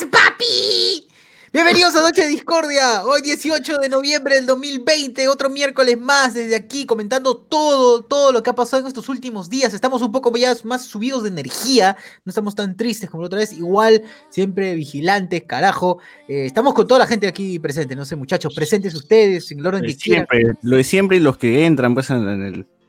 más, 0.00 0.04
papi! 0.10 1.06
Bienvenidos 1.52 1.96
a 1.96 2.02
Noche 2.02 2.22
de 2.22 2.28
Discordia, 2.28 3.04
hoy 3.04 3.22
18 3.22 3.78
de 3.78 3.88
noviembre 3.88 4.36
del 4.36 4.46
2020, 4.46 5.26
otro 5.26 5.50
miércoles 5.50 5.98
más 5.98 6.32
desde 6.34 6.54
aquí 6.54 6.86
comentando 6.86 7.36
todo, 7.36 8.04
todo 8.04 8.30
lo 8.30 8.40
que 8.42 8.50
ha 8.50 8.54
pasado 8.54 8.82
en 8.82 8.86
estos 8.86 9.08
últimos 9.08 9.50
días. 9.50 9.74
Estamos 9.74 10.00
un 10.02 10.12
poco 10.12 10.34
ya 10.36 10.54
más 10.62 10.84
subidos 10.84 11.24
de 11.24 11.30
energía, 11.30 11.96
no 12.24 12.30
estamos 12.30 12.54
tan 12.54 12.76
tristes 12.76 13.10
como 13.10 13.24
la 13.24 13.26
otra 13.26 13.40
vez, 13.40 13.52
igual, 13.52 14.02
siempre 14.28 14.76
vigilantes, 14.76 15.42
carajo. 15.44 15.98
Eh, 16.28 16.46
estamos 16.46 16.72
con 16.72 16.86
toda 16.86 17.00
la 17.00 17.06
gente 17.08 17.26
aquí 17.26 17.58
presente, 17.58 17.96
no 17.96 18.04
sé 18.04 18.14
muchachos, 18.14 18.54
presentes 18.54 18.94
ustedes 18.94 19.50
en 19.50 19.58
el 19.58 19.66
orden 19.66 19.82
Lo 19.82 19.88
que 19.88 19.94
de 19.94 19.98
siempre, 19.98 20.38
quieran. 20.38 20.58
lo 20.62 20.76
de 20.76 20.84
siempre 20.84 21.16
y 21.16 21.20
los 21.20 21.36
que 21.36 21.66
entran 21.66 21.94
pues 21.94 22.10
en, 22.10 22.28
en 22.28 22.42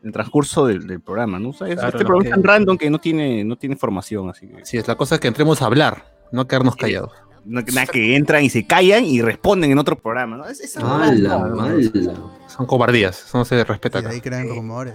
el, 0.03 0.11
transcurso 0.13 0.67
del, 0.67 0.85
del 0.85 0.99
programa, 1.01 1.39
¿no? 1.39 1.49
O 1.49 1.53
sea, 1.53 1.67
es- 1.67 1.75
Claro, 1.75 1.89
este 1.89 2.05
programa 2.05 2.23
que- 2.23 2.29
es 2.29 2.33
tan 2.35 2.43
random 2.43 2.77
que 2.77 2.89
no 2.91 2.99
tiene, 2.99 3.43
no 3.43 3.55
tiene 3.57 3.75
formación, 3.75 4.29
así 4.29 4.47
que 4.47 4.63
Sí, 4.65 4.77
es 4.77 4.87
la 4.87 4.95
cosa 4.95 5.15
es 5.15 5.21
que 5.21 5.27
entremos 5.27 5.61
a 5.63 5.65
hablar, 5.65 6.20
no 6.31 6.47
quedarnos 6.47 6.75
callados. 6.75 7.11
no, 7.45 7.61
nada 7.61 7.87
que 7.87 8.15
entran 8.15 8.43
y 8.43 8.49
se 8.49 8.65
callan 8.65 9.05
y 9.05 9.21
responden 9.21 9.71
en 9.71 9.77
otro 9.79 9.97
programa, 9.97 10.37
¿no? 10.37 10.45
Es, 10.47 10.75
Mala, 10.77 11.37
¿no? 11.39 11.55
mala. 11.55 11.81
Son 12.47 12.65
cobardías, 12.65 13.23
eso 13.25 13.37
no 13.37 13.45
se 13.45 13.63
respeta 13.63 13.99
Y 13.99 14.01
de 14.01 14.07
acá. 14.07 14.15
ahí 14.15 14.21
crean 14.21 14.49
rumores. 14.49 14.93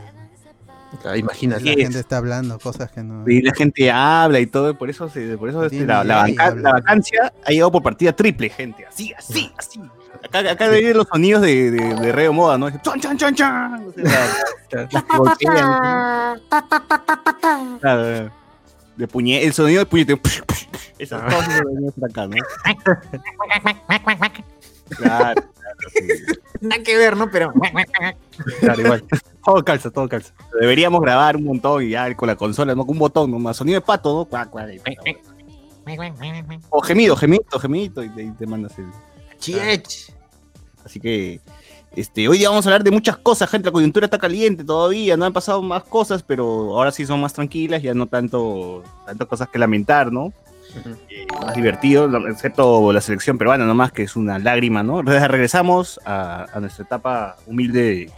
Claro, 1.03 1.17
imagínate. 1.19 1.65
La 1.65 1.75
Sí. 1.75 1.81
gente 1.83 1.99
está 1.99 2.17
hablando 2.19 2.59
cosas 2.59 2.91
que 2.91 3.03
no. 3.03 3.29
Y 3.29 3.43
la 3.43 3.53
gente 3.55 3.91
habla 3.91 4.41
y 4.41 4.47
todo, 4.47 4.79
por 4.79 4.89
eso, 4.89 5.09
se, 5.11 5.37
por 5.37 5.49
eso 5.51 5.65
este, 5.65 5.85
la, 5.85 6.05
vacancia 6.63 7.33
ha 7.45 7.51
llegado 7.51 7.73
por 7.73 7.83
partida 7.83 8.15
triple, 8.15 8.49
gente. 8.49 8.87
Así, 8.87 9.13
así, 9.19 9.53
así. 9.59 9.81
Acá, 10.25 10.51
acá 10.51 10.69
de 10.71 10.95
los 10.95 11.07
sonidos 11.09 11.43
de, 11.43 11.71
de, 11.71 11.95
de 11.97 12.13
Reo 12.13 12.33
Moda, 12.33 12.57
¿no? 12.57 12.71
Chan, 12.71 13.01
chan, 13.01 13.17
chan, 13.19 13.35
chan. 13.35 13.93
De 18.97 19.07
puñe, 19.09 19.45
el 19.45 19.53
sonido 19.53 19.81
de 19.81 19.87
puñete. 19.87 20.21
Esas 20.99 21.23
Ah. 21.23 21.27
cosas 21.27 21.59
deberían 21.61 21.85
estar 21.87 22.11
acá, 22.11 22.27
¿no? 22.27 22.37
Claro, 24.89 25.43
claro, 25.43 25.77
sí. 25.93 26.09
Nada 26.61 26.83
que 26.83 26.97
ver, 26.97 27.17
¿no? 27.17 27.31
Pero... 27.31 27.53
Claro, 28.61 28.81
igual. 28.81 29.05
Todo 29.45 29.65
calza, 29.65 29.91
todo 29.91 30.09
calza. 30.09 30.33
Deberíamos 30.61 31.01
grabar 31.01 31.37
un 31.37 31.45
montón 31.45 31.83
y 31.83 31.91
ya 31.91 32.15
con 32.15 32.29
la 32.29 32.37
consola, 32.37 32.75
¿no? 32.75 32.87
Con 32.87 32.95
un 32.95 32.99
botón 33.01 33.31
nomás. 33.31 33.57
Sonido 33.57 33.81
de 33.81 33.87
pato, 33.87 34.15
¿no? 34.15 34.25
Cuac, 34.25 34.51
cuac, 34.51 34.69
y- 34.73 34.81
O 36.71 36.81
gemido, 36.83 37.17
gemito, 37.17 37.59
gemito, 37.61 38.03
y 38.03 38.09
te, 38.09 38.23
y 38.23 38.31
te 38.31 38.47
mandas 38.47 38.77
el. 38.79 38.87
Chiech. 39.39 40.13
Así 40.85 40.99
que 41.01 41.41
este, 41.95 42.29
hoy 42.29 42.39
día 42.39 42.49
vamos 42.49 42.67
a 42.67 42.69
hablar 42.71 42.83
de 42.85 42.91
muchas 42.91 43.17
cosas, 43.19 43.49
gente. 43.51 43.67
La 43.67 43.73
coyuntura 43.73 44.07
está 44.07 44.19
caliente 44.19 44.65
todavía, 44.65 45.17
no 45.17 45.25
han 45.25 45.33
pasado 45.33 45.63
más 45.63 45.85
cosas, 45.85 46.23
pero 46.23 46.77
ahora 46.77 46.91
sí 46.93 47.05
son 47.07 47.21
más 47.21 47.33
tranquilas, 47.33 47.83
ya 47.83 47.93
no 47.95 48.07
tanto, 48.07 48.83
tanto 49.05 49.29
cosas 49.29 49.49
que 49.49 49.59
lamentar, 49.59 50.13
¿no? 50.13 50.33
Eh, 51.09 51.27
más 51.45 51.55
divertido, 51.55 52.09
excepto 52.29 52.93
la 52.93 53.01
selección 53.01 53.39
peruana 53.39 53.65
nomás, 53.65 53.93
que 53.93 54.03
es 54.03 54.17
una 54.17 54.39
lágrima, 54.39 54.83
¿no? 54.83 55.03
Re- 55.03 55.27
Regresamos 55.29 56.01
a, 56.05 56.47
a 56.53 56.61
nuestra 56.61 56.85
etapa 56.85 57.37
humilde 57.47 58.11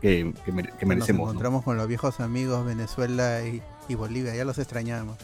que, 0.00 0.32
que 0.44 0.52
mere- 0.52 0.72
que 0.78 0.84
Nos 0.86 0.88
merecemos. 0.88 1.20
¿no? 1.26 1.30
encontramos 1.30 1.64
con 1.64 1.76
los 1.76 1.86
viejos 1.88 2.20
amigos 2.20 2.64
Venezuela 2.66 3.42
y, 3.42 3.62
y 3.88 3.94
Bolivia, 3.94 4.34
ya 4.34 4.44
los 4.44 4.58
extrañamos. 4.58 5.16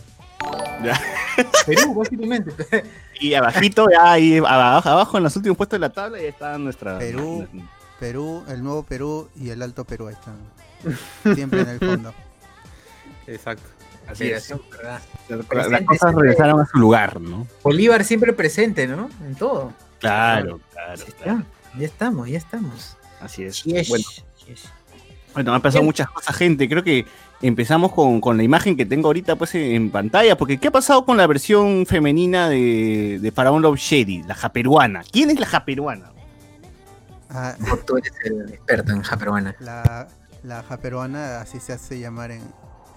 Perú, 1.66 1.94
básicamente. 1.94 2.53
Y 3.20 3.34
abajito, 3.34 3.89
ya 3.91 4.12
ahí 4.12 4.39
abajo, 4.39 4.89
abajo 4.89 5.16
en 5.19 5.25
los 5.25 5.34
últimos 5.36 5.56
puestos 5.56 5.77
de 5.77 5.81
la 5.81 5.91
tabla, 5.91 6.19
ya 6.20 6.28
está 6.28 6.56
nuestra... 6.59 6.98
Perú. 6.98 7.47
Perú, 7.98 8.44
el 8.48 8.62
nuevo 8.62 8.84
Perú 8.84 9.28
y 9.34 9.50
el 9.50 9.61
Alto 9.61 9.84
Perú 9.84 10.06
ahí 10.06 10.14
están. 10.14 11.34
Siempre 11.34 11.62
en 11.62 11.69
el 11.69 11.78
fondo. 11.81 12.14
Exacto. 13.27 13.69
Así 14.08 14.30
es. 14.30 14.54
¿verdad? 14.70 15.00
Las 15.28 15.82
cosas 15.82 15.98
siempre. 16.00 16.22
regresaron 16.22 16.60
a 16.60 16.66
su 16.66 16.78
lugar, 16.78 17.20
¿no? 17.20 17.46
Bolívar 17.62 18.04
siempre 18.04 18.32
presente, 18.32 18.86
¿no? 18.86 19.10
En 19.24 19.34
todo. 19.34 19.72
Claro, 20.00 20.60
claro, 20.72 20.96
Ya 20.96 21.04
claro. 21.14 21.38
está, 21.40 21.78
ya 21.78 21.84
estamos, 21.86 22.28
ya 22.28 22.38
estamos. 22.38 22.96
Así 23.20 23.44
es. 23.44 23.64
Bueno, 23.64 24.04
Chiech. 24.36 24.58
Bueno, 25.34 25.54
han 25.54 25.60
pasado 25.60 25.84
muchas 25.84 26.08
cosas, 26.10 26.34
gente. 26.36 26.68
Creo 26.68 26.82
que 26.82 27.04
empezamos 27.42 27.92
con, 27.92 28.20
con 28.20 28.36
la 28.36 28.42
imagen 28.42 28.76
que 28.76 28.86
tengo 28.86 29.08
ahorita 29.08 29.36
pues 29.36 29.54
en 29.54 29.91
pantalla, 29.91 30.36
porque 30.38 30.58
¿qué 30.58 30.68
ha 30.68 30.72
pasado 30.72 31.04
con 31.04 31.16
la 31.16 31.26
versión 31.26 31.84
femenina 31.86 32.48
de, 32.48 33.18
de 33.20 33.32
Faraón 33.32 33.60
Love 33.62 33.78
Shady, 33.78 34.22
la 34.22 34.34
japeruana? 34.34 35.02
¿Quién 35.12 35.30
es 35.30 35.38
la 35.38 35.47
japeruana? 35.47 36.12
Ah, 37.30 37.54
Tú 37.86 37.98
eres 37.98 38.12
el 38.24 38.54
experto 38.54 38.92
en 38.92 39.02
japeruana. 39.02 39.54
la, 39.60 40.08
la 40.42 40.62
ja 40.62 40.78
peruana, 40.78 41.41
así 41.42 41.60
se 41.60 41.74
hace 41.74 41.98
llamar 42.00 42.30
en, 42.30 42.41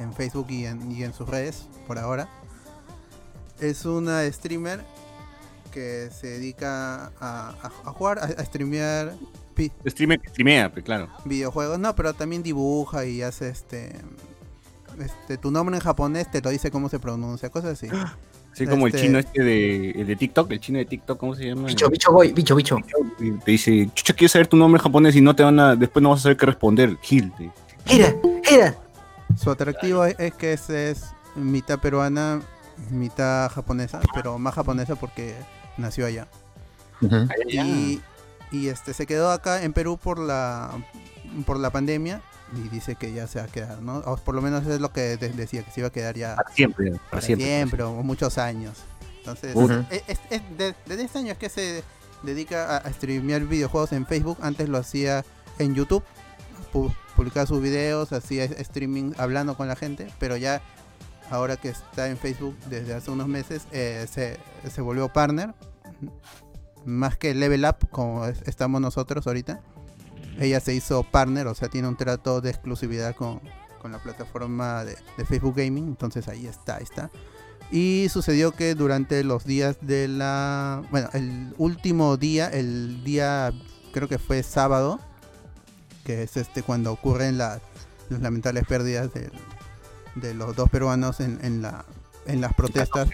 en 0.01 0.13
Facebook 0.13 0.47
y 0.49 0.65
en, 0.65 0.91
y 0.91 1.03
en 1.03 1.13
sus 1.13 1.27
redes 1.29 1.67
por 1.87 1.97
ahora. 1.99 2.27
Es 3.59 3.85
una 3.85 4.29
streamer 4.31 4.81
que 5.71 6.09
se 6.11 6.27
dedica 6.27 7.05
a, 7.19 7.49
a- 7.61 7.71
a 7.85 7.91
jugar, 7.93 8.19
a, 8.19 8.23
a 8.23 8.45
streamear 8.45 9.13
Streamer 9.85 10.19
que 10.19 10.29
streamea, 10.29 10.71
pues 10.71 10.83
claro. 10.83 11.07
videojuegos, 11.23 11.77
no, 11.77 11.93
pero 11.95 12.13
también 12.13 12.41
dibuja 12.41 13.05
y 13.05 13.21
hace 13.21 13.49
este, 13.49 13.91
este 14.99 15.37
tu 15.37 15.51
nombre 15.51 15.75
en 15.75 15.81
japonés 15.83 16.31
te 16.31 16.41
lo 16.41 16.49
dice 16.49 16.71
cómo 16.71 16.89
se 16.89 16.97
pronuncia, 16.99 17.49
cosas 17.49 17.73
así. 17.73 17.87
Así 18.53 18.67
como 18.67 18.85
Este- 18.87 18.97
el 18.99 19.03
chino 19.05 19.19
este 19.19 19.43
de, 19.43 19.91
el 19.91 20.07
de 20.07 20.15
TikTok, 20.17 20.51
el 20.51 20.59
chino 20.59 20.77
de 20.79 20.83
TikTok, 20.85 21.17
¿cómo 21.17 21.35
se 21.35 21.45
llama? 21.45 21.67
Bicho, 21.69 21.89
bicho, 21.89 22.11
voy, 22.11 22.33
bicho, 22.33 22.53
bicho. 22.53 22.75
Te 23.45 23.51
dice, 23.51 23.89
chucha, 23.93 24.13
quiero 24.13 24.27
saber 24.29 24.47
tu 24.47 24.57
nombre 24.57 24.77
en 24.77 24.83
japonés 24.83 25.15
y 25.15 25.21
no 25.21 25.33
te 25.33 25.41
van 25.43 25.57
a, 25.57 25.73
después 25.77 26.03
no 26.03 26.09
vas 26.09 26.19
a 26.19 26.23
saber 26.23 26.35
qué 26.37 26.47
responder. 26.47 26.97
Gil. 27.01 27.31
te 27.37 27.49
dice. 27.85 28.75
Su 29.37 29.51
atractivo 29.51 30.05
es, 30.05 30.15
es 30.19 30.33
que 30.33 30.53
es, 30.53 30.69
es 30.69 31.03
mitad 31.35 31.79
peruana, 31.79 32.41
mitad 32.89 33.49
japonesa, 33.51 33.99
pero 34.13 34.37
más 34.39 34.53
japonesa 34.55 34.95
porque 34.95 35.35
nació 35.77 36.05
allá. 36.05 36.27
Ujú. 37.01 37.27
Y, 37.49 38.01
y, 38.51 38.67
este 38.67 38.93
se 38.93 39.05
quedó 39.07 39.31
acá 39.31 39.63
en 39.63 39.73
Perú 39.73 39.97
por 39.97 40.19
la 40.19 40.71
por 41.45 41.57
la 41.59 41.69
pandemia 41.69 42.21
y 42.55 42.67
dice 42.69 42.95
que 42.95 43.13
ya 43.13 43.25
se 43.27 43.39
va 43.39 43.45
a 43.45 43.47
quedar, 43.47 43.81
¿no? 43.81 43.97
O 43.99 44.17
por 44.17 44.35
lo 44.35 44.41
menos 44.41 44.67
es 44.67 44.81
lo 44.81 44.91
que 44.91 45.15
de- 45.17 45.29
decía, 45.29 45.63
que 45.63 45.71
se 45.71 45.79
iba 45.79 45.87
a 45.87 45.91
quedar 45.91 46.15
ya 46.15 46.35
Para 46.35 46.53
siempre, 46.53 46.91
para 46.91 47.03
para 47.09 47.21
siempre. 47.21 47.47
siempre, 47.47 47.83
o 47.83 47.91
muchos 48.03 48.37
años. 48.37 48.77
Entonces, 49.19 49.55
es, 49.89 50.03
es- 50.07 50.19
es 50.29 50.41
de- 50.57 50.75
desde 50.85 51.03
este 51.03 51.19
año 51.19 51.31
es 51.31 51.37
que 51.37 51.49
se 51.49 51.83
dedica 52.23 52.75
a, 52.75 52.77
a 52.79 52.91
streamear 52.93 53.41
videojuegos 53.43 53.93
en 53.93 54.05
Facebook. 54.05 54.37
Antes 54.41 54.67
lo 54.67 54.77
hacía 54.79 55.23
en 55.59 55.73
YouTube, 55.75 56.03
pu- 56.71 56.93
publicaba 57.15 57.45
sus 57.45 57.61
videos, 57.61 58.11
hacía 58.13 58.45
streaming 58.45 59.13
hablando 59.17 59.55
con 59.55 59.67
la 59.67 59.75
gente, 59.75 60.07
pero 60.19 60.37
ya 60.37 60.61
ahora 61.29 61.57
que 61.57 61.69
está 61.69 62.07
en 62.09 62.17
Facebook 62.17 62.55
desde 62.69 62.93
hace 62.93 63.11
unos 63.11 63.27
meses, 63.27 63.63
eh, 63.71 64.05
se, 64.11 64.37
se 64.69 64.81
volvió 64.81 65.07
partner. 65.09 65.53
Más 66.85 67.15
que 67.17 67.33
Level 67.35 67.63
Up, 67.65 67.89
como 67.91 68.25
es- 68.25 68.41
estamos 68.47 68.81
nosotros 68.81 69.27
ahorita. 69.27 69.61
Ella 70.39 70.59
se 70.59 70.73
hizo 70.73 71.03
partner, 71.03 71.47
o 71.47 71.53
sea, 71.55 71.69
tiene 71.69 71.87
un 71.87 71.95
trato 71.97 72.41
de 72.41 72.49
exclusividad 72.49 73.15
con, 73.15 73.39
con 73.81 73.91
la 73.91 73.99
plataforma 74.01 74.83
de, 74.83 74.97
de 75.17 75.25
Facebook 75.25 75.55
Gaming. 75.57 75.85
Entonces 75.87 76.27
ahí 76.27 76.47
está, 76.47 76.77
ahí 76.77 76.83
está. 76.83 77.11
Y 77.71 78.07
sucedió 78.09 78.51
que 78.51 78.73
durante 78.75 79.23
los 79.23 79.45
días 79.45 79.77
de 79.81 80.07
la... 80.07 80.81
Bueno, 80.91 81.09
el 81.13 81.53
último 81.57 82.17
día, 82.17 82.47
el 82.49 83.03
día 83.03 83.53
creo 83.93 84.07
que 84.09 84.17
fue 84.17 84.41
sábado, 84.43 84.99
que 86.11 86.23
es 86.23 86.35
este 86.37 86.61
cuando 86.61 86.91
ocurren 86.91 87.37
las, 87.37 87.61
las 88.09 88.21
lamentables 88.21 88.65
pérdidas 88.67 89.09
de 90.15 90.33
los 90.33 90.55
dos 90.55 90.69
peruanos 90.69 91.19
en, 91.21 91.39
en 91.41 91.61
la, 91.61 91.85
en 92.25 92.41
las 92.41 92.53
protestas 92.53 93.09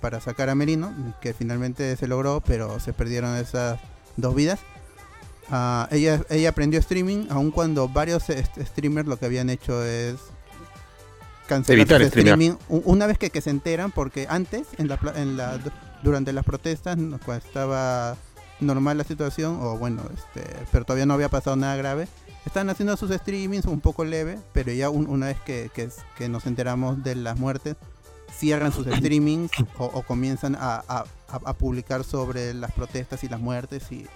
para 0.00 0.20
sacar 0.20 0.48
a 0.48 0.54
Merino, 0.54 0.92
que 1.20 1.32
finalmente 1.32 1.96
se 1.96 2.06
logró, 2.08 2.40
pero 2.40 2.80
se 2.80 2.92
perdieron 2.92 3.36
esas 3.36 3.78
dos 4.16 4.34
vidas. 4.34 4.58
Ah, 5.50 5.88
ella, 5.92 6.22
ella 6.28 6.48
aprendió 6.48 6.80
streaming, 6.80 7.26
aun 7.30 7.50
cuando 7.52 7.88
varios 7.88 8.28
est- 8.30 8.58
streamers 8.66 9.06
lo 9.08 9.16
que 9.18 9.26
habían 9.26 9.48
hecho 9.50 9.84
es 9.84 10.16
cancelar 11.46 11.80
Evitar 11.80 12.02
streamear. 12.08 12.34
streaming 12.38 12.56
una 12.68 13.06
vez 13.06 13.18
que, 13.18 13.30
que 13.30 13.40
se 13.40 13.50
enteran, 13.50 13.90
porque 13.92 14.26
antes, 14.28 14.66
en 14.78 14.88
la, 14.88 14.98
en 15.14 15.36
la, 15.36 15.58
durante 16.02 16.32
las 16.32 16.44
protestas, 16.44 16.96
cuando 16.96 17.46
estaba 17.46 18.16
normal 18.60 18.98
la 18.98 19.04
situación, 19.04 19.58
o 19.60 19.76
bueno, 19.78 20.02
este, 20.14 20.42
pero 20.72 20.84
todavía 20.84 21.06
no 21.06 21.14
había 21.14 21.28
pasado 21.28 21.54
nada 21.56 21.76
grave, 21.76 22.08
estaban 22.46 22.70
haciendo 22.70 22.96
sus 22.96 23.10
streamings 23.10 23.66
un 23.66 23.80
poco 23.80 24.04
leve, 24.04 24.38
pero 24.52 24.72
ya 24.72 24.90
un- 24.90 25.08
una 25.08 25.26
vez 25.26 25.38
que, 25.44 25.70
que, 26.16 26.28
nos 26.28 26.46
enteramos 26.46 27.02
de 27.02 27.14
las 27.14 27.38
muertes, 27.38 27.76
cierran 28.32 28.72
sus 28.72 28.86
streamings 28.86 29.50
o, 29.78 29.84
o 29.86 30.02
comienzan 30.02 30.54
a, 30.54 30.76
a- 30.88 31.04
a- 31.28 31.40
a 31.44 31.52
publicar 31.54 32.04
sobre 32.04 32.54
las 32.54 32.72
protestas 32.72 33.22
y 33.24 33.28
las 33.28 33.40
muertes 33.40 33.90
y, 33.92 34.06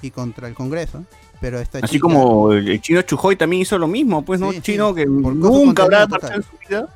y 0.00 0.10
contra 0.10 0.48
el 0.48 0.54
Congreso. 0.54 1.04
Pero 1.40 1.58
esta 1.60 1.78
Así 1.78 1.94
chica- 1.94 2.02
como 2.02 2.52
el 2.52 2.80
chino 2.80 3.02
Chujoy 3.02 3.36
también 3.36 3.62
hizo 3.62 3.78
lo 3.78 3.88
mismo, 3.88 4.24
pues, 4.24 4.40
¿no? 4.40 4.50
Sí, 4.50 4.56
sí, 4.56 4.62
chino 4.62 4.94
que 4.94 5.06
nunca 5.06 5.82
habrá 5.84 6.06
marchado 6.06 6.34
en 6.34 6.42
su 6.42 6.56
vida. 6.68 6.88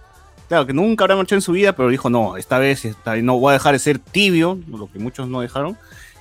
Claro, 0.49 0.65
que 0.67 0.73
nunca 0.73 1.03
habrá 1.05 1.17
marchado 1.17 1.39
en 1.39 1.43
su 1.43 1.51
vida, 1.53 1.75
pero 1.75 1.89
dijo, 1.89 2.09
no, 2.09 2.37
esta 2.37 2.59
vez 2.59 2.85
esta 2.85 3.13
vez 3.15 3.25
no 3.25 3.39
voy 3.39 3.51
a 3.51 3.53
dejar 3.55 3.73
de 3.73 3.81
ser 3.81 3.99
tibio, 3.99 4.59
lo 4.69 4.91
que 4.91 5.01
muchos 5.01 5.27
no 5.29 5.41
dejaron, 5.41 5.77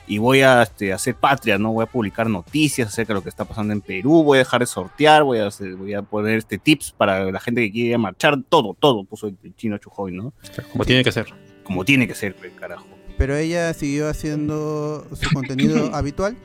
y 0.07 0.17
voy 0.19 0.41
a 0.41 0.61
este, 0.63 0.93
hacer 0.93 1.15
patria, 1.15 1.57
¿no? 1.57 1.71
Voy 1.73 1.83
a 1.83 1.87
publicar 1.87 2.29
noticias 2.29 2.87
acerca 2.89 3.13
de 3.13 3.19
lo 3.19 3.23
que 3.23 3.29
está 3.29 3.45
pasando 3.45 3.73
en 3.73 3.81
Perú, 3.81 4.23
voy 4.23 4.37
a 4.37 4.39
dejar 4.39 4.59
de 4.61 4.65
sortear, 4.67 5.23
voy 5.23 5.39
a, 5.39 5.47
hacer- 5.47 5.75
voy 5.75 5.93
a 5.93 6.01
poner 6.01 6.37
este 6.37 6.57
tips 6.57 6.91
para 6.91 7.31
la 7.31 7.39
gente 7.39 7.61
que 7.61 7.71
quiere 7.71 7.97
marchar, 7.97 8.37
todo, 8.47 8.75
todo 8.79 9.03
puso 9.05 9.27
el 9.27 9.37
chino 9.55 9.77
Chujoy, 9.77 10.11
¿no? 10.11 10.33
Como 10.71 10.85
tiene 10.85 11.03
que 11.03 11.11
ser. 11.11 11.27
Como 11.63 11.83
tiene 11.85 12.07
que 12.07 12.13
ser, 12.15 12.35
carajo. 12.59 12.85
Pero 13.17 13.35
ella 13.35 13.73
siguió 13.73 14.07
haciendo 14.09 15.07
su 15.13 15.33
contenido 15.33 15.89
habitual 15.95 16.35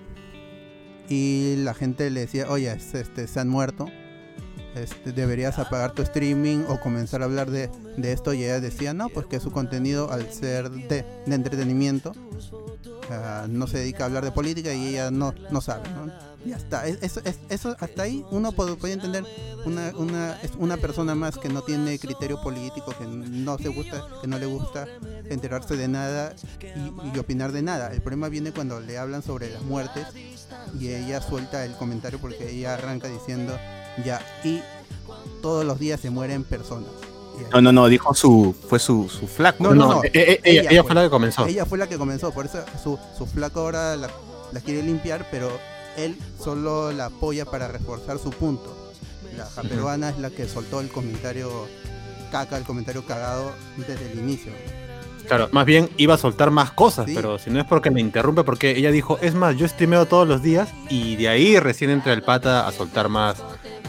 y 1.09 1.57
la 1.59 1.75
gente 1.75 2.09
le 2.11 2.21
decía, 2.21 2.47
oye, 2.49 2.71
este, 2.73 3.27
se 3.27 3.41
han 3.41 3.49
muerto, 3.49 3.87
este, 4.77 5.13
deberías 5.13 5.59
apagar 5.59 5.93
tu 5.93 6.03
streaming 6.03 6.65
o 6.69 6.79
comenzar 6.81 7.23
a 7.23 7.25
hablar 7.25 7.51
de, 7.51 7.69
de 7.97 8.13
esto 8.13 8.33
y 8.33 8.45
ella 8.45 8.61
decía, 8.61 8.95
no, 8.95 9.09
pues 9.09 9.27
que 9.27 9.41
su 9.41 9.51
contenido 9.51 10.13
al 10.13 10.31
ser 10.33 10.71
de, 10.71 11.05
de 11.27 11.35
entretenimiento 11.35 12.13
no 13.49 13.67
se 13.67 13.79
dedica 13.79 14.05
a 14.05 14.07
hablar 14.07 14.25
de 14.25 14.33
política 14.33 14.73
y 14.73 14.89
ella 14.89 15.11
no, 15.11 15.35
no 15.51 15.61
sabe, 15.61 15.89
¿no? 15.91 16.11
Está, 16.55 16.87
es- 16.87 16.99
eso, 17.03 17.21
es- 17.25 17.39
eso 17.51 17.77
hasta 17.81 18.03
ahí 18.03 18.25
uno 18.31 18.53
puede, 18.53 18.93
entender 18.93 19.25
una, 19.67 19.93
una, 19.97 20.39
una 20.59 20.77
persona 20.79 21.15
más 21.15 21.37
que 21.37 21.49
no 21.51 21.63
tiene 21.63 21.99
criterio 21.99 22.41
político, 22.41 22.95
que 22.99 23.05
no 23.07 23.59
se 23.59 23.69
gusta, 23.69 24.07
que 24.23 24.27
no 24.27 24.39
le 24.39 24.47
gusta 24.47 24.87
enterarse 25.29 25.77
de 25.77 25.89
nada 25.89 26.35
y, 26.63 27.15
y 27.15 27.19
opinar 27.19 27.53
de 27.53 27.63
nada. 27.63 27.93
El 27.93 28.01
problema 28.01 28.29
viene 28.29 28.53
cuando 28.53 28.81
le 28.81 28.97
hablan 28.99 29.23
sobre 29.23 29.51
las 29.51 29.63
muertes 29.63 30.07
y 30.79 30.89
ella 30.89 31.21
suelta 31.21 31.65
el 31.65 31.73
comentario 31.75 32.19
porque 32.19 32.51
ella 32.51 32.75
arranca 32.75 33.09
diciendo 33.09 33.57
ya 34.05 34.21
y 34.45 34.61
todos 35.43 35.65
los 35.65 35.79
días 35.79 36.01
se 36.01 36.11
mueren 36.11 36.45
personas. 36.45 36.91
No, 37.53 37.61
no, 37.61 37.73
no, 37.73 37.89
dijo 37.89 38.15
su, 38.15 38.55
fue 38.69 38.79
su, 38.79 39.09
su 39.09 39.27
flaco. 39.27 39.63
No, 39.65 39.75
no, 39.75 39.95
no. 39.95 40.05
eh, 40.05 40.11
eh, 40.15 40.41
ella, 40.45 40.69
fue. 40.83 40.83
fue 40.85 40.95
la 40.95 41.03
que 41.05 41.11
comenzó. 41.11 41.47
Ella 41.47 41.67
fue 41.67 41.79
la 41.79 41.89
que 41.89 41.99
comenzó, 41.99 42.33
por 42.33 42.47
eso 42.47 42.59
su, 42.83 42.99
su 43.17 43.27
flaco 43.27 43.61
ahora 43.61 43.97
la, 43.97 44.11
la 44.53 44.61
quiere 44.61 44.83
limpiar, 44.83 45.27
pero 45.31 45.51
él 45.97 46.17
solo 46.43 46.93
la 46.93 47.07
apoya 47.07 47.45
para 47.45 47.69
reforzar 47.69 48.19
su 48.19 48.31
punto. 48.31 48.77
La 49.37 49.47
japeruana 49.47 50.11
es 50.11 50.19
la 50.19 50.31
que 50.31 50.47
soltó 50.49 50.81
el 50.81 50.89
comentario 50.89 51.51
caca, 52.31 52.57
el 52.57 52.65
comentario 52.65 53.05
cagado 53.05 53.53
desde 53.77 54.11
el 54.13 54.19
inicio. 54.19 54.53
Claro, 55.27 55.49
más 55.53 55.65
bien 55.65 55.89
iba 55.97 56.15
a 56.15 56.19
soltar 56.19 56.51
más 56.51 56.73
cosas, 56.73 57.07
Sí. 57.07 57.13
pero 57.15 57.39
si 57.39 57.51
no 57.51 57.61
es 57.61 57.67
porque 57.67 57.91
me 57.93 58.01
interrumpe, 58.01 58.43
porque 58.43 58.71
ella 58.77 58.91
dijo, 58.91 59.19
es 59.23 59.35
más, 59.35 59.57
yo 59.57 59.69
streameo 59.69 60.07
todos 60.07 60.27
los 60.27 60.43
días 60.43 60.69
y 60.89 61.15
de 61.17 61.29
ahí 61.29 61.59
recién 61.61 61.91
entra 61.91 62.13
el 62.13 62.23
pata 62.23 62.67
a 62.67 62.73
soltar 62.73 63.09
más, 63.09 63.37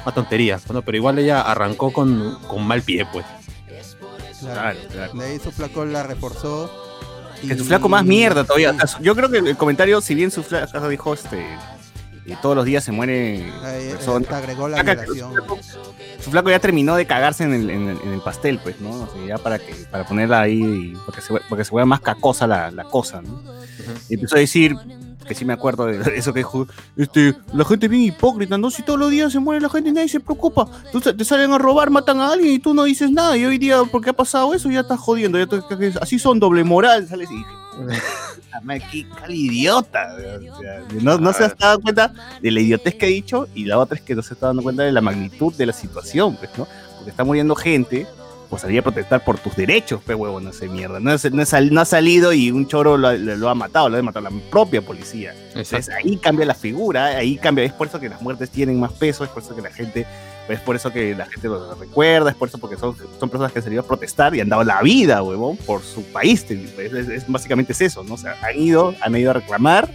más 0.06 0.13
tonterías, 0.13 0.69
¿no? 0.69 0.83
Pero 0.83 0.98
igual 0.98 1.18
ella 1.18 1.42
arrancó 1.42 1.92
con, 1.92 2.38
con 2.48 2.68
mal 2.68 2.83
pie, 2.83 3.07
pues. 3.12 3.25
Claro, 4.42 4.80
claro. 4.92 5.14
De 5.14 5.26
ahí 5.26 5.40
su 5.40 5.52
flaco 5.52 5.86
la 5.86 6.04
reforzó. 6.04 6.70
Que 7.42 7.54
y- 7.54 7.58
su 7.58 7.66
flaco 7.66 7.90
más 7.90 8.04
mierda 8.06 8.44
todavía. 8.44 8.76
Yo 9.02 9.16
creo 9.16 9.30
que 9.30 9.38
el 9.40 9.58
comentario, 9.58 10.00
si 10.02 10.14
bien 10.16 10.30
su 10.32 10.44
flaco 10.44 10.88
dijo, 10.90 11.14
este, 11.14 11.44
y 12.26 12.36
todos 12.36 12.56
los 12.56 12.66
días 12.66 12.84
se 12.84 12.92
muere 12.92 13.48
eh, 13.64 13.96
agregó 14.30 14.68
la 14.68 14.84
violación. 14.84 15.30
su, 15.30 15.36
flaco, 15.36 15.60
su 16.24 16.30
flaco 16.32 16.50
ya 16.52 16.60
terminó 16.60 16.96
de 16.96 17.08
cagarse 17.08 17.44
en 17.46 17.54
el, 17.54 17.70
en 17.72 17.90
el, 17.90 17.98
en 18.04 18.14
el 18.14 18.22
pastel, 18.22 18.60
pues, 18.60 18.80
¿no? 18.80 18.92
O 18.92 19.08
sea, 19.12 19.26
ya 19.26 19.38
para 19.40 19.58
que 19.58 19.74
para 19.90 20.06
ponerla 20.06 20.42
ahí, 20.42 20.94
para 21.08 21.16
que 21.16 21.22
se, 21.22 21.34
vea- 21.34 21.42
para 21.50 21.60
que 21.62 21.66
se 21.66 21.76
vea 21.76 21.86
más 21.86 22.02
cacosa 22.02 22.46
la, 22.46 22.70
la 22.70 22.84
cosa, 22.84 23.22
¿no? 23.24 23.42
Y 24.08 24.14
empezó 24.16 24.36
a 24.36 24.40
decir, 24.40 24.76
que 25.28 25.36
sí 25.36 25.46
me 25.46 25.54
acuerdo 25.54 25.86
de 25.86 26.02
eso 26.18 26.34
que 26.34 26.40
dijo, 26.40 26.68
este, 26.98 27.36
la 27.54 27.64
gente 27.66 27.88
bien 27.88 28.04
hipócrita, 28.04 28.58
¿no? 28.58 28.70
Si 28.72 28.82
todos 28.84 29.00
los 29.00 29.10
días 29.12 29.32
se 29.32 29.40
muere 29.40 29.62
la 29.62 29.70
gente 29.70 29.90
y 29.90 29.94
nadie 29.94 30.10
se 30.10 30.20
preocupa. 30.20 30.68
Sa- 31.04 31.16
te 31.16 31.24
salen 31.26 31.52
a 31.54 31.58
robar, 31.58 31.90
matan 31.90 32.20
a 32.20 32.32
alguien 32.34 32.54
y 32.54 32.60
tú 32.60 32.74
no 32.74 32.84
dices 32.84 33.12
nada. 33.12 33.38
Y 33.38 33.46
hoy 33.46 33.58
día, 33.58 33.78
porque 33.92 34.10
ha 34.10 34.14
pasado 34.14 34.54
eso, 34.54 34.70
ya 34.70 34.82
estás 34.82 35.00
jodiendo. 35.00 35.38
Ya 35.38 35.48
te- 35.48 35.94
así 36.02 36.20
son 36.20 36.40
doble 36.40 36.64
moral, 36.64 37.08
sales 37.08 37.30
y 37.32 37.36
dije, 37.38 37.50
"Puta 37.72 38.62
madre, 38.64 38.84
qué 38.92 39.06
idiota. 39.34 40.08
no, 41.02 41.18
no 41.18 41.34
se 41.34 41.46
has 41.46 41.58
dado 41.58 41.80
cuenta 41.80 42.14
de 42.42 42.52
la 42.52 42.60
idiotez 42.60 42.96
que 42.96 43.06
he 43.06 43.10
dicho 43.10 43.48
y 43.56 43.66
la 43.66 43.78
otra 43.80 43.96
es 43.98 44.02
que 44.04 44.16
no 44.16 44.22
se 44.22 44.34
está 44.34 44.48
dando 44.48 44.62
cuenta 44.64 44.84
de 44.84 44.92
la 44.92 45.02
magnitud 45.02 45.54
de 45.54 45.66
la 45.66 45.74
situación, 45.74 46.36
pues, 46.36 46.50
¿no? 46.58 46.68
Porque 46.98 47.12
está 47.12 47.24
muriendo 47.24 47.56
gente, 47.56 48.06
pues 48.51 48.62
salía 48.63 48.81
a 48.81 48.83
protestar 48.83 49.24
por 49.24 49.39
tus 49.39 49.56
derechos, 49.56 50.01
pe 50.03 50.13
huevo, 50.13 50.39
no 50.42 50.51
sé 50.53 50.68
mierda. 50.68 51.00
No, 51.00 51.12
es- 51.13 51.31
no, 51.31 51.42
es 51.42 51.50
sal- 51.50 51.74
no 51.74 51.81
ha 51.81 51.86
salido 51.86 52.33
y 52.33 52.51
un 52.51 52.68
choro 52.68 52.98
lo, 52.98 53.07
ha- 53.07 53.13
lo 53.13 53.50
ha 53.50 53.56
matado, 53.56 53.89
lo 53.89 53.98
ha 53.98 54.01
matado 54.03 54.30
la 54.30 54.36
propia 54.51 54.81
policía. 54.83 55.33
Entonces 55.56 55.89
ahí 55.89 56.18
cambia 56.18 56.45
la 56.45 56.53
figura, 56.53 57.06
ahí 57.06 57.38
cambia, 57.38 57.63
es 57.63 57.71
por 57.74 57.88
eso 57.88 58.00
que 58.00 58.09
las 58.09 58.21
muertes 58.21 58.50
tienen 58.51 58.77
más 58.80 58.92
peso, 58.92 59.24
es 59.24 59.30
por 59.30 59.42
eso 59.42 59.56
que 59.56 59.62
la 59.62 59.71
gente, 59.71 60.06
es 60.50 60.59
por 60.59 60.75
eso 60.75 60.92
que 60.92 61.15
la 61.15 61.25
gente 61.27 61.48
lo 61.48 61.74
recuerda, 61.75 62.30
es 62.30 62.36
por 62.36 62.50
eso 62.50 62.57
porque 62.57 62.75
son, 62.75 62.94
son 63.19 63.30
personas 63.30 63.53
que 63.53 63.59
han 63.59 63.63
salido 63.63 63.81
a 63.83 63.86
protestar 63.88 64.36
y 64.36 64.42
han 64.42 64.50
dado 64.50 64.65
la 64.65 64.81
vida, 64.81 65.24
huevón, 65.24 65.56
por 65.57 65.81
su 65.81 66.03
país. 66.12 66.45
Es, 66.51 66.94
es- 66.94 67.25
básicamente 67.31 67.71
es 67.71 67.80
eso, 67.80 68.03
¿no? 68.03 68.15
O 68.15 68.18
sea, 68.18 68.36
han 68.44 68.59
ido, 68.59 68.94
han 69.01 69.15
ido 69.15 69.31
a 69.31 69.33
reclamar 69.33 69.89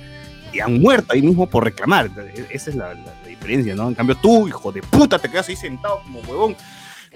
y 0.50 0.60
han 0.60 0.80
muerto 0.80 1.12
ahí 1.12 1.20
mismo 1.20 1.46
por 1.46 1.62
reclamar. 1.62 2.08
Esa 2.50 2.70
es 2.70 2.76
la, 2.76 2.94
la- 2.94 3.04
la 3.22 3.28
diferencia, 3.28 3.74
¿no? 3.74 3.88
En 3.88 3.94
cambio 3.94 4.16
tú, 4.16 4.48
hijo 4.48 4.72
de 4.72 4.80
puta, 4.80 5.18
te 5.18 5.28
quedas 5.28 5.46
ahí 5.50 5.56
sentado 5.56 6.00
como 6.02 6.20
huevón 6.20 6.56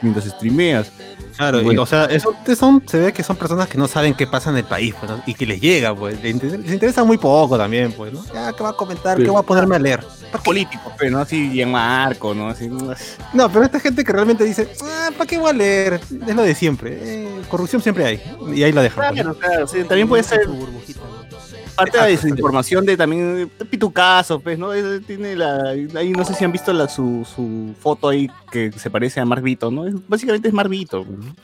mientras 0.02 0.26
streameas. 0.26 0.90
Claro, 1.36 1.60
y, 1.60 1.64
Bueno. 1.64 1.82
o 1.82 1.86
sea, 1.86 2.04
eso 2.06 2.34
son, 2.56 2.82
se 2.86 2.98
ve 2.98 3.12
que 3.12 3.22
son 3.22 3.36
personas 3.36 3.68
que 3.68 3.78
no 3.78 3.88
saben 3.88 4.14
qué 4.14 4.26
pasa 4.26 4.50
en 4.50 4.56
el 4.56 4.64
país, 4.64 4.94
pues, 4.98 5.10
¿no? 5.10 5.22
y 5.26 5.34
que 5.34 5.46
les 5.46 5.60
llega, 5.60 5.94
pues, 5.94 6.20
les 6.22 6.34
interesa, 6.34 6.56
les 6.58 6.72
interesa 6.72 7.04
muy 7.04 7.18
poco 7.18 7.56
también, 7.56 7.92
pues, 7.92 8.12
¿no? 8.12 8.22
Ya, 8.32 8.52
¿qué 8.52 8.62
va 8.62 8.70
a 8.70 8.74
comentar? 8.74 9.16
¿Qué 9.16 9.30
va 9.30 9.40
a 9.40 9.42
ponerme 9.42 9.76
a 9.76 9.78
leer? 9.78 10.04
Político, 10.44 10.92
pero 10.98 11.10
no 11.12 11.18
así 11.20 11.48
bien 11.48 11.70
marco, 11.70 12.34
¿no? 12.34 12.48
Así, 12.48 12.68
no, 12.68 12.94
No, 13.32 13.50
pero 13.50 13.64
esta 13.64 13.80
gente 13.80 14.04
que 14.04 14.12
realmente 14.12 14.44
dice, 14.44 14.68
ah, 14.82 15.10
¿para 15.16 15.26
qué 15.26 15.38
voy 15.38 15.50
a 15.50 15.52
leer? 15.52 16.00
Es 16.26 16.34
lo 16.34 16.42
de 16.42 16.54
siempre, 16.54 16.98
eh, 17.00 17.42
corrupción 17.48 17.82
siempre 17.82 18.04
hay, 18.04 18.22
y 18.54 18.62
ahí 18.62 18.72
lo 18.72 18.82
dejan. 18.82 19.14
pues, 19.14 19.24
¿no? 19.24 19.34
Claro, 19.34 19.50
claro, 19.54 19.66
sí, 19.66 19.84
también 19.84 20.08
puede 20.08 20.22
ser 20.22 20.44
Su 20.44 20.52
burbujita, 20.52 21.00
¿no? 21.00 21.19
Parte 21.70 21.96
de 21.98 22.02
la 22.04 22.08
desinformación 22.08 22.84
de 22.86 22.96
también 22.96 23.50
de 23.58 23.64
pitucazo, 23.64 24.40
pues, 24.40 24.58
¿no? 24.58 24.70
Tiene 25.06 25.36
la, 25.36 25.70
ahí 25.96 26.10
no 26.12 26.24
sé 26.24 26.34
si 26.34 26.44
han 26.44 26.52
visto 26.52 26.72
la, 26.72 26.88
su, 26.88 27.26
su 27.34 27.74
foto 27.80 28.08
ahí 28.08 28.28
que 28.52 28.72
se 28.72 28.90
parece 28.90 29.20
a 29.20 29.24
Marvito, 29.24 29.70
¿no? 29.70 29.86
Es- 29.86 29.94
básicamente 30.08 30.48
es 30.48 30.54
Marvito. 30.54 31.04
¿no? 31.08 31.34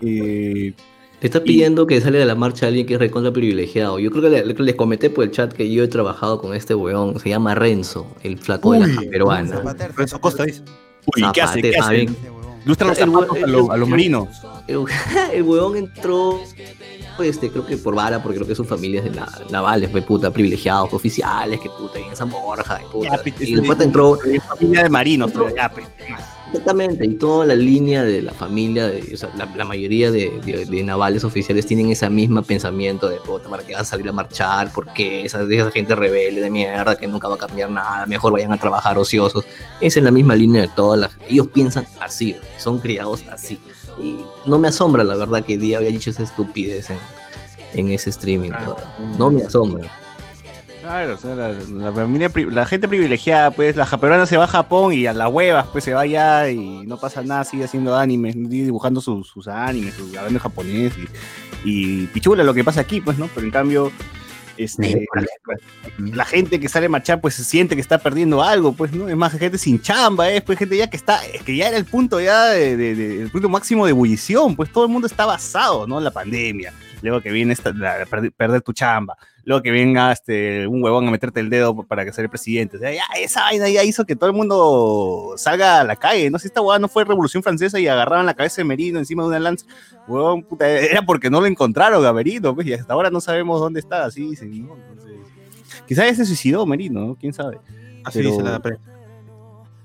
Eh, 0.00 0.74
está 1.20 1.42
pidiendo 1.42 1.86
que 1.86 2.00
sale 2.00 2.18
de 2.18 2.24
la 2.26 2.34
marcha 2.34 2.66
alguien 2.66 2.86
que 2.86 2.94
es 2.94 3.00
recontra 3.00 3.32
privilegiado. 3.32 3.98
Yo 3.98 4.10
creo 4.10 4.22
que 4.22 4.30
le- 4.30 4.44
les 4.54 4.74
comenté 4.74 5.10
por 5.10 5.24
el 5.24 5.30
chat 5.30 5.52
que 5.52 5.70
yo 5.72 5.84
he 5.84 5.88
trabajado 5.88 6.40
con 6.40 6.54
este 6.54 6.74
weón. 6.74 7.18
Se 7.20 7.28
llama 7.28 7.54
Renzo, 7.54 8.06
el 8.22 8.38
flaco 8.38 8.72
de 8.72 8.80
la 8.86 9.00
peruana. 9.10 9.56
Zapatero, 9.58 9.92
Renzo 9.96 10.20
Costa 10.20 10.44
dice. 10.44 10.62
uy, 11.16 11.22
¿qué 11.32 11.42
hace? 11.42 11.62
¿Qué 11.62 11.76
hace? 11.78 12.08
Lustra 12.64 12.86
los 12.86 12.96
zapatos 12.98 13.36
a, 13.36 13.40
el- 13.40 13.50
lo- 13.52 13.72
a 13.72 13.76
los 13.76 13.86
el- 13.86 13.90
marinos. 13.90 14.28
El, 14.68 14.78
el 15.34 15.42
huevón 15.42 15.76
entró, 15.76 16.40
este, 17.20 17.50
creo 17.50 17.64
que 17.66 17.76
por 17.76 17.94
vara, 17.94 18.22
porque 18.22 18.36
creo 18.36 18.48
que 18.48 18.54
sus 18.54 18.66
familias 18.66 19.04
de 19.04 19.10
la, 19.10 19.28
navales, 19.50 19.90
fue 19.90 20.02
puta, 20.02 20.30
privilegiados, 20.30 20.92
oficiales, 20.92 21.60
que 21.60 21.68
puta, 21.70 21.98
y 22.00 22.04
en 22.04 22.16
San 22.16 22.30
Borja, 22.30 22.80
y 22.82 22.92
puta. 22.92 23.16
Ya, 23.16 23.22
pe, 23.22 23.34
y 23.40 23.54
el 23.54 23.62
pata 23.64 23.84
entró, 23.84 24.18
familia 24.48 24.82
de 24.84 24.88
marinos, 24.90 25.30
pero 25.32 25.54
ya, 25.54 25.70
pues, 25.70 25.86
Exactamente, 26.48 27.06
y 27.06 27.14
toda 27.14 27.46
la 27.46 27.54
línea 27.54 28.04
de 28.04 28.20
la 28.20 28.32
familia, 28.32 28.86
de, 28.86 29.14
o 29.14 29.16
sea, 29.16 29.30
la, 29.38 29.46
la 29.56 29.64
mayoría 29.64 30.10
de, 30.10 30.38
de- 30.44 30.66
de 30.66 30.82
navales 30.84 31.24
oficiales 31.24 31.64
tienen 31.64 31.90
ese 31.90 32.10
mismo 32.10 32.42
pensamiento 32.42 33.08
de, 33.08 33.16
puta, 33.16 33.48
¿para 33.48 33.62
qué 33.64 33.72
van 33.72 33.80
a 33.82 33.84
salir 33.86 34.06
a 34.10 34.12
marchar? 34.12 34.70
porque 34.74 35.24
esa, 35.24 35.42
esa 35.50 35.70
gente 35.70 35.94
rebelde 35.94 36.42
de 36.42 36.50
mierda 36.50 36.96
que 36.96 37.06
nunca 37.06 37.26
va 37.26 37.36
a 37.36 37.38
cambiar 37.38 37.70
nada? 37.70 38.04
Mejor 38.04 38.34
vayan 38.34 38.52
a 38.52 38.58
trabajar 38.58 38.98
ociosos. 38.98 39.46
Esa 39.80 40.00
es 40.00 40.04
la 40.04 40.10
misma 40.10 40.34
línea 40.36 40.60
de 40.60 40.68
todas 40.68 41.00
las... 41.00 41.12
Ellos 41.26 41.46
piensan 41.48 41.86
así, 42.00 42.36
son 42.58 42.78
criados 42.80 43.24
así. 43.32 43.58
Y 44.00 44.18
no 44.46 44.58
me 44.58 44.68
asombra, 44.68 45.04
la 45.04 45.16
verdad, 45.16 45.44
que 45.44 45.58
Día 45.58 45.78
había 45.78 45.90
dicho 45.90 46.10
esa 46.10 46.22
estupidez 46.22 46.90
en, 46.90 46.98
en 47.74 47.90
ese 47.90 48.10
streaming. 48.10 48.50
¿no? 48.50 48.76
No 49.18 49.30
me 49.30 49.42
asombra. 49.42 49.90
Claro, 50.80 51.14
o 51.14 51.16
sea, 51.16 51.36
la, 51.36 51.52
la 51.52 51.92
familia 51.92 52.28
la 52.50 52.66
gente 52.66 52.88
privilegiada, 52.88 53.52
pues, 53.52 53.76
la 53.76 53.86
japeruana 53.86 54.26
se 54.26 54.36
va 54.36 54.44
a 54.44 54.48
Japón 54.48 54.92
y 54.92 55.06
a 55.06 55.12
las 55.12 55.30
huevas, 55.30 55.66
pues, 55.70 55.84
se 55.84 55.94
va 55.94 56.00
allá 56.00 56.50
y 56.50 56.84
no 56.86 56.96
pasa 56.96 57.22
nada, 57.22 57.44
sigue 57.44 57.64
haciendo 57.64 57.96
animes, 57.96 58.34
sigue 58.34 58.64
dibujando 58.64 59.00
sus, 59.00 59.28
sus 59.28 59.46
animes, 59.46 59.94
hablando 60.18 60.40
japonés 60.40 60.92
y, 60.98 61.06
y 61.64 62.06
pichula 62.08 62.42
lo 62.42 62.52
que 62.52 62.64
pasa 62.64 62.80
aquí, 62.80 63.00
pues, 63.00 63.16
¿no? 63.16 63.28
Pero 63.32 63.46
en 63.46 63.52
cambio, 63.52 63.92
este, 64.64 65.06
la, 65.14 65.56
la 66.16 66.24
gente 66.24 66.58
que 66.60 66.68
sale 66.68 66.86
a 66.86 66.88
marchar, 66.88 67.20
pues, 67.20 67.34
se 67.34 67.44
siente 67.44 67.74
que 67.74 67.80
está 67.80 67.98
perdiendo 67.98 68.42
algo, 68.42 68.72
pues, 68.72 68.92
¿no? 68.92 69.08
Es 69.08 69.16
más, 69.16 69.32
gente 69.38 69.58
sin 69.58 69.80
chamba, 69.80 70.30
es, 70.30 70.42
pues, 70.42 70.58
gente 70.58 70.76
ya 70.76 70.88
que 70.88 70.96
está, 70.96 71.20
que 71.44 71.56
ya 71.56 71.68
era 71.68 71.76
el 71.76 71.84
punto 71.84 72.20
ya, 72.20 72.46
de, 72.46 72.76
de- 72.76 72.94
de- 72.94 73.22
el 73.22 73.30
punto 73.30 73.48
máximo 73.48 73.84
de 73.86 73.90
ebullición, 73.90 74.56
pues, 74.56 74.70
todo 74.70 74.84
el 74.84 74.90
mundo 74.90 75.06
está 75.06 75.26
basado, 75.26 75.86
¿no? 75.86 75.98
En 75.98 76.04
la 76.04 76.10
pandemia, 76.10 76.72
luego 77.02 77.20
que 77.20 77.30
viene 77.30 77.52
esta, 77.52 77.72
la- 77.72 78.04
perder- 78.06 78.32
perder 78.36 78.62
tu 78.62 78.72
chamba, 78.72 79.16
luego 79.44 79.62
que 79.62 79.70
venga 79.70 80.12
este, 80.12 80.66
un 80.66 80.82
huevón 80.82 81.08
a 81.08 81.10
meterte 81.10 81.40
el 81.40 81.50
dedo 81.50 81.74
para 81.82 82.04
que 82.04 82.12
sea 82.12 82.22
el 82.24 82.30
presidente. 82.30 82.76
O 82.76 82.80
sea, 82.80 82.92
ya 82.92 83.02
esa 83.20 83.40
vaina 83.42 83.68
ya 83.68 83.82
hizo 83.84 84.04
que 84.04 84.14
todo 84.16 84.30
el 84.30 84.36
mundo 84.36 85.34
salga 85.36 85.80
a 85.80 85.84
la 85.84 85.96
calle. 85.96 86.30
No 86.30 86.38
sé 86.38 86.42
si 86.42 86.48
esta 86.48 86.60
huevada 86.60 86.78
no 86.78 86.88
fue 86.88 87.04
Revolución 87.04 87.42
Francesa 87.42 87.80
y 87.80 87.88
agarraban 87.88 88.26
la 88.26 88.34
cabeza 88.34 88.56
de 88.56 88.64
Merino 88.64 88.98
encima 88.98 89.22
de 89.22 89.28
una 89.30 89.40
lanza. 89.40 89.66
Huevón, 90.06 90.42
puta, 90.42 90.68
era 90.70 91.02
porque 91.02 91.28
no 91.30 91.40
lo 91.40 91.46
encontraron 91.46 92.04
a 92.06 92.12
Merino, 92.12 92.54
pues, 92.54 92.66
y 92.66 92.72
hasta 92.72 92.92
ahora 92.92 93.10
no 93.10 93.20
sabemos 93.20 93.60
dónde 93.60 93.80
está. 93.80 94.04
Así 94.04 94.28
dicen, 94.30 94.66
¿no? 94.66 94.76
Entonces, 94.90 95.16
quizás 95.86 96.06
ya 96.06 96.14
se 96.14 96.26
suicidó 96.26 96.64
Merino, 96.66 97.00
¿no? 97.06 97.14
¿Quién 97.16 97.32
sabe? 97.32 97.58
Así 98.04 98.18
Pero- 98.18 98.30
dice 98.30 98.42
la 98.42 98.60
prensa. 98.60 98.82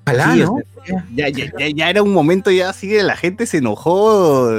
Ojalá, 0.05 0.33
Sí, 0.33 0.39
¿no? 0.39 0.57
Ya, 1.13 1.27
ya, 1.29 1.51
ya, 1.57 1.67
ya 1.69 1.89
era 1.89 2.01
un 2.01 2.13
momento 2.13 2.49
ya 2.49 2.69
así 2.69 2.87
de 2.87 3.03
la 3.03 3.17
gente 3.17 3.45
se 3.45 3.57
enojó 3.57 4.49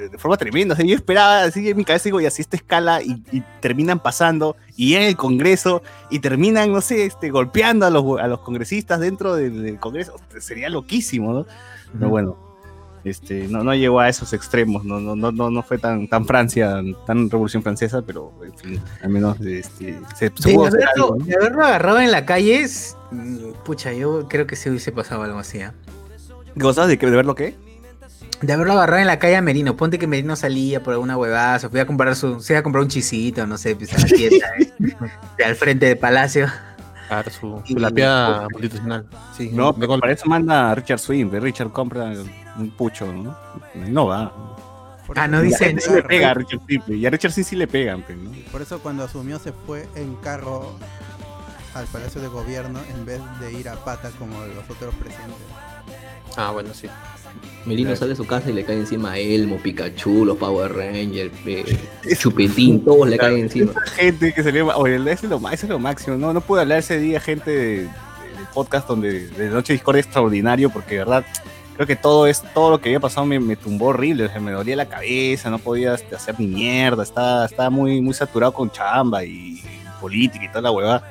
de, 0.00 0.08
de 0.08 0.18
forma 0.18 0.36
tremenda. 0.36 0.72
O 0.74 0.76
sea, 0.76 0.84
yo 0.86 0.94
esperaba 0.96 1.42
así 1.42 1.68
en 1.68 1.76
mi 1.76 1.84
cabeza 1.84 2.04
digo, 2.04 2.20
y 2.20 2.26
así 2.26 2.42
esta 2.42 2.56
escala 2.56 3.02
y, 3.02 3.22
y 3.30 3.42
terminan 3.60 4.00
pasando 4.00 4.56
y 4.76 4.94
en 4.94 5.02
el 5.02 5.16
Congreso 5.16 5.82
y 6.10 6.18
terminan, 6.18 6.72
no 6.72 6.80
sé, 6.80 7.04
este, 7.04 7.30
golpeando 7.30 7.86
a 7.86 7.90
los, 7.90 8.18
a 8.20 8.26
los 8.26 8.40
congresistas 8.40 9.00
dentro 9.00 9.34
del, 9.34 9.62
del 9.62 9.78
Congreso. 9.78 10.16
Sería 10.40 10.68
loquísimo, 10.68 11.32
¿no? 11.32 11.46
Pero 11.92 12.08
bueno. 12.08 12.50
Este, 13.02 13.48
no, 13.48 13.64
no 13.64 13.74
llegó 13.74 13.98
a 14.00 14.10
esos 14.10 14.34
extremos, 14.34 14.84
no, 14.84 15.00
no, 15.00 15.16
no, 15.16 15.32
no, 15.32 15.48
no 15.48 15.62
fue 15.62 15.78
tan, 15.78 16.06
tan 16.06 16.26
Francia, 16.26 16.82
tan 17.06 17.30
Revolución 17.30 17.62
Francesa, 17.62 18.02
pero 18.02 18.30
en 18.44 18.52
fin, 18.58 18.80
al 19.02 19.08
menos 19.08 19.40
este, 19.40 19.98
se, 20.14 20.30
se 20.34 20.48
De 20.50 20.54
pudo 20.54 20.66
hacer 20.66 20.82
haberlo, 20.84 21.04
algo, 21.06 21.16
¿no? 21.16 21.24
de 21.24 21.34
haberlo 21.34 21.64
agarrado 21.64 22.00
en 22.00 22.10
la 22.10 22.26
calle, 22.26 22.60
es- 22.60 22.98
mm, 23.10 23.52
pucha, 23.64 23.94
yo 23.94 24.28
creo 24.28 24.46
que 24.46 24.54
se 24.54 24.68
hubiese 24.68 24.92
pasado 24.92 25.22
algo 25.22 25.38
así. 25.38 25.62
¿ah? 25.62 25.72
¿Cosas 26.60 26.88
de, 26.88 26.98
de 26.98 27.10
ver 27.10 27.24
lo 27.24 27.34
que? 27.34 27.56
De 28.42 28.52
haberlo 28.54 28.72
agarrado 28.72 29.00
en 29.00 29.06
la 29.06 29.18
calle 29.18 29.36
a 29.36 29.42
Merino. 29.42 29.76
Ponte 29.76 29.98
que 29.98 30.06
Merino 30.06 30.34
salía 30.34 30.82
por 30.82 30.94
alguna 30.94 31.16
huevada, 31.16 31.58
se 31.58 31.68
fue 31.68 31.80
a 31.80 31.86
comprar 31.86 32.16
su, 32.16 32.40
se 32.40 32.54
iba 32.54 32.60
a 32.60 32.62
comprar 32.62 32.82
un 32.82 32.88
chisito, 32.88 33.46
no 33.46 33.58
sé, 33.58 33.76
pues 33.76 33.92
a 33.92 33.98
la 33.98 34.04
tienda, 34.06 34.46
¿eh? 34.58 34.72
De 35.36 35.44
al 35.44 35.56
frente 35.56 35.86
del 35.86 35.98
palacio. 35.98 36.46
Claro, 37.08 37.30
su, 37.30 37.62
su 37.66 37.76
lapia 37.78 38.46
constitucional. 38.52 39.06
Sí, 39.36 39.50
No, 39.52 39.72
de 39.72 39.80
pero 39.80 39.98
para 40.00 40.12
eso 40.12 40.26
manda 40.26 40.70
a 40.70 40.74
Richard 40.74 41.00
Swing, 41.00 41.28
Richard 41.32 41.70
compra 41.72 42.12
un 42.56 42.70
pucho, 42.70 43.12
¿no? 43.12 43.36
No 43.74 44.06
va. 44.06 44.32
Ah, 45.16 45.26
no 45.26 45.38
Y 45.38 45.40
a 45.40 45.42
dice- 45.42 45.76
sí 45.80 45.92
le 45.92 46.02
pega 46.04 46.30
a 46.30 46.34
Richard 46.34 46.60
Swing, 46.64 46.80
y 46.88 47.04
a 47.04 47.10
Richard 47.10 47.32
Swing 47.32 47.44
sí 47.44 47.56
le 47.56 47.66
pegan, 47.66 48.02
pues, 48.02 48.16
¿no? 48.16 48.30
Por 48.52 48.62
eso 48.62 48.78
cuando 48.78 49.02
asumió 49.04 49.38
se 49.40 49.52
fue 49.52 49.88
en 49.96 50.14
carro 50.16 50.76
al 51.74 51.84
Palacio 51.86 52.20
de 52.20 52.28
Gobierno 52.28 52.78
en 52.94 53.04
vez 53.04 53.20
de 53.40 53.52
ir 53.52 53.68
a 53.68 53.74
pata 53.84 54.10
como 54.18 54.40
los 54.44 54.70
otros 54.70 54.94
presidentes. 54.94 55.36
Ah, 56.36 56.50
bueno, 56.52 56.70
sí. 56.74 56.88
Melino 57.66 57.94
sale 57.94 58.10
de 58.10 58.16
su 58.16 58.26
casa 58.26 58.48
y 58.48 58.54
le 58.54 58.64
cae 58.64 58.76
encima 58.76 59.12
a 59.12 59.18
Elmo, 59.18 59.58
Pikachu, 59.58 60.24
los 60.24 60.38
Power 60.38 60.72
Rangers, 60.72 61.32
eh, 61.44 61.64
Chupetín, 62.18 62.82
todos 62.84 63.06
le 63.08 63.18
caen 63.18 63.40
encima. 63.40 63.72
gente 63.96 64.32
que 64.32 64.42
se 64.42 64.50
le 64.50 64.62
oye, 64.62 64.96
eso 64.96 65.26
es 65.26 65.30
lo, 65.30 65.50
es 65.50 65.64
lo 65.64 65.78
máximo, 65.78 66.16
no, 66.16 66.32
no 66.32 66.40
pude 66.40 66.62
hablar 66.62 66.78
ese 66.78 66.98
día, 66.98 67.20
gente 67.20 67.50
de, 67.50 67.56
de- 67.66 67.82
del 67.82 68.46
podcast 68.54 68.88
donde 68.88 69.28
de 69.28 69.50
Noche 69.50 69.74
Discord 69.74 69.96
extraordinario, 69.98 70.70
porque 70.70 70.92
de 70.94 70.98
verdad 71.00 71.24
creo 71.74 71.86
que 71.86 71.96
todo 71.96 72.26
es, 72.26 72.42
todo 72.54 72.70
lo 72.70 72.80
que 72.80 72.88
había 72.88 73.00
pasado 73.00 73.26
me, 73.26 73.38
me 73.38 73.56
tumbó 73.56 73.86
horrible, 73.88 74.24
o 74.24 74.28
sea, 74.30 74.40
me 74.40 74.52
dolía 74.52 74.74
la 74.76 74.86
cabeza, 74.86 75.50
no 75.50 75.58
podía 75.58 75.94
este, 75.94 76.16
hacer 76.16 76.36
ni 76.40 76.46
mierda, 76.46 77.02
estaba, 77.02 77.44
estaba 77.44 77.68
muy, 77.68 78.00
muy 78.00 78.14
saturado 78.14 78.52
con 78.52 78.70
chamba 78.70 79.22
y, 79.22 79.62
política 80.00 80.42
y 80.46 80.48
toda 80.48 80.62
la 80.62 80.70
huevada. 80.70 81.06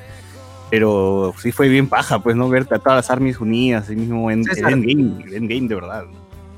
Pero 0.69 1.33
sí 1.39 1.51
fue 1.51 1.67
bien 1.67 1.87
paja, 1.87 2.21
pues, 2.21 2.35
¿no? 2.35 2.47
Ver 2.49 2.67
a 2.71 2.79
todas 2.79 2.97
las 2.97 3.09
armies 3.09 3.39
unidas, 3.39 3.89
el 3.89 3.97
mismo 3.97 4.29
en, 4.29 4.39
el 4.39 4.45
César. 4.45 4.73
endgame, 4.73 5.23
el 5.23 5.33
endgame 5.33 5.67
de 5.67 5.75
verdad. 5.75 6.05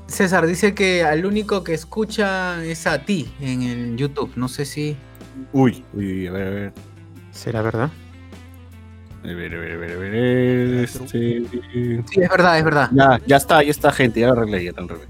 César 0.06 0.46
dice 0.46 0.74
que 0.74 1.04
al 1.04 1.24
único 1.24 1.64
que 1.64 1.72
escucha 1.72 2.62
es 2.64 2.86
a 2.86 3.04
ti 3.04 3.32
en 3.40 3.62
el 3.62 3.96
YouTube. 3.96 4.32
No 4.36 4.48
sé 4.48 4.66
si. 4.66 4.96
Uy, 5.52 5.82
uy, 5.94 6.26
a 6.26 6.32
ver, 6.32 6.46
a 6.46 6.50
ver. 6.50 6.72
¿Será 7.30 7.62
verdad? 7.62 7.90
A 9.24 9.26
ver, 9.26 9.54
a 9.54 9.58
ver, 9.58 9.72
a 9.72 9.76
ver, 9.76 9.92
a 9.92 9.96
ver. 9.96 10.14
Este... 10.84 11.06
Sí, 11.08 12.20
es 12.20 12.28
verdad, 12.28 12.58
es 12.58 12.64
verdad. 12.64 12.90
Ya, 12.92 13.20
ya 13.26 13.36
está, 13.36 13.62
ya 13.62 13.70
está, 13.70 13.92
gente, 13.92 14.20
ya 14.20 14.26
lo 14.26 14.32
arreglé, 14.34 14.64
ya 14.64 14.72
lo 14.72 14.84
arreglé. 14.84 15.06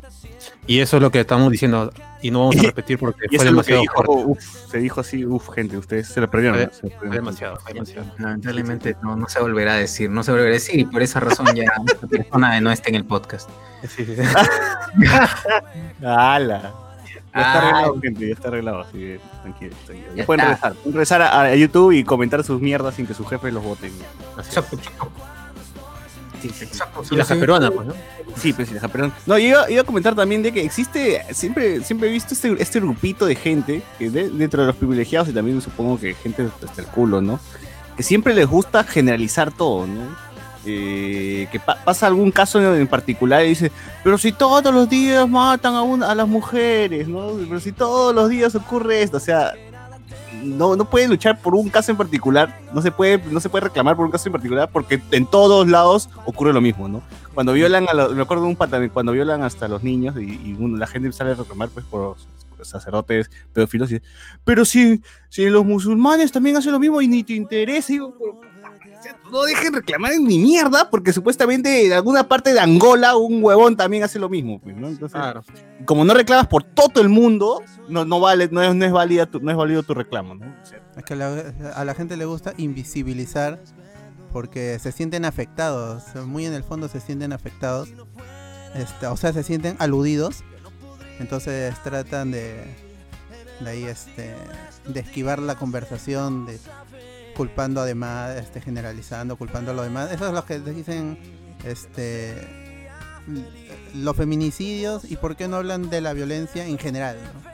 Y 0.67 0.79
eso 0.79 0.97
es 0.99 1.03
lo 1.03 1.11
que 1.11 1.21
estamos 1.21 1.51
diciendo. 1.51 1.93
Y 2.23 2.31
no 2.31 2.41
vamos 2.41 2.57
a 2.59 2.63
repetir 2.69 2.99
porque 2.99 3.27
fue 3.35 3.45
demasiado 3.45 3.81
dijo, 3.83 3.95
fuerte. 4.05 4.25
uf, 4.27 4.41
se 4.71 4.79
dijo 4.79 5.01
así, 5.01 5.27
uff, 5.27 5.51
gente, 5.53 5.77
ustedes 5.77 6.07
se 6.07 6.21
lo 6.21 6.31
perdieron. 6.31 6.57
Fue- 6.59 6.67
¿no? 6.67 6.73
Se 6.73 6.83
lo 6.83 6.89
Fue 6.91 6.99
perdieron. 7.01 7.25
demasiado, 7.25 7.57
fue 7.61 7.73
demasiado. 7.73 8.07
Lamentablemente 8.19 8.97
no, 9.03 9.17
no 9.17 9.29
se 9.29 9.41
volverá 9.41 9.73
a 9.75 9.77
decir, 9.79 10.09
no 10.09 10.23
se 10.23 10.31
volverá 10.31 10.51
a 10.51 10.53
decir 10.55 10.79
y 10.79 10.85
por 10.85 11.03
esa 11.03 11.19
razón 11.21 11.47
ya 11.55 11.65
esta 11.87 12.07
persona 12.07 12.61
no 12.61 12.71
está 12.71 12.89
en 12.91 12.95
el 12.95 13.05
podcast. 13.05 13.51
Sí, 13.89 14.05
sí, 14.05 14.15
sí. 14.17 14.23
¡Hala! 16.05 16.73
Ya 17.35 17.41
está 17.41 17.59
arreglado, 17.59 18.01
gente, 18.01 18.29
ya 18.29 18.35
está 18.35 18.49
arreglado, 18.49 18.81
así 18.83 18.93
que 18.99 19.21
tranquilo. 19.43 19.77
tranquilo. 19.87 20.09
Ya, 20.11 20.17
Ya 20.17 20.27
pueden 20.27 20.41
está. 20.41 20.69
regresar, 20.69 20.73
pueden 20.75 20.93
regresar 20.93 21.23
a, 21.23 21.41
a 21.43 21.55
YouTube 21.57 21.93
y 21.93 22.05
comentar 22.05 22.45
sus 22.45 22.61
mierdas 22.61 22.95
sin 22.95 23.07
que 23.07 23.15
sus 23.15 23.27
jefes 23.29 23.53
los 23.53 23.65
voten. 23.65 23.91
Así 24.37 24.59
es. 24.61 24.65
Exacto, 26.49 27.03
Y 27.11 27.17
la 27.17 27.25
sí. 27.25 27.35
peruana, 27.35 27.71
pues, 27.71 27.87
¿no? 27.89 27.95
Sí, 28.37 28.53
pues 28.53 28.69
sí, 28.69 28.75
deja, 28.75 28.89
perdón. 28.89 29.13
No, 29.27 29.39
yo 29.39 29.49
iba, 29.49 29.71
iba 29.71 29.83
a 29.83 29.85
comentar 29.85 30.15
también 30.15 30.43
de 30.43 30.53
que 30.53 30.63
existe, 30.65 31.23
siempre, 31.33 31.83
siempre 31.85 32.09
he 32.09 32.13
visto 32.13 32.35
este, 32.35 32.55
este 32.61 32.81
grupito 32.81 33.27
de 33.27 33.35
gente, 33.35 33.83
que 33.99 34.11
de- 34.11 34.31
dentro 34.31 34.63
de 34.63 34.69
los 34.69 34.77
privilegiados 34.77 35.29
y 35.29 35.33
también 35.33 35.61
supongo 35.61 35.99
que 36.01 36.15
gente 36.15 36.49
hasta 36.65 36.83
el 36.83 36.89
culo, 36.89 37.21
¿no? 37.21 37.39
Que 37.97 38.03
siempre 38.03 38.35
les 38.35 38.47
gusta 38.47 38.85
generalizar 38.85 39.53
todo, 39.53 39.87
¿no? 39.87 40.33
Eh, 40.65 41.49
que 41.51 41.59
pa- 41.59 41.83
pasa 41.85 42.07
algún 42.07 42.31
caso 42.31 42.61
en, 42.61 42.81
en 42.81 42.87
particular 42.87 43.45
y 43.45 43.49
dice, 43.49 43.73
pero 44.05 44.17
si 44.17 44.31
todos 44.31 44.73
los 44.73 44.89
días 44.89 45.29
matan 45.29 45.75
a, 45.75 45.83
una, 45.83 46.09
a 46.11 46.15
las 46.15 46.29
mujeres, 46.29 47.09
¿no? 47.09 47.33
Pero 47.49 47.59
si 47.59 47.73
todos 47.73 48.15
los 48.15 48.29
días 48.31 48.55
ocurre 48.55 49.03
esto, 49.03 49.17
o 49.17 49.21
sea, 49.21 49.55
no, 50.43 50.77
no 50.77 50.89
puede 50.89 51.09
luchar 51.09 51.41
por 51.41 51.55
un 51.55 51.69
caso 51.69 51.91
en 51.91 51.97
particular, 51.97 52.59
no 52.73 52.83
se 52.83 52.91
puede, 52.91 53.19
no 53.31 53.41
se 53.41 53.49
puede 53.49 53.65
reclamar 53.65 53.97
por 53.97 54.05
un 54.07 54.13
caso 54.13 54.29
en 54.29 54.33
particular 54.33 54.71
porque 54.73 55.01
en 55.11 55.27
todos 55.27 55.69
lados 55.69 56.09
ocurre 56.27 56.53
lo 56.53 56.61
mismo, 56.61 56.89
¿no? 56.89 57.03
Cuando 57.35 57.53
violan, 57.53 57.89
a 57.89 57.95
los, 57.95 58.15
me 58.15 58.23
acuerdo 58.23 58.45
de 58.45 58.51
un 58.51 58.57
pata, 58.57 58.87
cuando 58.91 59.13
violan 59.13 59.43
hasta 59.43 59.69
los 59.69 59.83
niños 59.83 60.15
y, 60.21 60.55
uno- 60.59 60.77
la 60.77 60.87
gente 60.87 61.11
sale 61.13 61.31
a 61.33 61.35
reclamar 61.35 61.69
pues 61.71 61.85
por 61.87 62.17
sacerdotes 62.63 63.29
pedófilos, 63.53 63.91
y, 63.91 64.01
pero 64.45 64.65
si, 64.65 65.03
si 65.29 65.49
los 65.51 65.65
musulmanes 65.65 66.31
también 66.31 66.57
hacen 66.57 66.71
lo 66.73 66.79
mismo 66.79 67.01
y 67.03 67.09
ni 67.09 67.25
te 67.25 67.33
interesa, 67.35 67.93
digo, 67.93 68.15
sea, 69.03 69.17
no 69.31 69.43
dejen 69.43 69.73
reclamar 69.75 70.13
en 70.13 70.25
mi 70.25 70.39
mierda 70.39 70.89
porque 70.91 71.13
supuestamente 71.13 71.87
en 71.87 71.93
alguna 71.93 72.29
parte 72.29 72.53
de 72.53 72.61
Angola 72.61 73.17
un 73.17 73.43
huevón 73.43 73.77
también 73.77 74.03
hace 74.03 74.19
lo 74.19 74.29
mismo, 74.29 74.61
pues, 74.61 74.77
¿no? 74.77 74.89
Entonces, 74.89 75.19
Claro. 75.19 75.43
como 75.85 76.05
no 76.05 76.15
reclamas 76.15 76.47
por 76.47 76.63
todo 76.63 77.01
el 77.01 77.09
mundo, 77.09 77.63
no, 77.89 78.05
no 78.05 78.21
vale, 78.21 78.49
no 78.51 78.63
es, 78.63 78.75
no 78.75 78.85
es 78.85 78.93
válida 78.93 79.27
tu- 79.27 79.41
no 79.41 79.51
es 79.51 79.57
válido 79.57 79.83
tu 79.83 79.95
reclamo, 79.95 80.35
¿no? 80.35 80.47
O 80.47 80.67
sea, 80.67 80.81
Es 80.97 81.05
que 81.05 81.17
la- 81.17 81.53
a 81.75 81.85
la 81.85 81.95
gente 81.95 82.17
le 82.17 82.25
gusta 82.27 82.53
invisibilizar 82.59 83.63
porque 84.33 84.79
se 84.79 84.93
sienten 84.93 85.25
afectados, 85.25 86.05
muy 86.27 86.47
en 86.47 86.55
el 86.55 86.65
fondo 86.65 86.89
se 86.89 87.01
sienten 87.01 87.33
afectados, 87.33 87.89
este, 88.75 89.07
o 89.07 89.17
sea, 89.17 89.33
se 89.33 89.43
sienten 89.43 89.77
aludidos, 89.79 90.43
entonces 91.19 91.75
tratan 91.85 92.31
de, 92.31 92.65
de 93.61 93.71
ahí, 93.71 93.85
este, 93.85 94.35
de 94.87 95.01
esquivar 95.01 95.39
la 95.39 95.55
conversación, 95.57 96.47
de 96.47 96.59
culpando 97.37 97.81
además, 97.81 98.37
este, 98.37 98.61
generalizando, 98.61 99.37
culpando 99.37 99.71
a 99.71 99.75
los 99.75 99.85
demás. 99.85 100.11
Eso 100.13 100.27
es 100.29 100.33
lo 100.33 100.45
que 100.45 100.59
dicen, 100.61 101.19
este, 101.65 102.89
los 103.95 104.17
feminicidios 104.17 105.05
y 105.11 105.17
por 105.17 105.37
qué 105.37 105.49
no 105.49 105.57
hablan 105.57 105.91
de 105.91 106.01
la 106.01 106.13
violencia 106.13 106.67
en 106.67 106.79
general, 106.79 107.17
¿no? 107.23 107.53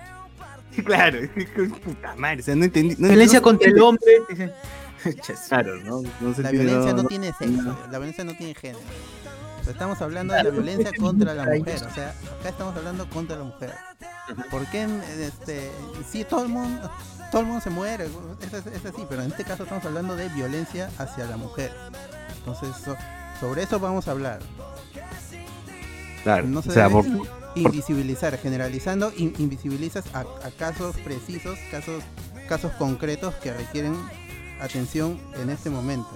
claro, 0.85 1.18
puta 1.85 2.14
madre, 2.16 2.40
o 2.40 2.44
sea, 2.44 2.54
no 2.54 2.64
entendí. 2.64 2.94
no- 2.99 3.08
Violencia 3.08 3.38
no- 3.40 3.42
contra 3.44 3.68
el 3.70 3.80
hombre. 3.80 4.12
Claro, 5.49 5.76
¿no? 5.85 6.02
No 6.20 6.35
se 6.35 6.42
La 6.42 6.50
violencia 6.50 6.92
no 6.92 7.04
no- 7.04 7.08
tiene 7.08 7.32
sexo, 7.32 7.78
la 7.88 7.99
violencia 7.99 8.25
no 8.25 8.35
tiene 8.35 8.52
género. 8.54 8.80
Estamos 9.70 10.02
hablando 10.02 10.35
de 10.35 10.42
la 10.42 10.50
violencia 10.50 10.90
contra 10.99 11.35
la 11.35 11.44
mujer, 11.44 11.76
o 11.88 11.94
sea, 11.94 12.08
acá 12.40 12.49
estamos 12.49 12.76
hablando 12.76 13.08
contra 13.08 13.37
la 13.37 13.44
mujer. 13.44 13.75
¿Por 14.50 14.66
qué 14.66 14.88
este 15.20 15.70
sí 16.11 16.25
todo 16.25 16.42
el 16.42 16.49
mundo 16.49 16.90
todo 17.30 17.40
el 17.42 17.47
mundo 17.47 17.61
se 17.62 17.70
muere, 17.70 18.06
es, 18.40 18.52
es- 18.52 18.66
es 18.66 18.85
así, 18.87 19.02
pero 19.08 19.23
en 19.23 19.30
este 19.30 19.44
caso 19.44 19.62
estamos 19.64 19.85
hablando 19.85 20.16
de 20.16 20.28
violencia 20.30 20.90
hacia 20.99 21.26
la 21.26 21.37
mujer. 21.37 21.73
Entonces, 22.38 22.70
so- 22.85 22.97
sobre 23.40 23.62
eso 23.62 23.78
vamos 23.78 24.08
a 24.08 24.12
hablar. 24.12 24.40
Claro, 26.25 26.47
No 26.47 26.62
se 26.62 26.70
o 26.70 26.73
sea, 26.73 26.88
debe 26.88 26.94
por- 26.94 27.06
in- 27.06 27.23
invisibilizar, 27.54 28.37
generalizando, 28.38 29.12
in- 29.16 29.35
invisibilizas 29.38 30.04
a, 30.14 30.20
a 30.20 30.50
casos 30.56 30.97
precisos, 30.99 31.58
casos 31.70 32.02
casos 32.49 32.73
concretos 32.78 33.35
que 33.37 33.52
requieren 33.52 33.94
atención 34.61 35.20
en 35.40 35.50
este 35.50 35.68
momento. 35.68 36.08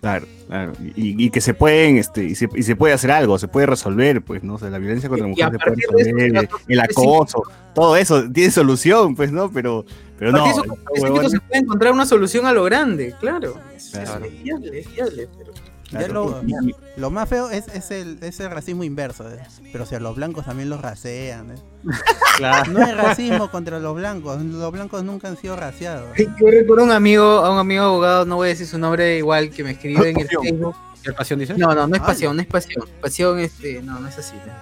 Claro, 0.00 0.26
claro. 0.46 0.72
Y, 0.94 1.24
y 1.26 1.30
que 1.30 1.40
se 1.40 1.52
pueden, 1.54 1.96
este, 1.96 2.24
y 2.24 2.34
se, 2.34 2.48
y 2.54 2.62
se 2.62 2.76
puede 2.76 2.92
hacer 2.94 3.10
algo, 3.10 3.38
se 3.38 3.48
puede 3.48 3.66
resolver, 3.66 4.22
pues, 4.22 4.42
¿no? 4.42 4.54
O 4.54 4.58
sea, 4.58 4.68
la 4.70 4.78
violencia 4.78 5.08
contra 5.08 5.26
la 5.26 5.30
mujer 5.30 5.50
se 5.52 5.58
puede 5.58 5.80
eso, 5.80 5.92
resolver, 5.92 6.32
los 6.50 6.60
el 6.68 6.80
acoso, 6.80 7.42
todo 7.74 7.96
eso 7.96 8.30
tiene 8.30 8.50
solución, 8.50 9.14
pues, 9.14 9.32
¿no? 9.32 9.50
Pero, 9.50 9.84
pero 10.20 10.30
no. 10.32 10.46
Eso, 10.46 10.62
ese 10.94 11.30
se 11.30 11.40
puede 11.40 11.60
encontrar 11.62 11.92
una 11.92 12.06
solución 12.06 12.46
a 12.46 12.52
lo 12.52 12.62
grande, 12.62 13.14
claro. 13.18 13.58
Es, 13.74 13.92
es 13.94 14.08
Claro. 14.08 14.26
viable, 14.44 14.78
es 14.78 14.92
viable, 14.92 15.28
pero- 15.36 15.52
Ya 15.90 15.98
claro, 15.98 16.40
lo- 16.44 16.48
y- 16.48 16.70
y- 16.70 16.74
Lo 17.00 17.10
más 17.10 17.28
feo 17.28 17.50
es, 17.50 17.66
es 17.66 17.90
el, 17.90 18.18
es 18.22 18.38
el 18.38 18.48
racismo 18.50 18.84
inverso, 18.84 19.28
¿eh? 19.28 19.40
pero 19.72 19.84
si 19.86 19.96
a 19.96 20.00
los 20.00 20.14
blancos 20.14 20.44
también 20.44 20.68
los 20.70 20.80
rasean. 20.80 21.50
¿eh? 21.50 21.54
claro. 22.36 22.70
No 22.70 22.84
hay 22.86 22.92
racismo 22.92 23.50
contra 23.50 23.80
los 23.80 23.96
blancos, 23.96 24.40
los 24.40 24.70
blancos 24.70 25.02
nunca 25.02 25.26
han 25.26 25.36
sido 25.36 25.56
raciados. 25.56 26.06
Yo 26.16 26.26
recuerdo 26.48 26.84
un 26.84 26.92
amigo, 26.92 27.24
a 27.24 27.50
un 27.52 27.58
amigo 27.58 27.82
abogado, 27.82 28.24
no 28.24 28.36
voy 28.36 28.46
a 28.46 28.50
decir 28.50 28.68
su 28.68 28.78
nombre 28.78 29.16
igual, 29.18 29.50
que 29.50 29.64
me 29.64 29.72
escribe 29.72 30.10
en 30.10 30.20
el. 30.20 30.28
Facebook. 30.28 30.76
¿Qué 31.02 31.12
pasión 31.14 31.38
dice? 31.40 31.54
No, 31.56 31.74
no, 31.74 31.86
no 31.88 31.96
es 31.96 32.02
Ay. 32.02 32.06
pasión, 32.06 32.36
no 32.36 32.42
es 32.42 32.46
pasión. 32.48 32.84
Pasión, 33.00 33.38
este, 33.40 33.82
no, 33.82 33.98
no 33.98 34.06
es 34.06 34.18
así. 34.18 34.36
¿no? 34.36 34.52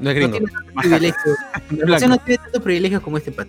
No 0.00 0.10
es 0.10 0.14
No 0.16 0.28
gringo. 0.28 0.30
tiene 0.38 0.52
tantos 0.52 0.72
privilegios. 0.80 1.36
No 1.70 1.76
es 1.78 1.84
blanco. 1.84 2.06
no 2.08 2.18
tiene 2.18 2.38
tantos 2.44 2.62
privilegios 2.62 3.02
como 3.02 3.18
este 3.18 3.32
pat. 3.32 3.48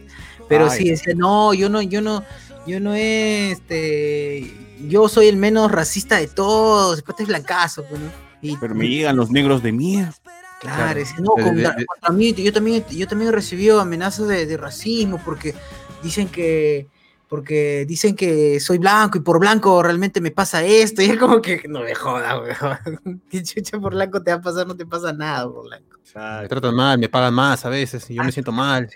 Pero 0.50 0.70
Ay. 0.70 0.80
sí, 0.80 0.90
decía, 0.90 1.14
no, 1.16 1.54
yo 1.54 1.70
no, 1.70 1.82
yo 1.82 2.02
no, 2.02 2.24
yo 2.68 2.80
no 2.80 2.94
este, 2.94 4.52
yo 4.88 5.08
soy 5.08 5.28
el 5.28 5.38
menos 5.38 5.72
racista 5.72 6.18
de 6.18 6.28
todos, 6.28 7.02
pata 7.02 7.24
es 7.24 7.30
blancazo, 7.30 7.84
pues, 7.86 8.00
¿no? 8.02 8.10
Y, 8.42 8.58
Pero 8.58 8.76
me 8.76 8.88
llegan 8.88 9.16
los 9.16 9.32
negros 9.32 9.64
de 9.64 9.72
mierda. 9.72 10.14
Claro, 10.60 10.78
Claro. 10.78 11.00
dice, 11.00 11.16
no, 11.22 11.32
contra 11.32 11.76
mí, 12.12 12.34
yo 12.34 12.54
también, 12.54 12.86
yo 12.90 13.08
también 13.08 13.30
he 13.30 13.34
recibido 13.34 13.82
amenazas 13.82 14.28
de, 14.28 14.46
de 14.46 14.58
racismo 14.58 15.22
porque 15.24 15.54
dicen 16.02 16.30
que, 16.30 16.88
porque 17.34 17.86
dicen 17.88 18.16
que 18.16 18.60
soy 18.60 18.78
blanco 18.78 19.18
y 19.18 19.22
por 19.22 19.40
blanco 19.40 19.82
realmente 19.82 20.22
me 20.22 20.30
pasa 20.32 20.64
esto 20.64 21.02
y 21.02 21.06
es 21.06 21.18
como 21.18 21.42
que 21.42 21.64
no 21.68 21.82
me 21.82 21.96
jodas, 21.96 22.36
weón. 22.40 23.22
¿Qué 23.30 23.42
chucha 23.42 23.80
por 23.80 23.94
blanco 23.94 24.22
te 24.22 24.32
va 24.32 24.38
a 24.38 24.42
pasar? 24.42 24.68
No 24.68 24.76
te 24.76 24.86
pasa 24.86 25.12
nada 25.14 25.50
por 25.50 25.64
blanco. 25.64 25.98
Me 26.42 26.48
tratan 26.48 26.76
mal, 26.76 27.00
me 27.00 27.10
pagan 27.10 27.34
más 27.34 27.66
a 27.66 27.70
veces 27.70 28.08
y 28.12 28.14
yo 28.14 28.24
me 28.24 28.32
siento 28.32 28.52
mal. 28.52 28.88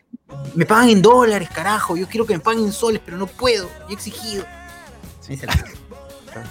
Me 0.55 0.65
pagan 0.65 0.89
en 0.89 1.01
dólares, 1.01 1.49
carajo. 1.53 1.95
Yo 1.97 2.07
quiero 2.07 2.25
que 2.25 2.33
me 2.33 2.39
paguen 2.39 2.65
en 2.65 2.71
soles, 2.73 3.01
pero 3.03 3.17
no 3.17 3.27
puedo. 3.27 3.65
Yo 3.81 3.89
he 3.89 3.93
exigido. 3.93 4.45
Sí, 5.21 5.37
se 5.37 5.45
la- 5.45 5.53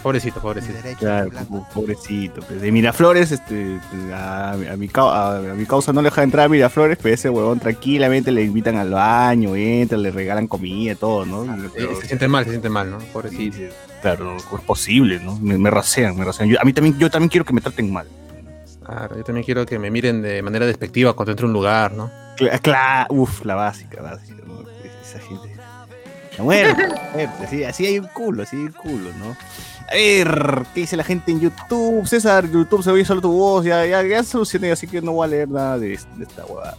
Pobrecito, 0.02 0.40
pobrecito. 0.40 0.74
derecho 0.74 0.98
Claro, 0.98 1.30
pobrecito. 1.72 2.40
pues. 2.40 2.60
De 2.60 2.72
Miraflores, 2.72 3.30
este, 3.30 3.78
a, 4.12 4.52
a 4.52 4.56
mi, 4.56 4.88
a, 4.92 5.36
a 5.36 5.40
mi 5.54 5.64
causa 5.64 5.92
no 5.92 6.02
le 6.02 6.08
deja 6.08 6.24
entrar 6.24 6.46
a 6.46 6.48
Miraflores, 6.48 6.98
pero 7.00 7.14
ese 7.14 7.30
huevón 7.30 7.60
tranquilamente 7.60 8.32
le 8.32 8.42
invitan 8.42 8.76
al 8.76 8.90
baño, 8.90 9.54
entra, 9.54 9.96
le 9.96 10.10
regalan 10.10 10.48
comida, 10.48 10.96
todo, 10.96 11.24
¿no? 11.24 11.46
Pero- 11.72 12.00
se 12.00 12.06
siente 12.08 12.26
mal, 12.26 12.42
se 12.44 12.50
siente 12.50 12.68
mal, 12.68 12.90
¿no? 12.90 12.98
Pobrecito. 12.98 13.58
sí, 13.58 13.68
claro, 14.02 14.36
¿cómo 14.50 14.58
es 14.58 14.64
posible, 14.66 15.20
¿no? 15.20 15.38
Me, 15.38 15.56
me 15.56 15.70
rasean, 15.70 16.16
me 16.16 16.24
rasean. 16.24 16.48
Yo- 16.48 16.60
a 16.60 16.64
mí 16.64 16.72
también, 16.72 16.98
yo 16.98 17.08
también 17.08 17.28
quiero 17.28 17.44
que 17.44 17.52
me 17.52 17.60
traten 17.60 17.92
mal. 17.92 18.08
Claro, 18.84 19.16
yo 19.16 19.22
también 19.22 19.44
quiero 19.44 19.64
que 19.66 19.78
me 19.78 19.90
miren 19.92 20.20
de 20.20 20.42
manera 20.42 20.66
despectiva 20.66 21.12
cuando 21.14 21.30
entro 21.30 21.46
a 21.46 21.48
un 21.48 21.52
lugar, 21.52 21.92
¿no? 21.92 22.10
Uf, 23.10 23.44
la 23.44 23.54
básica, 23.54 24.02
básica, 24.02 24.42
¿no? 24.46 24.60
Esa 25.02 25.18
gente. 25.20 25.56
La 26.38 26.44
muerte, 26.44 26.88
la 26.88 27.10
muerte, 27.14 27.44
así, 27.44 27.64
así 27.64 27.86
hay 27.86 27.98
un 27.98 28.08
culo, 28.08 28.42
así 28.42 28.56
hay 28.56 28.62
un 28.64 28.72
culo, 28.72 29.10
¿no? 29.18 29.36
A 29.88 29.94
ver, 29.94 30.66
¿qué 30.74 30.80
dice 30.80 30.96
la 30.96 31.04
gente 31.04 31.30
en 31.30 31.40
YouTube? 31.40 32.06
César, 32.06 32.50
YouTube 32.50 32.82
se 32.82 32.90
oye 32.90 33.04
solo 33.04 33.20
tu 33.20 33.30
voz, 33.32 33.64
ya, 33.64 33.86
ya, 33.86 34.02
ya 34.02 34.22
solucioné, 34.24 34.72
así 34.72 34.86
que 34.86 35.00
no 35.00 35.12
voy 35.12 35.26
a 35.26 35.30
leer 35.30 35.48
nada 35.48 35.78
de, 35.78 35.98
de 36.16 36.24
esta 36.24 36.44
huevada. 36.44 36.76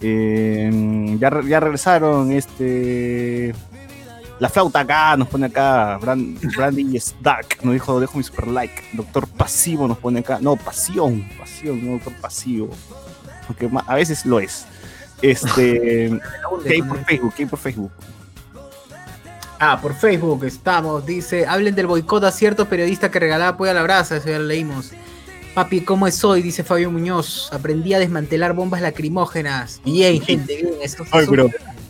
Eh, 0.00 1.16
ya, 1.18 1.30
ya 1.46 1.60
regresaron, 1.60 2.32
este... 2.32 3.54
La 4.38 4.48
flauta 4.48 4.80
acá, 4.80 5.16
nos 5.16 5.28
pone 5.28 5.46
acá, 5.46 5.98
Brand, 5.98 6.40
Brandy 6.56 6.96
is 6.96 7.14
Dark, 7.20 7.58
nos 7.62 7.74
dijo, 7.74 8.00
dejo 8.00 8.18
mi 8.18 8.24
super 8.24 8.48
like. 8.48 8.74
Doctor 8.92 9.28
Pasivo 9.28 9.86
nos 9.86 9.98
pone 9.98 10.18
acá, 10.20 10.38
no, 10.40 10.56
pasión, 10.56 11.28
pasión, 11.38 11.84
no 11.86 11.92
doctor 11.92 12.12
pasivo. 12.14 12.70
Ma- 13.70 13.84
a 13.86 13.94
veces 13.94 14.26
lo 14.26 14.40
es. 14.40 14.66
Este, 15.22 16.10
¿qué 16.64 16.72
hay 16.74 16.82
por 16.82 17.04
Facebook? 17.04 17.34
¿Qué 17.34 17.42
hay 17.44 17.48
por 17.48 17.58
Facebook? 17.58 17.92
Ah, 19.58 19.78
por 19.80 19.94
Facebook 19.94 20.44
estamos. 20.44 21.06
Dice, 21.06 21.46
hablen 21.46 21.76
del 21.76 21.86
boicot 21.86 22.24
a 22.24 22.32
cierto 22.32 22.68
periodista 22.68 23.10
que 23.10 23.20
regalaba 23.20 23.50
apoyo 23.50 23.70
a 23.70 23.74
la 23.74 23.82
brasa. 23.84 24.16
Eso 24.16 24.28
ya 24.28 24.38
lo 24.40 24.46
leímos. 24.46 24.90
Papi, 25.54 25.82
¿cómo 25.82 26.06
es 26.06 26.24
hoy? 26.24 26.42
Dice 26.42 26.64
Fabio 26.64 26.90
Muñoz. 26.90 27.48
Aprendí 27.52 27.94
a 27.94 28.00
desmantelar 28.00 28.54
bombas 28.54 28.80
lacrimógenas. 28.80 29.80
Bien, 29.84 30.20
gente, 30.22 30.56
bien. 30.56 30.74
Eso, 30.82 31.04
Ay, 31.12 31.26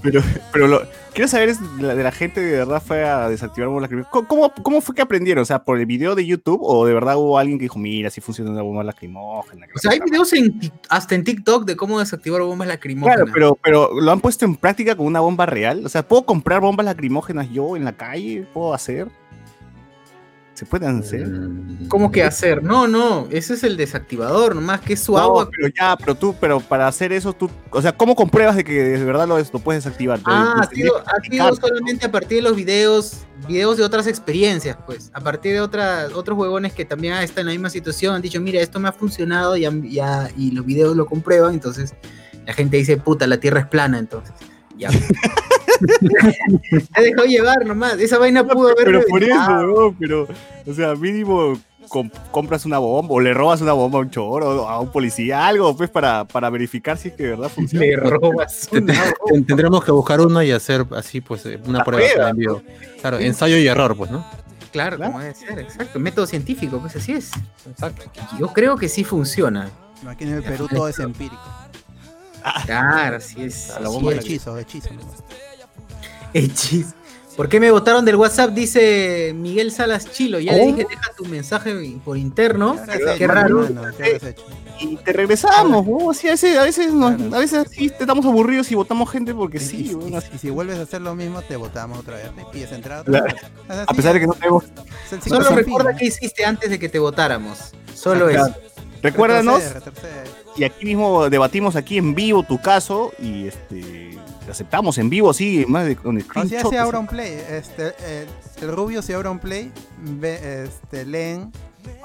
pero, 0.03 0.23
pero, 0.53 0.69
lo, 0.69 0.83
quiero 1.13 1.29
saber 1.29 1.51
es 1.51 1.77
de 1.77 1.83
la, 1.83 1.95
de 1.95 2.03
la 2.03 2.13
gente 2.13 2.41
de 2.41 2.59
verdad 2.59 2.83
fue 2.85 3.05
a 3.05 3.29
desactivar 3.29 3.69
bombas 3.69 3.83
lacrimógenas. 3.83 4.27
¿Cómo, 4.29 4.53
cómo, 4.63 4.81
fue 4.81 4.95
que 4.95 5.03
aprendieron? 5.03 5.43
O 5.43 5.45
sea, 5.45 5.65
¿por 5.65 5.79
el 5.79 5.87
video 5.87 6.15
de 6.15 6.27
YouTube 6.27 6.61
o 6.63 6.87
de 6.87 6.95
verdad 6.95 7.17
hubo 7.17 7.39
alguien 7.39 7.59
que 7.59 7.65
dijo, 7.65 7.79
mira, 7.79 8.09
así 8.09 8.21
funciona 8.21 8.51
una 8.51 8.63
bomba 8.63 8.85
lacrimógena? 8.85 9.67
O 9.75 9.79
sea, 9.79 9.93
hay 9.93 9.99
la 9.99 10.05
videos 10.05 10.33
en, 10.33 10.59
hasta 10.89 11.15
en 11.15 11.25
TikTok 11.25 11.65
de 11.65 11.77
cómo 11.77 12.01
desactivar 12.01 12.43
bombas 12.43 12.69
lacrimógenas. 12.69 13.31
Claro, 13.33 13.33
pero, 13.33 13.59
pero 13.63 14.01
lo 14.01 14.13
han 14.13 14.21
puesto 14.21 14.45
en 14.45 14.57
práctica 14.57 14.97
con 14.97 15.07
una 15.07 15.21
bomba 15.21 15.47
real. 15.47 15.85
O 15.87 15.89
sea, 15.89 16.07
¿puedo 16.07 16.25
comprar 16.25 16.61
bombas 16.61 16.87
lacrimógenas 16.87 17.51
yo 17.51 17.77
en 17.77 17.85
la 17.85 17.93
calle? 17.93 18.47
¿Puedo 18.53 18.75
hacer? 18.75 19.09
¿Se 20.63 20.67
pueden 20.67 21.01
hacer? 21.01 21.27
Mm. 21.27 21.89
¿Cómo 21.89 22.13
que 22.13 22.23
hacer? 22.23 22.63
No, 22.63 22.87
no, 22.87 23.27
ese 23.33 23.55
es 23.55 23.65
el 23.65 23.77
desactivador, 23.77 24.55
nomás 24.55 24.81
que 24.81 24.93
es 24.93 25.01
su 25.01 25.11
No, 25.15 25.19
agua. 25.19 25.51
pero 25.51 25.75
ya, 25.77 25.97
pero 25.97 26.15
tú, 26.15 26.37
pero 26.41 26.61
para 26.61 26.87
hacer 26.87 27.13
eso, 27.13 27.33
tú, 27.33 27.51
o 27.71 27.83
sea, 27.83 27.91
¿cómo 27.91 28.15
compruebas 28.15 28.55
de 28.55 28.63
que 28.63 28.73
de 28.73 29.05
verdad 29.05 29.27
lo, 29.27 29.37
lo 29.37 29.59
puedes 29.59 29.83
desactivar? 29.83 30.21
Ah, 30.25 30.61
ha 30.61 30.67
sido, 30.69 30.99
ha 30.99 31.21
sido 31.29 31.57
solamente 31.57 32.07
a 32.07 32.13
partir 32.13 32.37
de 32.37 32.43
los 32.43 32.55
videos, 32.55 33.25
videos 33.49 33.77
de 33.77 33.83
otras 33.83 34.07
experiencias, 34.07 34.77
pues. 34.87 35.11
A 35.15 35.21
partir 35.21 35.55
de 35.55 35.61
otras, 35.61 36.13
otros 36.13 36.39
huevones 36.39 36.73
que 36.73 36.85
también 36.85 37.15
están 37.15 37.41
en 37.41 37.47
la 37.47 37.53
misma 37.55 37.71
situación, 37.71 38.15
han 38.15 38.23
dicho, 38.23 38.41
mira, 38.41 38.61
esto 38.61 38.79
me 38.79 38.89
ha 38.89 38.93
funcionado 38.93 39.57
y, 39.57 39.63
ya, 39.91 40.31
y 40.37 40.53
los 40.53 40.65
videos 40.65 40.95
lo 40.95 41.07
comprueban, 41.07 41.55
entonces 41.55 41.93
la 42.47 42.53
gente 42.53 42.77
dice, 42.77 42.99
puta, 42.99 43.27
la 43.27 43.39
tierra 43.41 43.59
es 43.59 43.67
plana, 43.67 43.99
entonces. 43.99 44.33
Ya. 44.77 44.91
Se 46.95 47.03
dejó 47.03 47.25
llevar 47.25 47.65
nomás, 47.67 47.95
esa 47.99 48.19
vaina 48.19 48.47
pudo 48.47 48.69
haber 48.69 48.85
Pero 48.85 49.03
por 49.09 49.23
eso, 49.23 49.35
weón, 49.35 49.97
pero, 49.99 50.29
o 50.67 50.75
sea, 50.75 50.95
mínimo 50.95 51.59
com- 51.89 52.11
compras 52.31 52.65
una 52.65 52.79
bomba 52.79 53.15
o 53.15 53.21
le 53.21 53.35
robas 53.35 53.61
una 53.61 53.73
bomba 53.73 53.99
a 53.99 54.03
un 54.03 54.11
choro, 54.11 54.69
a 54.69 54.81
un 54.81 54.91
policía, 54.93 55.47
algo, 55.47 55.77
pues, 55.77 55.91
para, 55.91 56.25
para 56.25 56.51
verificar 56.51 56.97
si 56.99 57.09
es 57.09 57.15
que 57.15 57.25
de 57.25 57.31
verdad 57.31 57.49
funciona. 57.49 57.85
Le 57.85 57.97
robas 57.97 58.69
Te- 58.71 58.79
una 58.83 58.93
te- 58.93 59.15
bomba. 59.21 59.47
Tendremos 59.47 59.85
que 59.85 59.91
buscar 59.93 60.21
una 60.21 60.45
y 60.45 60.53
hacer 60.53 60.87
así, 60.97 61.21
pues, 61.21 61.45
eh, 61.47 61.59
una 61.67 61.79
La 61.79 61.85
prueba 61.85 62.13
prueba, 62.13 62.31
en 62.31 62.37
vivo. 62.37 62.63
Claro, 63.01 63.19
ensayo 63.19 63.57
y 63.57 63.67
error, 63.67 63.97
pues, 63.97 64.11
¿no? 64.11 64.25
Claro, 64.73 64.97
como 64.99 65.19
debe 65.21 65.35
ser, 65.35 65.59
exacto. 65.59 65.99
Método 65.99 66.27
científico, 66.27 66.79
pues 66.79 66.97
así 66.97 67.13
es. 67.13 67.31
Exacto. 67.69 68.05
Yo 68.39 68.49
creo 68.49 68.77
que 68.77 68.89
sí 68.89 69.05
funciona. 69.05 69.69
Aquí 70.07 70.25
en 70.25 70.33
el 70.35 70.43
Perú 70.43 70.67
todo 70.69 70.89
es 70.89 70.99
empírico. 70.99 71.37
Claro, 72.67 73.17
así 73.17 73.43
es. 73.43 73.71
A 73.71 73.81
la 73.81 73.89
bomba 73.89 74.13
es. 74.13 74.19
Hechizo, 74.19 74.59
hechizo. 74.59 74.91
¿Por 77.37 77.49
qué 77.49 77.59
me 77.61 77.71
votaron 77.71 78.05
del 78.05 78.17
WhatsApp? 78.17 78.51
Dice 78.51 79.33
Miguel 79.35 79.73
Salas 79.73 80.11
Chilo. 80.11 80.39
Ya 80.39 80.53
le 80.53 80.67
dije, 80.67 80.87
deja 80.89 81.13
tu 81.17 81.25
mensaje 81.25 81.75
por 82.05 82.19
interno. 82.19 82.77
¿Qué 82.87 83.15
Qué 83.19 83.27
raro. 83.27 83.65
hecho? 83.67 84.45
Y 84.81 84.97
te 84.97 85.13
regresamos, 85.15 85.87
sí, 86.19 86.29
a 86.29 86.33
veces, 86.33 86.59
a 86.59 86.65
veces, 86.65 86.93
nos- 86.93 87.15
Claro. 87.15 87.37
a 87.37 87.39
veces 87.39 87.67
sí 87.71 87.87
estamos 87.99 88.27
aburridos 88.27 88.71
y 88.71 88.75
votamos 88.75 89.11
gente 89.11 89.33
porque 89.35 89.59
Y- 89.59 89.61
sí, 89.61 89.97
y, 90.35 90.39
si 90.39 90.51
vuelves 90.51 90.79
a 90.79 90.83
hacer 90.83 91.01
lo 91.01 91.15
mismo, 91.15 91.41
te 91.41 91.57
votamos 91.57 92.01
otra 92.01 92.17
vez. 92.17 92.27
Y 92.39 92.53
pides 92.53 92.73
entrada 92.73 93.05
Claro. 93.05 93.35
A 93.87 93.95
pesar 93.95 94.13
de 94.13 94.21
que 94.21 94.27
no 94.27 94.35
tenemos... 94.35 94.65
es 95.07 95.13
el 95.13 95.23
Solo 95.23 95.51
recuerda 95.51 95.91
fin, 95.91 95.99
qué 96.01 96.05
hiciste 96.07 96.45
antes 96.45 96.69
de 96.69 96.79
que 96.79 96.89
te 96.91 96.99
votáramos. 96.99 97.59
Solo 97.95 98.29
Claro. 98.29 98.47
eso. 98.49 98.57
Recuérdanos. 99.01 99.63
Y 100.57 100.65
aquí 100.65 100.85
mismo 100.85 101.29
debatimos 101.31 101.77
aquí 101.77 101.99
en 101.99 102.15
vivo 102.15 102.43
tu 102.43 102.61
caso 102.61 103.13
y 103.19 103.47
este 103.49 104.19
aceptamos 104.51 104.99
en 104.99 105.09
vivo 105.09 105.31
así, 105.31 105.65
más 105.69 105.87
de 105.87 105.97
con 105.97 106.17
el 106.19 106.23
O 106.23 106.33
sea, 106.33 106.45
screenshot, 106.45 106.73
se 106.73 106.97
un 106.99 107.07
play. 107.07 107.41
Este, 107.49 107.95
el, 108.23 108.29
el 108.61 108.73
rubio 108.77 109.01
se 109.01 109.15
abre 109.15 109.29
un 109.29 109.39
play, 109.39 109.73
ve, 109.99 110.65
este, 110.65 111.07
leen 111.07 111.53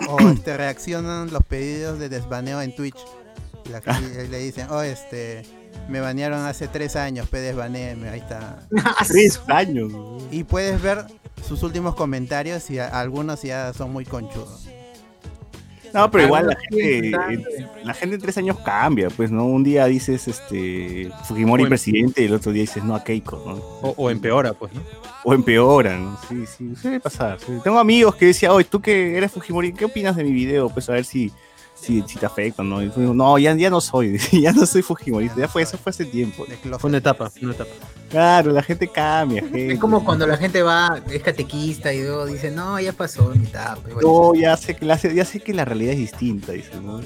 o 0.07 0.19
este, 0.31 0.55
reaccionan 0.55 1.31
los 1.33 1.43
pedidos 1.43 1.99
de 1.99 2.09
desbaneo 2.09 2.61
en 2.61 2.75
Twitch. 2.75 2.97
Y, 3.65 3.69
la- 3.69 3.81
y- 3.99 4.25
y 4.25 4.27
le 4.27 4.39
dicen, 4.39 4.67
oh, 4.69 4.81
este, 4.81 5.43
me 5.89 5.99
banearon 5.99 6.45
hace 6.45 6.67
tres 6.69 6.95
años, 6.95 7.27
pe 7.27 7.39
desbaneeme, 7.39 8.07
ahí 8.09 8.19
está. 8.19 8.59
Tres 9.07 9.41
años. 9.47 9.91
Y 10.31 10.43
puedes 10.45 10.81
ver 10.81 11.05
sus 11.45 11.63
últimos 11.63 11.95
comentarios 11.95 12.69
y 12.69 12.79
a- 12.79 12.87
algunos 12.99 13.41
ya 13.41 13.73
son 13.73 13.91
muy 13.91 14.05
conchudos. 14.05 14.69
No, 15.93 16.11
pero 16.11 16.25
igual 16.25 16.47
la 16.47 16.55
gente, 16.55 17.11
la 17.83 17.93
gente 17.93 18.15
en 18.15 18.21
tres 18.21 18.37
años 18.37 18.57
cambia, 18.59 19.09
pues, 19.09 19.31
¿no? 19.31 19.45
Un 19.45 19.63
día 19.63 19.85
dices, 19.85 20.27
este, 20.27 21.09
Fujimori 21.25 21.65
presidente 21.65 22.21
y 22.21 22.25
el 22.25 22.33
otro 22.33 22.51
día 22.51 22.61
dices, 22.61 22.83
no, 22.83 22.95
a 22.95 23.03
Keiko, 23.03 23.41
¿no? 23.45 23.53
O, 23.87 23.93
o 23.97 24.09
empeora, 24.09 24.53
pues, 24.53 24.73
¿no? 24.73 24.81
O 25.23 25.33
empeoran, 25.33 26.15
sí, 26.27 26.45
sí, 26.45 26.75
suele 26.75 26.99
pasar. 26.99 27.37
Tengo 27.63 27.79
amigos 27.79 28.15
que 28.15 28.27
decían, 28.27 28.51
oye, 28.51 28.65
tú 28.65 28.81
que 28.81 29.17
eres 29.17 29.31
Fujimori, 29.31 29.73
¿qué 29.73 29.85
opinas 29.85 30.15
de 30.15 30.23
mi 30.23 30.31
video? 30.31 30.69
Pues 30.69 30.89
a 30.89 30.93
ver 30.93 31.05
si, 31.05 31.31
si, 31.79 32.03
si 32.07 32.17
te 32.17 32.25
afecta, 32.25 32.63
¿no? 32.63 32.81
Y 32.81 32.89
fue, 32.89 33.03
no, 33.03 33.37
ya, 33.37 33.55
ya 33.55 33.69
no 33.69 33.81
soy, 33.81 34.17
ya 34.31 34.51
no 34.51 34.65
soy 34.65 34.81
Fujimori, 34.81 35.29
ya 35.37 35.47
fue, 35.47 35.61
eso 35.61 35.77
fue 35.77 35.91
hace 35.91 36.05
tiempo. 36.05 36.45
Fue 36.79 36.89
una 36.89 36.97
etapa, 36.97 37.29
fue 37.29 37.43
una 37.43 37.53
etapa. 37.53 37.71
Claro, 38.09 38.51
la 38.51 38.63
gente 38.63 38.87
cambia, 38.87 39.41
gente. 39.41 39.73
Es 39.73 39.79
como 39.79 40.03
cuando 40.03 40.25
la 40.25 40.37
gente 40.37 40.61
va, 40.61 41.01
es 41.11 41.21
catequista 41.21 41.93
y 41.93 42.01
luego 42.01 42.25
dice, 42.25 42.51
no, 42.51 42.79
ya 42.79 42.93
pasó 42.93 43.33
mi 43.35 43.45
etapa. 43.45 43.81
No, 44.01 44.33
ya 44.33 44.55
sé, 44.55 44.75
que 44.75 44.85
la, 44.85 44.97
ya 44.97 45.25
sé 45.25 45.39
que 45.39 45.53
la 45.53 45.65
realidad 45.65 45.93
es 45.93 45.99
distinta, 45.99 46.53
dice, 46.53 46.71
¿no? 46.81 47.01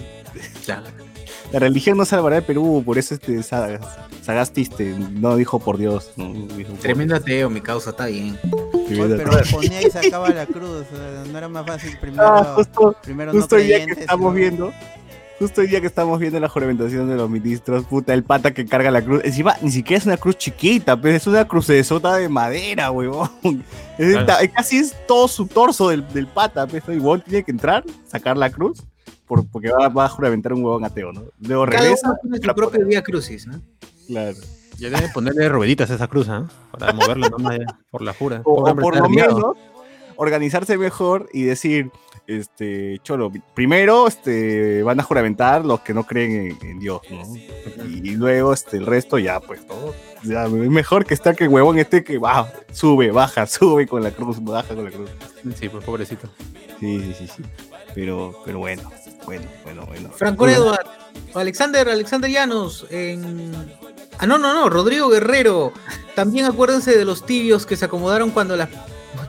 claro. 0.63 1.10
La 1.51 1.59
religión 1.59 1.97
no 1.97 2.05
salvará 2.05 2.37
el 2.37 2.43
Perú, 2.43 2.81
por 2.85 2.97
eso 2.97 3.13
este 3.13 3.41
Sagas- 3.43 3.81
Sagasti 4.21 4.61
este, 4.61 4.95
no 4.97 5.35
dijo 5.35 5.59
por 5.59 5.77
Dios. 5.77 6.11
¿no? 6.15 6.31
Dijo 6.55 6.71
por- 6.71 6.79
Tremendo 6.79 7.15
ateo, 7.15 7.49
mi 7.49 7.59
causa, 7.61 7.89
está 7.89 8.05
bien. 8.05 8.37
Oye, 8.89 9.15
pero 9.17 9.31
ponía 9.51 9.81
y 9.81 9.89
sacaba 9.89 10.29
la 10.29 10.45
cruz. 10.45 10.85
No 11.31 11.37
era 11.37 11.47
más 11.49 11.65
fácil 11.65 11.97
primero. 11.99 12.23
Ah, 12.25 12.53
justo, 12.55 12.95
primero 13.03 13.31
justo 13.31 13.55
no 13.55 13.61
el 13.61 13.67
día 13.67 13.85
que 13.85 13.91
estamos 13.93 14.33
viendo, 14.33 14.73
justo 15.39 15.61
el 15.61 15.69
día 15.69 15.81
que 15.81 15.87
estamos 15.87 16.19
viendo 16.19 16.39
la 16.39 16.47
juramentación 16.49 17.09
de 17.09 17.15
los 17.15 17.29
ministros, 17.29 17.85
puta, 17.85 18.13
el 18.13 18.23
pata 18.23 18.53
que 18.53 18.65
carga 18.65 18.91
la 18.91 19.01
cruz. 19.01 19.21
Encima, 19.23 19.55
ni 19.61 19.71
siquiera 19.71 19.97
es 19.99 20.05
una 20.05 20.17
cruz 20.17 20.37
chiquita, 20.37 20.99
pero 20.99 21.15
es 21.15 21.25
una 21.27 21.47
cruz 21.47 21.67
de 21.67 21.83
sota 21.83 22.15
de 22.15 22.27
madera, 22.29 22.91
huevón. 22.91 23.29
Es 23.97 24.13
Claro. 24.13 24.33
casi 24.55 24.77
es 24.77 24.95
todo 25.07 25.27
su 25.27 25.47
torso 25.47 25.89
del, 25.89 26.07
del 26.13 26.27
pata, 26.27 26.65
¿no? 26.65 26.77
y 26.93 26.97
huevón 26.97 27.21
tiene 27.21 27.43
que 27.43 27.51
entrar, 27.51 27.83
sacar 28.07 28.35
la 28.37 28.49
cruz, 28.49 28.83
por- 29.31 29.47
porque 29.47 29.71
va, 29.71 29.87
va 29.87 30.05
a 30.05 30.09
juramentar 30.09 30.51
un 30.51 30.61
huevón 30.65 30.83
ateo, 30.83 31.13
¿no? 31.13 31.23
Luego 31.39 31.65
Cada 31.67 31.83
regresa, 31.83 32.17
tiene 32.21 32.37
su 32.37 32.47
la 32.47 32.53
propio 32.53 32.85
vía 32.85 33.01
crucis, 33.01 33.47
¿no? 33.47 33.61
claro. 34.05 34.35
Ya 34.77 34.89
deben 34.89 35.09
ponerle 35.13 35.47
rueditas 35.47 35.89
a 35.89 35.95
esa 35.95 36.07
cruz, 36.09 36.27
¿ah? 36.27 36.49
Para 36.71 36.91
nomás 36.91 37.07
ya, 37.15 37.65
por 37.89 38.01
la 38.01 38.13
jura. 38.13 38.41
O, 38.43 38.63
por 38.75 38.97
lo 38.97 39.07
menos 39.07 39.55
organizarse 40.17 40.77
mejor 40.77 41.29
y 41.31 41.43
decir, 41.43 41.91
este, 42.27 42.99
Cholo, 43.03 43.31
primero 43.53 44.07
este, 44.07 44.83
van 44.83 44.99
a 44.99 45.03
juramentar 45.03 45.65
los 45.65 45.79
que 45.79 45.93
no 45.93 46.03
creen 46.05 46.57
en, 46.61 46.67
en 46.69 46.79
Dios, 46.79 47.01
¿no? 47.09 47.23
Y 47.85 48.15
luego 48.15 48.51
este, 48.53 48.77
el 48.77 48.85
resto 48.85 49.17
ya, 49.17 49.39
pues, 49.39 49.65
todo. 49.65 49.93
Ya, 50.23 50.45
es 50.45 50.51
mejor 50.51 51.05
que 51.05 51.13
estar 51.13 51.35
que 51.37 51.45
el 51.45 51.49
huevón 51.51 51.77
este 51.79 52.03
que 52.03 52.17
va, 52.17 52.51
sube, 52.73 53.11
baja, 53.11 53.45
sube 53.47 53.87
con 53.87 54.03
la 54.03 54.11
cruz, 54.11 54.43
baja 54.43 54.75
con 54.75 54.83
la 54.83 54.91
cruz. 54.91 55.09
Sí, 55.55 55.69
pues 55.69 55.85
pobrecito. 55.85 56.27
Sí, 56.81 56.99
sí, 56.99 57.13
sí, 57.19 57.27
sí. 57.37 57.43
Pero, 57.93 58.33
pero 58.45 58.59
bueno. 58.59 58.89
Bueno, 59.25 59.45
bueno, 59.63 59.85
bueno. 59.85 60.09
Franco 60.15 60.47
Edward, 60.47 60.85
Alexander, 61.35 61.87
Alexander 61.89 62.29
Llanos, 62.29 62.85
en... 62.89 63.51
Ah, 64.19 64.25
no, 64.27 64.37
no, 64.37 64.53
no, 64.53 64.69
Rodrigo 64.69 65.09
Guerrero. 65.09 65.71
También 66.15 66.45
acuérdense 66.45 66.95
de 66.97 67.05
los 67.05 67.25
tibios 67.25 67.65
que 67.65 67.75
se 67.75 67.85
acomodaron 67.85 68.31
cuando 68.31 68.55
las... 68.55 68.69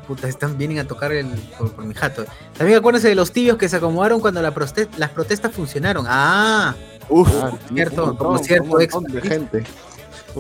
Puta, 0.07 0.29
están, 0.29 0.59
vienen 0.59 0.79
a 0.81 0.85
tocar 0.87 1.13
el, 1.13 1.27
por, 1.59 1.73
por 1.73 1.85
mi 1.85 1.95
jato. 1.95 2.25
También 2.57 2.79
acuérdense 2.79 3.09
de 3.09 3.15
los 3.15 3.33
tibios 3.33 3.57
que 3.57 3.69
se 3.69 3.77
acomodaron 3.77 4.21
cuando 4.21 4.43
la 4.43 4.53
proste- 4.55 4.89
las 4.97 5.11
protestas 5.11 5.53
funcionaron. 5.53 6.07
Ah, 6.09 6.75
Uf, 7.09 7.29
Ah, 7.43 7.53
cierto, 7.73 8.17
como 8.17 8.31
montón, 8.33 8.45
cierto 8.45 8.71
un 8.75 8.83
ex- 8.83 8.95
montón 8.95 9.13
de 9.15 9.21
gente. 9.23 9.65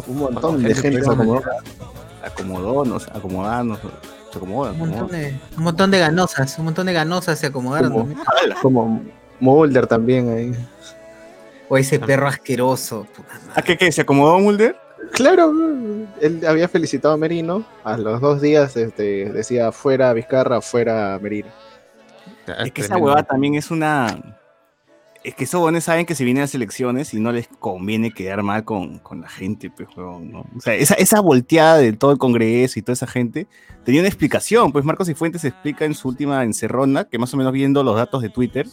Un 0.07 0.17
montón 0.19 0.63
de 0.63 0.75
gente 0.75 1.03
se 1.03 1.11
acomodó. 1.11 1.43
acomodó, 2.25 2.85
nos 2.85 3.07
acomodarnos, 3.09 3.79
se 4.31 4.39
acomoda. 4.39 4.73
un 4.73 4.79
montón, 4.79 5.09
de, 5.09 5.41
un 5.57 5.63
montón 5.65 5.91
de 5.91 5.99
ganosas, 5.99 6.59
un 6.59 6.65
montón 6.67 6.87
de 6.87 6.93
ganosas 6.93 7.39
se 7.39 7.47
acomodaron. 7.47 7.93
Como- 7.93 8.05
también. 8.05 8.57
Como 8.63 9.03
Mulder 9.43 9.89
también 9.89 10.31
ahí. 10.31 10.53
O 11.69 11.77
ese 11.77 11.99
perro 11.99 12.29
asqueroso. 12.29 13.07
puta 13.15 13.35
madre. 13.35 13.53
¿A 13.57 13.63
qué, 13.63 13.77
qué? 13.77 13.91
¿Se 13.91 14.03
acomodó 14.03 14.39
Mulder? 14.39 14.77
Claro, 15.11 15.53
él 16.21 16.47
había 16.47 16.69
felicitado 16.69 17.15
a 17.15 17.17
Merino. 17.17 17.65
A 17.83 17.97
los 17.97 18.21
dos 18.21 18.41
días 18.41 18.77
este, 18.77 19.31
decía 19.33 19.73
fuera 19.73 20.13
Vizcarra, 20.13 20.61
fuera 20.61 21.19
Merino. 21.21 21.49
Es 22.61 22.71
que 22.71 22.83
esa 22.83 22.97
huevada 22.97 23.25
también 23.25 23.57
es 23.57 23.73
una. 23.73 24.39
Es 25.25 25.35
que 25.35 25.45
esos 25.45 25.55
huevones 25.55 25.85
saben 25.85 26.07
que 26.07 26.15
se 26.15 26.25
vienen 26.25 26.43
las 26.43 26.55
elecciones 26.55 27.13
y 27.13 27.21
no 27.21 27.33
les 27.33 27.49
conviene 27.49 28.13
quedar 28.13 28.43
mal 28.43 28.65
con, 28.65 28.99
con 28.99 29.21
la 29.21 29.29
gente, 29.29 29.71
pues, 29.71 29.89
huevón, 29.97 30.33
¿no? 30.33 30.47
O 30.57 30.61
sea, 30.61 30.75
esa, 30.75 30.95
esa 30.95 31.21
volteada 31.21 31.79
de 31.79 31.93
todo 31.93 32.13
el 32.13 32.19
Congreso 32.19 32.79
y 32.79 32.83
toda 32.83 32.95
esa 32.95 33.07
gente 33.07 33.47
tenía 33.85 34.01
una 34.01 34.09
explicación. 34.09 34.73
Pues 34.73 34.85
Marcos 34.85 35.09
y 35.09 35.15
Fuentes 35.15 35.45
explica 35.45 35.85
en 35.85 35.95
su 35.95 36.09
última 36.09 36.43
encerrona, 36.45 37.05
que 37.05 37.19
más 37.19 37.35
o 37.35 37.37
menos 37.37 37.53
viendo 37.53 37.83
los 37.83 37.97
datos 37.97 38.23
de 38.23 38.31
Twitter, 38.31 38.67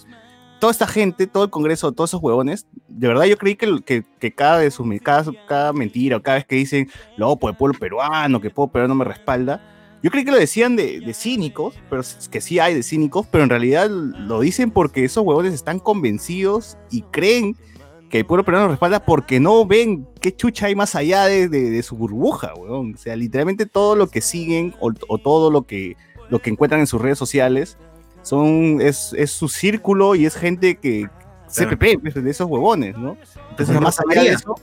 toda 0.60 0.72
esta 0.72 0.88
gente, 0.88 1.28
todo 1.28 1.44
el 1.46 1.50
Congreso, 1.50 1.92
todos 1.92 2.10
esos 2.12 2.22
huevones, 2.22 2.68
de 2.88 3.08
verdad 3.08 3.26
yo 3.26 3.38
creí 3.38 3.56
que, 3.56 3.82
que, 3.86 4.04
que 4.20 4.32
cada, 4.34 4.60
de 4.60 4.72
sus, 4.72 4.86
cada, 5.02 5.26
cada 5.48 5.74
mentira 5.74 6.18
o 6.18 6.22
cada 6.22 6.38
vez 6.38 6.46
que 6.46 6.56
dicen, 6.56 6.90
no, 7.18 7.36
pues 7.38 7.56
pueblo 7.56 7.78
peruano, 7.80 8.42
que 8.42 8.48
el 8.48 8.54
pueblo 8.54 8.72
peruano 8.74 8.96
me 8.96 9.06
respalda, 9.06 9.62
yo 10.02 10.12
creí 10.12 10.24
que 10.24 10.32
lo 10.32 10.38
decían 10.38 10.76
de, 10.78 11.02
de 11.02 11.14
cínicos, 11.14 11.76
pero 11.90 12.02
que 12.32 12.40
sí 12.42 12.58
hay 12.60 12.74
de 12.74 12.84
cínicos, 12.84 13.28
pero 13.28 13.44
en 13.44 13.50
realidad 13.50 13.90
lo 13.90 14.40
dicen 14.40 14.72
porque 14.72 15.04
esos 15.04 15.26
huevones 15.26 15.54
están 15.54 15.80
convencidos 15.80 16.78
y 16.90 17.02
creen 17.04 17.56
que 18.10 18.20
el 18.20 18.26
pueblo 18.26 18.44
peruano 18.44 18.70
respalda 18.70 19.06
porque 19.06 19.40
no 19.40 19.66
ven 19.68 20.08
qué 20.20 20.36
chucha 20.36 20.66
hay 20.68 20.76
más 20.76 20.96
allá 20.96 21.26
de, 21.26 21.48
de- 21.48 21.70
de 21.70 21.84
su 21.84 21.96
burbuja, 21.96 22.54
huevón. 22.56 22.96
O 22.96 22.98
sea, 22.98 23.16
literalmente 23.16 23.66
todo 23.66 23.96
lo 23.96 24.08
que 24.08 24.22
siguen 24.22 24.74
o, 24.80 24.92
o 25.10 25.18
todo 25.20 25.52
lo 25.52 25.64
que, 25.64 25.96
lo 26.30 26.40
que 26.40 26.50
encuentran 26.50 26.80
en 26.82 26.88
sus 26.88 27.00
redes 27.02 27.18
sociales 27.20 27.78
son, 28.22 28.80
es, 28.82 29.14
es 29.14 29.32
su 29.32 29.48
círculo 29.50 30.16
y 30.16 30.26
es 30.26 30.36
gente 30.36 30.78
que, 30.78 31.10
CPP, 31.48 32.00
pues, 32.02 32.14
de 32.14 32.30
esos 32.30 32.48
huevones, 32.48 32.98
¿no? 32.98 33.18
Entonces, 33.50 33.68
Como 33.76 33.82
más 33.82 34.00
allá 34.00 34.24
de 34.24 34.30
eso, 34.30 34.56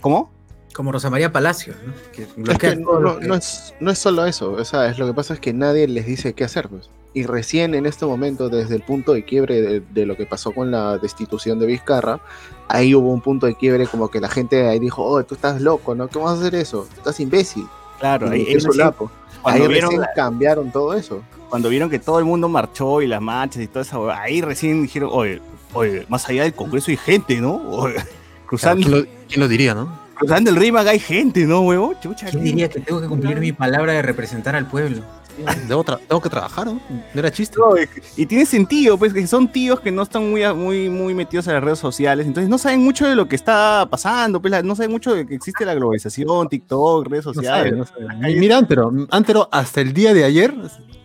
¿cómo? 0.00 0.32
Como 0.74 0.90
Rosa 0.90 1.10
María 1.10 1.30
Palacios, 1.30 1.76
¿no? 1.86 1.92
Que 2.12 2.22
Es 2.52 2.58
que 2.58 2.76
no, 2.76 2.98
lo 2.98 3.00
no- 3.14 3.18
que- 3.20 3.28
no 3.28 3.34
es, 3.34 3.74
no 3.78 3.90
es 3.90 3.98
solo 3.98 4.24
eso, 4.26 4.52
o 4.52 4.64
sea, 4.64 4.88
es 4.88 4.98
lo 4.98 5.06
que 5.06 5.14
pasa 5.14 5.34
es 5.34 5.40
que 5.40 5.52
nadie 5.52 5.86
les 5.86 6.06
dice 6.06 6.32
qué 6.32 6.44
hacer, 6.44 6.68
pues. 6.68 6.90
Y 7.16 7.26
recién 7.26 7.74
en 7.76 7.86
este 7.86 8.06
momento, 8.06 8.48
desde 8.48 8.74
el 8.74 8.82
punto 8.82 9.12
de 9.12 9.24
quiebre 9.24 9.60
de, 9.62 9.80
de 9.80 10.06
lo 10.06 10.16
que 10.16 10.26
pasó 10.26 10.50
con 10.50 10.72
la 10.72 10.98
destitución 10.98 11.60
de 11.60 11.66
Vizcarra, 11.66 12.18
ahí 12.66 12.92
hubo 12.94 13.12
un 13.12 13.20
punto 13.20 13.46
de 13.46 13.54
quiebre 13.54 13.86
como 13.86 14.10
que 14.10 14.20
la 14.20 14.28
gente 14.28 14.66
ahí 14.66 14.80
dijo, 14.80 15.04
oh, 15.04 15.22
tú 15.22 15.36
estás 15.36 15.60
loco, 15.60 15.94
¿no? 15.94 16.08
¿Cómo 16.08 16.24
vas 16.24 16.38
a 16.38 16.40
hacer 16.40 16.56
eso? 16.56 16.88
Estás 16.96 17.20
imbécil. 17.20 17.66
Claro, 18.00 18.34
Y 18.34 18.40
ahí, 18.46 18.60
su 18.60 18.68
recién- 18.68 18.78
lapo. 18.86 19.10
Cuando 19.44 19.62
Ahí 19.64 19.68
vieron 19.68 19.90
recién 19.90 20.00
la- 20.00 20.12
cambiaron 20.14 20.72
todo 20.72 20.94
eso. 20.94 21.22
cuando 21.48 21.68
vieron 21.68 21.88
que 21.88 22.00
todo 22.00 22.18
el 22.18 22.24
mundo 22.24 22.48
marchó 22.48 23.00
y 23.02 23.06
las 23.06 23.20
marchas 23.22 23.62
y 23.62 23.68
toda 23.68 23.82
esa 23.82 23.98
hueá, 24.00 24.20
ahí 24.22 24.40
recién 24.40 24.82
dijeron, 24.82 25.10
oye, 25.12 25.40
oye, 25.74 26.04
más 26.08 26.28
allá 26.28 26.42
del 26.42 26.54
Congreso 26.54 26.90
hay 26.90 26.96
gente, 26.96 27.40
¿no? 27.40 27.54
Oye, 27.70 27.94
Claro, 27.94 28.08
cruzando, 28.46 28.86
¿quién, 28.88 29.00
lo, 29.00 29.06
quién 29.28 29.40
lo 29.40 29.48
diría, 29.48 29.74
no? 29.74 29.98
cruzando 30.16 30.50
el 30.50 30.56
Rimac 30.56 30.86
hay 30.86 30.98
gente, 30.98 31.44
¿no, 31.46 31.60
huevo? 31.62 31.94
Chucha, 32.00 32.30
¿Quién 32.30 32.42
diría 32.44 32.68
que 32.68 32.80
tengo 32.80 33.00
que 33.00 33.06
cumplir 33.08 33.38
mi 33.40 33.52
palabra 33.52 33.92
de 33.92 34.02
representar 34.02 34.54
al 34.56 34.66
pueblo? 34.68 35.02
Debo, 35.68 35.84
tra- 35.84 35.98
tengo 36.06 36.20
que 36.20 36.28
trabajar, 36.30 36.66
¿no? 36.66 36.74
No 36.88 37.20
era 37.20 37.30
chiste. 37.30 37.56
No, 37.58 37.74
y 38.16 38.26
tiene 38.26 38.46
sentido, 38.46 38.96
pues 38.98 39.12
que 39.12 39.26
son 39.26 39.48
tíos 39.50 39.80
que 39.80 39.90
no 39.90 40.02
están 40.02 40.30
muy, 40.30 40.42
muy, 40.54 40.88
muy 40.88 41.14
metidos 41.14 41.46
en 41.48 41.54
las 41.54 41.64
redes 41.64 41.78
sociales, 41.78 42.26
entonces 42.26 42.48
no 42.48 42.58
saben 42.58 42.80
mucho 42.82 43.06
de 43.06 43.14
lo 43.16 43.26
que 43.28 43.36
está 43.36 43.86
pasando, 43.90 44.40
pues 44.40 44.62
no 44.64 44.76
saben 44.76 44.90
mucho 44.90 45.14
de 45.14 45.26
que 45.26 45.34
existe 45.34 45.64
la 45.64 45.74
globalización, 45.74 46.48
TikTok, 46.48 47.08
redes 47.08 47.26
No 47.26 47.34
sociales. 47.34 47.74
no. 47.74 48.18
Mi- 48.18 48.36
Mira, 48.36 48.58
Antero, 48.58 48.92
Antero 49.10 49.48
hasta 49.50 49.80
el 49.80 49.92
día 49.92 50.14
de 50.14 50.24
ayer 50.24 50.54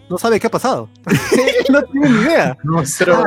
no 0.09 0.17
sabe 0.17 0.39
qué 0.39 0.47
ha 0.47 0.51
pasado. 0.51 0.89
no 1.69 1.81
tienen 1.83 2.13
ni 2.13 2.21
idea. 2.21 2.57
No 2.63 2.83
Pero 2.97 3.23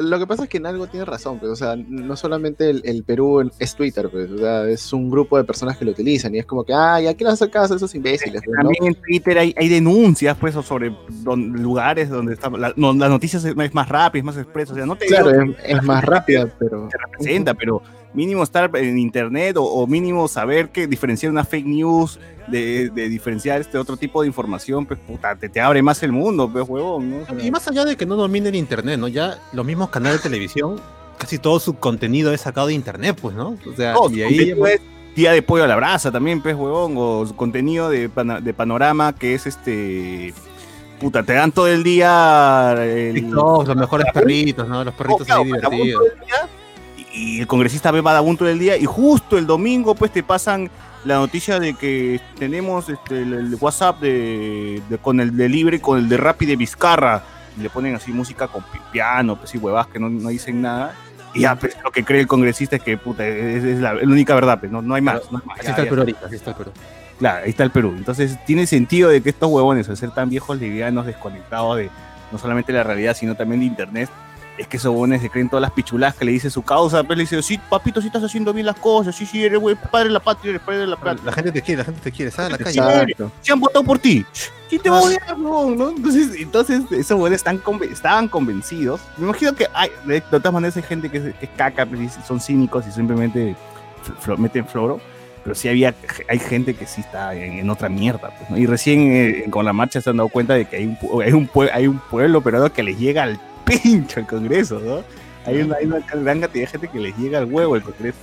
lo 0.00 0.18
que 0.18 0.26
pasa 0.26 0.44
es 0.44 0.48
que 0.48 0.58
en 0.58 0.66
algo 0.66 0.86
tiene 0.86 1.04
razón, 1.04 1.38
pues, 1.38 1.50
o 1.52 1.56
sea, 1.56 1.76
no 1.76 2.16
solamente 2.16 2.70
el, 2.70 2.82
el 2.84 3.02
Perú 3.04 3.50
es 3.58 3.74
Twitter, 3.74 4.08
pues, 4.10 4.30
o 4.30 4.38
sea, 4.38 4.68
es 4.68 4.92
un 4.92 5.10
grupo 5.10 5.36
de 5.36 5.44
personas 5.44 5.76
que 5.76 5.84
lo 5.84 5.92
utilizan 5.92 6.34
y 6.34 6.38
es 6.38 6.46
como 6.46 6.64
que, 6.64 6.74
ay, 6.74 7.06
¿a 7.06 7.14
qué 7.14 7.24
le 7.24 7.30
hacer 7.30 7.50
caso 7.50 7.74
a 7.74 7.76
esos 7.76 7.94
imbéciles? 7.94 8.42
pues, 8.44 8.56
¿no? 8.56 8.62
También 8.62 8.86
en 8.86 8.94
Twitter 9.02 9.38
hay, 9.38 9.54
hay 9.56 9.68
denuncias, 9.68 10.36
pues, 10.38 10.54
sobre 10.54 10.94
don- 11.08 11.52
lugares 11.62 12.08
donde 12.08 12.34
está, 12.34 12.50
la, 12.50 12.72
no, 12.76 12.92
las 12.92 13.10
noticias 13.10 13.44
es, 13.44 13.74
más 13.74 13.88
rápida, 13.88 14.20
es 14.20 14.24
más 14.24 14.36
expresa, 14.36 14.72
o 14.72 14.76
sea, 14.76 14.86
no 14.86 14.96
te 14.96 15.06
digo 15.06 15.16
Claro, 15.22 15.42
es, 15.42 15.56
es 15.64 15.82
más 15.82 16.04
rápida, 16.04 16.48
pero 16.58 16.88
te 16.90 16.98
representa, 16.98 17.54
pero 17.54 17.82
mínimo 18.12 18.42
estar 18.42 18.70
en 18.76 18.98
internet 18.98 19.56
o, 19.56 19.64
o 19.64 19.86
mínimo 19.86 20.26
saber 20.28 20.70
que 20.70 20.86
diferenciar 20.86 21.30
una 21.30 21.44
fake 21.44 21.66
news 21.66 22.18
de, 22.48 22.90
de 22.90 23.08
diferenciar 23.08 23.60
este 23.60 23.78
otro 23.78 23.96
tipo 23.96 24.22
de 24.22 24.26
información, 24.26 24.84
pues 24.86 24.98
puta, 24.98 25.36
te, 25.36 25.48
te 25.48 25.60
abre 25.60 25.82
más 25.82 26.02
el 26.02 26.10
mundo, 26.12 26.50
pues 26.52 26.68
huevón, 26.68 27.10
¿no? 27.10 27.16
O 27.22 27.26
sea, 27.26 27.44
Y 27.46 27.50
más 27.50 27.66
allá 27.68 27.84
de 27.84 27.96
que 27.96 28.06
no 28.06 28.16
domine 28.16 28.48
el 28.48 28.56
internet, 28.56 28.98
¿no? 28.98 29.06
Ya 29.08 29.38
los 29.52 29.64
mismos 29.64 29.90
canales 29.90 30.18
de 30.22 30.28
televisión, 30.30 30.80
casi 31.18 31.38
todo 31.38 31.60
su 31.60 31.74
contenido 31.74 32.32
es 32.32 32.40
sacado 32.40 32.66
de 32.68 32.74
internet, 32.74 33.16
pues, 33.20 33.36
¿no? 33.36 33.56
O 33.70 33.76
sea, 33.76 33.92
no, 33.92 34.10
y 34.10 34.18
su 34.20 34.24
ahí 34.26 34.54
día 35.14 35.32
de 35.32 35.42
pollo 35.42 35.64
a 35.64 35.66
la 35.68 35.76
brasa 35.76 36.10
también, 36.10 36.40
pues 36.40 36.54
huevón, 36.56 36.94
o 36.96 37.26
su 37.26 37.36
contenido 37.36 37.88
de, 37.90 38.08
pana- 38.08 38.40
de 38.40 38.54
panorama 38.54 39.12
que 39.12 39.34
es 39.34 39.46
este 39.46 40.32
puta, 40.98 41.22
te 41.22 41.32
dan 41.34 41.50
todo 41.52 41.66
el 41.68 41.82
día 41.82 42.74
el, 42.78 43.14
TikTok, 43.14 43.66
los 43.68 43.76
mejores 43.76 44.06
perritos, 44.12 44.68
¿no? 44.68 44.84
Los 44.84 44.94
perritos 44.94 45.22
Oh, 45.22 45.24
claro, 45.24 45.40
ahí 45.42 45.46
divertidos. 45.46 46.04
día, 46.26 46.48
y, 47.20 47.40
el 47.40 47.46
congresista 47.46 47.90
ve 47.90 48.00
Vagabundo 48.00 48.44
del 48.44 48.58
día 48.58 48.76
y 48.76 48.84
justo 48.84 49.38
el 49.38 49.46
domingo 49.46 49.94
pues 49.94 50.10
te 50.12 50.22
pasan 50.22 50.70
la 51.04 51.14
noticia 51.16 51.58
de 51.58 51.74
que 51.74 52.20
tenemos 52.38 52.88
este, 52.88 53.22
el, 53.22 53.32
el 53.32 53.54
WhatsApp 53.60 54.00
de, 54.00 54.82
de- 54.88 54.98
con 54.98 55.20
el 55.20 55.36
delivery 55.36 55.78
con 55.80 55.98
el 55.98 56.08
de 56.08 56.16
Rappi 56.16 56.46
de 56.46 56.56
Vizcarra 56.56 57.22
y 57.58 57.62
le 57.62 57.70
ponen 57.70 57.94
así 57.94 58.12
música 58.12 58.48
con 58.48 58.62
pi- 58.62 58.78
piano 58.92 59.36
pues 59.36 59.54
y 59.54 59.58
huevas 59.58 59.86
que 59.86 59.98
no, 59.98 60.08
no 60.10 60.28
dicen 60.28 60.60
nada 60.62 60.94
y 61.32 61.40
ya 61.40 61.54
pues 61.56 61.76
lo 61.84 61.90
que 61.90 62.04
cree 62.04 62.20
el 62.20 62.26
congresista 62.26 62.76
es 62.76 62.82
que 62.82 62.96
puta 62.98 63.26
es, 63.26 63.64
es 63.64 63.78
la, 63.78 63.94
es 63.94 64.02
la 64.06 64.12
única 64.12 64.34
verdad 64.34 64.58
pues 64.60 64.70
no, 64.70 64.82
no 64.82 64.94
hay 64.94 65.00
más, 65.02 65.30
no 65.30 65.38
hay 65.38 65.46
más. 65.46 65.58
Así 65.58 65.64
Ya, 65.66 65.70
está 65.70 65.82
el 65.82 65.88
Perú 65.88 66.00
ahorita, 66.02 66.26
así 66.26 66.34
está 66.36 66.50
el 66.50 66.56
Perú. 66.56 66.72
Claro, 67.18 67.44
ahí 67.44 67.50
está 67.50 67.64
el 67.64 67.70
Perú. 67.70 67.94
Entonces 67.96 68.36
tiene 68.46 68.66
sentido 68.66 69.10
de 69.10 69.22
que 69.22 69.28
estos 69.28 69.50
huevones, 69.50 69.88
al 69.90 69.96
ser 69.98 70.10
tan 70.10 70.30
viejos, 70.30 70.58
livianos, 70.58 71.04
desconectados 71.06 71.76
de 71.76 71.90
no 72.32 72.38
solamente 72.38 72.72
la 72.72 72.82
realidad, 72.82 73.14
sino 73.14 73.34
también 73.34 73.60
de 73.60 73.66
internet, 73.66 74.08
es 74.60 74.66
que 74.68 74.76
esos 74.76 74.90
huevones 74.90 75.22
se 75.22 75.30
creen 75.30 75.48
todas 75.48 75.62
las 75.62 75.70
pichuladas 75.72 76.14
que 76.14 76.24
le 76.24 76.32
dice 76.32 76.50
su 76.50 76.62
causa, 76.62 77.02
pero 77.02 77.16
le 77.16 77.22
dice, 77.22 77.42
sí, 77.42 77.58
papito, 77.68 78.00
sí 78.00 78.08
estás 78.08 78.22
haciendo 78.22 78.52
bien 78.52 78.66
las 78.66 78.76
cosas, 78.76 79.14
sí, 79.16 79.24
sí, 79.26 79.42
eres 79.44 79.58
güey, 79.58 79.74
padre 79.90 80.08
de 80.08 80.12
la 80.14 80.20
patria, 80.20 80.50
eres 80.50 80.62
padre 80.62 80.80
de 80.80 80.86
la 80.86 80.96
patria. 80.96 81.24
La 81.24 81.32
gente 81.32 81.50
te 81.52 81.62
quiere, 81.62 81.78
la 81.78 81.84
gente 81.84 82.00
te 82.02 82.12
quiere, 82.12 82.30
sal 82.30 82.46
a 82.46 82.48
la 82.50 82.56
Sí, 82.58 82.64
calle. 82.64 82.78
exacto. 83.02 83.32
Se 83.40 83.52
han 83.52 83.60
votado 83.60 83.84
por 83.84 83.98
ti. 83.98 84.24
¿Quién 84.68 84.82
te 84.82 84.90
va 84.90 84.98
a 84.98 85.02
odiar, 85.02 85.38
no? 85.38 85.70
¿no? 85.70 85.88
Entonces, 85.90 86.36
entonces 86.38 86.82
esos 86.92 87.30
están 87.32 87.58
conven- 87.62 87.90
estaban 87.90 88.28
convencidos. 88.28 89.00
Me 89.16 89.24
imagino 89.24 89.54
que 89.54 89.66
hay, 89.74 89.90
de, 90.04 90.20
todas 90.20 90.52
maneras 90.52 90.76
hay 90.76 90.82
gente 90.84 91.08
que 91.08 91.18
es, 91.18 91.34
que 91.34 91.46
es 91.46 91.50
caca, 91.56 91.86
pues, 91.86 92.18
son 92.26 92.38
cínicos 92.40 92.86
y 92.86 92.92
simplemente 92.92 93.56
fl- 94.24 94.36
meten 94.36 94.66
floro. 94.66 95.00
Pero 95.42 95.54
sí 95.54 95.68
había, 95.70 95.94
hay 96.28 96.38
gente 96.38 96.74
que 96.74 96.86
sí 96.86 97.00
está 97.00 97.34
en, 97.34 97.54
en 97.60 97.70
otra 97.70 97.88
mierda. 97.88 98.30
pues, 98.36 98.50
¿no? 98.50 98.58
Y 98.58 98.66
recién 98.66 99.10
eh, 99.10 99.44
con 99.50 99.64
la 99.64 99.72
marcha 99.72 100.00
se 100.02 100.10
han 100.10 100.18
dado 100.18 100.28
cuenta 100.28 100.52
de 100.54 100.66
que 100.66 100.76
hay 100.76 100.86
un, 100.86 101.22
hay 101.22 101.32
un, 101.32 101.48
pue- 101.48 101.70
hay 101.72 101.86
un 101.86 101.98
pueblo 101.98 102.42
peruano 102.42 102.70
que 102.72 102.82
les 102.82 102.98
llega 102.98 103.22
al 103.22 103.40
pincho 103.82 104.20
el 104.20 104.26
Congreso, 104.26 104.80
¿no? 104.80 105.02
Hay 105.46 105.62
una, 105.62 105.76
hay 105.76 105.86
una 105.86 106.00
gran 106.00 106.40
cantidad 106.40 106.64
de 106.64 106.66
gente 106.66 106.88
que 106.88 106.98
les 106.98 107.16
llega 107.16 107.38
al 107.38 107.46
huevo 107.46 107.76
el 107.76 107.82
Congreso. 107.82 108.18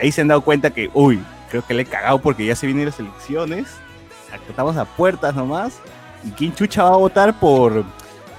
Ahí 0.00 0.10
se 0.10 0.20
han 0.22 0.28
dado 0.28 0.40
cuenta 0.40 0.70
que, 0.70 0.90
uy, 0.94 1.20
creo 1.50 1.64
que 1.64 1.74
le 1.74 1.82
he 1.82 1.86
cagado 1.86 2.18
porque 2.20 2.44
ya 2.46 2.56
se 2.56 2.66
vienen 2.66 2.86
las 2.86 2.98
elecciones. 2.98 3.68
Estamos 4.48 4.76
a 4.76 4.84
puertas 4.84 5.34
nomás. 5.34 5.74
¿Y 6.24 6.30
quién 6.30 6.54
chucha 6.54 6.82
va 6.84 6.94
a 6.94 6.96
votar 6.96 7.38
por, 7.38 7.84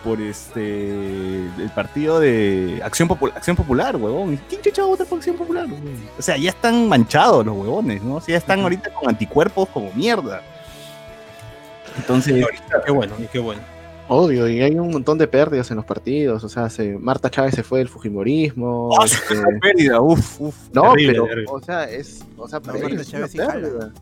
por 0.04 0.22
este 0.22 1.38
el 1.38 1.72
partido 1.74 2.20
de 2.20 2.82
Acción, 2.84 3.08
Popul- 3.10 3.36
Acción 3.36 3.56
Popular, 3.56 3.96
huevón? 3.96 4.40
¿Quién 4.50 4.62
chucha 4.62 4.82
va 4.82 4.88
a 4.88 4.92
votar 4.92 5.08
por 5.08 5.18
Acción 5.18 5.36
Popular? 5.36 5.66
huevón? 5.66 5.96
O 6.18 6.22
sea, 6.22 6.38
ya 6.38 6.50
están 6.50 6.88
manchados 6.88 7.46
los 7.46 7.56
huevones, 7.58 8.02
¿no? 8.04 8.16
O 8.16 8.22
sea, 8.22 8.34
ya 8.34 8.38
están 8.38 8.60
ahorita 8.62 8.94
con 8.94 9.10
anticuerpos 9.10 9.68
como 9.70 9.92
mierda. 9.94 10.42
Entonces, 11.98 12.46
Qué 12.86 12.92
bueno, 12.92 13.14
qué 13.32 13.40
bueno. 13.40 13.62
Obvio, 14.14 14.50
y 14.50 14.62
hay 14.62 14.76
un 14.78 14.92
montón 14.92 15.18
de 15.18 15.26
pérdidas 15.26 15.72
en 15.72 15.78
los 15.78 15.86
partidos, 15.86 16.44
o 16.44 16.50
sea, 16.50 16.70
se, 16.70 16.98
Marta 16.98 17.30
Chávez 17.30 17.56
se 17.56 17.64
fue 17.64 17.80
del 17.80 17.88
Fujimorismo. 17.88 18.90
¡Oh, 18.90 19.04
este, 19.06 19.36
qué 19.36 19.42
pérdida! 19.62 20.02
Uf, 20.02 20.42
uf. 20.42 20.56
no, 20.74 20.82
terrible, 20.92 21.14
pero, 21.14 21.26
terrible. 21.28 21.50
o 21.50 21.60
sea, 21.62 21.84
es, 21.90 22.26
o 22.36 22.46
sea, 22.48 22.60
No, 22.60 22.64
para 22.66 22.74
Marta 22.80 22.88
ellos 22.94 23.02
es 23.02 23.10
Chávez 23.10 23.36
una. 23.74 23.94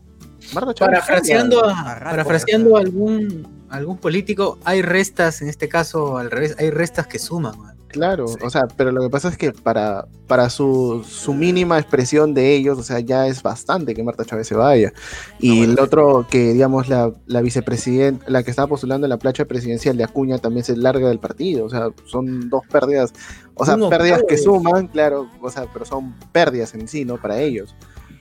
Marta 0.54 0.74
Chávez 0.74 1.00
Parafraseando, 1.00 1.64
a- 1.64 2.00
parafraseando 2.04 2.78
algún, 2.78 3.48
algún 3.70 3.98
político, 3.98 4.58
hay 4.66 4.82
restas, 4.82 5.44
en 5.44 5.48
este 5.50 5.70
caso 5.70 6.18
al 6.18 6.32
revés, 6.32 6.56
hay 6.58 6.72
restas 6.72 7.06
que 7.06 7.20
suman. 7.20 7.56
man. 7.60 7.78
Claro, 7.90 8.26
o 8.26 8.50
sea, 8.52 8.68
pero 8.78 8.92
lo 8.92 9.02
que 9.02 9.10
pasa 9.10 9.30
es 9.30 9.38
que 9.38 9.52
para, 9.52 10.06
para 10.28 10.52
su, 10.52 11.04
su 11.08 11.34
mínima 11.34 11.80
expresión 11.80 12.36
de 12.36 12.56
ellos, 12.56 12.78
o 12.78 12.84
sea, 12.84 13.00
ya 13.00 13.26
es 13.26 13.42
bastante 13.42 13.96
que 13.96 14.04
Marta 14.04 14.24
Chávez 14.24 14.48
se 14.48 14.56
vaya. 14.56 14.94
Y 15.40 15.64
el 15.64 15.80
otro, 15.80 16.28
que 16.30 16.54
digamos, 16.54 16.88
la, 16.88 17.12
la 17.26 17.42
vicepresidenta, 17.42 18.26
la 18.30 18.44
que 18.44 18.52
estaba 18.52 18.68
postulando 18.68 19.08
en 19.08 19.10
la 19.10 19.18
plancha 19.18 19.46
presidencial 19.46 19.98
de 19.98 20.04
Acuña 20.04 20.38
también 20.38 20.64
se 20.64 20.78
larga 20.78 21.10
del 21.10 21.20
partido. 21.20 21.66
O 21.66 21.70
sea, 21.70 21.90
son 22.06 22.50
dos 22.50 22.62
pérdidas, 22.72 23.12
o 23.56 23.66
sea, 23.66 23.76
pérdidas 23.90 24.24
que 24.28 24.38
suman, 24.38 24.88
claro, 24.88 25.28
o 25.42 25.50
sea, 25.50 25.66
pero 25.74 25.84
son 25.84 26.14
pérdidas 26.32 26.76
en 26.76 26.88
sí, 26.88 27.06
¿no? 27.06 27.18
Para 27.18 27.42
ellos. 27.42 27.76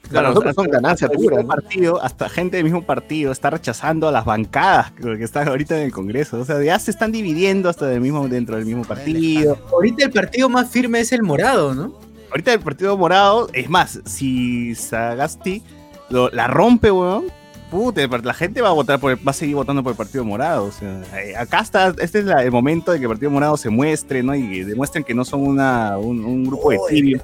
Claro, 0.09 0.29
nosotros 0.29 0.55
son 0.55 0.67
ganancia 0.69 1.05
hasta 1.07 1.17
el 1.17 1.23
pura, 1.23 1.37
mismo 1.37 1.49
¿no? 1.49 1.55
partido, 1.61 2.03
hasta 2.03 2.29
gente 2.29 2.57
del 2.57 2.63
mismo 2.63 2.81
partido 2.83 3.31
está 3.31 3.49
rechazando 3.49 4.07
a 4.07 4.11
las 4.11 4.25
bancadas 4.25 4.91
que 4.91 5.17
que 5.17 5.23
están 5.23 5.47
ahorita 5.47 5.77
en 5.77 5.83
el 5.83 5.91
Congreso. 5.91 6.39
O 6.39 6.45
sea, 6.45 6.61
ya 6.63 6.77
se 6.79 6.91
están 6.91 7.11
dividiendo 7.11 7.69
hasta 7.69 7.85
del 7.87 8.01
mismo, 8.01 8.27
dentro 8.27 8.55
del 8.55 8.65
mismo 8.65 8.83
partido. 8.85 9.57
Ahorita 9.71 10.05
el 10.05 10.11
partido 10.11 10.49
más 10.49 10.69
firme 10.69 10.99
es 10.99 11.11
el 11.11 11.21
morado, 11.23 11.75
¿no? 11.75 11.93
Ahorita 12.31 12.53
el 12.53 12.59
Partido 12.59 12.95
Morado, 12.95 13.49
es 13.53 13.69
más, 13.71 13.99
si 14.05 14.75
Sagasti 14.75 15.63
lo- 16.11 16.29
la 16.29 16.45
rompe, 16.47 16.91
weón, 16.91 17.25
puta, 17.71 18.01
la 18.21 18.33
gente 18.35 18.61
va 18.61 18.69
a 18.69 18.73
votar 18.73 18.99
por 18.99 19.11
el- 19.11 19.17
va 19.27 19.31
a 19.31 19.33
seguir 19.33 19.55
votando 19.55 19.81
por 19.81 19.91
el 19.93 19.97
Partido 19.97 20.23
Morado. 20.23 20.65
O 20.65 20.71
sea, 20.71 21.01
eh, 21.19 21.35
acá 21.35 21.59
está, 21.61 21.93
este 21.99 22.19
es 22.19 22.25
la- 22.25 22.43
el 22.43 22.51
momento 22.51 22.91
de 22.91 22.99
que 22.99 23.05
el 23.05 23.09
Partido 23.09 23.31
Morado 23.31 23.57
se 23.57 23.69
muestre, 23.69 24.21
¿no? 24.21 24.35
Y 24.35 24.63
demuestren 24.63 25.03
que 25.03 25.15
no 25.15 25.25
son 25.25 25.41
una, 25.47 25.97
un, 25.97 26.23
un 26.23 26.43
grupo 26.45 26.69
de 26.71 26.77
tibios. 26.89 27.21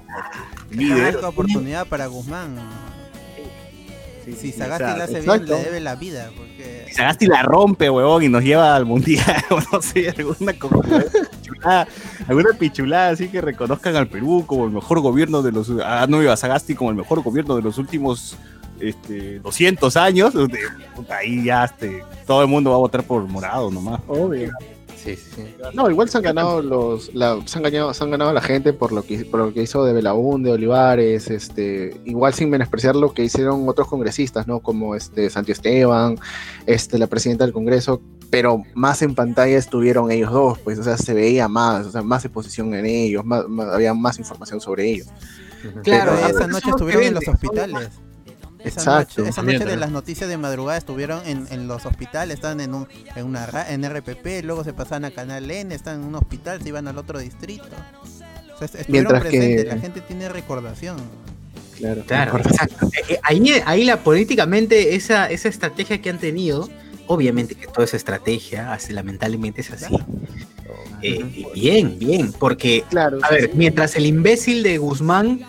Líderes. 0.76 1.14
Única 1.16 1.30
oportunidad 1.30 1.88
para 1.88 2.08
Guzmán. 2.08 2.56
Si 4.40 4.52
Sagasti 4.52 4.84
o 4.84 4.88
sea, 4.88 4.98
la 4.98 5.04
hace 5.04 5.22
bien, 5.22 5.46
le 5.46 5.56
debe 5.64 5.80
la 5.82 5.96
vida. 5.96 6.32
Porque 6.36 6.86
Si 6.88 6.96
Sagasti 6.96 7.28
la 7.28 7.44
rompe, 7.44 7.90
huevón, 7.92 8.24
y 8.24 8.30
nos 8.30 8.44
lleva 8.44 8.76
al 8.76 8.86
mundial, 8.86 9.24
o 9.52 9.60
no 9.72 9.82
sé, 9.82 10.10
alguna 10.18 10.54
como- 10.58 10.82
pichulada, 11.42 11.88
alguna 12.28 12.50
pichulada 12.58 13.10
así 13.10 13.28
que 13.28 13.40
reconozcan 13.42 13.96
al 13.96 14.08
Perú 14.08 14.44
como 14.48 14.66
el 14.66 14.72
mejor 14.72 15.00
gobierno 15.02 15.44
de 15.44 15.52
los, 15.52 15.70
a 15.84 16.08
no 16.08 16.20
a 16.32 16.36
Sagasti 16.38 16.74
como 16.74 16.90
el 16.90 16.96
mejor 16.96 17.22
gobierno 17.22 17.56
de 17.56 17.62
los 17.62 17.78
últimos 17.78 18.36
este, 18.80 19.40
200 19.40 19.96
años, 19.96 20.34
de- 20.34 20.50
puta, 20.96 21.18
ahí 21.18 21.44
ya 21.46 21.66
este, 21.66 22.04
todo 22.26 22.42
el 22.42 22.48
mundo 22.48 22.72
va 22.72 22.78
a 22.78 22.80
votar 22.80 23.04
por 23.04 23.22
morado 23.28 23.70
nomás. 23.70 24.02
Obvio. 24.08 24.52
Sí, 25.06 25.16
sí, 25.16 25.32
sí. 25.36 25.44
No, 25.74 25.90
igual 25.90 26.10
se 26.10 26.18
han 26.18 26.24
ganado 26.24 26.62
los, 26.64 27.14
la- 27.14 27.40
se 27.46 27.58
han 27.60 27.64
ganado, 27.64 27.94
se 27.94 28.04
han 28.04 28.10
ganado 28.12 28.34
la 28.34 28.42
gente 28.42 28.74
por 28.74 28.92
lo 28.92 29.04
que 29.04 29.24
por 29.24 29.40
lo 29.40 29.54
que 29.54 29.62
hizo 29.62 29.86
de 29.86 29.94
Belaúnde, 29.94 30.52
Olivares, 30.52 31.30
este, 31.30 31.96
igual 32.06 32.34
sin 32.34 32.50
menospreciar 32.50 32.96
lo 32.96 33.14
que 33.14 33.24
hicieron 33.24 33.70
otros 33.70 33.88
congresistas, 33.88 34.48
¿no? 34.48 34.62
Como 34.62 34.96
este 34.96 35.30
Santi 35.30 35.52
Esteban, 35.52 36.18
este, 36.66 36.98
la 36.98 37.06
presidenta 37.08 37.44
del 37.46 37.54
Congreso, 37.54 38.02
pero 38.32 38.64
más 38.74 39.02
en 39.04 39.14
pantalla 39.14 39.58
estuvieron 39.58 40.10
ellos 40.12 40.32
dos, 40.32 40.58
pues, 40.60 40.80
o 40.80 40.84
sea, 40.84 40.98
se 40.98 41.14
veía 41.14 41.48
más, 41.48 41.86
o 41.86 41.92
sea, 41.92 42.02
más 42.02 42.26
exposición 42.26 42.74
en 42.74 42.86
ellos, 42.88 43.24
más, 43.24 43.48
más- 43.48 43.68
había 43.74 43.94
más 43.94 44.18
información 44.18 44.60
sobre 44.60 44.90
ellos. 44.90 45.08
Claro, 45.84 46.14
Pero 46.16 46.28
esa 46.38 46.48
noche 46.48 46.70
estuvieron 46.70 47.04
en 47.04 47.14
los 47.16 47.28
hospitales. 47.28 47.90
Esa 48.66 48.80
Exacto. 48.82 49.22
noche, 49.22 49.30
esa 49.30 49.42
noche 49.44 49.66
de 49.66 49.78
las 49.78 49.92
noticias 49.92 50.30
de 50.30 50.38
madrugada 50.38 50.78
estuvieron 50.78 51.22
en, 51.26 51.48
en 51.52 51.68
los 51.68 51.86
hospitales, 51.86 52.36
estaban 52.36 52.60
en 52.62 52.74
un, 52.74 52.88
en 53.16 53.26
una 53.26 53.46
ra- 53.46 53.72
en 53.72 53.84
RPP, 53.88 54.44
luego 54.44 54.64
se 54.64 54.74
pasaban 54.74 55.06
a 55.06 55.12
Canal 55.12 55.50
N, 55.50 55.74
estaban 55.74 56.02
en 56.02 56.08
un 56.08 56.16
hospital, 56.16 56.62
se 56.62 56.70
iban 56.70 56.88
al 56.88 56.98
otro 56.98 57.20
distrito. 57.20 57.66
O 58.54 58.58
sea, 58.58 58.66
est- 58.66 58.76
estuvieron 58.76 59.12
Mientras 59.12 59.24
que- 59.24 59.30
presentes, 59.38 59.66
la 59.68 59.80
gente 59.80 60.02
tiene 60.02 60.30
recordación. 60.30 60.98
Claro. 61.78 62.04
Claro, 62.08 62.38
exacto. 62.40 62.88
Eh, 62.88 63.02
eh, 63.16 63.20
Ahí, 63.24 63.62
ahí 63.66 63.84
la 63.84 63.98
políticamente, 63.98 64.96
esa, 64.96 65.30
esa 65.30 65.50
estrategia 65.50 66.02
que 66.02 66.10
han 66.10 66.20
tenido, 66.20 66.70
obviamente 67.08 67.54
que 67.56 67.68
toda 67.68 67.84
esa 67.84 67.98
estrategia, 67.98 68.72
así, 68.74 68.94
lamentablemente 68.94 69.62
es 69.62 69.72
así. 69.72 69.96
Eh, 71.02 71.46
bien, 71.54 72.00
bien, 72.00 72.32
porque, 72.32 72.84
Claro. 72.90 73.20
a 73.22 73.30
ver, 73.30 73.52
mientras 73.54 73.96
el 73.96 74.06
imbécil 74.06 74.64
de 74.64 74.78
Guzmán 74.78 75.42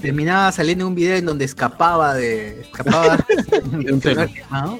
terminaba 0.00 0.50
saliendo 0.52 0.84
en 0.84 0.88
un 0.88 0.94
video 0.94 1.16
en 1.16 1.26
donde 1.26 1.44
escapaba 1.44 2.14
de. 2.14 2.60
escapaba 2.62 3.18
de 3.72 3.92
un 3.92 4.00
tema. 4.00 4.28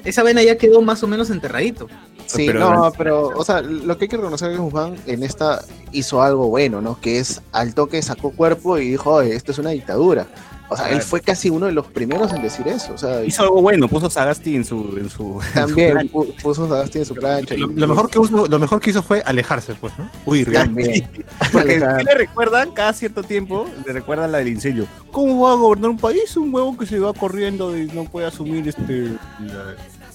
esa 0.03 0.23
vena 0.23 0.41
ya 0.43 0.57
quedó 0.57 0.81
más 0.81 1.03
o 1.03 1.07
menos 1.07 1.29
enterradito. 1.29 1.87
Sí, 2.25 2.45
Pero- 2.45 2.59
no, 2.73 2.91
pero, 2.97 3.27
o 3.29 3.43
sea, 3.45 3.61
lo 3.61 3.97
que 3.97 4.05
hay 4.05 4.09
que 4.09 4.17
reconocer 4.17 4.49
es 4.51 4.57
que 4.57 4.61
Guzmán 4.61 4.95
en 5.05 5.23
esta 5.23 5.63
hizo 5.93 6.21
algo 6.21 6.49
bueno, 6.49 6.81
¿no? 6.81 6.99
Que 6.99 7.19
es 7.19 7.41
al 7.53 7.73
toque 7.73 8.01
sacó 8.01 8.31
cuerpo 8.31 8.77
y 8.77 8.89
dijo, 8.89 9.13
oye, 9.13 9.33
esto 9.33 9.53
es 9.53 9.59
una 9.59 9.69
dictadura. 9.69 10.27
O 10.69 10.75
sea, 10.75 10.89
él 10.89 11.01
fue 11.01 11.21
casi 11.21 11.49
uno 11.49 11.65
de 11.67 11.71
los 11.71 11.87
primeros 11.87 12.33
en 12.33 12.41
decir 12.41 12.67
eso. 12.67 12.93
O 12.93 12.97
sea, 12.97 13.23
Hizo 13.23 13.43
algo 13.43 13.61
bueno, 13.61 13.87
puso 13.87 14.09
Sagasti 14.09 14.55
en 14.55 14.65
su, 14.65 14.97
en 14.97 15.09
su, 15.09 15.39
también 15.53 15.97
pu- 16.11 16.33
puso 16.41 16.65
a 16.65 16.67
Sagasti 16.69 16.99
en 16.99 17.05
su 17.05 17.15
plancha. 17.15 17.55
Lo, 17.55 17.67
lo 17.67 17.87
mejor 17.87 18.09
que 18.09 18.19
hizo, 18.19 18.47
lo 18.47 18.59
mejor 18.59 18.81
que 18.81 18.89
hizo 18.89 19.01
fue 19.01 19.21
alejarse, 19.25 19.75
pues, 19.75 19.93
¿no? 19.97 20.09
Uy, 20.25 20.43
También. 20.43 21.07
Porque 21.53 21.75
Alejar. 21.75 21.97
¿qué 21.99 22.03
le 22.03 22.13
recuerdan 22.15 22.71
cada 22.71 22.91
cierto 22.93 23.23
tiempo, 23.23 23.65
le 23.85 23.93
recuerdan 23.93 24.31
la 24.31 24.39
del 24.39 24.49
incendio. 24.49 24.87
¿Cómo 25.11 25.41
va 25.45 25.53
a 25.53 25.55
gobernar 25.55 25.89
un 25.91 25.97
país? 25.97 26.35
Un 26.35 26.53
huevo 26.53 26.77
que 26.77 26.85
se 26.85 26.99
va 26.99 27.13
corriendo 27.13 27.77
y 27.77 27.87
no 27.87 28.03
puede 28.03 28.27
asumir 28.27 28.67
este 28.67 29.13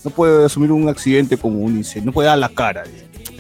no 0.05 0.11
puede 0.11 0.45
asumir 0.47 0.73
un 0.73 0.89
accidente 0.89 1.37
como 1.37 1.61
un 1.61 1.77
incendio, 1.77 2.07
no 2.07 2.13
puede 2.13 2.29
dar 2.29 2.39
la 2.39 2.49
cara. 2.49 2.83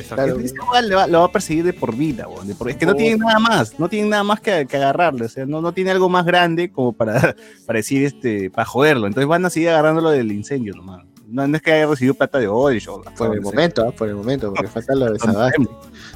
Claro. 0.08 0.38
Ese 0.40 0.54
le 0.88 0.94
va- 0.94 1.06
lo 1.06 1.20
va 1.20 1.26
a 1.26 1.32
perseguir 1.32 1.64
de 1.64 1.72
por 1.72 1.94
vida, 1.94 2.26
huevón, 2.28 2.46
de 2.48 2.54
por- 2.54 2.68
es 2.70 2.76
que 2.76 2.86
no 2.86 2.94
tiene 2.94 3.16
nada 3.18 3.38
más, 3.38 3.78
no 3.78 3.88
tiene 3.88 4.08
nada 4.08 4.24
más 4.24 4.40
que, 4.40 4.66
que 4.66 4.76
agarrarle, 4.76 5.26
o 5.26 5.28
sea, 5.28 5.46
no, 5.46 5.60
no 5.60 5.72
tiene 5.72 5.90
algo 5.90 6.08
más 6.08 6.24
grande 6.24 6.70
como 6.70 6.92
para, 6.92 7.14
para 7.66 7.76
decir 7.78 8.04
este, 8.04 8.50
para 8.50 8.64
joderlo. 8.64 9.06
Entonces 9.06 9.28
van 9.28 9.44
a 9.44 9.50
seguir 9.50 9.68
agarrándolo 9.70 10.10
del 10.10 10.30
incendio 10.32 10.74
nomás. 10.74 11.04
No, 11.28 11.46
no 11.48 11.56
es 11.56 11.62
que 11.62 11.72
haya 11.72 11.86
recibido 11.86 12.12
plata 12.12 12.38
de 12.38 12.46
Odebrecht 12.46 12.88
o 12.88 13.00
Por 13.16 13.34
el 13.34 13.40
momento, 13.40 13.86
¿ah? 13.88 13.92
por 13.92 14.06
el 14.06 14.14
momento, 14.16 14.52
porque 14.52 14.68
falta 14.68 14.94
lo 14.94 15.10
de 15.12 15.18
Sagasti. 15.18 15.66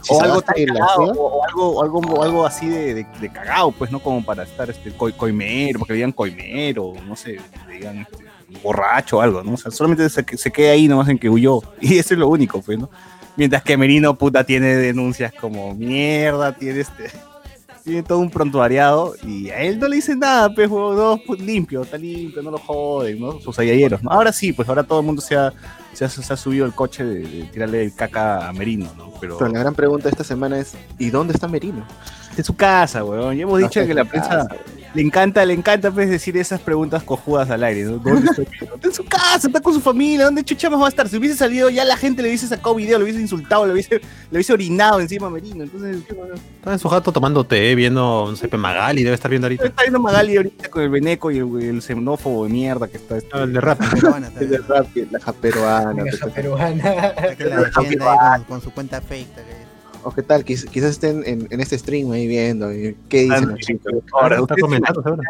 Si 0.02 0.12
o 0.14 0.20
algo 0.20 0.42
cagado, 0.42 1.04
o, 1.04 1.38
o 1.38 1.44
algo, 1.44 1.68
o 1.70 1.82
algo, 1.82 2.22
algo 2.22 2.46
así 2.46 2.68
de, 2.68 2.92
de, 2.94 3.06
de 3.18 3.32
cagado, 3.32 3.72
pues, 3.72 3.90
¿no? 3.90 3.98
Como 3.98 4.22
para 4.22 4.42
estar 4.42 4.68
este 4.68 4.92
coi- 4.94 5.16
coimero, 5.16 5.78
porque 5.78 5.94
digan 5.94 6.12
coimero, 6.12 6.92
no 7.08 7.16
sé, 7.16 7.38
digan 7.72 8.00
este, 8.00 8.26
borracho 8.62 9.16
o 9.16 9.20
algo, 9.22 9.42
¿no? 9.42 9.54
O 9.54 9.56
sea, 9.56 9.70
solamente 9.70 10.08
se, 10.10 10.22
se 10.36 10.52
queda 10.52 10.72
ahí 10.72 10.86
nomás 10.86 11.08
en 11.08 11.18
que 11.18 11.30
huyó. 11.30 11.62
Y 11.80 11.96
eso 11.96 12.12
es 12.12 12.20
lo 12.20 12.28
único, 12.28 12.60
pues, 12.60 12.78
¿no? 12.78 12.90
Mientras 13.36 13.62
que 13.62 13.76
Merino, 13.76 14.16
puta, 14.16 14.44
tiene 14.44 14.76
denuncias 14.76 15.32
como 15.32 15.74
mierda, 15.74 16.52
tiene 16.52 16.80
este. 16.80 17.10
Tiene 17.84 18.02
todo 18.02 18.18
un 18.18 18.30
prontuariado 18.30 19.14
y 19.22 19.50
a 19.50 19.60
él 19.60 19.78
no 19.78 19.86
le 19.86 19.94
dicen 19.96 20.18
nada, 20.18 20.52
pues, 20.52 20.68
no, 20.68 21.20
pues 21.24 21.40
limpio, 21.40 21.82
está 21.82 21.96
limpio, 21.96 22.42
no 22.42 22.50
lo 22.50 22.58
joden, 22.58 23.20
¿no? 23.20 23.38
Sus 23.40 23.56
ayayeros, 23.60 24.02
¿no? 24.02 24.10
Ahora 24.10 24.32
sí, 24.32 24.52
pues 24.52 24.68
ahora 24.68 24.82
todo 24.82 24.98
el 24.98 25.06
mundo 25.06 25.22
se 25.22 25.36
ha, 25.36 25.52
se 25.92 26.04
ha, 26.04 26.08
se 26.08 26.32
ha 26.32 26.36
subido 26.36 26.66
el 26.66 26.72
coche 26.72 27.04
de, 27.04 27.20
de 27.20 27.42
tirarle 27.44 27.84
el 27.84 27.94
caca 27.94 28.48
a 28.48 28.52
Merino, 28.52 28.92
¿no? 28.96 29.12
Pero 29.20 29.38
Pero 29.38 29.52
la 29.52 29.60
gran 29.60 29.74
pregunta 29.76 30.08
de 30.08 30.10
esta 30.10 30.24
semana 30.24 30.58
es, 30.58 30.74
¿y 30.98 31.10
dónde 31.10 31.34
está 31.34 31.46
Merino? 31.46 31.86
de 32.36 32.44
su 32.44 32.54
casa, 32.54 33.02
weón. 33.02 33.36
Ya 33.36 33.42
hemos 33.42 33.58
dicho 33.58 33.84
que 33.84 33.94
la 33.94 34.04
prensa 34.04 34.28
casa, 34.28 34.56
le 34.96 35.02
encanta, 35.02 35.44
le 35.44 35.52
encanta 35.52 35.90
pues, 35.90 36.08
decir 36.08 36.36
esas 36.38 36.58
preguntas 36.58 37.02
cojudas 37.02 37.50
al 37.50 37.62
aire. 37.62 37.84
¿no? 37.84 37.98
¿Dónde 37.98 38.30
está 38.30 38.88
en 38.88 38.92
su 38.94 39.04
casa, 39.04 39.46
está 39.46 39.60
con 39.60 39.74
su 39.74 39.80
familia, 39.80 40.24
¿dónde 40.24 40.42
chucha 40.42 40.70
más 40.70 40.80
va 40.80 40.86
a 40.86 40.88
estar? 40.88 41.06
Si 41.08 41.18
hubiese 41.18 41.36
salido, 41.36 41.68
ya 41.68 41.84
la 41.84 41.96
gente 41.98 42.22
le 42.22 42.28
hubiese 42.28 42.46
sacado 42.46 42.74
video, 42.74 42.96
le 42.98 43.04
hubiese 43.04 43.20
insultado, 43.20 43.66
le 43.66 43.74
hubiese, 43.74 43.96
le 44.00 44.36
hubiese 44.38 44.52
orinado 44.54 44.98
encima 45.00 45.26
a 45.26 45.30
Merino. 45.30 45.64
Entonces, 45.64 45.98
¿qué, 46.08 46.14
weón? 46.14 46.32
Está 46.34 46.72
en 46.72 46.78
su 46.78 46.88
jato 46.88 47.12
tomando 47.12 47.44
té, 47.44 47.74
viendo, 47.74 48.26
no 48.30 48.36
sé, 48.36 48.48
Magali, 48.56 49.02
debe 49.04 49.14
estar 49.14 49.30
viendo 49.30 49.46
ahorita. 49.46 49.66
está 49.66 49.82
viendo 49.82 50.00
Magali 50.00 50.36
ahorita 50.38 50.70
con 50.70 50.82
el 50.82 50.88
veneco 50.88 51.30
y 51.30 51.38
el, 51.38 51.62
el 51.62 51.82
xenófobo 51.82 52.44
de 52.44 52.50
mierda 52.50 52.88
que 52.88 52.96
está. 52.96 53.18
este- 53.18 53.28
Ah, 53.36 53.42
El 53.42 53.52
de 53.52 53.60
rap. 53.60 53.78
Peruana 53.92 54.30
de 54.30 54.58
rap, 54.58 54.86
la 55.10 55.20
ja 55.20 55.32
peruana. 55.40 56.04
Caja 56.04 56.18
pues, 56.22 56.32
peruana. 56.34 57.12
Que 57.36 57.44
la 57.44 57.56
defienda 57.64 58.12
ahí 58.34 58.38
con, 58.40 58.44
con 58.44 58.60
su 58.62 58.70
cuenta 58.70 59.00
fake. 59.02 59.28
O 60.06 60.12
qué 60.12 60.22
tal, 60.22 60.44
Quiz- 60.44 60.68
quizás 60.70 60.90
estén 60.92 61.22
en, 61.26 61.48
en 61.50 61.60
este 61.60 61.76
stream 61.76 62.10
ahí 62.12 62.28
viendo. 62.28 62.72
y 62.72 62.96
¿Qué 63.08 63.22
dicen 63.24 63.48
los 63.48 63.58
chicos? 63.58 63.92
Ahora, 64.12 64.36
está 64.36 64.42
¿ustedes, 64.42 64.62
comentando, 64.62 65.02
seguro. 65.02 65.22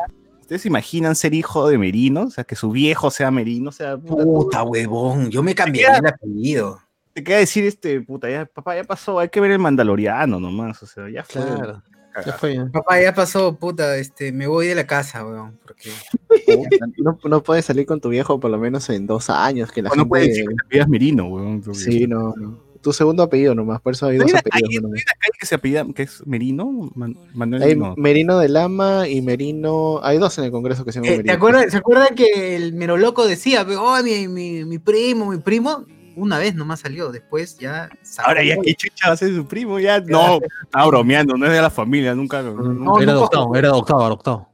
¿ustedes 0.43 0.63
se 0.63 0.69
imaginan 0.69 1.17
ser 1.17 1.33
hijo 1.33 1.67
de 1.69 1.79
Merino? 1.79 2.25
O 2.25 2.31
sea, 2.31 2.45
que 2.45 2.57
su 2.57 2.71
viejo 2.71 3.11
sea 3.11 3.31
Merino. 3.31 3.71
O 3.71 3.73
sea, 3.73 3.97
puta, 3.97 4.63
huevón, 4.65 5.31
yo 5.31 5.43
me 5.43 5.55
cambiaría 5.55 5.97
el 5.99 6.07
apellido. 6.07 6.81
te 7.15 7.25
queda 7.25 7.39
decir 7.39 7.65
este, 7.65 8.03
puta, 8.03 8.29
ya, 8.29 8.45
papá, 8.45 8.77
ya 8.77 8.85
pasó, 8.85 9.19
hay 9.19 9.31
que 9.31 9.41
ver 9.41 9.51
el 9.51 9.59
Mandaloriano 9.59 10.39
nomás. 10.39 10.83
O 10.83 10.87
sea, 10.87 11.09
ya 11.09 11.25
fue. 11.25 11.43
Claro. 11.43 11.83
Ya 12.25 12.33
fue. 12.33 12.59
Papá, 12.73 13.01
ya 13.01 13.15
pasó, 13.15 13.57
puta, 13.57 13.97
este, 13.97 14.33
me 14.33 14.47
voy 14.47 14.67
de 14.69 14.75
la 14.75 14.87
casa, 14.87 15.25
weón, 15.27 15.59
porque... 15.67 15.91
No, 16.99 17.19
no 17.25 17.43
puedes 17.43 17.65
salir 17.65 17.87
con 17.87 18.01
tu 18.01 18.09
viejo 18.11 18.39
por 18.41 18.51
lo 18.51 18.59
menos 18.59 18.89
en 18.91 19.07
dos 19.07 19.29
años. 19.31 19.71
Que 19.73 19.83
la 19.83 19.91
O 19.91 19.95
no 19.95 20.03
gente- 20.03 20.09
puede 20.09 20.29
decir 20.29 20.45
que 20.49 20.55
te 20.55 20.69
pidas 20.69 20.89
Merino, 20.89 21.27
weón. 21.29 21.63
Sí, 21.75 22.07
no, 22.07 22.35
no. 22.37 22.66
Tu 22.87 22.93
segundo 22.93 23.25
apellido 23.25 23.53
nomás, 23.53 23.81
por 23.81 23.95
eso 23.95 24.07
hay 24.07 24.17
¿No 24.17 24.23
dos 24.23 24.35
apellidos. 24.35 24.71
hay 24.71 24.79
una 24.79 24.95
calle 24.95 25.39
que 25.41 25.45
se 25.47 25.57
apellida, 25.57 25.85
que 25.93 26.05
es 26.05 26.25
Merino? 26.25 26.89
Man- 26.95 27.17
Manuel 27.35 27.61
Hay 27.65 27.75
no. 27.75 27.95
Merino 27.97 28.39
de 28.39 28.49
Lama 28.49 29.09
y 29.09 29.23
Merino. 29.23 29.99
Hay 30.05 30.19
dos 30.19 30.39
en 30.39 30.45
el 30.45 30.53
Congreso 30.53 30.85
que 30.85 30.93
se 30.93 31.01
llaman 31.01 31.09
Eh, 31.11 31.17
¿te 31.17 31.23
Merino. 31.25 31.35
acuerdas, 31.35 31.73
¿Se 31.73 31.79
acuerdan 31.79 32.15
que 32.15 32.55
el 32.55 32.75
Meroloco 32.75 33.27
decía, 33.27 33.67
oh, 33.77 34.01
mi, 34.05 34.29
mi, 34.29 34.65
mi 34.65 34.79
primo, 34.79 35.33
mi 35.33 35.39
primo? 35.39 35.85
Una 36.15 36.39
vez 36.39 36.55
nomás 36.55 36.79
salió, 36.79 37.11
después 37.11 37.59
ya... 37.59 37.91
sacó 38.03 38.29
Ahora 38.29 38.45
ya 38.45 38.57
que 38.63 38.73
chucha 38.77 39.09
va 39.09 39.15
a 39.15 39.17
ser 39.17 39.35
su 39.35 39.45
primo, 39.49 39.81
ya 39.81 39.99
no, 39.99 40.39
está 40.63 40.87
bromeando, 40.87 41.37
no 41.37 41.47
es 41.47 41.53
de 41.55 41.61
la 41.63 41.71
familia, 41.71 42.15
nunca. 42.15 42.41
No, 42.41 43.03
era 43.03 43.11
adoptado, 43.11 43.53
era 43.57 43.69
adoptado, 43.71 44.05
adoptado. 44.05 44.49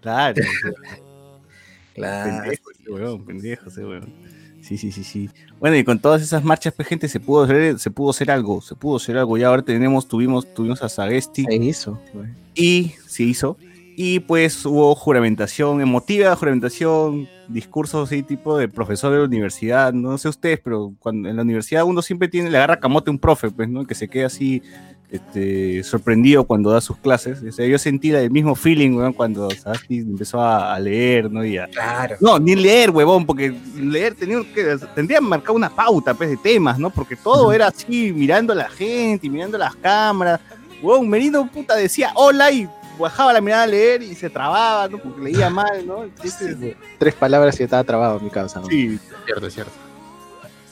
Claro, 0.00 0.40
Claro. 1.94 2.30
pendejo 2.44 2.70
ese 2.70 2.90
weón, 2.92 3.24
pendejo 3.26 3.68
ese 3.68 3.84
weón. 3.84 4.29
Sí, 4.60 4.76
sí, 4.78 4.92
sí, 4.92 5.02
sí. 5.04 5.30
Bueno, 5.58 5.76
y 5.76 5.84
con 5.84 5.98
todas 5.98 6.22
esas 6.22 6.44
marchas, 6.44 6.72
pues, 6.74 6.86
gente, 6.88 7.08
se 7.08 7.18
pudo 7.20 7.44
hacer, 7.44 7.78
se 7.78 7.90
pudo 7.90 8.10
hacer 8.10 8.30
algo, 8.30 8.60
se 8.60 8.74
pudo 8.74 8.96
hacer 8.96 9.16
algo. 9.18 9.36
Ya 9.36 9.48
ahora 9.48 9.62
tenemos, 9.62 10.06
tuvimos, 10.06 10.52
tuvimos 10.54 10.82
a 10.82 10.88
Sagesti 10.88 11.44
Se 11.44 11.54
hizo. 11.56 11.98
güey. 12.12 12.28
y 12.54 12.92
se 13.06 13.22
hizo. 13.24 13.56
Y 13.96 14.20
pues 14.20 14.64
hubo 14.64 14.94
juramentación 14.94 15.82
emotiva, 15.82 16.34
juramentación, 16.34 17.28
discursos 17.48 18.08
así 18.08 18.22
tipo 18.22 18.56
de 18.56 18.68
profesor 18.68 19.12
de 19.12 19.18
la 19.18 19.24
universidad, 19.24 19.92
no 19.92 20.16
sé 20.16 20.28
ustedes, 20.28 20.58
pero 20.62 20.94
cuando 21.00 21.28
en 21.28 21.36
la 21.36 21.42
universidad 21.42 21.84
uno 21.84 22.00
siempre 22.00 22.28
tiene, 22.28 22.48
le 22.48 22.56
agarra 22.56 22.80
camote 22.80 23.10
a 23.10 23.12
un 23.12 23.18
profe, 23.18 23.50
pues, 23.50 23.68
¿no? 23.68 23.86
Que 23.86 23.94
se 23.94 24.08
queda 24.08 24.28
así 24.28 24.62
este, 25.10 25.82
sorprendido 25.82 26.44
cuando 26.44 26.70
da 26.70 26.80
sus 26.80 26.96
clases. 26.98 27.42
O 27.42 27.52
sea, 27.52 27.66
yo 27.66 27.78
sentí 27.78 28.10
el 28.10 28.30
mismo 28.30 28.54
feeling, 28.54 28.92
weón, 28.92 29.12
cuando 29.12 29.48
empezó 29.88 30.40
a, 30.40 30.74
a 30.74 30.78
leer, 30.78 31.30
¿no? 31.30 31.44
Y 31.44 31.58
a, 31.58 31.66
Claro. 31.66 32.16
no, 32.20 32.38
ni 32.38 32.54
leer, 32.54 32.90
huevón, 32.90 33.26
porque 33.26 33.52
leer 33.76 34.14
tenía 34.14 34.40
que, 34.54 34.76
tendría 34.94 35.20
marcar 35.20 35.54
una 35.54 35.68
pauta 35.70 36.14
pues, 36.14 36.30
de 36.30 36.36
temas, 36.36 36.78
¿no? 36.78 36.90
Porque 36.90 37.16
todo 37.16 37.52
era 37.52 37.68
así, 37.68 38.12
mirando 38.12 38.52
a 38.52 38.56
la 38.56 38.68
gente, 38.68 39.26
y 39.26 39.30
mirando 39.30 39.58
las 39.58 39.74
cámaras. 39.76 40.40
Huevón, 40.82 41.08
Merino 41.08 41.50
puta 41.50 41.76
decía 41.76 42.12
hola 42.14 42.50
y 42.52 42.68
bajaba 42.98 43.32
la 43.32 43.40
mirada 43.40 43.64
a 43.64 43.66
leer 43.66 44.02
y 44.02 44.14
se 44.14 44.30
trababa, 44.30 44.88
¿no? 44.88 44.98
Porque 44.98 45.20
leía 45.22 45.50
mal, 45.50 45.86
¿no? 45.86 46.04
Entonces, 46.04 46.56
Tres 46.98 47.14
palabras 47.14 47.58
y 47.58 47.64
estaba 47.64 47.82
trabado 47.82 48.20
mi 48.20 48.30
causa. 48.30 48.60
¿no? 48.60 48.66
sí, 48.66 48.98
Cierto, 49.26 49.46
es 49.46 49.54
cierto. 49.54 49.72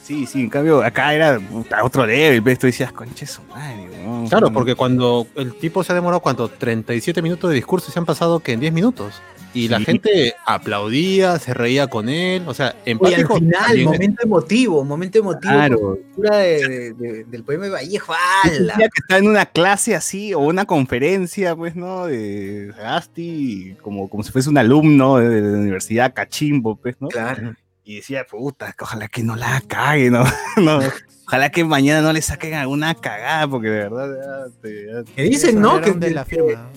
Sí, 0.09 0.25
sí, 0.25 0.41
en 0.41 0.49
cambio 0.49 0.81
acá 0.83 1.13
era 1.13 1.39
otro 1.83 2.03
level, 2.05 2.41
¿ves? 2.41 2.57
Tú 2.57 2.65
decías, 2.65 2.91
conche 2.91 3.27
su 3.27 3.43
madre, 3.43 3.87
huevón". 3.91 4.27
Claro, 4.27 4.51
porque 4.51 4.73
cuando 4.73 5.27
el 5.35 5.53
tipo 5.53 5.83
se 5.83 5.91
ha 5.91 5.95
demorado, 5.95 6.19
¿cuánto? 6.19 6.47
37 6.49 7.21
minutos 7.21 7.49
de 7.51 7.55
discurso 7.55 7.87
y 7.89 7.93
se 7.93 7.99
han 7.99 8.05
pasado 8.05 8.39
que 8.39 8.53
en 8.53 8.59
10 8.59 8.73
minutos. 8.73 9.21
Y 9.53 9.67
la 9.67 9.79
gente 9.79 10.35
aplaudía, 10.45 11.39
se 11.39 11.55
reía 11.55 11.87
con 11.87 12.07
él, 12.07 12.43
o 12.47 12.53
sea, 12.53 12.75
Y 12.85 12.91
al 12.91 12.91
empático. 12.97 13.35
final, 13.35 13.61
también 13.65 13.85
momento 13.85 14.23
emotivo, 14.23 14.83
momento 14.83 15.17
emotivo. 15.19 15.53
Claro. 15.53 15.79
con 15.79 15.89
la 15.89 15.95
lectura 15.95 16.37
de- 16.37 16.67
de- 16.69 16.93
de- 16.93 17.23
del 17.25 17.43
poema 17.43 17.63
de 17.65 17.71
Vallejo. 17.71 18.13
Sentía 18.43 18.75
que 18.77 18.99
estaba 19.01 19.17
en 19.19 19.27
una 19.27 19.45
clase 19.47 19.95
así 19.95 20.33
o 20.35 20.39
una 20.39 20.65
conferencia, 20.65 21.55
pues, 21.55 21.75
¿no? 21.75 22.05
De 22.05 22.71
Sagasti, 22.75 23.75
como, 23.81 24.07
como 24.09 24.21
si 24.23 24.31
fuese 24.31 24.49
un 24.49 24.57
alumno 24.59 25.17
de 25.17 25.41
la 25.41 25.57
Universidad 25.57 26.13
Cachimbo, 26.13 26.75
pues, 26.75 26.95
¿no? 26.99 27.07
Claro. 27.07 27.53
Y 27.89 27.95
decía, 27.95 28.23
puta, 28.23 28.75
ojalá 28.79 29.07
que 29.07 29.23
no 29.23 29.35
la 29.35 29.63
cague, 29.67 30.11
¿no? 30.11 30.23
No, 30.57 30.79
Ojalá 31.25 31.49
que 31.49 31.63
mañana 31.65 32.01
no 32.01 32.13
le 32.13 32.21
saquen 32.21 32.53
alguna 32.53 32.93
cagada, 32.93 33.47
porque 33.47 33.69
de 33.69 33.79
verdad. 33.89 34.09
ya 34.47 34.61
te- 34.61 34.85
ya- 34.85 35.03
Que 35.15 35.23
dicen, 35.23 35.59
¿no? 35.59 35.81
Que, 35.81 35.93
de 35.93 36.11
la 36.11 36.23
firma. 36.23 36.69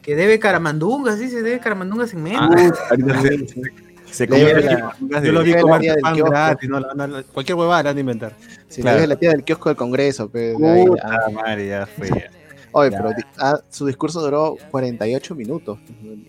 que 0.00 0.16
debe 0.16 0.38
caramandungas, 0.38 1.18
sí, 1.18 1.28
se 1.28 1.42
debe 1.42 1.60
caramandungas 1.60 2.14
en 2.14 2.22
medio. 2.22 2.38
Ah, 2.40 2.48
se, 4.10 4.12
se 4.12 4.26
la- 4.26 5.20
Yo 5.20 5.32
lo 5.32 5.42
vi 5.42 5.54
comer 5.56 5.96
pan 6.00 6.16
gratis, 6.16 6.70
no, 6.70 6.80
no, 6.80 7.22
cualquier 7.34 7.58
huevada 7.58 7.82
la 7.82 7.90
han 7.90 7.96
de 7.96 8.00
inventar. 8.00 8.32
Si 8.68 8.80
Claro. 8.80 9.06
la 9.06 9.16
tía 9.16 9.32
del 9.32 9.44
kiosco 9.44 9.68
del 9.68 9.76
Congreso, 9.76 10.30
pues, 10.30 10.56
de 10.58 10.68
ahí, 10.70 10.86
Puta 10.86 11.02
ah. 11.26 11.30
madre, 11.32 11.68
ya 11.68 11.84
fue. 11.86 12.08
ya. 12.08 12.30
Oye, 12.72 12.90
Ya. 12.92 12.96
pero 13.02 13.10
ah, 13.40 13.60
su 13.68 13.84
discurso 13.84 14.22
duró 14.22 14.56
48 14.70 15.34
minutos. 15.34 15.78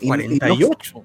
Y, 0.02 0.06
y 0.06 0.10
no- 0.10 0.16
48. 0.16 1.04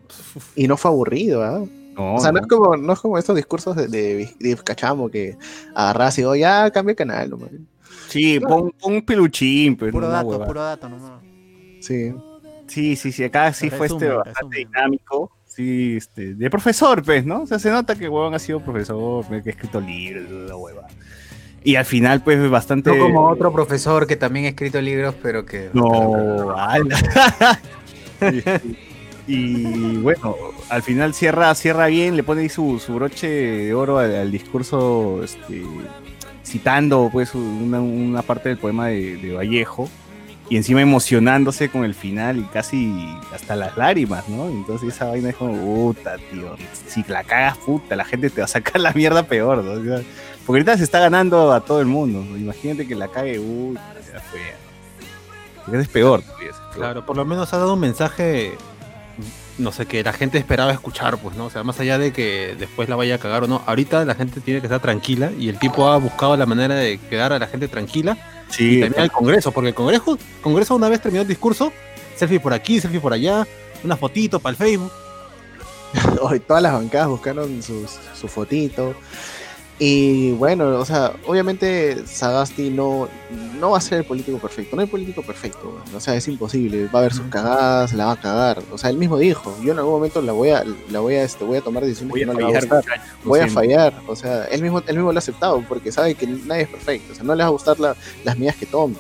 Y, 0.56 0.66
no, 0.66 0.76
fue 0.76 0.90
aburrido, 0.90 1.44
¿ah? 1.44 1.64
No, 1.94 2.14
O 2.14 2.20
sea, 2.20 2.32
no 2.32 2.40
no. 2.40 2.42
es 2.42 2.48
como, 2.48 2.76
no 2.76 2.92
es 2.92 3.00
como 3.00 3.18
estos 3.18 3.36
discursos 3.36 3.76
de, 3.76 3.88
de, 3.88 4.34
de 4.38 4.56
Cachamo 4.56 5.10
que 5.10 5.36
agarras 5.74 6.16
y 6.18 6.22
digo, 6.22 6.34
ya 6.36 6.70
cambia 6.70 6.92
el 6.92 6.96
canal, 6.96 7.30
nomás". 7.30 7.50
Sí, 8.08 8.40
pon, 8.40 8.72
pon 8.78 8.94
un 8.94 9.02
peluchín, 9.02 9.76
pues. 9.76 9.90
Puro 9.92 10.06
no, 10.06 10.12
dato, 10.12 10.44
puro 10.44 10.62
dato 10.62 10.88
nomás. 10.88 11.22
Sí. 11.80 12.14
Sí, 12.66 12.96
sí, 12.96 13.12
sí, 13.12 13.24
acá 13.24 13.52
sí 13.52 13.70
fue 13.70 13.86
este 13.86 14.08
bastante 14.08 14.58
dinámico. 14.58 15.30
Sí, 15.46 15.96
este, 15.96 16.34
de 16.34 16.50
profesor, 16.50 17.02
pues, 17.02 17.26
¿no? 17.26 17.42
O 17.42 17.46
sea, 17.46 17.58
se 17.58 17.70
nota 17.70 17.94
que 17.94 18.08
huevón 18.08 18.34
ha 18.34 18.38
sido 18.38 18.60
profesor, 18.60 19.26
que 19.42 19.50
ha 19.50 19.52
escrito 19.52 19.80
libros, 19.80 20.24
la 20.48 20.56
hueva. 20.56 20.86
Y 21.64 21.76
al 21.76 21.84
final, 21.84 22.22
pues, 22.22 22.50
bastante. 22.50 22.96
No 22.96 23.04
como 23.04 23.28
otro 23.28 23.52
profesor 23.52 24.06
que 24.06 24.16
también 24.16 24.46
ha 24.46 24.48
escrito 24.48 24.80
libros, 24.80 25.14
pero 25.22 25.44
que. 25.44 25.70
No, 25.72 26.50
ala. 26.56 26.98
Sí, 28.20 28.40
sí. 28.40 28.78
Y 29.26 29.96
bueno, 29.98 30.36
al 30.68 30.82
final 30.82 31.14
cierra, 31.14 31.54
cierra 31.54 31.86
bien, 31.86 32.16
le 32.16 32.22
pone 32.22 32.42
ahí 32.42 32.48
su, 32.48 32.80
su 32.84 32.94
broche 32.94 33.28
de 33.28 33.74
oro 33.74 33.98
al, 33.98 34.14
al 34.14 34.32
discurso, 34.32 35.22
este, 35.22 35.64
citando 36.44 37.08
pues 37.12 37.34
una, 37.34 37.80
una 37.80 38.22
parte 38.22 38.48
del 38.48 38.58
poema 38.58 38.88
de, 38.88 39.16
de 39.16 39.32
Vallejo 39.32 39.88
y 40.52 40.56
encima 40.56 40.82
emocionándose 40.82 41.70
con 41.70 41.84
el 41.84 41.94
final 41.94 42.38
y 42.38 42.42
casi 42.42 43.16
hasta 43.34 43.56
las 43.56 43.74
lágrimas, 43.78 44.28
¿no? 44.28 44.48
Entonces 44.48 44.94
esa 44.94 45.06
vaina 45.06 45.30
es 45.30 45.36
como, 45.36 45.56
puta, 45.56 46.16
tío, 46.30 46.56
si 46.86 47.02
la 47.04 47.24
cagas, 47.24 47.56
puta, 47.56 47.96
la 47.96 48.04
gente 48.04 48.28
te 48.28 48.42
va 48.42 48.44
a 48.44 48.48
sacar 48.48 48.78
la 48.78 48.92
mierda 48.92 49.22
peor, 49.22 49.64
¿no? 49.64 49.72
Porque 50.44 50.58
ahorita 50.58 50.76
se 50.76 50.84
está 50.84 50.98
ganando 50.98 51.52
a 51.52 51.60
todo 51.60 51.80
el 51.80 51.86
mundo, 51.86 52.22
¿no? 52.28 52.36
imagínate 52.36 52.86
que 52.86 52.94
la 52.94 53.08
cague, 53.08 53.40
puta, 53.40 53.80
ya 54.12 54.20
fue. 54.20 55.80
Es 55.80 55.88
peor, 55.88 56.20
todavía, 56.22 56.50
es 56.50 56.56
peor. 56.56 56.74
Claro, 56.74 57.06
por 57.06 57.16
lo 57.16 57.24
menos 57.24 57.50
ha 57.54 57.56
dado 57.56 57.72
un 57.72 57.80
mensaje, 57.80 58.52
no 59.58 59.72
sé, 59.72 59.86
que 59.86 60.02
la 60.02 60.12
gente 60.12 60.38
esperaba 60.38 60.72
escuchar, 60.72 61.18
pues, 61.18 61.36
¿no? 61.36 61.46
O 61.46 61.50
sea, 61.50 61.62
más 61.62 61.78
allá 61.80 61.98
de 61.98 62.12
que 62.12 62.56
después 62.58 62.88
la 62.88 62.96
vaya 62.96 63.16
a 63.16 63.18
cagar 63.18 63.44
o 63.44 63.46
no, 63.46 63.62
ahorita 63.66 64.04
la 64.04 64.14
gente 64.14 64.40
tiene 64.40 64.60
que 64.60 64.66
estar 64.66 64.80
tranquila 64.80 65.30
y 65.38 65.48
el 65.48 65.58
tipo 65.58 65.88
ha 65.88 65.96
buscado 65.98 66.36
la 66.36 66.46
manera 66.46 66.74
de 66.74 66.98
quedar 66.98 67.32
a 67.32 67.38
la 67.38 67.46
gente 67.46 67.68
tranquila 67.68 68.16
Sí, 68.52 68.78
y 68.78 68.80
también 68.82 69.02
al 69.02 69.10
Congreso, 69.10 69.50
porque 69.50 69.68
el 69.70 69.74
Congreso, 69.74 70.18
Congreso 70.42 70.74
una 70.74 70.88
vez 70.88 71.00
terminó 71.00 71.22
el 71.22 71.28
discurso, 71.28 71.72
selfie 72.16 72.38
por 72.38 72.52
aquí, 72.52 72.80
selfie 72.80 73.00
por 73.00 73.12
allá, 73.12 73.46
una 73.82 73.96
fotito 73.96 74.40
para 74.40 74.50
el 74.50 74.56
Facebook. 74.56 74.92
Hoy 76.20 76.40
todas 76.40 76.62
las 76.62 76.74
bancadas 76.74 77.08
buscaron 77.08 77.62
sus, 77.62 77.98
su 78.14 78.28
fotito. 78.28 78.94
Y 79.84 80.30
bueno, 80.34 80.78
o 80.78 80.84
sea, 80.84 81.12
obviamente 81.26 82.06
Sagasti 82.06 82.70
no, 82.70 83.08
no 83.58 83.70
va 83.72 83.78
a 83.78 83.80
ser 83.80 83.98
el 83.98 84.04
político 84.04 84.38
perfecto. 84.38 84.76
No 84.76 84.82
hay 84.82 84.86
político 84.86 85.22
perfecto. 85.22 85.76
O 85.92 85.98
sea, 85.98 86.14
es 86.14 86.28
imposible. 86.28 86.86
Va 86.86 87.00
a 87.00 87.02
haber 87.02 87.12
sus 87.12 87.26
cagadas, 87.26 87.92
la 87.92 88.04
va 88.06 88.12
a 88.12 88.20
cagar. 88.20 88.62
O 88.70 88.78
sea, 88.78 88.90
él 88.90 88.96
mismo 88.96 89.18
dijo, 89.18 89.52
yo 89.60 89.72
en 89.72 89.78
algún 89.78 89.94
momento 89.94 90.22
la 90.22 90.30
voy 90.30 90.50
a, 90.50 90.62
la 90.88 91.00
voy 91.00 91.14
a, 91.16 91.24
este, 91.24 91.42
voy 91.42 91.56
a 91.56 91.62
tomar 91.62 91.82
decisiones 91.82 92.12
voy 92.12 92.20
que 92.20 92.30
a 92.30 92.32
no 92.32 92.38
le 92.38 92.44
va 92.44 92.50
a 92.50 92.52
fallar, 92.60 92.76
gustar. 92.76 93.00
Voy 93.24 93.40
a 93.40 93.48
fallar. 93.48 93.94
O 94.06 94.14
sea, 94.14 94.44
él 94.44 94.62
mismo, 94.62 94.80
él 94.86 94.94
mismo 94.94 95.10
lo 95.10 95.18
ha 95.18 95.18
aceptado 95.18 95.64
porque 95.68 95.90
sabe 95.90 96.14
que 96.14 96.28
nadie 96.28 96.62
es 96.62 96.68
perfecto. 96.68 97.12
O 97.12 97.16
sea, 97.16 97.24
no 97.24 97.34
le 97.34 97.42
va 97.42 97.48
a 97.48 97.50
gustar 97.52 97.80
la- 97.80 97.96
las 98.24 98.36
medidas 98.38 98.54
que 98.54 98.66
tome. 98.66 98.94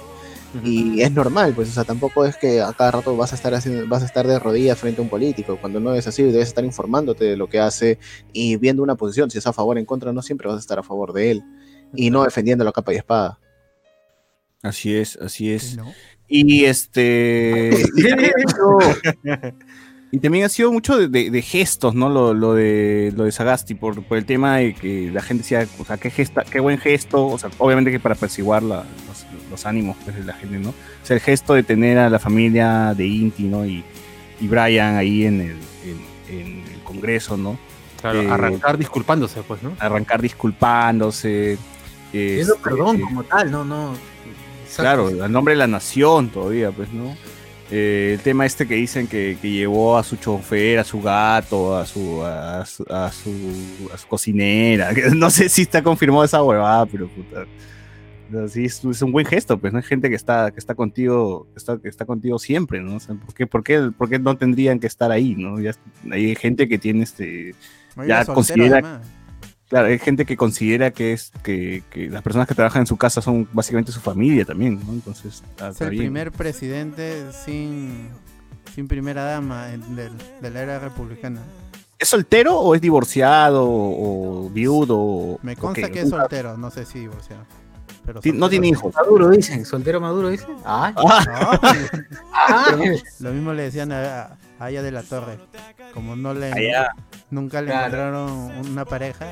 Y 0.62 1.00
es 1.00 1.10
normal, 1.12 1.54
pues, 1.54 1.70
o 1.70 1.72
sea, 1.72 1.84
tampoco 1.84 2.24
es 2.24 2.36
que 2.36 2.60
a 2.60 2.72
cada 2.72 2.90
rato 2.90 3.16
vas 3.16 3.32
a 3.32 3.36
estar 3.36 3.54
haciendo, 3.54 3.88
vas 3.88 4.02
a 4.02 4.06
estar 4.06 4.26
de 4.26 4.38
rodillas 4.38 4.78
frente 4.78 5.00
a 5.00 5.04
un 5.04 5.08
político. 5.08 5.56
Cuando 5.58 5.80
no 5.80 5.94
es 5.94 6.06
así, 6.06 6.22
debes 6.22 6.48
estar 6.48 6.64
informándote 6.64 7.24
de 7.24 7.36
lo 7.36 7.48
que 7.48 7.58
hace 7.58 7.98
y 8.32 8.56
viendo 8.56 8.82
una 8.82 8.94
posición. 8.94 9.30
Si 9.30 9.38
es 9.38 9.46
a 9.46 9.52
favor 9.52 9.76
o 9.76 9.80
en 9.80 9.86
contra, 9.86 10.12
no 10.12 10.20
siempre 10.20 10.48
vas 10.48 10.56
a 10.56 10.60
estar 10.60 10.78
a 10.78 10.82
favor 10.82 11.12
de 11.12 11.30
él. 11.30 11.42
Y 11.94 12.10
no 12.10 12.24
defendiéndolo 12.24 12.70
a 12.70 12.72
capa 12.72 12.92
y 12.92 12.96
espada. 12.96 13.38
Así 14.62 14.94
es, 14.94 15.16
así 15.16 15.52
es. 15.52 15.76
¿no? 15.76 15.92
Y 16.28 16.64
este. 16.64 17.70
y 20.12 20.18
también 20.18 20.44
ha 20.44 20.48
sido- 20.48 20.70
mucho 20.70 20.96
de, 20.96 21.08
de- 21.08 21.30
de 21.30 21.42
gestos, 21.42 21.94
¿no? 21.96 22.08
Lo, 22.08 22.32
lo 22.34 22.54
de 22.54 23.12
lo 23.16 23.24
de 23.24 23.32
Sagasti, 23.32 23.74
por, 23.74 24.00
por 24.04 24.16
el 24.18 24.24
tema 24.24 24.58
de 24.58 24.74
que 24.74 25.10
la 25.12 25.22
gente 25.22 25.42
decía, 25.42 25.66
o 25.78 25.84
sea, 25.84 25.96
qué 25.96 26.10
gesta, 26.10 26.44
qué 26.48 26.60
buen 26.60 26.78
gesto, 26.78 27.26
o 27.26 27.38
sea, 27.38 27.50
obviamente 27.58 27.90
que 27.90 27.98
para 27.98 28.14
apaciguar 28.14 28.62
la- 28.62 28.84
los, 29.08 29.26
los 29.50 29.66
ánimos 29.66 29.96
pues, 30.04 30.14
de 30.14 30.22
la 30.24 30.34
gente, 30.34 30.58
¿no? 30.58 30.68
O 30.70 30.74
sea, 31.06 31.14
el 31.16 31.20
gesto 31.20 31.54
de 31.54 31.64
tener 31.64 31.98
a 31.98 32.08
la 32.08 32.18
familia 32.20 32.94
de 32.96 33.06
Inti, 33.06 33.44
¿no? 33.44 33.66
Y, 33.66 33.82
y 34.40 34.46
Brian 34.48 34.96
ahí 34.96 35.24
en 35.26 35.40
el, 35.40 35.56
en, 36.30 36.38
en 36.38 36.46
el 36.72 36.80
Congreso, 36.84 37.36
¿no? 37.36 37.58
Claro, 38.00 38.20
Eh, 38.22 38.28
arrancar 38.30 38.76
disculpándose, 38.78 39.42
pues, 39.42 39.62
¿no? 39.62 39.72
Arrancar 39.78 40.20
disculpándose. 40.20 41.58
Pidiendo 42.10 42.54
este, 42.54 42.62
perdón 42.64 43.00
como 43.00 43.24
tal, 43.24 43.50
no, 43.50 43.64
no. 43.64 43.94
Exacto. 44.64 44.82
Claro, 45.08 45.24
al 45.24 45.32
nombre 45.32 45.52
de 45.54 45.58
la 45.58 45.66
nación 45.66 46.28
todavía, 46.28 46.70
pues, 46.70 46.92
¿no? 46.92 47.16
Eh, 47.74 48.12
el 48.14 48.20
tema 48.20 48.44
este 48.44 48.66
que 48.68 48.74
dicen 48.74 49.06
que, 49.06 49.38
que 49.40 49.50
llevó 49.50 49.96
a 49.96 50.02
su 50.04 50.16
chofer, 50.16 50.78
a 50.78 50.84
su 50.84 51.00
gato, 51.00 51.74
a 51.74 51.86
su, 51.86 52.22
a 52.22 52.66
su, 52.66 52.84
a 52.90 53.10
su, 53.10 53.90
a 53.94 53.96
su 53.96 54.06
cocinera. 54.08 54.90
No 55.16 55.30
sé 55.30 55.48
si 55.48 55.62
está 55.62 55.82
confirmado 55.82 56.22
esa 56.24 56.42
huevada, 56.42 56.84
pero 56.84 57.08
puta. 57.08 57.46
Sí, 58.48 58.64
es, 58.66 58.82
es 58.84 59.02
un 59.02 59.12
buen 59.12 59.26
gesto, 59.26 59.58
pues, 59.58 59.72
¿no? 59.72 59.78
Hay 59.78 59.84
gente 59.84 60.08
que 60.08 60.14
está, 60.16 60.50
que 60.50 60.58
está 60.58 60.74
contigo, 60.74 61.46
que 61.52 61.58
está, 61.58 61.78
que 61.78 61.88
está 61.88 62.04
contigo 62.06 62.38
siempre, 62.38 62.80
¿no? 62.80 62.96
O 62.96 63.00
sea, 63.00 63.14
¿por, 63.14 63.34
qué, 63.34 63.46
por, 63.46 63.62
qué, 63.62 63.90
por 63.96 64.08
qué 64.08 64.18
no 64.18 64.36
tendrían 64.36 64.78
que 64.78 64.86
estar 64.86 65.10
ahí, 65.10 65.34
no? 65.36 65.58
Ya, 65.60 65.72
hay 66.10 66.34
gente 66.34 66.68
que 66.68 66.78
tiene 66.78 67.02
este. 67.04 67.54
Ya 68.06 68.24
soltero, 68.24 68.34
considera- 68.34 68.78
además. 68.78 69.06
Claro, 69.72 69.86
hay 69.88 69.98
gente 69.98 70.26
que 70.26 70.36
considera 70.36 70.90
que 70.90 71.14
es 71.14 71.32
que, 71.42 71.82
que 71.88 72.10
las 72.10 72.20
personas 72.22 72.46
que 72.46 72.54
trabajan 72.54 72.80
en 72.82 72.86
su 72.86 72.98
casa 72.98 73.22
son 73.22 73.48
básicamente 73.54 73.90
su 73.90 74.00
familia 74.00 74.44
también, 74.44 74.78
¿no? 74.86 74.92
Entonces, 74.92 75.42
está, 75.48 75.70
Es 75.70 75.80
el 75.80 75.88
bien. 75.88 76.02
primer 76.02 76.30
presidente 76.30 77.32
sin, 77.32 78.10
sin 78.74 78.86
primera 78.86 79.24
dama 79.24 79.72
en- 79.72 79.96
del- 79.96 80.12
de 80.42 80.50
la 80.50 80.60
era 80.60 80.78
republicana. 80.78 81.40
¿Es 81.98 82.08
soltero 82.08 82.58
o 82.58 82.74
es 82.74 82.82
divorciado 82.82 83.64
o 83.66 84.50
viudo? 84.50 85.38
Me 85.42 85.56
consta 85.56 85.88
que 85.88 86.02
es 86.02 86.10
soltero, 86.10 86.58
no 86.58 86.70
sé 86.70 86.84
si 86.84 86.98
divorciado. 87.00 87.44
Pero 88.04 88.20
No 88.34 88.50
tiene 88.50 88.66
hijos. 88.68 88.94
Maduro 88.94 89.30
dicen, 89.30 89.64
soltero 89.64 90.02
maduro 90.02 90.28
dicen. 90.28 90.50
Ah, 90.66 90.92
Ah, 90.96 91.60
ah, 92.34 92.76
Lo 93.20 93.30
mismo 93.30 93.54
le 93.54 93.62
decían 93.62 93.90
a, 93.92 94.36
a 94.58 94.64
Aya 94.64 94.82
de 94.82 94.90
la 94.92 95.02
Torre. 95.02 95.38
Como 95.94 96.14
no 96.16 96.34
le 96.34 96.52
allá. 96.52 96.90
nunca 97.30 97.60
le 97.62 97.68
Claro. 97.68 97.86
encontraron 97.86 98.66
una 98.70 98.84
pareja, 98.84 99.26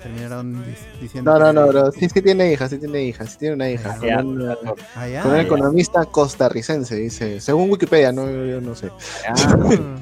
terminaron 0.00 0.64
dic- 0.64 1.00
diciendo. 1.00 1.32
No, 1.32 1.38
no, 1.38 1.52
no, 1.52 1.66
bro. 1.68 1.92
Sí, 1.92 2.08
sí 2.08 2.20
tiene 2.22 2.52
hija, 2.52 2.68
sí 2.68 2.78
tiene 2.78 3.04
hija, 3.04 3.26
sí 3.26 3.36
tiene 3.38 3.54
una 3.54 3.70
hija. 3.70 3.96
Ya, 4.02 4.16
Con 4.16 4.26
un, 4.42 4.56
Ah, 4.96 5.08
ya. 5.08 5.22
con 5.22 5.32
un 5.32 5.40
economista 5.40 6.04
costarricense, 6.06 6.96
dice. 6.96 7.40
Según 7.40 7.70
Wikipedia, 7.70 8.10
no, 8.12 8.24
yo 8.30 8.60
no 8.60 8.74
sé. 8.74 8.90
Ah. 9.28 9.34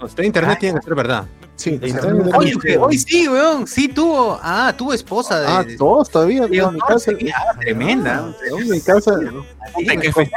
No, 0.00 0.08
en 0.16 0.24
internet 0.24 0.56
tiene 0.58 0.80
que 0.80 0.84
ser 0.86 0.94
verdad. 0.94 1.26
Sí, 1.56 1.72
internet. 1.82 2.32
Oye, 2.34 2.54
que 2.58 2.78
hoy 2.78 2.96
sí, 2.98 3.28
weón. 3.28 3.66
Sí 3.66 3.86
tuvo. 3.86 4.38
Ah, 4.42 4.72
tuvo 4.74 4.94
esposa 4.94 5.38
de. 5.40 5.46
Ah, 5.46 5.62
todos 5.76 6.08
todavía. 6.08 6.46
Digo, 6.46 6.68
en 6.68 6.72
mi 6.76 6.80
no, 6.80 6.86
casa, 6.86 7.12
sí, 7.18 7.28
ah, 7.36 7.54
tremenda. 7.60 8.32
en 8.58 8.70
mi 8.70 8.80
casa 8.80 9.18
De 9.18 9.96
KFC, 9.98 10.30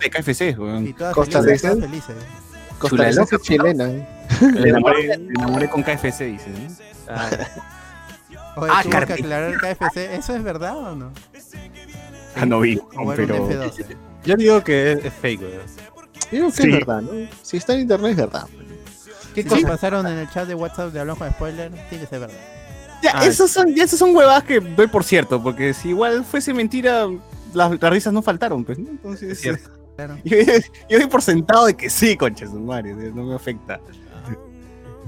de 0.00 0.10
KFC, 0.10 0.56
weón. 0.56 0.86
Y 0.86 0.92
todas 0.92 1.14
Costa 1.16 1.40
Rica. 1.40 1.74
costarricense 2.78 3.38
chilena. 3.40 3.88
Me 4.40 4.68
enamoré, 4.68 5.18
me 5.18 5.32
enamoré 5.34 5.68
con 5.68 5.82
KFC, 5.82 6.20
dice. 6.26 6.50
¿no? 6.50 7.12
Oye, 8.60 8.72
Ah, 8.74 8.82
tuvo 8.82 9.06
que 9.06 9.12
aclarar 9.14 9.50
el 9.52 9.58
KFC. 9.58 10.14
¿Eso 10.16 10.34
es 10.36 10.42
verdad 10.42 10.76
o 10.76 10.94
no? 10.96 11.12
Ah, 12.36 12.46
no 12.46 12.60
vi, 12.60 12.80
pero... 13.16 13.48
F12. 13.48 13.96
Yo 14.24 14.36
digo 14.36 14.62
que 14.62 14.92
es, 14.92 15.04
es 15.04 15.12
fake, 15.14 15.40
weón. 15.40 15.62
Digo 16.30 16.46
que 16.50 16.52
Sí. 16.56 16.62
es 16.68 16.72
verdad, 16.72 17.02
¿no? 17.02 17.10
Si 17.42 17.56
está 17.56 17.74
en 17.74 17.80
internet 17.80 18.10
es 18.12 18.16
verdad. 18.16 18.46
¿Qué 19.34 19.42
Sí. 19.42 19.48
cosas 19.48 19.64
pasaron 19.64 20.06
en 20.06 20.18
el 20.18 20.30
chat 20.30 20.46
de 20.48 20.54
WhatsApp 20.54 20.92
de 20.92 21.00
Hablamos 21.00 21.18
con 21.18 21.30
Spoiler? 21.30 21.70
Tiene 21.88 22.04
que 22.04 22.06
ser 22.10 22.20
verdad. 22.20 22.36
Ya, 23.02 23.12
Ah, 23.14 23.24
esos 23.26 23.50
son, 23.50 23.72
ya 23.74 23.84
esos 23.84 23.98
son 23.98 24.14
huevadas 24.14 24.42
que 24.44 24.58
doy 24.60 24.88
por 24.88 25.04
cierto, 25.04 25.40
porque 25.42 25.72
si 25.72 25.90
igual 25.90 26.24
fuese 26.24 26.52
mentira, 26.52 27.06
las, 27.54 27.80
las 27.80 27.90
risas 27.92 28.12
no 28.12 28.22
faltaron, 28.22 28.64
pues, 28.64 28.78
¿no? 28.78 28.90
Entonces, 28.90 29.30
Es 29.32 29.40
cierto. 29.40 29.70
Claro. 29.96 30.16
Yo, 30.24 30.36
yo 30.88 30.98
doy 30.98 31.08
por 31.08 31.22
sentado 31.22 31.66
de 31.66 31.74
que 31.74 31.90
sí, 31.90 32.16
concha 32.16 32.46
su 32.46 32.58
madre, 32.60 32.92
no 32.94 33.24
me 33.24 33.34
afecta. 33.34 33.80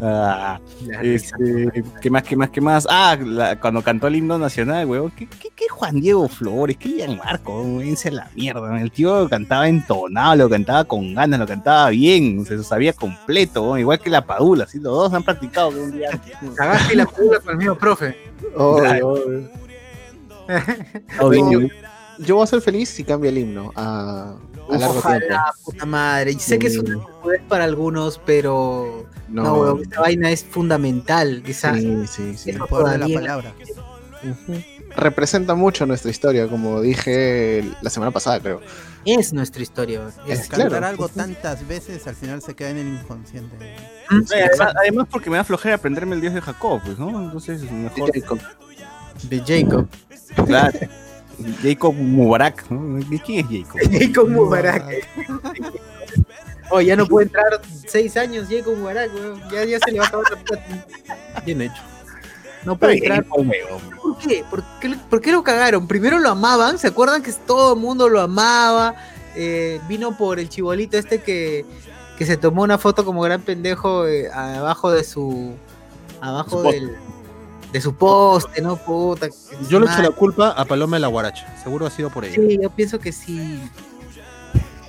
Ah, 0.03 0.59
este, 1.03 1.71
¿Qué 2.01 2.11
más, 2.11 2.23
qué 2.23 2.37
más, 2.37 2.51
qué 2.51 2.61
más? 2.61 2.87
Ah, 2.91 3.17
la- 3.23 3.61
cuando 3.61 3.83
cantó 3.83 4.07
el 4.07 4.17
himno 4.17 4.39
nacional, 4.39 4.87
weón. 4.87 5.11
¿Qué, 5.11 5.27
qué, 5.27 5.49
qué 5.55 5.69
Juan 5.69 6.01
Diego 6.01 6.29
Flores? 6.29 6.77
¿Qué 6.79 6.89
Gianmarco? 6.91 7.79
Vence 7.79 8.09
a 8.09 8.13
la 8.13 8.31
mierda. 8.35 8.81
El 8.81 8.91
tío 8.91 9.29
cantaba 9.29 9.69
entonado, 9.69 10.37
lo 10.37 10.49
cantaba 10.49 10.85
con 10.85 11.15
ganas, 11.15 11.39
lo 11.41 11.47
cantaba 11.47 11.91
bien, 11.91 12.45
se 12.47 12.55
lo 12.57 12.63
sabía 12.63 12.93
completo, 12.93 13.63
weón, 13.65 13.81
igual 13.81 14.01
que 14.01 14.11
la 14.11 14.25
Padula, 14.25 14.67
¿sí? 14.67 14.79
Los 14.79 14.95
dos 14.95 15.13
han 15.13 15.23
practicado 15.23 15.69
un 15.69 15.93
día. 15.93 16.11
Cagaste 16.57 16.97
la 16.97 17.05
pula 17.07 17.41
con 17.41 17.51
el 17.53 17.57
mismo 17.59 17.75
profe. 17.75 18.17
Obvio, 18.57 19.09
obvio. 19.09 19.51
Oye, 21.21 21.71
Yo 22.21 22.37
voy 22.37 22.45
a 22.45 22.47
ser 22.47 22.61
feliz 22.61 22.89
si 22.89 23.05
cambia 23.05 23.31
el 23.31 23.39
himno 23.39 23.73
a, 23.77 24.35
a 24.71 24.79
largo 24.79 25.01
tiempo. 25.01 25.27
Ojalá, 25.27 25.45
puta 25.65 25.87
madre. 25.87 26.33
Y 26.33 26.39
sé 26.39 26.59
que 26.59 26.67
es 26.69 26.77
una 26.79 26.99
estupidez 26.99 27.43
para 27.49 27.65
algunos, 27.65 28.21
pero. 28.25 29.07
No, 29.29 29.43
No, 29.43 29.55
weón, 29.55 29.83
esta 29.83 30.01
vaina 30.01 30.31
es 30.31 30.45
fundamental. 30.45 31.43
Esa, 31.47 31.75
sí, 31.75 32.07
sí, 32.07 32.37
sí. 32.37 32.51
El 32.51 32.59
poder 32.59 32.99
de 33.01 33.09
la 33.09 33.21
palabra. 33.21 33.55
Representa 34.97 35.55
mucho 35.55 35.87
nuestra 35.87 36.11
historia, 36.11 36.49
como 36.49 36.81
dije 36.81 37.65
la 37.81 37.91
semana 37.91 38.11
pasada, 38.11 38.41
creo. 38.41 38.61
Es 39.05 39.33
nuestra 39.33 39.63
historia. 39.63 40.03
Es 40.27 40.41
Es, 40.41 40.49
claro. 40.49 40.65
Cantar 40.71 40.85
algo 40.91 41.09
tantas 41.09 41.67
veces 41.67 42.07
al 42.07 42.17
final 42.17 42.43
se 42.43 42.55
queda 42.55 42.71
en 42.71 42.79
el 42.79 42.89
inconsciente. 42.89 43.57
Mm, 44.11 44.21
Eh, 44.35 44.49
además, 44.51 44.75
además 44.79 45.07
porque 45.11 45.31
me 45.31 45.37
da 45.37 45.45
flojera 45.45 45.77
aprenderme 45.77 46.17
el 46.17 46.21
dios 46.21 46.35
de 46.35 46.41
Jacob, 46.41 46.83
pues, 46.85 46.99
¿no? 46.99 47.09
Entonces, 47.23 47.63
mejor. 47.71 48.11
de 48.13 48.21
Jacob. 49.47 49.89
Claro. 50.47 50.79
Jacob 51.63 51.95
Mubarak, 51.95 52.69
¿no? 52.71 52.99
¿Quién 53.25 53.47
es 53.51 53.67
Jacob? 53.69 53.81
Jacob 53.99 54.29
Mubarak. 54.29 54.85
Oh, 56.71 56.81
ya 56.81 56.95
no 56.97 57.07
puede 57.07 57.27
entrar 57.27 57.61
seis 57.87 58.17
años 58.17 58.47
Jacob 58.49 58.77
Mubarak, 58.77 59.13
weón. 59.15 59.41
Ya, 59.51 59.65
ya 59.65 59.79
se 59.81 59.91
le 59.91 59.99
va 59.99 60.05
a 60.05 60.09
acabar 60.09 60.27
la 60.31 60.37
plata. 60.45 60.87
Bien 61.45 61.63
hecho. 61.63 61.83
No 62.65 62.77
puede 62.79 63.01
Pero 63.01 63.15
entrar. 63.15 63.25
Jacob. 63.25 64.01
¿Por 64.03 64.19
qué? 64.19 64.45
¿Por 64.49 64.63
qué, 64.81 64.89
lo- 64.89 64.99
por 65.09 65.21
qué 65.21 65.33
lo 65.33 65.43
cagaron? 65.43 65.89
Primero 65.89 66.19
lo 66.19 66.29
amaban, 66.31 66.79
¿se 66.79 66.87
acuerdan 66.89 67.23
que 67.23 67.33
todo 67.33 67.75
el 67.75 67.81
mundo 67.81 68.09
lo 68.09 68.21
amaba? 68.21 68.95
Eh, 69.35 69.81
vino 69.89 70.17
por 70.17 70.39
el 70.39 70.49
chibolito 70.49 70.99
este 70.99 71.21
que, 71.23 71.65
que 72.19 72.27
se 72.27 72.37
tomó 72.37 72.63
una 72.63 72.79
foto 72.79 73.05
como 73.05 73.23
gran 73.23 73.41
pendejo 73.41 74.07
eh, 74.07 74.29
abajo 74.33 74.91
de 74.93 75.03
su. 75.05 75.55
abajo 76.21 76.63
del. 76.63 76.97
De 77.73 77.81
su 77.81 77.95
poste, 77.95 78.61
¿no? 78.63 78.77
Puta. 78.77 79.29
Yo 79.69 79.79
le 79.81 79.87
echo 79.87 80.03
la 80.03 80.11
culpa 80.11 80.51
a 80.51 80.65
Paloma 80.65 80.97
de 80.97 81.01
la 81.01 81.09
Guaracha. 81.09 81.47
Seguro 81.63 81.87
ha 81.87 81.91
sido 81.91 82.11
por 82.11 82.25
ella. 82.25 82.35
Sí, 82.35 82.59
yo 82.61 82.71
pienso 82.71 82.99
que 82.99 83.13
sí. 83.13 83.61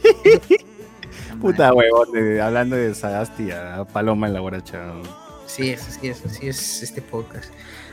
Puta 1.42 1.74
huevón, 1.74 2.12
de- 2.12 2.42
hablando 2.42 2.76
de 2.76 2.94
Sagasti 2.94 3.52
a 3.52 3.84
Paloma 3.86 4.28
en 4.28 4.34
la 4.34 4.40
guaracha. 4.42 4.94
Sí, 5.48 5.70
eso 5.72 5.86
sí, 5.90 6.08
eso 6.08 6.30
sí 6.30 6.48
es 6.48 6.84
este 6.84 7.02
podcast. 7.02 7.52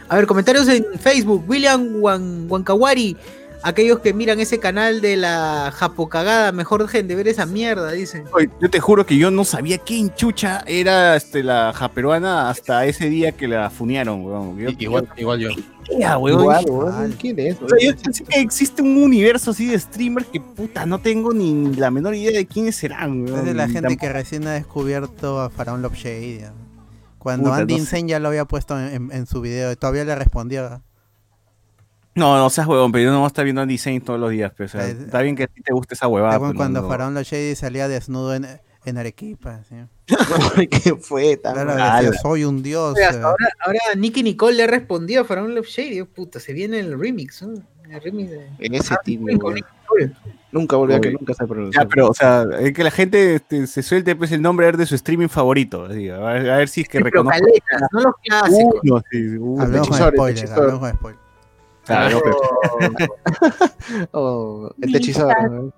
A 0.08 0.16
ver, 0.16 0.26
comentarios 0.26 0.68
en 0.68 0.84
Facebook. 0.98 1.44
William 1.48 1.96
Wan- 2.02 2.46
Wankawari. 2.48 3.16
Aquellos 3.62 3.98
que 3.98 4.14
miran 4.14 4.38
ese 4.40 4.60
canal 4.60 5.00
de 5.00 5.16
la 5.16 5.72
Japocagada, 5.74 6.52
mejor 6.52 6.82
dejen 6.82 7.08
de 7.08 7.16
ver 7.16 7.26
esa 7.28 7.44
mierda, 7.44 7.90
dicen. 7.90 8.24
Oye, 8.32 8.48
yo 8.60 8.70
te 8.70 8.78
juro 8.80 9.04
que 9.04 9.16
yo 9.18 9.30
no 9.30 9.44
sabía 9.44 9.78
quién 9.78 10.14
chucha 10.14 10.62
era 10.66 11.16
este, 11.16 11.42
la 11.42 11.72
japeruana 11.74 12.50
hasta 12.50 12.86
ese 12.86 13.08
día 13.10 13.32
que 13.32 13.48
la 13.48 13.68
funearon, 13.70 14.24
weón. 14.24 14.56
Yo- 14.58 14.70
Igual, 14.78 15.08
igual 15.16 15.40
yo. 15.40 15.48
Ya, 15.98 16.18
weón. 16.18 16.40
Igual, 16.42 16.64
weón, 16.68 17.12
¿quién 17.18 17.38
es? 17.40 17.56
o 17.60 17.68
sea, 17.68 17.78
yo 17.80 17.96
pensé 17.96 18.24
que 18.24 18.40
existe 18.40 18.80
un 18.82 19.02
universo 19.02 19.50
así 19.50 19.66
de 19.66 19.78
streamers 19.78 20.26
que 20.28 20.40
puta, 20.40 20.86
no 20.86 21.00
tengo 21.00 21.32
ni 21.32 21.74
la 21.74 21.90
menor 21.90 22.14
idea 22.14 22.30
de 22.38 22.46
quiénes 22.46 22.76
serán, 22.76 23.22
weón. 23.24 23.40
Es 23.40 23.44
de 23.44 23.54
la 23.54 23.64
gente 23.66 23.82
Tampoco- 23.82 24.00
que 24.00 24.12
recién 24.12 24.46
ha 24.46 24.52
descubierto 24.52 25.40
a 25.40 25.50
Faraón 25.50 25.82
Love. 25.82 25.94
Cuando 27.18 27.50
Puta, 27.50 27.56
Andy 27.62 27.74
no 27.74 27.78
sé. 27.78 27.82
Insane 27.82 28.08
ya 28.10 28.20
lo 28.20 28.28
había 28.28 28.44
puesto 28.44 28.78
en, 28.78 28.94
en- 28.94 29.12
en 29.12 29.26
su 29.26 29.40
video 29.40 29.72
y 29.72 29.76
todavía 29.76 30.04
le 30.04 30.14
respondió. 30.14 30.82
No, 32.18 32.36
no 32.36 32.50
seas 32.50 32.66
huevón, 32.66 32.90
pero 32.92 33.04
yo 33.04 33.10
no 33.12 33.18
voy 33.18 33.24
a 33.24 33.28
estar 33.28 33.44
viendo 33.44 33.64
Design 33.64 34.00
todos 34.00 34.18
los 34.18 34.30
días, 34.30 34.52
pero, 34.56 34.66
o 34.66 34.70
sea, 34.70 34.88
Eh, 34.88 34.96
está 35.00 35.22
bien 35.22 35.36
que 35.36 35.44
a 35.44 35.46
ti 35.46 35.62
te 35.62 35.72
guste 35.72 35.94
esa 35.94 36.08
huevada. 36.08 36.38
Cuando- 36.38 36.52
pero 36.52 36.56
cuando 36.58 36.82
no- 36.82 36.88
Faraón 36.88 37.14
Love 37.14 37.24
Shady 37.26 37.54
salía 37.54 37.86
desnudo 37.88 38.34
en, 38.34 38.46
en 38.84 38.98
Arequipa. 38.98 39.60
¿sí? 39.68 39.76
¿Qué 40.70 40.94
fue? 40.96 41.36
tan 41.36 41.54
Claro, 41.54 41.74
mal? 41.74 42.04
decía, 42.04 42.18
soy 42.20 42.44
un 42.44 42.62
dios. 42.62 42.94
Oye, 42.94 43.04
hasta 43.04 43.20
eh". 43.20 43.24
ahora, 43.24 43.48
ahora 43.64 43.78
Nicky 43.96 44.22
Nicole 44.22 44.56
le 44.56 44.64
ha 44.64 44.66
respondido 44.66 45.22
a 45.22 45.24
Faraón 45.24 45.54
Love 45.54 45.66
Shady. 45.66 46.02
Puta, 46.04 46.40
se 46.40 46.52
viene 46.52 46.80
el 46.80 46.98
remix, 46.98 47.42
¿no? 47.42 47.54
El 47.90 48.00
remix 48.02 48.30
de. 48.30 48.48
Ese 48.58 48.94
tipo. 49.04 49.24
Nicky 49.26 49.34
Nicole. 49.54 49.64
Nunca 50.50 50.76
volvió 50.76 50.96
a 50.96 51.00
que 51.00 51.10
nunca 51.12 51.34
se 51.34 51.46
pronunció. 51.46 51.80
Ya, 51.82 51.86
pero, 51.88 52.08
o 52.08 52.14
sea, 52.14 52.44
es 52.60 52.72
que 52.72 52.82
la 52.82 52.90
gente 52.90 53.34
este, 53.34 53.66
se 53.66 53.82
suelte 53.82 54.16
pues, 54.16 54.32
el 54.32 54.40
nombre 54.40 54.64
a 54.66 54.68
ver 54.68 54.76
de 54.78 54.86
su 54.86 54.94
streaming 54.94 55.28
favorito. 55.28 55.84
así, 55.84 56.08
a, 56.08 56.18
ver, 56.18 56.50
a 56.50 56.56
ver 56.58 56.68
si 56.68 56.80
es 56.82 56.88
que 56.88 56.98
Pero 57.00 57.22
reconozco. 57.22 57.38
caletas, 57.38 57.88
no 57.92 58.00
los 58.00 58.14
clásicos. 58.24 58.80
Uno, 58.82 59.02
sí, 59.10 59.18
uno. 59.36 59.62
Hablamos 59.62 59.88
con 59.88 59.96
Techisor, 59.98 60.14
spoiler, 60.14 60.34
Techisor. 60.40 60.58
hablamos 60.62 60.80
con 60.80 60.98
spoiler. 60.98 61.27
Claro, 61.88 62.20
Oh, 64.12 64.70
el 64.82 64.92
techizor. 64.92 65.34
¿no? 65.50 65.72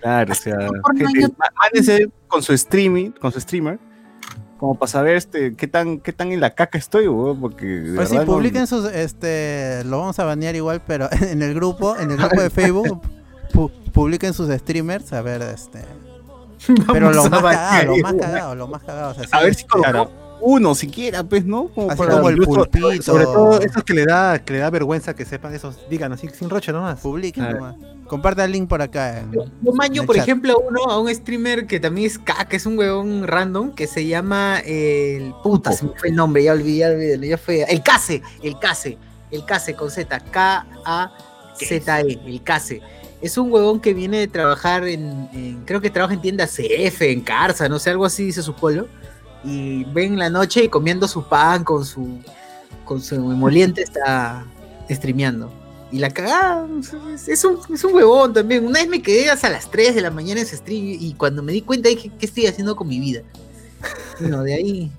claro, 0.00 0.32
o 0.32 0.34
sea, 0.34 0.56
Por 0.82 0.96
gente, 0.96 1.18
año- 1.24 1.34
má- 1.38 1.52
mándense 1.56 2.08
con 2.28 2.42
su 2.42 2.52
streaming, 2.52 3.10
con 3.12 3.32
su 3.32 3.40
streamer, 3.40 3.78
como 4.58 4.74
para 4.78 4.90
saber 4.90 5.16
este, 5.16 5.54
qué 5.56 5.66
tan, 5.66 5.98
qué 6.00 6.12
tan 6.12 6.32
en 6.32 6.40
la 6.40 6.54
caca 6.54 6.78
estoy, 6.78 7.08
weón, 7.08 7.40
porque 7.40 7.66
de 7.66 7.96
Pues 7.96 8.12
no- 8.12 8.24
publiquen 8.24 8.66
sus, 8.66 8.86
este, 8.86 9.82
lo 9.84 9.98
vamos 9.98 10.18
a 10.18 10.24
banear 10.24 10.54
igual, 10.54 10.80
pero 10.86 11.08
en 11.20 11.42
el 11.42 11.54
grupo, 11.54 11.96
en 11.96 12.10
el 12.10 12.16
grupo 12.16 12.40
de 12.40 12.50
Facebook, 12.50 13.00
pu- 13.52 13.70
publiquen 13.92 14.32
sus 14.34 14.48
streamers, 14.50 15.12
a 15.12 15.22
ver, 15.22 15.42
este, 15.42 15.80
pero 16.92 17.12
lo 17.12 17.24
más 17.28 17.40
cagado, 17.42 17.96
lo 17.96 18.02
más 18.02 18.14
cagado, 18.14 18.54
lo 18.54 18.68
más 18.68 18.82
cagado, 18.84 19.10
o 19.10 19.36
a 19.36 19.42
ver 19.42 19.54
si 19.54 19.62
este, 19.64 19.78
uno 20.46 20.74
siquiera, 20.74 21.24
pues, 21.24 21.44
¿no? 21.46 21.68
Como 21.68 21.90
así 21.90 21.98
para 21.98 22.14
como 22.16 22.28
el 22.28 22.36
incluso- 22.36 22.64
pulpito, 22.70 23.02
Sobre 23.02 23.24
todo 23.24 23.60
esos 23.60 23.82
que 23.82 23.94
le 23.94 24.04
da, 24.04 24.38
que 24.44 24.52
le 24.52 24.58
da 24.60 24.68
vergüenza 24.70 25.14
que 25.14 25.24
sepan 25.24 25.54
esos, 25.54 25.78
digan 25.88 26.12
así 26.12 26.28
sin 26.28 26.50
roche 26.50 26.70
nomás. 26.72 27.00
publiquen 27.00 27.50
nomás. 27.50 27.76
Comparta 28.06 28.44
el 28.44 28.52
link 28.52 28.68
por 28.68 28.82
acá. 28.82 29.20
en- 29.20 29.32
Yo 29.32 29.72
maño, 29.72 30.04
por 30.04 30.16
chat. 30.16 30.24
ejemplo, 30.24 30.52
a 30.52 30.58
uno, 30.58 30.82
a 30.90 31.00
un 31.00 31.12
streamer 31.14 31.66
que 31.66 31.80
también 31.80 32.06
es 32.06 32.18
K, 32.18 32.44
que 32.46 32.56
es 32.56 32.66
un 32.66 32.78
huevón 32.78 33.26
random, 33.26 33.74
que 33.74 33.86
se 33.86 34.06
llama 34.06 34.60
el 34.60 35.32
puta, 35.42 35.72
se 35.72 35.86
me 35.86 35.92
fue 35.96 36.10
el 36.10 36.14
nombre, 36.14 36.44
ya 36.44 36.52
olvidé, 36.52 36.76
ya 36.78 36.88
olvidé, 36.90 37.28
ya 37.28 37.38
fue. 37.38 37.62
El 37.62 37.82
Case, 37.82 38.20
el 38.42 38.58
Case, 38.58 38.98
el 39.30 39.44
Case 39.46 39.74
con 39.74 39.90
Z, 39.90 40.20
K-A-Z-E, 40.30 42.18
el 42.26 42.42
Case. 42.42 42.80
Es 43.22 43.38
un 43.38 43.50
huevón 43.50 43.80
que 43.80 43.94
viene 43.94 44.18
de 44.18 44.28
trabajar 44.28 44.86
en, 44.86 45.28
en- 45.32 45.62
creo 45.64 45.80
que 45.80 45.88
trabaja 45.88 46.12
en 46.14 46.20
tienda 46.20 46.46
CF, 46.46 47.10
en 47.10 47.22
Carza, 47.22 47.68
no 47.70 47.78
sé, 47.78 47.88
algo 47.90 48.04
así 48.04 48.24
dice 48.24 48.42
su 48.42 48.54
polo. 48.54 48.86
Y 49.44 49.84
ven 49.84 50.18
la 50.18 50.30
noche 50.30 50.68
comiendo 50.70 51.06
su 51.06 51.24
pan 51.28 51.64
con 51.64 51.84
su, 51.84 52.18
con 52.84 53.00
su 53.02 53.14
emoliente, 53.14 53.82
está 53.82 54.44
streameando. 54.90 55.52
Y 55.92 55.98
la 55.98 56.10
cagada, 56.10 56.66
es, 57.14 57.28
es 57.28 57.44
un, 57.44 57.58
es 57.72 57.84
un 57.84 57.94
huevón 57.94 58.32
también. 58.32 58.64
Una 58.66 58.80
vez 58.80 58.88
me 58.88 59.00
quedé 59.02 59.30
hasta 59.30 59.48
las 59.50 59.70
3 59.70 59.94
de 59.94 60.00
la 60.00 60.10
mañana 60.10 60.40
en 60.40 60.46
ese 60.46 60.56
stream 60.56 60.96
y 60.98 61.14
cuando 61.14 61.42
me 61.42 61.52
di 61.52 61.60
cuenta 61.62 61.88
dije, 61.88 62.10
¿qué 62.18 62.26
estoy 62.26 62.46
haciendo 62.46 62.74
con 62.74 62.88
mi 62.88 62.98
vida? 62.98 63.20
No, 64.18 64.42
de 64.42 64.54
ahí. 64.54 64.90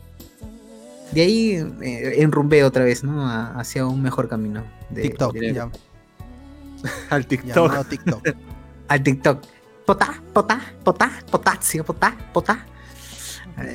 De 1.12 1.22
ahí 1.22 1.52
eh, 1.82 2.22
enrumbé 2.22 2.64
otra 2.64 2.84
vez, 2.84 3.04
¿no? 3.04 3.28
A- 3.28 3.60
hacia 3.60 3.86
un 3.86 4.02
mejor 4.02 4.30
camino. 4.30 4.64
de- 4.90 5.02
TikTok, 5.02 5.34
de- 5.34 5.54
ya- 5.54 5.70
Al 7.10 7.26
TikTok. 7.26 7.56
llamado 7.56 7.84
TikTok. 7.84 8.28
al 8.88 9.04
TikTok. 9.04 9.44
Potá, 9.86 10.22
potá, 10.34 10.62
potá, 10.84 11.12
potasio, 11.32 11.84
potá, 11.84 12.16
potá. 12.34 12.66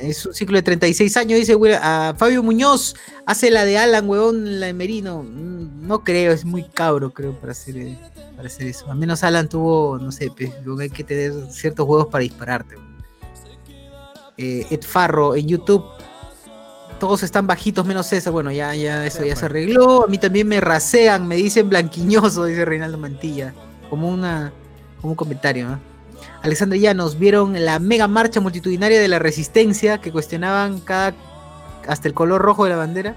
Es 0.03 0.25
un 0.25 0.33
ciclo 0.33 0.57
de 0.57 0.61
36 0.61 1.17
años, 1.17 1.39
dice 1.39 1.55
Will- 1.55 1.73
a 1.81 2.13
Fabio 2.17 2.43
Muñoz. 2.43 2.95
Hace 3.25 3.49
la 3.49 3.65
de 3.65 3.77
Alan, 3.77 4.07
huevón, 4.07 4.59
la 4.59 4.67
de 4.67 4.73
Merino. 4.73 5.23
Mm, 5.23 5.87
No 5.87 6.03
creo, 6.03 6.31
es 6.31 6.45
muy 6.45 6.63
cabro, 6.69 7.11
creo, 7.11 7.33
para 7.33 7.51
hacer, 7.53 7.75
eh, 7.77 7.97
para 8.35 8.47
hacer 8.47 8.67
eso. 8.67 8.89
Al 8.91 8.97
menos 8.97 9.23
Alan 9.23 9.49
tuvo, 9.49 9.97
no 9.97 10.11
sé, 10.11 10.31
hay 10.79 10.89
que 10.89 11.03
tener 11.03 11.33
ciertos 11.51 11.85
juegos 11.87 12.07
para 12.07 12.21
dispararte. 12.21 12.75
Eh, 14.37 14.65
Ed 14.69 14.81
Farro 14.83 15.35
en 15.35 15.47
YouTube. 15.47 15.83
Todos 16.99 17.23
están 17.23 17.47
bajitos 17.47 17.85
menos 17.85 18.05
César. 18.07 18.31
Bueno, 18.31 18.51
ya, 18.51 18.75
ya, 18.75 19.05
eso 19.05 19.25
ya 19.25 19.35
se 19.35 19.45
arregló. 19.45 20.03
A 20.05 20.07
mí 20.07 20.17
también 20.19 20.47
me 20.47 20.61
rasean, 20.61 21.27
me 21.27 21.35
dicen 21.35 21.67
blanquiñoso, 21.69 22.45
dice 22.45 22.63
Reinaldo 22.63 22.97
Mantilla. 22.99 23.53
Como 23.89 24.07
una, 24.07 24.53
como 25.01 25.11
un 25.11 25.15
comentario, 25.17 25.67
¿no? 25.67 25.90
Alexander 26.43 26.79
Llanos, 26.79 27.19
¿vieron 27.19 27.63
la 27.63 27.79
mega 27.79 28.07
marcha 28.07 28.41
multitudinaria 28.41 28.99
de 28.99 29.07
la 29.07 29.19
resistencia 29.19 29.99
que 29.99 30.11
cuestionaban 30.11 30.79
cada 30.79 31.13
hasta 31.87 32.07
el 32.07 32.13
color 32.13 32.41
rojo 32.41 32.63
de 32.63 32.71
la 32.71 32.77
bandera? 32.77 33.15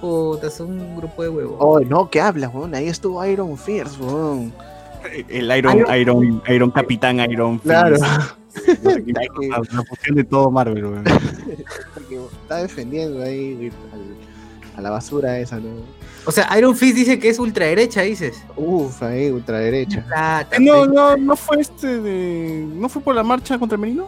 Puta, 0.00 0.50
son 0.50 0.80
un 0.80 0.96
grupo 0.96 1.22
de 1.22 1.28
huevos. 1.28 1.56
Oh, 1.58 1.80
no, 1.80 2.08
¿qué 2.10 2.20
hablas, 2.20 2.52
weón? 2.54 2.74
Ahí 2.74 2.88
estuvo 2.88 3.24
Iron 3.24 3.56
Fierce, 3.56 4.00
weón. 4.00 4.52
El 5.28 5.56
Iron, 5.56 5.84
Iron, 5.96 6.42
Iron 6.48 6.70
Capitán, 6.70 7.18
Iron 7.20 7.58
Claro. 7.58 7.96
La 8.66 9.82
fusión 9.84 10.16
de 10.16 10.24
todo 10.24 10.50
Marvel, 10.50 10.84
weón. 10.84 11.04
Porque 11.94 12.20
está 12.42 12.56
defendiendo 12.56 13.22
ahí 13.22 13.70
a 14.76 14.80
la 14.80 14.90
basura 14.90 15.38
esa, 15.38 15.56
¿no? 15.56 15.70
O 16.28 16.30
sea, 16.30 16.46
Iron 16.58 16.76
Fist 16.76 16.94
dice 16.94 17.18
que 17.18 17.30
es 17.30 17.38
ultraderecha, 17.38 18.02
dices. 18.02 18.36
Uf, 18.54 19.02
ahí, 19.02 19.30
ultraderecha. 19.30 20.04
Plata, 20.04 20.56
Eh, 20.56 20.60
No, 20.60 20.84
no, 20.84 21.16
no 21.16 21.34
fue 21.36 21.58
este 21.62 22.00
de. 22.02 22.66
¿No 22.74 22.90
fue 22.90 23.00
por 23.00 23.14
la 23.14 23.22
marcha 23.22 23.58
contra 23.58 23.78
Merino? 23.78 24.06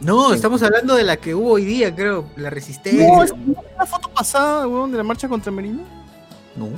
No, 0.00 0.32
estamos 0.32 0.62
hablando 0.62 0.94
de 0.94 1.02
la 1.02 1.18
que 1.18 1.34
hubo 1.34 1.50
hoy 1.50 1.66
día, 1.66 1.94
creo. 1.94 2.24
La 2.36 2.48
resistencia. 2.48 3.06
No, 3.06 3.22
es 3.22 3.32
una 3.32 3.84
foto 3.84 4.08
pasada, 4.08 4.66
weón, 4.66 4.90
de 4.90 4.96
la 4.96 5.04
marcha 5.04 5.28
contra 5.28 5.52
Merino. 5.52 5.82
No. 6.56 6.68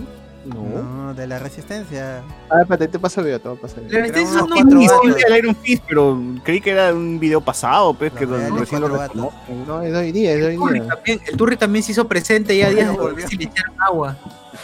No. 0.45 0.63
No, 0.83 1.15
de 1.15 1.27
la 1.27 1.39
resistencia. 1.39 2.23
A 2.49 2.55
ver, 2.55 2.63
espérate, 2.63 2.89
te 2.89 2.99
paso 2.99 3.21
el 3.21 3.27
video, 3.27 3.41
te 3.41 3.49
voy 3.49 3.59
a 3.59 3.61
pasar 3.61 3.79
el 3.81 3.85
La 3.85 3.89
video. 3.89 4.01
resistencia 4.03 4.45
unos 4.45 4.49
no 4.49 4.55
cuatro 4.57 4.75
no, 4.75 4.81
gatos. 4.81 5.17
Sí, 5.21 5.25
el 5.29 5.37
Iron 5.39 5.57
Fist, 5.57 5.85
pero 5.87 6.19
creí 6.45 6.61
que 6.63 6.71
era 6.71 6.95
un 6.95 7.21
video 7.21 7.41
pasado, 7.43 7.93
pues, 7.95 8.13
que 8.13 8.25
recién 8.27 8.81
lo 8.81 8.89
cuatro 8.89 8.99
gatos. 8.99 9.15
reconozco. 9.17 9.33
No, 9.67 9.83
es 9.83 9.93
de 9.93 9.99
hoy 9.99 10.13
día, 10.13 10.33
es 10.33 10.41
de 10.41 10.47
hoy 10.47 10.73
día. 10.73 10.87
también- 10.89 11.21
el 11.27 11.37
Turri 11.37 11.57
también 11.57 11.83
se 11.83 11.93
hizo 11.93 12.09
presente 12.09 12.57
ya 12.57 12.71
días 12.71 12.87
volvió. 12.97 13.07
después 13.17 13.27
si 13.31 13.37
le 13.37 13.45
echaron 13.45 13.75
agua. 13.81 14.17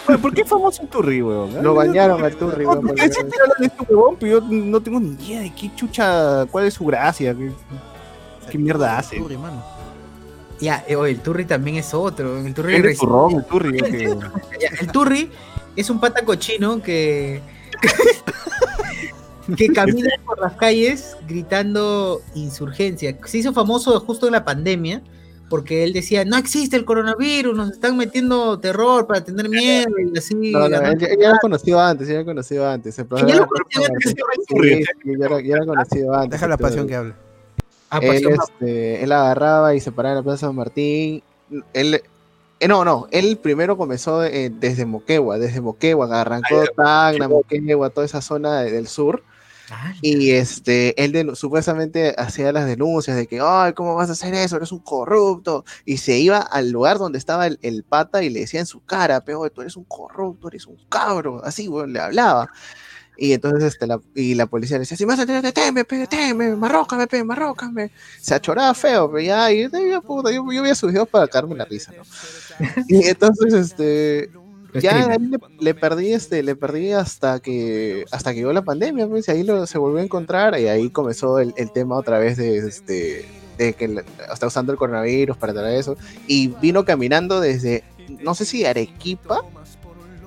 Oye, 0.09 0.19
¿Por 0.19 0.35
qué 0.35 0.43
es 0.43 0.49
famoso 0.49 0.83
el 0.83 0.89
Turri, 0.89 1.21
weón? 1.23 1.63
Lo 1.63 1.75
bañaron 1.75 2.25
al 2.25 2.35
Turri, 2.37 2.65
No, 2.65 2.71
weón. 2.71 2.87
¿por 2.87 2.95
qué 2.95 3.13
siempre 3.13 3.39
hablan 3.43 3.57
de 3.61 3.67
este 3.67 3.83
huevón? 3.93 4.17
Pero 4.19 4.41
yo 4.41 4.47
no 4.49 4.81
tengo 4.81 4.99
ni 5.01 5.11
idea 5.25 5.41
de 5.43 5.55
qué 5.55 5.71
chucha, 5.75 6.47
cuál 6.51 6.67
es 6.67 6.75
su 6.75 6.85
gracia. 6.87 7.35
qué- 7.35 7.53
¿Qué 8.51 8.59
mierda 8.59 8.97
hace? 8.99 9.19
Turri, 9.19 9.37
mano. 9.37 9.63
Ya, 10.59 10.85
eh, 10.89 10.97
oye, 10.97 11.13
el 11.13 11.21
Turri 11.21 11.45
también 11.45 11.77
es 11.77 11.93
otro. 11.93 12.39
El 12.39 12.55
Turri, 12.55 12.97
turrón, 12.97 13.33
el 13.35 13.45
el 14.81 14.87
Turri 14.91 15.31
es 15.77 15.91
un 15.91 16.01
pata 16.01 16.25
cochino 16.25 16.83
que. 16.83 17.41
que 19.57 19.69
camina 19.69 20.11
por 20.25 20.41
las 20.41 20.55
calles 20.55 21.17
gritando 21.29 22.21
insurgencia. 22.35 23.17
Se 23.27 23.39
hizo 23.39 23.53
famoso 23.53 24.01
justo 24.01 24.27
en 24.27 24.33
la 24.33 24.45
pandemia 24.45 25.03
porque 25.49 25.85
él 25.85 25.93
decía: 25.93 26.25
No 26.25 26.37
existe 26.37 26.77
el 26.77 26.85
coronavirus, 26.85 27.57
nos 27.57 27.71
están 27.73 27.97
metiendo 27.97 28.59
terror 28.59 29.07
para 29.07 29.23
tener 29.23 29.49
miedo 29.49 29.91
y 29.99 30.19
así. 30.19 30.35
No, 30.35 30.69
no, 30.69 30.81
él, 30.81 30.99
él 31.01 31.19
ya 31.21 31.31
lo 31.31 31.39
conocido 31.41 31.81
antes, 31.81 32.09
ya 32.09 32.15
lo 32.15 32.25
conocido 32.25 32.69
antes. 32.69 32.99
El 32.99 33.07
ya 33.07 33.37
lo 33.37 33.47
conocían 33.47 33.93
antes, 33.93 34.15
ya 34.15 35.59
lo, 35.59 35.67
conocido 35.67 36.15
antes. 36.15 36.31
Deja 36.31 36.49
la 36.49 36.55
Entonces, 36.55 36.59
pasión 36.59 36.89
que 36.89 36.97
hable. 36.97 37.15
Ah, 37.89 38.01
Él, 38.03 38.29
este, 38.29 39.05
él 39.05 39.13
agarraba 39.13 39.75
y 39.75 39.81
se 39.81 39.93
paraba 39.93 40.15
en 40.15 40.17
la 40.19 40.23
Plaza 40.25 40.47
San 40.49 40.57
Martín. 40.57 41.23
Él, 41.73 42.03
eh, 42.61 42.69
no, 42.69 42.85
no, 42.85 43.07
él 43.11 43.39
primero 43.39 43.77
comenzó 43.77 44.25
eh, 44.25 44.51
desde 44.51 44.87
Moquegua, 44.87 45.39
desde 45.39 45.61
Moquegua, 45.61 46.21
arrancó 46.21 46.47
Tacna, 46.77 47.29
Moquegua, 47.29 47.91
toda 47.91 48.07
esa 48.07 48.21
zona 48.21 48.61
de- 48.63 48.73
del 48.73 48.89
sur. 48.89 49.23
Ah, 49.69 49.93
Y 50.01 50.31
este, 50.31 51.03
él 51.03 51.13
denu- 51.13 51.35
supuestamente 51.35 52.15
hacía 52.17 52.53
las 52.53 52.67
denuncias 52.67 53.17
de 53.17 53.27
que, 53.27 53.41
ay, 53.43 53.73
¿cómo 53.73 53.97
vas 53.97 54.09
a 54.09 54.13
hacer 54.13 54.33
eso? 54.35 54.57
Eres 54.57 54.71
un 54.71 54.79
corrupto. 54.79 55.65
Y 55.85 55.97
se 55.97 56.19
iba 56.19 56.39
al 56.39 56.71
lugar 56.71 56.99
donde 56.99 57.19
estaba 57.19 57.49
el, 57.49 57.59
el 57.63 57.83
pata 57.83 58.23
y 58.23 58.31
le 58.31 58.41
decía 58.41 58.61
en 58.61 58.67
su 58.67 58.85
cara, 58.85 59.23
pero 59.25 59.49
tú 59.51 59.63
eres 59.63 59.77
un 59.77 59.83
corrupto, 59.85 60.47
eres 60.49 60.67
un 60.67 60.77
cabro. 60.89 61.43
Así, 61.45 61.67
bueno, 61.67 61.93
le 61.95 61.99
hablaba. 62.01 62.49
Y 63.17 63.33
entonces 63.33 63.65
este, 63.65 63.87
la, 63.87 64.01
y 64.15 64.35
la 64.35 64.47
policía 64.47 64.77
le 64.77 64.81
decía, 64.81 64.97
si 64.97 65.07
me 65.07 65.13
vas 65.13 65.21
a 65.21 65.27
tener, 65.27 65.43
deteme, 65.43 65.85
deteme, 65.89 66.55
marrócame, 66.55 67.07
pe, 67.07 67.25
marrócame. 67.25 67.91
Se 68.21 68.35
achoraba 68.35 68.75
feo, 68.75 69.11
pero 69.11 69.23
ya, 69.23 69.51
y 69.53 69.69
yo, 69.71 70.03
puta, 70.03 70.31
yo, 70.31 70.45
yo 70.53 70.75
sus 70.75 70.91
videos 70.91 71.09
para 71.09 71.27
caerme 71.27 71.55
la 71.55 71.65
risa, 71.65 71.93
¿no? 71.97 72.03
Y 72.89 73.07
entonces, 73.07 73.53
este, 73.53 74.31
ya 74.81 75.07
le, 75.19 75.39
le 75.59 75.75
perdí 75.75 76.13
este 76.13 76.43
le 76.43 76.57
perdí 76.57 76.93
hasta 76.93 77.41
que 77.41 78.05
hasta 78.11 78.33
que 78.33 78.41
llegó 78.41 78.53
la 78.53 78.63
pandemia 78.63 79.07
pues 79.07 79.29
y 79.29 79.31
ahí 79.31 79.43
lo, 79.43 79.67
se 79.67 79.79
volvió 79.79 80.01
a 80.01 80.05
encontrar 80.05 80.59
y 80.59 80.69
ahí 80.69 80.91
comenzó 80.91 81.39
el, 81.39 81.55
el 81.57 81.73
tema 81.73 81.97
otra 81.97 82.19
vez 82.19 82.37
de 82.37 82.59
este 82.59 83.27
de 83.59 83.73
que 83.73 84.05
está 84.31 84.47
usando 84.47 84.73
el 84.73 84.79
coronavirus 84.79 85.37
para 85.37 85.55
traer 85.55 85.79
eso 85.79 85.97
y 86.27 86.49
vino 86.61 86.85
caminando 86.85 87.41
desde 87.41 87.85
no 88.21 88.35
sé 88.35 88.45
si 88.45 88.65
Arequipa 88.65 89.43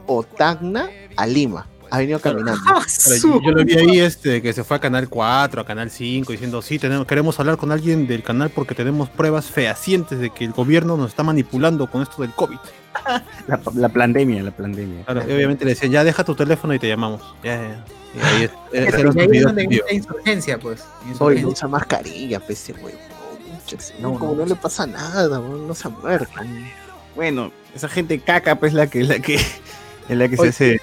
o 0.08 0.24
Tacna 0.24 0.90
a 1.16 1.28
Lima 1.28 1.68
ha 1.92 1.98
venido 2.00 2.20
caminando 2.20 2.60
Ah, 2.68 2.84
Pero 3.06 3.16
yo, 3.18 3.42
yo 3.42 3.52
lo 3.52 3.66
vi 3.66 3.74
ahí 3.78 4.00
este, 4.00 4.42
que 4.42 4.54
se 4.54 4.64
fue 4.64 4.78
a 4.78 4.80
Canal 4.80 5.10
4, 5.10 5.62
a 5.62 5.66
Canal 5.66 5.90
5, 5.90 6.32
diciendo, 6.32 6.62
sí, 6.62 6.80
tenemos, 6.80 7.06
queremos 7.08 7.40
hablar 7.40 7.58
con 7.58 7.72
alguien 7.72 8.08
del 8.08 8.24
canal 8.24 8.50
porque 8.50 8.76
tenemos 8.76 9.10
pruebas 9.10 9.46
fehacientes 9.48 10.20
de 10.20 10.30
que 10.30 10.46
el 10.46 10.52
gobierno 10.52 10.98
nos 10.98 11.10
está 11.10 11.24
manipulando 11.24 11.88
con 11.90 12.02
esto 12.02 12.22
del 12.22 12.32
COVID. 12.32 12.58
La, 13.48 13.60
la 13.76 13.90
pandemia, 13.90 14.44
la 14.44 14.52
pandemia. 14.52 15.04
Claro, 15.06 15.22
y 15.28 15.32
obviamente 15.34 15.64
le 15.64 15.72
decían, 15.72 15.92
ya 15.92 16.04
deja 16.04 16.24
tu 16.24 16.36
teléfono 16.36 16.74
y 16.74 16.80
te 16.80 16.88
llamamos. 16.88 17.22
Ya, 17.44 17.56
ya, 17.56 17.68
ya. 17.70 17.84
Y 18.16 18.20
ahí 18.36 18.44
es- 18.44 18.52
Pero 18.92 19.12
ahí 19.20 19.28
es 19.38 19.44
donde 19.44 19.64
en 19.64 19.96
insurgencia, 19.96 20.58
pues. 20.60 20.82
Hoy 20.82 21.10
Insurgencia. 21.12 21.48
usa 21.48 21.68
mascarilla 21.68 22.40
pese 22.40 22.74
huevo 22.74 22.98
no, 24.02 24.12
No, 24.14 24.20
como 24.20 24.32
no. 24.34 24.40
no 24.40 24.46
le 24.48 24.56
pasa 24.56 24.86
nada 24.88 25.28
no 25.40 25.74
se 25.76 25.88
ha 25.88 25.92
muerto 25.92 26.32
Bueno, 27.16 27.52
esa 27.76 27.88
gente 27.88 28.20
caca, 28.20 28.56
pues 28.60 28.74
la 28.74 28.88
que, 28.88 29.04
la 29.04 29.20
que, 29.20 29.36
es 29.36 29.48
la 30.10 30.28
que 30.28 30.36
se 30.38 30.42
Oye, 30.42 30.82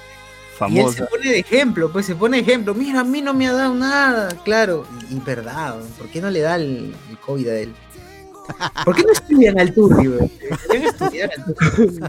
Y 0.69 0.79
él 0.79 0.91
se 0.91 1.03
pone 1.05 1.29
de 1.31 1.39
ejemplo, 1.39 1.91
pues 1.91 2.05
se 2.05 2.15
pone 2.15 2.37
de 2.37 2.43
ejemplo. 2.43 2.73
Mira, 2.73 3.01
a 3.01 3.03
mí 3.03 3.21
no 3.21 3.33
me 3.33 3.47
ha 3.47 3.53
dado 3.53 3.73
nada, 3.75 4.29
claro. 4.43 4.85
Y, 5.09 5.15
y 5.15 5.19
verdad, 5.19 5.75
¿por 5.97 6.07
qué 6.07 6.21
no 6.21 6.29
le 6.29 6.41
da 6.41 6.55
el, 6.55 6.93
el 7.09 7.17
COVID 7.19 7.47
a 7.47 7.59
él? 7.59 7.73
¿Por 8.85 8.95
qué 8.95 9.03
no 9.03 9.11
estudian 9.11 9.59
al 9.59 9.73
Turri, 9.73 10.07
güey? 10.07 10.31
Estudiar 10.73 11.29
al 11.37 11.53
Turri. 11.55 11.99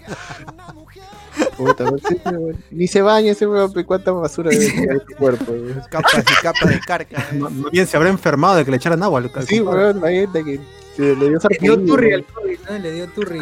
Puta, 1.57 1.85
weón. 1.85 2.57
ni 2.71 2.87
se 2.87 3.03
baña 3.03 3.33
ese 3.33 3.47
weón 3.47 3.73
cuánta 3.85 4.11
basura 4.13 4.51
debe 4.51 4.71
tener 4.71 5.03
su 5.09 5.17
cuerpo 5.17 5.53
weón. 5.53 5.83
Capas 5.91 6.19
y 6.19 6.43
capas 6.43 6.69
de 6.69 6.81
carca. 6.81 7.27
eh. 7.33 7.39
Más 7.39 7.53
bien 7.71 7.87
se 7.87 7.97
habrá 7.97 8.09
enfermado 8.09 8.57
de 8.57 8.65
que 8.65 8.71
le 8.71 8.77
echaran 8.77 9.03
agua. 9.03 9.21
al- 9.21 9.47
Sí, 9.47 9.61
weón, 9.61 10.01
la 10.01 10.11
gente 10.11 10.45
que 10.45 10.61
se 10.97 11.03
le 11.03 11.15
dio 11.15 11.17
Le 11.17 11.29
dio 11.31 11.41
sarpullido, 11.41 11.79
Turri 11.81 12.13
al 12.13 12.25
COVID, 12.25 12.59
¿no? 12.69 12.79
Le 12.79 12.93
dio 12.93 13.07
Turri. 13.09 13.41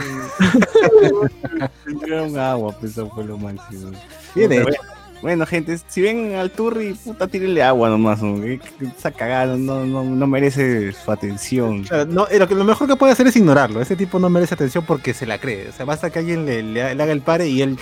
Un 2.22 2.38
agua, 2.38 2.76
pues 2.78 2.92
eso 2.92 3.09
fue 3.11 3.24
lo 3.24 3.38
máximo. 3.38 3.90
Bien 4.34 4.52
hecho. 4.52 4.80
Bueno, 5.22 5.46
gente, 5.46 5.78
si 5.88 6.02
ven 6.02 6.34
al 6.34 6.50
Turri, 6.50 6.92
puta, 6.94 7.26
tírenle 7.26 7.62
agua 7.62 7.88
nomás. 7.88 8.22
¿no? 8.22 8.42
Esa 8.44 9.10
cagada 9.10 9.56
no, 9.56 9.84
no, 9.84 10.04
no 10.04 10.26
merece 10.26 10.92
su 10.92 11.10
atención. 11.10 11.84
Claro, 11.84 12.06
no, 12.06 12.28
eh, 12.28 12.38
lo, 12.38 12.46
que, 12.46 12.54
lo 12.54 12.64
mejor 12.64 12.86
que 12.86 12.96
puede 12.96 13.12
hacer 13.12 13.26
es 13.26 13.34
ignorarlo. 13.36 13.80
Ese 13.80 13.96
tipo 13.96 14.18
no 14.18 14.28
merece 14.28 14.54
atención 14.54 14.84
porque 14.86 15.14
se 15.14 15.26
la 15.26 15.38
cree. 15.38 15.68
O 15.68 15.72
sea, 15.72 15.84
basta 15.86 16.10
que 16.10 16.18
alguien 16.20 16.44
le, 16.46 16.62
le- 16.62 16.94
le 16.94 17.02
haga 17.02 17.12
el 17.12 17.22
pare 17.22 17.48
y 17.48 17.62
él 17.62 17.78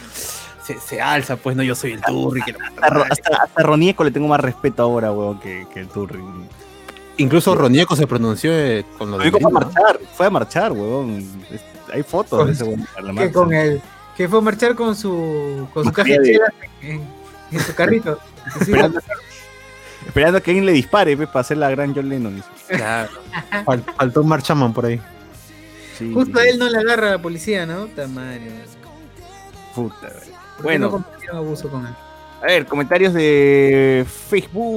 se, 0.62 0.78
se 0.80 1.02
alza, 1.02 1.36
pues 1.36 1.56
no, 1.56 1.62
yo 1.62 1.74
soy 1.74 1.92
el 1.92 2.00
turri. 2.02 2.40
que 2.42 2.52
Hasta, 2.80 3.02
hasta, 3.10 3.36
hasta 3.42 3.62
Ronieco 3.62 4.04
le 4.04 4.10
tengo 4.12 4.28
más 4.28 4.40
respeto 4.40 4.82
ahora, 4.84 5.12
weón, 5.12 5.38
que, 5.40 5.66
que 5.74 5.80
el 5.80 5.88
Turri. 5.88 6.20
Incluso 7.16 7.54
Ronieco 7.54 7.94
se 7.96 8.06
pronunció 8.06 8.50
eh, 8.52 8.84
con 8.98 9.10
lo 9.10 9.18
de 9.18 9.30
fue 9.30 9.40
a 9.44 9.48
marchar, 9.48 10.00
fue 10.14 10.26
a 10.26 10.30
marchar, 10.30 10.72
weón. 10.72 11.24
Hay 11.92 12.02
fotos 12.02 12.46
de 12.46 12.52
ese 12.52 12.64
weón. 12.64 12.86
Que 13.16 13.30
con 13.32 13.52
el. 13.52 13.80
Que 14.16 14.28
fue 14.28 14.38
a 14.38 14.42
marchar 14.42 14.74
con 14.74 14.96
su. 14.96 15.68
con 15.74 15.84
su 15.84 15.92
caja 15.92 16.08
de 16.08 16.22
chelas 16.22 16.50
en, 16.82 17.02
en 17.52 17.60
su 17.60 17.74
carrito. 17.74 18.18
Esperando, 18.60 19.00
esperando 20.06 20.38
a 20.38 20.40
que 20.42 20.50
alguien 20.50 20.66
le 20.66 20.72
dispare, 20.72 21.16
pues, 21.16 21.28
para 21.28 21.40
hacer 21.40 21.56
la 21.56 21.70
gran 21.70 21.94
John 21.94 22.08
Lennon. 22.08 22.42
Claro. 22.68 23.10
Fal- 23.64 23.84
faltó 23.96 24.20
un 24.22 24.28
marchaman 24.28 24.72
por 24.74 24.86
ahí. 24.86 25.00
Sí, 25.98 26.10
Justo 26.12 26.38
a 26.40 26.44
él 26.44 26.58
no 26.58 26.68
le 26.68 26.78
agarra 26.78 27.08
a 27.08 27.10
la 27.12 27.18
policía, 27.22 27.64
¿no? 27.66 27.86
Tamario. 27.86 28.50
Puta, 29.74 29.96
weón. 30.02 30.10
¿Por 30.10 30.56
qué 30.56 30.62
Bueno. 30.62 31.04
no 31.32 31.38
abuso 31.38 31.68
con 31.68 31.86
él? 31.86 31.94
A 32.42 32.46
ver, 32.46 32.66
comentarios 32.66 33.14
de 33.14 34.04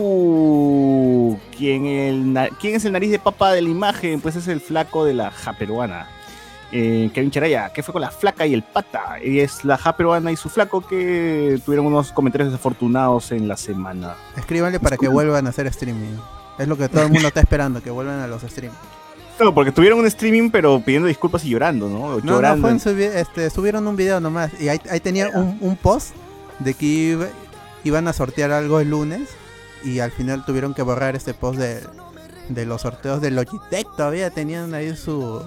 Facebook. 0.07 1.39
¿Quién, 1.57 1.85
el 1.85 2.49
¿Quién 2.59 2.75
es 2.75 2.85
el 2.85 2.93
nariz 2.93 3.11
de 3.11 3.19
papa 3.19 3.51
de 3.51 3.61
la 3.61 3.69
imagen? 3.69 4.21
Pues 4.21 4.35
es 4.37 4.47
el 4.47 4.61
flaco 4.61 5.03
de 5.05 5.13
la 5.13 5.31
ja 5.31 5.53
peruana. 5.53 6.07
Eh, 6.71 7.09
Kevin 7.13 7.31
Charaya, 7.31 7.69
¿qué 7.73 7.81
fue 7.81 7.93
con 7.93 8.01
la 8.01 8.11
flaca 8.11 8.45
y 8.45 8.53
el 8.53 8.61
pata? 8.63 9.17
Y 9.23 9.39
es 9.39 9.63
la 9.63 9.77
ja 9.77 9.95
peruana 9.95 10.31
y 10.31 10.35
su 10.35 10.49
flaco 10.49 10.85
que 10.85 11.61
tuvieron 11.65 11.85
unos 11.85 12.11
comentarios 12.11 12.51
desafortunados 12.51 13.31
en 13.31 13.47
la 13.47 13.55
semana. 13.55 14.15
Escríbanle 14.35 14.79
para 14.79 14.97
que 14.97 15.07
vuelvan 15.07 15.47
a 15.47 15.49
hacer 15.51 15.67
streaming. 15.67 16.17
Es 16.59 16.67
lo 16.67 16.75
que 16.77 16.89
todo 16.89 17.03
el 17.03 17.09
mundo 17.11 17.27
está 17.29 17.39
esperando, 17.39 17.81
que 17.81 17.89
vuelvan 17.89 18.19
a 18.19 18.27
los 18.27 18.41
streams. 18.41 18.75
No, 19.39 19.53
porque 19.53 19.71
tuvieron 19.71 19.99
un 19.99 20.07
streaming, 20.07 20.49
pero 20.49 20.81
pidiendo 20.83 21.07
disculpas 21.07 21.45
y 21.45 21.49
llorando, 21.49 21.87
¿no? 21.87 22.17
No, 22.17 22.19
llorando. 22.19 22.67
subi- 22.69 23.13
este, 23.13 23.49
subieron 23.51 23.87
un 23.87 23.95
video 23.95 24.19
nomás. 24.19 24.51
Y 24.59 24.67
ahí, 24.67 24.81
ahí 24.89 24.99
tenía 24.99 25.29
un, 25.29 25.57
un 25.61 25.77
post 25.77 26.15
de 26.59 26.73
que 26.73 26.85
iba- 26.85 27.27
iban 27.83 28.07
a 28.07 28.13
sortear 28.13 28.51
algo 28.51 28.79
el 28.79 28.89
lunes. 28.89 29.29
Y 29.83 29.99
al 29.99 30.11
final 30.11 30.43
tuvieron 30.43 30.73
que 30.73 30.81
borrar 30.81 31.15
este 31.15 31.35
post 31.35 31.59
de, 31.59 31.81
de 32.49 32.65
los 32.65 32.81
sorteos 32.81 33.21
de 33.21 33.29
Logitech. 33.29 33.85
Todavía 33.95 34.31
tenían 34.31 34.73
ahí 34.73 34.95
su. 34.97 35.39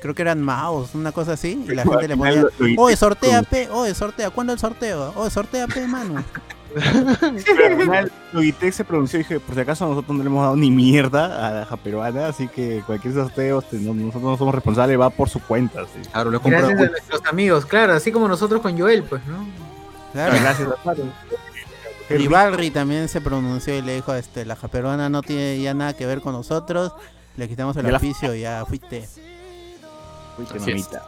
Creo 0.00 0.14
que 0.14 0.22
eran 0.22 0.40
mouse, 0.42 0.94
una 0.94 1.10
cosa 1.12 1.32
así. 1.32 1.64
Y 1.68 1.74
la 1.74 1.82
gente 1.82 2.08
le 2.08 2.16
ponía. 2.16 2.44
Oye, 2.76 2.96
sortea 2.96 3.42
P, 3.42 3.68
oye, 3.70 3.94
sortea. 3.94 4.30
¿Cuándo 4.30 4.52
el 4.52 4.58
sorteo? 4.58 5.12
Oye, 5.16 5.30
sortea 5.30 5.66
P, 5.66 5.86
mano. 5.86 6.22
Pero 6.74 7.66
al 7.66 7.80
final 7.80 8.12
Logitech 8.32 8.74
se 8.74 8.84
pronunció 8.84 9.18
y 9.18 9.22
dije, 9.22 9.40
por 9.40 9.54
si 9.54 9.60
acaso 9.62 9.88
nosotros 9.88 10.14
no 10.16 10.22
le 10.22 10.28
hemos 10.28 10.42
dado 10.42 10.54
ni 10.56 10.70
mierda 10.70 11.48
a 11.48 11.50
la 11.60 11.64
japeruana, 11.64 12.26
así 12.28 12.46
que 12.46 12.82
cualquier 12.86 13.14
sorteo, 13.14 13.60
este, 13.60 13.78
no- 13.78 13.94
nosotros 13.94 14.22
no 14.22 14.36
somos 14.36 14.54
responsables, 14.54 15.00
va 15.00 15.08
por 15.10 15.30
su 15.30 15.40
cuenta. 15.40 15.84
sí. 15.86 16.06
Claro, 16.12 16.30
lo. 16.30 16.40
Gracias 16.40 16.78
a 16.78 16.84
nuestros 16.90 17.22
amigos, 17.26 17.64
claro, 17.66 17.94
así 17.94 18.12
como 18.12 18.28
nosotros 18.28 18.60
con 18.60 18.78
Joel, 18.78 19.02
pues, 19.02 19.24
¿no? 19.26 19.46
Claro. 20.12 20.34
Gracias 20.40 20.68
a 20.68 20.76
Pato. 20.76 21.02
Rivalry 22.10 22.70
también 22.70 23.08
se 23.08 23.20
pronunció 23.20 23.76
y 23.76 23.82
le 23.82 23.94
dijo, 23.96 24.14
este, 24.14 24.44
la 24.44 24.56
japeruana 24.56 25.08
no 25.08 25.22
tiene 25.22 25.60
ya 25.60 25.74
nada 25.74 25.94
que 25.94 26.06
ver 26.06 26.20
con 26.20 26.32
nosotros. 26.32 26.92
Le 27.36 27.48
quitamos 27.48 27.76
el 27.76 27.84
Ya 27.86 27.92
la- 27.92 27.96
oficio 27.98 28.34
y 28.34 28.40
ya 28.40 28.64
fuiste. 28.66 29.08
Uy, 30.38 30.44
qué 30.46 30.58
Así 30.58 30.70
es. 30.70 30.76
mamita. 30.76 31.02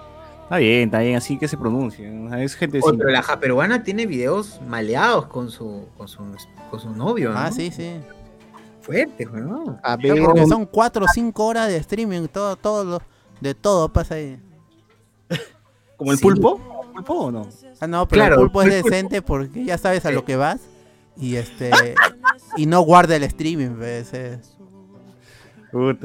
Está 0.45 0.57
bien, 0.59 0.81
está 0.89 0.99
bien, 0.99 1.16
así 1.16 1.39
que 1.39 1.47
se 1.47 1.57
pronuncia. 1.57 2.09
Es 2.43 2.55
gente 2.57 2.78
Oye, 2.83 2.91
sin- 2.91 2.99
pero 2.99 3.11
la 3.11 3.22
japeruana 3.22 3.85
tiene 3.85 4.07
videos 4.07 4.61
maleados 4.66 5.26
con 5.26 5.49
su, 5.51 5.87
con 5.97 6.09
su, 6.09 6.22
con 6.70 6.81
su 6.81 6.91
novio, 6.91 7.31
¿no? 7.33 7.39
Ah, 7.39 7.53
sí, 7.53 7.70
sí. 7.70 7.93
Fuerte, 8.81 9.26
weón. 9.26 9.78
A 9.85 9.97
Claro, 9.97 10.14
ver, 10.16 10.24
porque 10.24 10.47
son 10.47 10.66
4 10.66 11.05
o 11.05 11.09
5 11.12 11.47
horas 11.47 11.68
de 11.68 11.76
streaming, 11.76 12.26
todo, 12.26 12.57
todo, 12.57 12.85
lo- 12.85 13.03
de 13.41 13.55
todo 13.55 13.89
pasa 13.93 14.16
ahí. 14.16 14.41
¿Como 15.97 16.11
el 16.12 16.18
Sí. 16.18 16.22
pulpo? 16.24 16.61
¿Pulpo 16.95 17.14
o 17.14 17.31
no? 17.31 17.47
Ah, 17.81 17.87
no, 17.87 18.09
pero 18.09 18.20
Claro, 18.22 18.35
el 18.37 18.41
pulpo 18.41 18.62
es 18.62 18.68
el 18.74 18.81
pulpo. 18.83 18.91
decente 18.91 19.22
porque 19.22 19.64
ya 19.64 19.78
sabes 19.78 20.05
a 20.07 20.11
lo 20.11 20.24
que 20.24 20.35
vas 20.37 20.61
y 21.16 21.37
este 21.37 21.70
y 22.57 22.66
no 22.66 22.81
guarda 22.81 23.14
el 23.16 23.22
streaming, 23.22 23.76
pues, 23.76 24.12
es- 24.14 24.57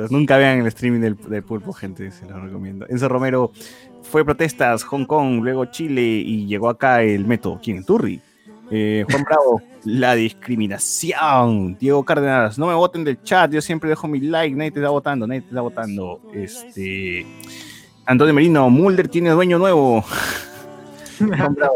Nunca 0.09 0.37
vean 0.37 0.59
el 0.59 0.67
streaming 0.67 1.01
del, 1.01 1.43
pulpo, 1.43 1.73
gente, 1.73 2.11
se 2.11 2.25
lo 2.25 2.39
recomiendo. 2.39 2.85
Enzo 2.89 3.07
Romero 3.07 3.51
fue 4.03 4.23
protestas, 4.23 4.83
Hong 4.83 5.05
Kong, 5.05 5.41
luego 5.43 5.65
Chile 5.65 6.01
y 6.01 6.45
llegó 6.45 6.69
acá 6.69 7.01
el 7.01 7.25
Meto. 7.25 7.59
¿Quién? 7.61 7.77
El 7.77 7.85
Turri. 7.85 8.21
Eh, 8.71 9.05
Juan 9.09 9.23
Bravo, 9.23 9.61
la 9.85 10.15
discriminación. 10.15 11.77
Diego 11.77 12.03
Cárdenas, 12.03 12.57
no 12.57 12.67
me 12.67 12.73
voten 12.73 13.03
del 13.03 13.21
chat, 13.21 13.51
yo 13.51 13.61
siempre 13.61 13.89
dejo 13.89 14.07
mi 14.07 14.19
like, 14.19 14.55
nadie 14.55 14.71
te 14.71 14.79
está 14.79 14.89
votando, 14.89 15.27
nadie 15.27 15.41
te 15.41 15.47
está 15.49 15.61
votando. 15.61 16.19
Este. 16.33 17.25
Antonio 18.05 18.33
Merino, 18.33 18.69
Mulder 18.69 19.07
tiene 19.07 19.31
dueño 19.31 19.57
nuevo. 19.57 20.03
Juan 21.17 21.55
Bravo, 21.55 21.75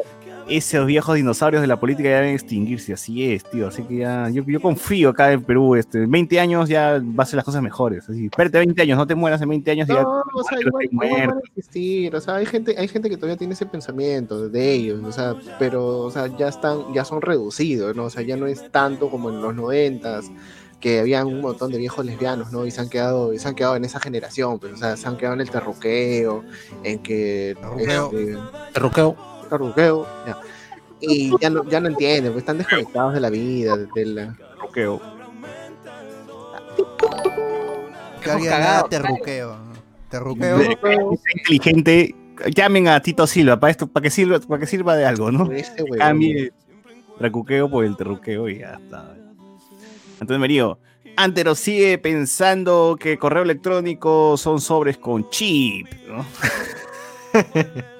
esos 0.50 0.86
viejos 0.86 1.16
dinosaurios 1.16 1.62
de 1.62 1.68
la 1.68 1.80
política 1.80 2.10
ya 2.10 2.16
deben 2.18 2.34
extinguirse, 2.34 2.94
así 2.94 3.32
es, 3.32 3.44
tío. 3.44 3.68
Así 3.68 3.84
que 3.84 3.98
ya, 3.98 4.30
yo, 4.30 4.44
yo 4.46 4.62
confío 4.62 5.10
acá 5.10 5.32
en 5.32 5.44
Perú, 5.44 5.76
este, 5.76 6.04
en 6.04 6.12
20 6.12 6.40
años 6.40 6.70
ya 6.70 7.00
va 7.00 7.24
a 7.24 7.26
ser 7.26 7.38
las 7.38 7.46
cosas 7.46 7.62
mejores. 7.62 8.10
Así, 8.10 8.26
espérate 8.26 8.58
20 8.58 8.82
años, 8.82 8.98
no 8.98 9.08
te 9.08 9.16
mueras 9.16 9.42
en 9.42 9.50
20 9.50 9.72
años 9.72 9.90
y 9.90 9.94
ya. 9.94 10.02
No, 10.02 10.24
o 10.34 10.44
sea, 10.44 10.60
igual, 10.60 10.86
igual 10.92 11.10
van 11.10 11.38
a 11.38 11.42
existir, 11.48 12.16
o 12.16 12.22
sea, 12.22 12.36
hay 12.36 12.46
gente, 12.46 12.76
hay 12.78 12.88
gente 12.88 13.10
que 13.10 13.18
todavía 13.18 13.38
tiene 13.38 13.54
ese 13.54 13.66
pensamiento 13.66 14.50
de 14.50 14.72
ellos, 14.72 15.04
o 15.04 15.12
sea, 15.12 15.36
pero, 15.58 16.00
o 16.00 16.12
sea, 16.12 16.28
ya 16.38 16.48
están, 16.48 16.94
ya 16.94 17.06
son 17.06 17.22
reducidos, 17.22 17.96
¿no? 17.96 18.06
O 18.06 18.10
sea, 18.10 18.22
ya 18.24 18.38
no 18.38 18.48
es 18.48 18.72
tanto 18.72 19.10
como 19.10 19.30
en 19.30 19.42
los 19.42 19.56
noventas, 19.56 20.32
que 20.80 21.00
habían 21.00 21.28
un 21.28 21.42
montón 21.42 21.72
de 21.72 21.78
viejos 21.78 22.06
lesbianos, 22.06 22.52
¿no? 22.52 22.66
Y 22.66 22.72
se 22.72 22.82
han 22.82 22.90
quedado, 22.90 23.34
y 23.34 23.40
se 23.40 23.48
han 23.48 23.56
quedado 23.56 23.76
en 23.76 23.86
esa 23.86 24.00
generación, 24.00 24.60
pues, 24.60 24.74
o 24.74 24.78
sea, 24.78 24.96
se 24.96 25.08
han 25.08 25.18
quedado 25.18 25.36
en 25.36 25.42
el 25.42 25.50
terruqueo, 25.50 26.44
en 26.84 27.00
que 27.00 27.58
Terruqueo. 27.60 28.12
este, 28.14 28.38
Terruqueo. 28.74 29.39
Terruqueo, 29.50 30.08
ya. 30.26 30.38
Y 31.02 31.32
ya 31.40 31.50
no, 31.50 31.64
ya 31.66 31.80
no 31.80 31.88
entienden, 31.90 32.34
pues 32.34 32.44
están 32.44 32.58
desconectados 32.58 33.14
de 33.14 33.20
la 33.20 33.30
vida, 33.30 33.78
de, 33.78 34.06
la. 34.06 34.36
Alguien 38.30 38.52
cagado, 38.52 38.80
haga 38.80 38.90
terruqueo. 38.90 39.58
Terruqueo. 40.10 40.58
De- 40.58 40.68
que 40.68 41.18
sea 41.18 41.34
inteligente, 41.36 42.16
llamen 42.56 42.88
a 42.88 43.02
Tito 43.02 43.28
Silva 43.28 43.60
para 43.60 43.72
esto, 43.72 43.88
para 43.88 44.04
que 44.04 44.10
sirva, 44.10 44.40
para 44.40 44.60
que 44.60 44.68
sirva 44.68 44.96
de 44.96 45.06
algo, 45.06 45.32
¿no? 45.32 45.52
Este 45.52 45.84
huevón. 45.84 45.98
Cambie 45.98 46.52
Tracuqueo 47.18 47.70
por 47.70 47.84
el 47.84 47.98
terruqueo 47.98 48.48
y 48.48 48.60
ya 48.60 48.80
está. 48.82 49.16
Antonio 50.22 50.40
Merío, 50.40 50.80
Antero 51.18 51.54
sigue 51.54 51.98
pensando 51.98 52.98
que 53.00 53.18
correo 53.18 53.44
electrónico 53.44 54.38
son 54.38 54.62
sobres 54.62 54.98
con 54.98 55.30
chip, 55.30 55.88
¿no? 56.08 56.26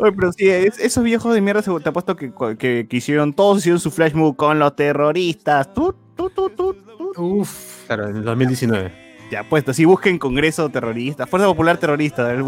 Oye, 0.00 0.12
pero 0.12 0.32
sí, 0.32 0.48
es- 0.48 0.78
esos 0.78 1.04
viejos 1.04 1.34
de 1.34 1.40
mierda 1.40 1.62
se 1.62 1.70
te 1.80 1.88
apuesto 1.90 2.16
que, 2.16 2.32
que, 2.58 2.86
que 2.88 2.96
hicieron, 2.96 3.32
todos 3.34 3.58
hicieron 3.58 3.78
su 3.80 3.90
flash 3.90 4.14
move 4.14 4.34
con 4.36 4.58
los 4.58 4.74
terroristas. 4.74 5.72
Tut, 5.74 5.94
tut, 6.16 6.34
tut, 6.34 6.56
tut, 6.56 6.76
tut. 6.96 7.18
Uf. 7.18 7.86
Claro, 7.86 8.08
en 8.08 8.16
el 8.16 8.24
2019. 8.24 9.10
Ya, 9.30 9.48
puesto, 9.48 9.70
así 9.70 9.84
busquen 9.84 10.18
Congreso 10.18 10.68
Terrorista, 10.70 11.26
Fuerza 11.26 11.46
Popular 11.46 11.78
Terrorista. 11.78 12.26
de 12.34 12.42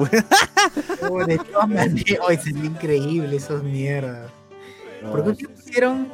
todas 1.52 1.68
maneras, 1.68 2.46
increíble 2.46 3.36
esos 3.36 3.62
mierdas. 3.62 4.30
¿Por 5.10 5.22
qué 5.36 5.42
no 5.44 5.48
pusieron? 5.54 6.08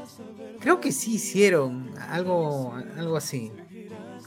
Creo 0.61 0.81
que 0.81 0.93
sí 0.93 1.15
hicieron 1.15 1.91
algo, 2.11 2.75
algo 2.99 3.17
así. 3.17 3.53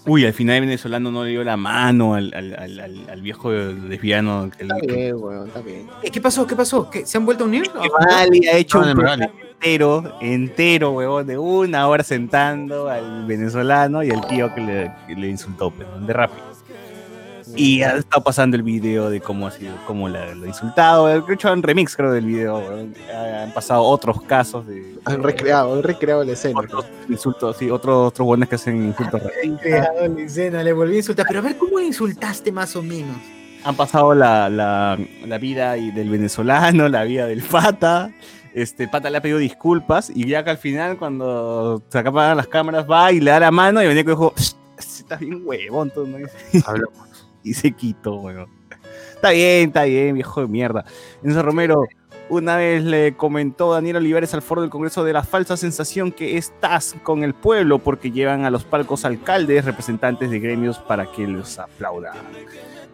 Uy, 0.06 0.26
al 0.26 0.34
final 0.34 0.56
el 0.56 0.62
venezolano 0.62 1.12
no 1.12 1.24
le 1.24 1.30
dio 1.30 1.44
la 1.44 1.58
mano 1.58 2.16
al, 2.16 2.34
al, 2.34 2.56
al, 2.56 2.80
al- 2.80 3.10
al 3.10 3.22
viejo 3.22 3.52
lesbiano. 3.52 4.50
que- 4.50 4.64
Está 4.64 4.76
bien, 4.82 5.16
weón, 5.18 5.48
está 5.48 5.62
bien. 5.62 5.88
¿Qué 6.12 6.20
pasó? 6.22 6.48
¿Qué 6.48 6.56
pasó? 6.56 6.90
¿Qué, 6.90 7.06
¿Se 7.06 7.18
han 7.18 7.26
vuelto 7.26 7.44
a 7.44 7.48
unir? 7.48 7.70
Magali 8.00 8.48
ha 8.48 8.58
hecho 8.58 8.80
un 8.80 8.88
entero, 9.60 10.18
entero, 10.22 10.92
huevón, 10.94 11.28
de 11.28 11.38
una 11.38 11.88
hora 11.88 12.04
sentando 12.04 12.90
al 12.90 13.26
venezolano 13.28 14.04
y 14.04 14.10
al 14.10 14.26
tío 14.28 14.52
que 14.56 14.62
le, 14.62 14.92
que 15.08 15.16
le 15.16 15.28
insultó, 15.30 15.70
pues, 15.70 15.88
¿no? 15.88 16.08
de 16.08 16.14
rápido. 16.14 16.51
Y 17.56 17.82
ha 17.84 17.96
estado 17.98 18.24
pasando 18.24 18.56
el 18.58 18.64
video 18.64 19.10
de 19.10 19.20
cómo 19.22 19.48
ha 19.48 19.52
sido, 19.52 19.74
cómo 19.88 20.08
la- 20.10 20.34
lo 20.36 20.46
ha 20.46 20.48
insultado. 20.48 21.08
De 21.08 21.34
hecho, 21.34 21.50
han 21.50 21.62
remix, 21.64 21.96
creo, 21.96 22.12
del 22.12 22.26
video. 22.26 22.62
Han 23.44 23.54
pasado 23.54 23.84
otros 23.84 24.22
casos 24.24 24.66
de 24.68 24.96
Han 25.06 25.22
recreado, 25.24 25.74
han 25.74 25.84
recreado 25.84 26.24
la 26.24 26.32
escena. 26.34 26.60
otros 26.60 26.86
insultos, 27.10 27.58
sí, 27.58 27.70
otros, 27.70 28.08
otros 28.10 28.26
buenos 28.26 28.48
que 28.50 28.56
hacen 28.56 28.84
insultos 28.86 29.22
raros. 29.22 29.38
Creado 29.62 30.08
la 30.08 30.22
escena, 30.22 30.64
le 30.64 30.74
volví 30.74 30.96
a 30.96 30.98
insultar. 30.98 31.26
Pero 31.28 31.40
a 31.40 31.44
ver, 31.44 31.58
¿cómo 31.58 31.80
le 31.80 31.86
insultaste 31.86 32.52
más 32.52 32.76
o 32.76 32.82
menos? 32.84 33.18
han 33.64 33.76
pasado 33.76 34.16
la, 34.16 34.50
la, 34.50 34.98
la 35.28 35.38
vida 35.38 35.78
y 35.78 35.92
del 35.92 36.10
venezolano, 36.10 36.90
la 36.90 37.04
vida 37.04 37.28
del 37.28 37.44
pata. 37.44 38.12
Este, 38.56 38.88
pata 38.88 39.10
le 39.12 39.18
ha 39.18 39.22
pedido 39.22 39.38
disculpas 39.38 40.12
y 40.14 40.26
ya 40.28 40.44
que 40.44 40.50
al 40.50 40.58
final, 40.58 40.98
cuando 40.98 41.84
se 41.90 42.00
acaban 42.00 42.36
las 42.38 42.48
cámaras, 42.48 42.90
va 42.90 43.12
y 43.12 43.20
le 43.20 43.30
da 43.30 43.40
la 43.40 43.52
mano 43.52 43.84
y 43.84 43.88
venía 43.88 44.04
que 44.04 44.10
dijo: 44.10 44.34
Estás 44.78 45.20
bien 45.20 45.42
huevón, 45.46 45.92
tú, 45.92 46.08
¿no? 46.08 46.18
y 47.44 47.54
se 47.54 47.72
quitó, 47.72 48.16
huevón. 48.16 48.50
Está 49.16 49.32
bien, 49.32 49.68
está 49.68 49.84
bien, 49.84 50.16
viejo 50.16 50.42
de 50.42 50.48
mierda. 50.48 50.84
Enzo 51.24 51.44
Romero, 51.44 51.84
una 52.30 52.56
vez 52.56 52.84
le 52.84 53.16
comentó 53.16 53.74
Daniel 53.74 53.98
Olivares 53.98 54.34
al 54.34 54.42
foro 54.42 54.62
del 54.62 54.70
Congreso 54.70 55.04
de 55.04 55.14
la 55.14 55.24
falsa 55.24 55.58
sensación 55.58 56.12
que 56.12 56.38
estás 56.38 56.96
con 57.04 57.24
el 57.24 57.34
pueblo 57.34 57.78
porque 57.80 58.10
llevan 58.10 58.46
a 58.46 58.50
los 58.50 58.64
palcos 58.64 59.06
alcaldes, 59.06 59.66
representantes 59.66 60.32
de 60.32 60.40
gremios 60.40 60.80
para 60.80 61.12
que 61.12 61.28
los 61.28 61.60
aplaudan. 61.60 62.14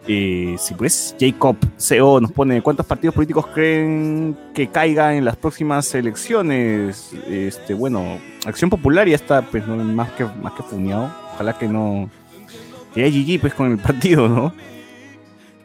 Eh, 0.06 0.56
si 0.58 0.74
pues 0.74 1.14
Jacob 1.20 1.56
CO 1.76 2.20
nos 2.20 2.32
pone 2.32 2.62
cuántos 2.62 2.86
partidos 2.86 3.14
políticos 3.14 3.46
creen 3.52 4.36
que 4.54 4.68
caigan 4.68 5.14
en 5.14 5.24
las 5.24 5.36
próximas 5.36 5.94
elecciones. 5.94 7.12
Este, 7.28 7.74
bueno, 7.74 8.18
Acción 8.46 8.70
Popular 8.70 9.06
ya 9.06 9.16
está 9.16 9.42
pues 9.42 9.66
más 9.66 10.10
que 10.12 10.24
más 10.24 10.54
que 10.54 10.62
funeado. 10.62 11.12
Ojalá 11.34 11.56
que 11.56 11.68
no 11.68 12.10
que 12.94 13.04
haya 13.04 13.18
GG 13.20 13.40
pues 13.40 13.54
con 13.54 13.70
el 13.72 13.78
partido, 13.78 14.28
¿no? 14.28 14.52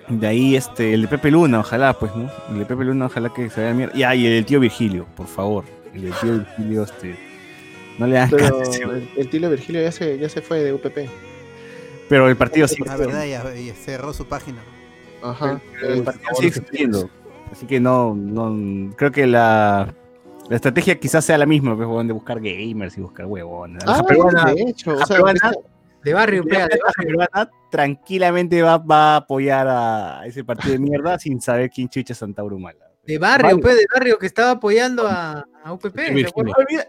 De 0.10 0.28
ahí 0.28 0.56
este 0.56 0.94
el 0.94 1.04
de 1.04 1.08
Pepe 1.08 1.32
Luna, 1.32 1.62
ojalá 1.62 1.94
pues, 1.98 2.14
¿no? 2.16 2.30
El 2.50 2.60
de 2.60 2.66
Pepe 2.66 2.84
Luna, 2.84 3.06
ojalá 3.06 3.30
que 3.34 3.50
se 3.50 3.62
vaya 3.62 3.72
a 3.72 3.74
mierda. 3.74 3.98
Y, 3.98 4.04
ah, 4.04 4.14
y 4.16 4.26
el 4.26 4.34
del 4.34 4.46
tío 4.46 4.60
Virgilio, 4.60 5.06
por 5.16 5.28
favor. 5.28 5.64
El 5.94 6.02
del 6.04 6.14
tío 6.14 6.34
Virgilio, 6.40 6.84
este 6.84 7.16
no 8.00 8.08
le 8.08 8.18
hagas 8.18 8.32
Pero 8.32 8.62
el, 8.96 9.10
el 9.16 9.30
Tilo 9.30 9.50
Virgilio 9.52 9.82
ya 9.82 9.92
se, 9.92 10.18
ya 10.18 10.28
se 10.28 10.42
fue 10.42 10.60
de 10.64 10.74
UPP. 10.74 11.08
pero 12.10 12.28
el 12.28 12.36
partido 12.36 12.68
sí 12.68 12.82
La 12.84 12.98
verdad, 12.98 13.26
ya, 13.26 13.44
ya 13.54 13.74
cerró 13.76 14.14
su 14.14 14.26
página. 14.26 14.58
Ajá. 15.22 15.62
el 15.84 15.92
El- 16.00 16.04
partido 16.04 16.30
sigue 16.36 16.48
existiendo. 16.48 17.10
Así 17.52 17.68
que 17.68 17.80
no, 17.80 18.16
no, 18.16 18.92
creo 18.96 19.12
que 19.12 19.28
la, 19.28 19.94
la 20.50 20.56
estrategia 20.56 21.00
quizás 21.00 21.24
sea 21.24 21.38
la 21.38 21.46
misma, 21.46 21.78
pues, 21.78 22.08
de 22.08 22.14
buscar 22.14 22.40
gamers 22.42 22.98
y 22.98 23.02
buscar 23.02 23.28
huevones. 23.28 23.84
Ah, 23.86 24.04
peruana, 24.06 24.52
de 24.54 24.62
hecho, 24.64 24.92
o 24.96 25.00
la 25.00 25.06
sea, 25.06 25.18
peruana- 25.18 25.52
De 26.04 26.14
barrio, 26.14 26.44
pega, 26.44 26.68
de 26.68 26.80
barrio. 26.84 27.08
peruana 27.30 27.50
tranquilamente 27.72 28.62
va, 28.62 28.78
va 28.78 29.14
a 29.14 29.16
apoyar 29.18 29.68
a 29.68 30.26
ese 30.26 30.44
partido 30.44 30.74
de 30.74 30.80
mierda 30.80 31.18
sin 31.20 31.42
saber 31.42 31.70
quién 31.70 31.90
chucha 31.90 32.14
es 32.14 32.20
Santa 32.20 32.42
Brumala. 32.44 32.80
De 33.06 33.18
barrio, 33.18 33.50
Vale. 33.50 33.62
pues, 33.62 33.76
de 33.76 33.86
barrio 33.94 34.18
que 34.18 34.26
estaba 34.28 34.52
apoyando 34.52 35.06
a, 35.08 35.46
A 35.66 35.74
UPP, 35.74 35.98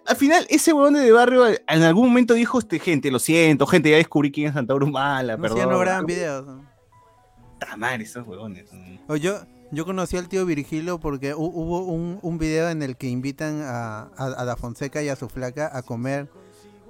Al 0.07 0.17
final, 0.17 0.47
ese 0.49 0.73
huevón 0.73 0.95
de 0.95 1.11
barrio 1.11 1.47
en 1.49 1.83
algún 1.83 2.07
momento 2.09 2.35
dijo, 2.35 2.59
este, 2.61 2.79
gente, 2.79 3.11
lo 3.11 3.19
siento, 3.19 3.67
gente, 3.67 3.91
ya 3.91 3.97
descubrí 3.97 4.31
quién 4.31 4.49
es 4.49 4.55
Santa 4.55 4.75
Brumala, 4.75 5.37
No, 5.37 5.43
perdón. 5.43 5.59
si 5.61 5.67
no 5.67 5.79
graban 5.81 6.07
videos. 6.07 6.47
madre, 7.77 8.05
esos 8.05 8.27
huevones. 8.27 8.71
O 9.09 9.17
yo, 9.17 9.41
yo 9.73 9.85
conocí 9.85 10.17
al 10.17 10.29
tío 10.29 10.47
Virgilio 10.47 11.01
porque 11.01 11.35
hu- 11.35 11.51
hubo 11.53 11.81
un, 11.85 12.21
un 12.23 12.39
video 12.39 12.69
en 12.71 12.83
el 12.83 12.97
que 12.97 13.09
invitan 13.09 13.63
a, 13.63 14.03
a, 14.17 14.25
a 14.41 14.45
Da 14.45 14.57
Fonseca 14.57 15.03
y 15.03 15.09
a 15.09 15.17
su 15.17 15.29
flaca 15.29 15.69
a 15.77 15.83
comer 15.83 16.29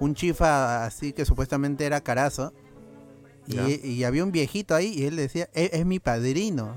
un 0.00 0.14
chifa 0.14 0.84
así 0.84 1.12
que 1.12 1.24
supuestamente 1.24 1.84
era 1.86 2.00
carazo. 2.00 2.52
Y, 3.46 3.86
y 3.86 4.04
había 4.04 4.24
un 4.24 4.32
viejito 4.32 4.74
ahí 4.74 4.94
y 4.96 5.04
él 5.04 5.16
decía, 5.16 5.48
"E- 5.52 5.70
es, 5.74 5.84
mi 5.84 5.98
padrino. 5.98 6.74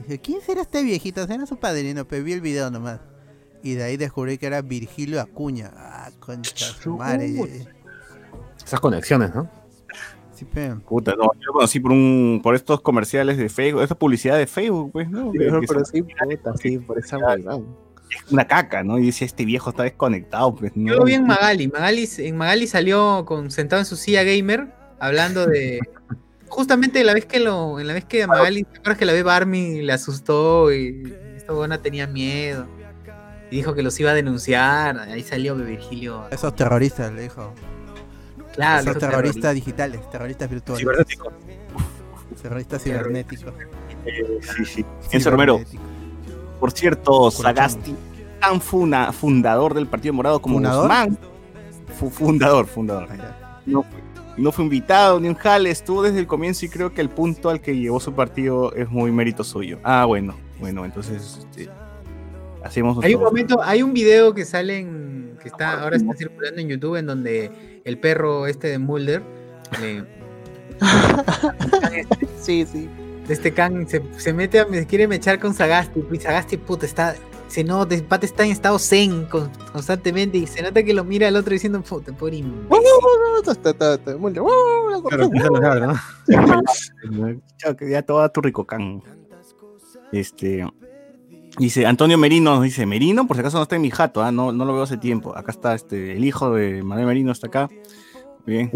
Dije, 0.00 0.18
¿quién 0.20 0.40
será 0.40 0.62
este 0.62 0.82
viejito? 0.82 1.24
Será 1.26 1.46
su 1.46 1.56
padrino, 1.56 2.04
pero 2.06 2.24
vi 2.24 2.32
el 2.32 2.40
video 2.40 2.70
nomás. 2.70 2.98
Y 3.62 3.74
de 3.74 3.84
ahí 3.84 3.96
descubrí 3.96 4.36
que 4.36 4.46
era 4.46 4.60
Virgilio 4.62 5.20
Acuña. 5.20 5.70
Ah, 5.76 6.10
concha 6.20 6.66
su 6.66 6.96
madre. 6.96 7.66
Esas 8.64 8.80
conexiones, 8.80 9.34
¿no? 9.34 9.48
Sí, 10.34 10.44
pe. 10.44 10.74
Puta, 10.88 11.12
no, 11.14 11.30
yo 11.34 11.46
lo 11.46 11.52
conocí 11.52 11.78
por 11.78 11.92
un, 11.92 12.40
por 12.42 12.56
estos 12.56 12.80
comerciales 12.80 13.38
de 13.38 13.48
Facebook, 13.48 13.82
esta 13.82 13.94
publicidad 13.94 14.36
de 14.36 14.48
Facebook, 14.48 14.90
pues, 14.92 15.08
¿no? 15.08 15.30
Que- 15.30 15.38
Pero, 15.38 15.60
que 15.60 15.66
pero 15.68 15.84
son- 15.84 15.92
sí, 15.94 16.02
puta, 16.02 16.56
sí, 16.60 16.78
por 16.78 16.98
esa 16.98 17.16
huevada. 17.18 17.60
Es 18.10 18.32
una 18.32 18.46
caca, 18.46 18.82
¿no? 18.82 18.98
Y 18.98 19.06
decía, 19.06 19.26
este 19.26 19.44
viejo 19.44 19.70
está 19.70 19.82
desconectado, 19.82 20.54
pues, 20.54 20.72
¿no? 20.76 20.92
Yo 20.92 20.98
lo 20.98 21.04
vi 21.04 21.14
en 21.14 21.26
Magali. 21.26 21.68
Magali. 21.68 22.08
En 22.18 22.36
Magali 22.36 22.66
salió 22.66 23.24
con, 23.24 23.50
sentado 23.50 23.80
en 23.80 23.86
su 23.86 23.96
silla 23.96 24.22
gamer 24.22 24.68
hablando 24.98 25.46
de. 25.46 25.80
Justamente 26.48 27.02
la 27.02 27.14
vez 27.14 27.26
que 27.26 27.40
lo. 27.40 27.80
En 27.80 27.86
la 27.86 27.94
vez 27.94 28.04
que 28.04 28.22
a 28.22 28.26
Magali, 28.26 28.64
¿te 28.64 28.78
acuerdas 28.78 28.98
que 28.98 29.04
la 29.04 29.12
ve 29.12 29.22
Barmy 29.22 29.82
le 29.82 29.92
asustó 29.92 30.72
y 30.72 31.14
esta 31.36 31.52
buena 31.52 31.82
tenía 31.82 32.06
miedo? 32.06 32.66
Y 33.50 33.56
dijo 33.56 33.74
que 33.74 33.82
los 33.82 33.98
iba 33.98 34.10
a 34.10 34.14
denunciar. 34.14 34.98
Ahí 34.98 35.22
salió 35.22 35.56
Virgilio. 35.56 36.28
Esos 36.30 36.54
terroristas, 36.54 37.12
le 37.12 37.22
dijo. 37.22 37.52
Claro, 38.52 38.82
Esos 38.82 38.98
terroristas 38.98 39.54
digitales, 39.54 40.08
terroristas 40.10 40.48
virtuales. 40.48 40.80
Cibernético. 40.80 41.32
Terroristas 42.40 42.82
cibernéticos. 42.82 43.54
Sí, 44.56 44.64
sí. 44.64 44.84
Enzo 45.10 45.30
Romero, 45.30 45.58
Cibernéticos. 45.58 45.93
Por 46.64 46.72
cierto, 46.72 47.30
Sagasti, 47.30 47.94
tan 48.40 48.58
funa- 48.58 49.12
fundador 49.12 49.74
del 49.74 49.86
Partido 49.86 50.14
Morado 50.14 50.40
como 50.40 50.54
¿Fundador? 50.54 50.82
Guzmán, 50.84 51.18
fu- 51.98 52.08
fundador, 52.08 52.66
fundador. 52.66 53.06
Ah, 53.10 53.16
ya. 53.16 53.60
No 53.66 53.82
fue, 53.82 54.00
no 54.38 54.50
fue 54.50 54.64
invitado 54.64 55.20
ni 55.20 55.28
un 55.28 55.34
jale, 55.34 55.68
estuvo 55.70 56.02
desde 56.02 56.20
el 56.20 56.26
comienzo 56.26 56.64
y 56.64 56.70
creo 56.70 56.94
que 56.94 57.02
el 57.02 57.10
punto 57.10 57.50
al 57.50 57.60
que 57.60 57.76
llevó 57.76 58.00
su 58.00 58.14
partido 58.14 58.72
es 58.72 58.88
muy 58.88 59.12
mérito 59.12 59.44
suyo. 59.44 59.78
Ah, 59.84 60.06
bueno, 60.06 60.34
bueno, 60.58 60.86
entonces 60.86 61.40
este, 61.40 61.68
hacemos 62.64 63.04
Hay 63.04 63.14
un 63.14 63.22
momento, 63.24 63.62
hay 63.62 63.82
un 63.82 63.92
video 63.92 64.32
que 64.32 64.46
sale 64.46 64.78
en, 64.78 65.36
que 65.42 65.48
está, 65.48 65.82
ahora 65.82 65.96
está 65.96 66.14
circulando 66.16 66.62
en 66.62 66.68
YouTube 66.70 66.96
en 66.96 67.04
donde 67.04 67.80
el 67.84 67.98
perro 67.98 68.46
este 68.46 68.68
de 68.68 68.78
Mulder, 68.78 69.22
le- 69.82 70.02
Sí, 72.40 72.64
sí. 72.64 72.88
Este 73.28 73.52
can 73.54 73.88
se, 73.88 74.02
se 74.18 74.32
mete 74.32 74.60
a 74.60 74.66
me 74.66 74.86
quiere 74.86 75.08
mechar 75.08 75.38
con 75.40 75.54
Sagasti, 75.54 76.00
y 76.12 76.16
Sagasti 76.18 76.56
puta 76.56 76.86
está 76.86 77.14
se 77.46 77.62
nota, 77.62 77.94
el 77.94 78.02
pata 78.02 78.26
está 78.26 78.44
en 78.44 78.50
estado 78.50 78.78
zen 78.80 79.26
con- 79.26 79.48
constantemente 79.72 80.38
y 80.38 80.46
se 80.46 80.60
nota 80.62 80.82
que 80.82 80.92
lo 80.92 81.04
mira 81.04 81.28
al 81.28 81.36
otro 81.36 81.52
diciendo 81.52 81.80
puta, 81.82 82.12
pobre 82.12 82.36
imbécil". 82.38 82.82
Está- 83.46 83.70
está- 83.70 83.94
está 83.94 84.16
muy- 84.16 84.32
¡Uh! 84.38 84.46
¿no? 85.80 85.94
Que 87.78 87.90
ya 87.90 88.02
toda 88.02 88.28
tu 88.30 88.40
ricocán. 88.40 89.02
Este. 90.12 90.66
Dice 91.58 91.86
Antonio 91.86 92.18
Merino, 92.18 92.60
dice, 92.60 92.84
Merino, 92.86 93.28
por 93.28 93.36
si 93.36 93.40
acaso 93.40 93.58
no 93.58 93.62
está 93.62 93.76
en 93.76 93.82
mi 93.82 93.90
jato, 93.90 94.22
ah, 94.24 94.32
no, 94.32 94.50
no 94.50 94.64
lo 94.64 94.72
veo 94.74 94.82
hace 94.82 94.96
tiempo. 94.96 95.36
Acá 95.36 95.52
está 95.52 95.74
este, 95.74 96.16
el 96.16 96.24
hijo 96.24 96.52
de 96.52 96.82
Manuel 96.82 97.06
Merino, 97.06 97.30
está 97.30 97.46
acá. 97.46 97.68
Bien, 98.44 98.72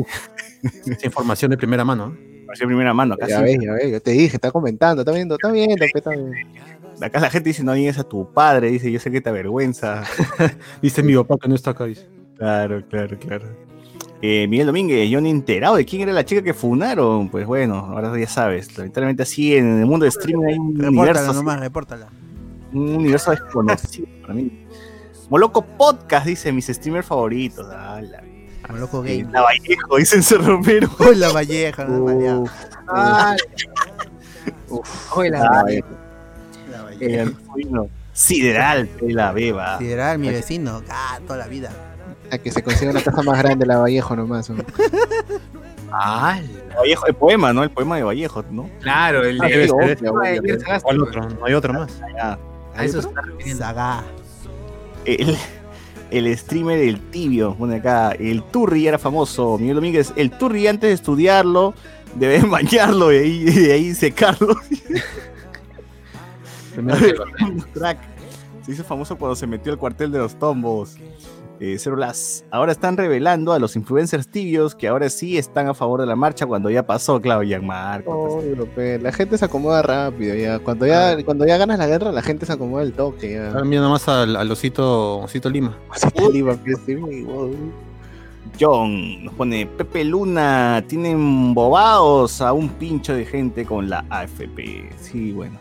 Esa 0.62 1.04
información 1.06 1.50
de 1.50 1.56
primera 1.56 1.84
mano. 1.84 2.16
¿No? 2.48 2.50
pareció 2.50 2.66
primera 2.66 2.94
mano. 2.94 3.14
Acá, 3.14 3.26
Ya 3.28 3.38
sí- 3.38 3.42
ves, 3.44 3.58
ya 3.62 3.72
ves, 3.74 3.92
yo 3.92 4.00
te 4.02 4.10
dije, 4.12 4.36
está 4.36 4.50
comentando, 4.50 5.02
está 5.02 5.12
viendo, 5.12 5.34
está 5.36 5.50
viendo, 5.52 5.84
está 5.84 6.10
viendo. 6.10 6.32
acá 7.00 7.20
la 7.20 7.30
gente 7.30 7.50
dice, 7.50 7.62
no 7.62 7.72
digas 7.74 7.98
a 7.98 8.04
tu 8.04 8.32
padre, 8.32 8.70
dice, 8.70 8.90
yo 8.90 8.98
sé 8.98 9.10
que 9.10 9.20
te 9.20 9.28
avergüenza. 9.28 10.02
Dice 10.82 11.02
mi 11.02 11.14
papá 11.14 11.36
que 11.40 11.48
no 11.48 11.54
está 11.54 11.70
acá. 11.70 11.84
Dice. 11.84 12.06
Claro, 12.36 12.82
claro, 12.88 13.18
claro. 13.18 13.44
Eh, 14.20 14.46
Miguel 14.48 14.66
Domínguez, 14.66 15.08
yo 15.08 15.20
ni 15.20 15.30
enterado 15.30 15.76
de 15.76 15.84
quién 15.84 16.02
era 16.02 16.12
la 16.12 16.24
chica 16.24 16.42
que 16.42 16.52
funaron. 16.54 17.28
Pues 17.28 17.46
bueno, 17.46 17.76
ahora 17.76 18.18
ya 18.18 18.26
sabes. 18.28 18.76
Lamentablemente 18.76 19.22
así 19.22 19.54
en 19.56 19.78
el 19.80 19.86
mundo 19.86 20.04
de 20.04 20.08
streaming 20.08 20.44
hay 20.46 20.58
un 20.58 20.74
Repórtala 20.74 20.90
universo, 20.90 21.32
nomás, 21.34 21.60
repórtala. 21.60 22.08
un 22.72 22.96
universo 22.96 23.30
desconocido 23.30 24.08
para 24.22 24.34
mí. 24.34 24.64
Moloco 25.30 25.62
Podcast, 25.62 26.26
dice 26.26 26.50
mis 26.52 26.66
streamers 26.66 27.06
favoritos. 27.06 27.66
Ala. 27.70 28.22
Como 28.68 28.78
loco 28.78 29.02
game. 29.02 29.26
La 29.32 29.42
Vallejo, 29.42 29.96
dice 29.96 30.16
Enzo 30.16 30.38
Romero. 30.38 30.88
Uy, 31.00 31.16
la 31.16 31.30
Valleja, 31.32 31.84
no 31.84 32.04
Valleja. 32.04 32.38
Uf, 32.38 32.48
Ay. 32.86 33.36
Oye, 35.16 35.30
la- 35.30 35.64
ay, 35.66 35.80
La 36.70 36.82
Valleja. 36.82 37.22
Antonio, 37.22 37.88
Sideral, 38.12 38.88
la 39.00 39.32
beba. 39.32 39.78
Sideral, 39.78 40.18
mi 40.18 40.28
vecino. 40.28 40.82
Ah, 40.90 41.18
toda 41.26 41.38
la 41.38 41.46
vida. 41.48 41.70
a 42.30 42.36
que 42.38 42.50
se 42.52 42.62
consiga 42.62 42.90
una 42.90 43.02
casa 43.02 43.22
más 43.22 43.38
grande 43.38 43.64
la 43.64 43.78
Vallejo 43.78 44.14
nomás. 44.14 44.50
¿no? 44.50 44.62
Vallejo, 45.90 47.06
el 47.06 47.14
poema, 47.14 47.52
¿no? 47.52 47.62
El 47.62 47.70
poema 47.70 47.96
de 47.96 48.02
Vallejo, 48.02 48.44
¿no? 48.50 48.68
claro, 48.80 49.24
el 49.24 49.40
Ah, 49.42 49.46
de 49.46 49.70
obvio, 49.70 50.12
obvio. 50.12 50.54
el 50.54 50.60
Sagasti, 50.60 50.82
¿Cuál 50.84 50.96
pues. 50.98 51.08
otro? 51.08 51.28
No 51.30 51.46
hay 51.46 51.54
otro 51.54 51.72
más. 51.72 51.98
Ya. 52.14 52.38
A 52.76 52.84
eso 52.84 52.98
está 53.00 53.20
refiriendo. 53.22 53.64
Saga. 53.64 54.02
El, 55.04 55.36
el 56.10 56.36
streamer 56.36 56.78
El 56.78 57.00
Tibio, 57.10 57.54
pone 57.54 57.76
acá. 57.76 58.12
El 58.12 58.42
Turri 58.42 58.86
era 58.86 58.98
famoso. 58.98 59.58
Miguel 59.58 59.76
Domínguez, 59.76 60.12
el 60.16 60.30
Turri 60.30 60.66
antes 60.66 60.88
de 60.88 60.94
estudiarlo, 60.94 61.74
deben 62.14 62.50
bañarlo 62.50 63.12
y 63.12 63.16
ahí, 63.16 63.44
y 63.48 63.70
ahí 63.70 63.94
secarlo. 63.94 64.56
Crack. 67.74 67.98
Se 68.64 68.72
hizo 68.72 68.84
famoso 68.84 69.16
cuando 69.16 69.34
se 69.34 69.46
metió 69.46 69.72
al 69.72 69.78
cuartel 69.78 70.12
de 70.12 70.18
los 70.18 70.38
tombos. 70.38 70.96
Eh, 71.60 71.76
Cero 71.78 71.96
Las. 71.96 72.44
Ahora 72.50 72.72
están 72.72 72.96
revelando 72.96 73.52
a 73.52 73.58
los 73.58 73.74
influencers 73.74 74.28
tibios 74.28 74.74
que 74.74 74.86
ahora 74.86 75.10
sí 75.10 75.38
están 75.38 75.66
a 75.66 75.74
favor 75.74 76.00
de 76.00 76.06
la 76.06 76.14
marcha 76.14 76.46
cuando 76.46 76.70
ya 76.70 76.86
pasó, 76.86 77.20
claro, 77.20 77.42
Gianmarco. 77.42 78.40
Pe, 78.76 78.98
la 79.00 79.10
gente 79.10 79.36
se 79.38 79.44
acomoda 79.44 79.82
rápido 79.82 80.34
ya. 80.34 80.60
Cuando 80.60 80.86
ya, 80.86 81.22
cuando 81.24 81.46
ya 81.46 81.56
ganas 81.56 81.78
la 81.78 81.86
guerra, 81.86 82.12
la 82.12 82.22
gente 82.22 82.46
se 82.46 82.52
acomoda 82.52 82.82
el 82.82 82.92
toque 82.92 83.32
ya. 83.32 83.48
Ahora 83.48 83.64
mira 83.64 83.82
nomás 83.82 84.06
al, 84.08 84.36
al 84.36 84.50
osito, 84.50 85.18
osito 85.18 85.50
Lima. 85.50 85.76
Sí, 85.96 86.94
wow. 86.94 87.54
John 88.58 89.24
nos 89.24 89.34
pone 89.34 89.66
Pepe 89.66 90.04
Luna, 90.04 90.84
tienen 90.88 91.54
bobados 91.54 92.40
a 92.40 92.52
un 92.52 92.68
pincho 92.68 93.14
de 93.14 93.24
gente 93.24 93.64
con 93.64 93.88
la 93.88 94.04
AFP. 94.10 94.90
Sí, 95.00 95.32
bueno. 95.32 95.58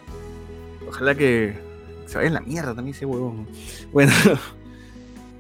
Ojalá 0.88 1.16
que 1.16 1.56
se 2.06 2.18
vaya 2.18 2.28
en 2.28 2.34
la 2.34 2.41
mierda 2.41 2.74
también 2.74 2.95
ese 2.95 3.06
huevón. 3.06 3.48
Bueno, 3.91 4.12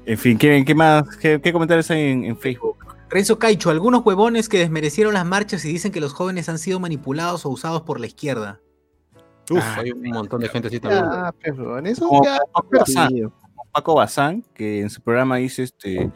en 0.07 0.17
fin, 0.17 0.37
¿qué, 0.37 0.63
qué 0.65 0.73
más? 0.73 1.03
¿Qué, 1.17 1.39
qué 1.41 1.53
comentarios 1.53 1.91
hay 1.91 2.11
en, 2.11 2.23
en 2.25 2.37
Facebook? 2.37 2.77
Renzo 3.09 3.37
Caicho, 3.39 3.69
algunos 3.69 4.05
huevones 4.05 4.49
que 4.49 4.57
desmerecieron 4.59 5.13
las 5.13 5.25
marchas 5.25 5.63
y 5.65 5.69
dicen 5.69 5.91
que 5.91 6.01
los 6.01 6.13
jóvenes 6.13 6.49
han 6.49 6.57
sido 6.57 6.79
manipulados 6.79 7.45
o 7.45 7.49
usados 7.49 7.83
por 7.83 7.99
la 7.99 8.07
izquierda. 8.07 8.59
Uf, 9.49 9.59
Ah, 9.61 9.77
hay 9.79 9.91
un 9.91 10.01
montón 10.09 10.41
de 10.41 10.49
gente 10.49 10.67
así 10.67 10.79
también. 10.79 11.05
Ya, 11.05 11.31
pe, 11.31 11.51
weón, 11.51 11.85
eso 11.87 12.09
ya 12.23 12.39
Paco 13.77 13.93
Bazán, 13.93 14.43
que 14.55 14.81
en 14.81 14.89
su 14.89 15.01
programa 15.01 15.35
dice 15.37 15.61
este 15.61 16.09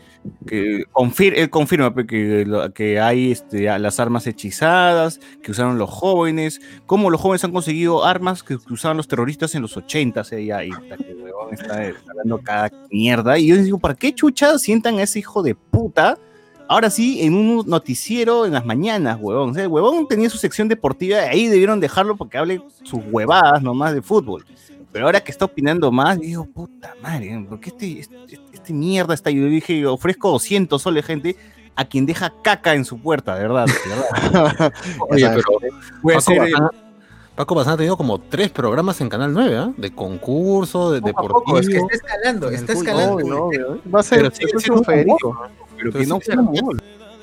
que 0.47 0.83
confir- 0.93 1.33
él 1.35 1.51
confirma 1.51 1.93
pe, 1.93 2.07
que, 2.07 2.71
que 2.73 2.99
hay 2.99 3.31
este, 3.31 3.77
las 3.77 3.99
armas 3.99 4.25
hechizadas, 4.25 5.19
que 5.43 5.51
usaron 5.51 5.77
los 5.77 5.87
jóvenes, 5.87 6.59
cómo 6.87 7.11
los 7.11 7.21
jóvenes 7.21 7.43
han 7.43 7.51
conseguido 7.51 8.03
armas 8.03 8.41
que, 8.41 8.57
usaban 8.71 8.97
los 8.97 9.07
terroristas 9.07 9.53
en 9.53 9.61
los 9.61 9.77
80 9.77 10.21
s 10.21 10.43
ya, 10.43 10.63
y 10.63 10.71
puta, 10.71 10.97
que 10.97 11.13
huevón 11.13 11.53
está 11.53 11.93
hablando 12.09 12.39
cada 12.39 12.71
mierda. 12.89 13.37
Y 13.37 13.45
yo 13.45 13.55
les 13.55 13.65
digo, 13.65 13.77
¿para 13.77 13.93
qué 13.93 14.11
chucha 14.11 14.57
sientan 14.57 14.97
a 14.97 15.03
ese 15.03 15.19
hijo 15.19 15.43
de 15.43 15.53
puta? 15.53 16.17
Ahora 16.67 16.89
sí, 16.89 17.21
en 17.21 17.35
un 17.35 17.63
noticiero 17.67 18.47
en 18.47 18.53
las 18.53 18.65
mañanas, 18.65 19.19
huevón. 19.21 19.55
Huevón 19.55 20.07
tenía 20.07 20.31
su 20.31 20.39
sección 20.39 20.67
deportiva, 20.67 21.19
ahí 21.19 21.45
debieron 21.45 21.79
dejarlo 21.79 22.17
porque 22.17 22.39
hable 22.39 22.59
sus 22.81 23.01
huevadas 23.11 23.61
nomás 23.61 23.93
de 23.93 24.01
fútbol. 24.01 24.45
Pero 24.91 25.05
ahora 25.05 25.21
que 25.21 25.31
está 25.31 25.45
opinando 25.45 25.91
más, 25.91 26.19
digo, 26.19 26.45
puta 26.45 26.93
madre, 27.01 27.45
¿por 27.47 27.59
qué 27.59 27.69
este, 27.69 27.99
este, 27.99 28.39
este 28.51 28.73
mierda 28.73 29.13
está 29.13 29.29
ahí? 29.29 29.39
Yo 29.39 29.45
dije, 29.45 29.85
ofrezco 29.85 30.31
200 30.31 30.81
soles, 30.81 31.05
gente, 31.05 31.37
a 31.75 31.85
quien 31.85 32.05
deja 32.05 32.33
caca 32.43 32.73
en 32.73 32.83
su 32.83 32.99
puerta, 32.99 33.35
de 33.35 33.41
verdad. 33.41 33.65
de 33.65 34.33
verdad. 34.33 34.73
Oye, 35.09 35.29
pero 35.29 35.43
Voy 36.01 36.13
a 36.13 36.17
Paco 36.17 36.31
hacer 36.31 36.53
Paco 37.35 37.55
Bazán 37.55 37.73
ha 37.73 37.77
tenido 37.77 37.97
como 37.97 38.19
tres 38.19 38.51
programas 38.51 38.99
en 38.99 39.09
Canal 39.09 39.33
9, 39.33 39.57
¿ah? 39.57 39.73
De 39.77 39.93
concurso, 39.95 40.91
de 40.91 40.99
deportivo. 40.99 41.57
es 41.57 41.67
que 41.69 41.77
está 41.77 41.95
escalando, 41.95 42.49
está 42.49 42.73
escalando. 42.73 43.15
obvio, 43.15 43.45
obvio. 43.45 43.81
Va 43.93 44.01
a 44.01 44.03
ser 44.03 44.19
Pero 44.19 44.31
próximo 44.31 44.59
siendo 44.59 44.79
un 44.79 44.85
Federico. 44.85 45.41
pero 45.77 45.91
que 45.91 46.05
no 46.05 46.15
sí, 46.17 46.21
claro. 46.21 46.51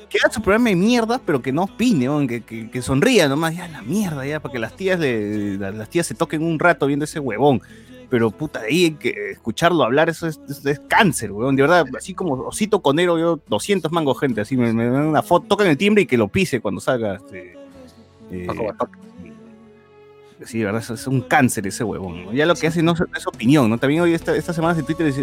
Que 0.09 0.17
haga 0.23 0.33
su 0.33 0.41
programa 0.41 0.69
de 0.69 0.75
mierda, 0.75 1.21
pero 1.25 1.41
que 1.41 1.51
no 1.53 1.63
opine, 1.63 2.09
weón, 2.09 2.27
que, 2.27 2.41
que, 2.41 2.69
que 2.69 2.81
sonría 2.81 3.27
nomás, 3.29 3.55
ya 3.55 3.67
la 3.67 3.81
mierda, 3.81 4.25
ya, 4.25 4.39
para 4.39 4.51
que 4.51 4.59
las 4.59 4.75
tías 4.75 4.99
le, 4.99 5.57
la- 5.57 5.71
las 5.71 5.89
tías 5.89 6.07
se 6.07 6.15
toquen 6.15 6.43
un 6.43 6.59
rato 6.59 6.87
viendo 6.87 7.05
ese 7.05 7.19
huevón. 7.19 7.61
pero 8.09 8.31
puta, 8.31 8.61
ahí 8.61 8.85
hay 8.85 8.91
que 8.91 9.13
escucharlo 9.33 9.83
hablar, 9.83 10.09
eso 10.09 10.25
es, 10.25 10.39
es- 10.49 10.65
es 10.65 10.79
cáncer, 10.87 11.31
weón. 11.31 11.55
De 11.55 11.61
verdad, 11.61 11.85
así 11.95 12.15
como 12.15 12.33
Osito 12.41 12.81
Conero, 12.81 13.19
yo 13.19 13.39
200 13.47 13.91
mangos 13.91 14.19
gente, 14.19 14.41
así 14.41 14.57
me, 14.57 14.73
me 14.73 14.87
dan 14.89 15.05
una 15.05 15.21
foto, 15.21 15.45
tocan 15.47 15.67
el 15.67 15.77
timbre 15.77 16.01
y 16.03 16.05
que 16.07 16.17
lo 16.17 16.27
pise 16.27 16.59
cuando 16.59 16.81
salga. 16.81 17.15
Este, 17.15 17.53
eh. 18.31 18.47
Sí, 20.45 20.59
de 20.59 20.65
verdad, 20.65 20.81
es 20.91 21.05
un 21.05 21.19
cáncer 21.21 21.67
ese 21.67 21.83
huevón. 21.83 22.25
¿no? 22.25 22.33
Ya 22.33 22.45
lo 22.45 22.55
que 22.55 22.65
hace 22.67 22.81
no 22.81 22.93
es, 22.93 23.27
opinión, 23.27 23.69
¿no? 23.69 23.77
También 23.77 24.01
hoy 24.01 24.13
esta, 24.13 24.33
estas 24.35 24.55
semanas 24.55 24.77
en 24.79 24.85
Twitter 24.85 25.13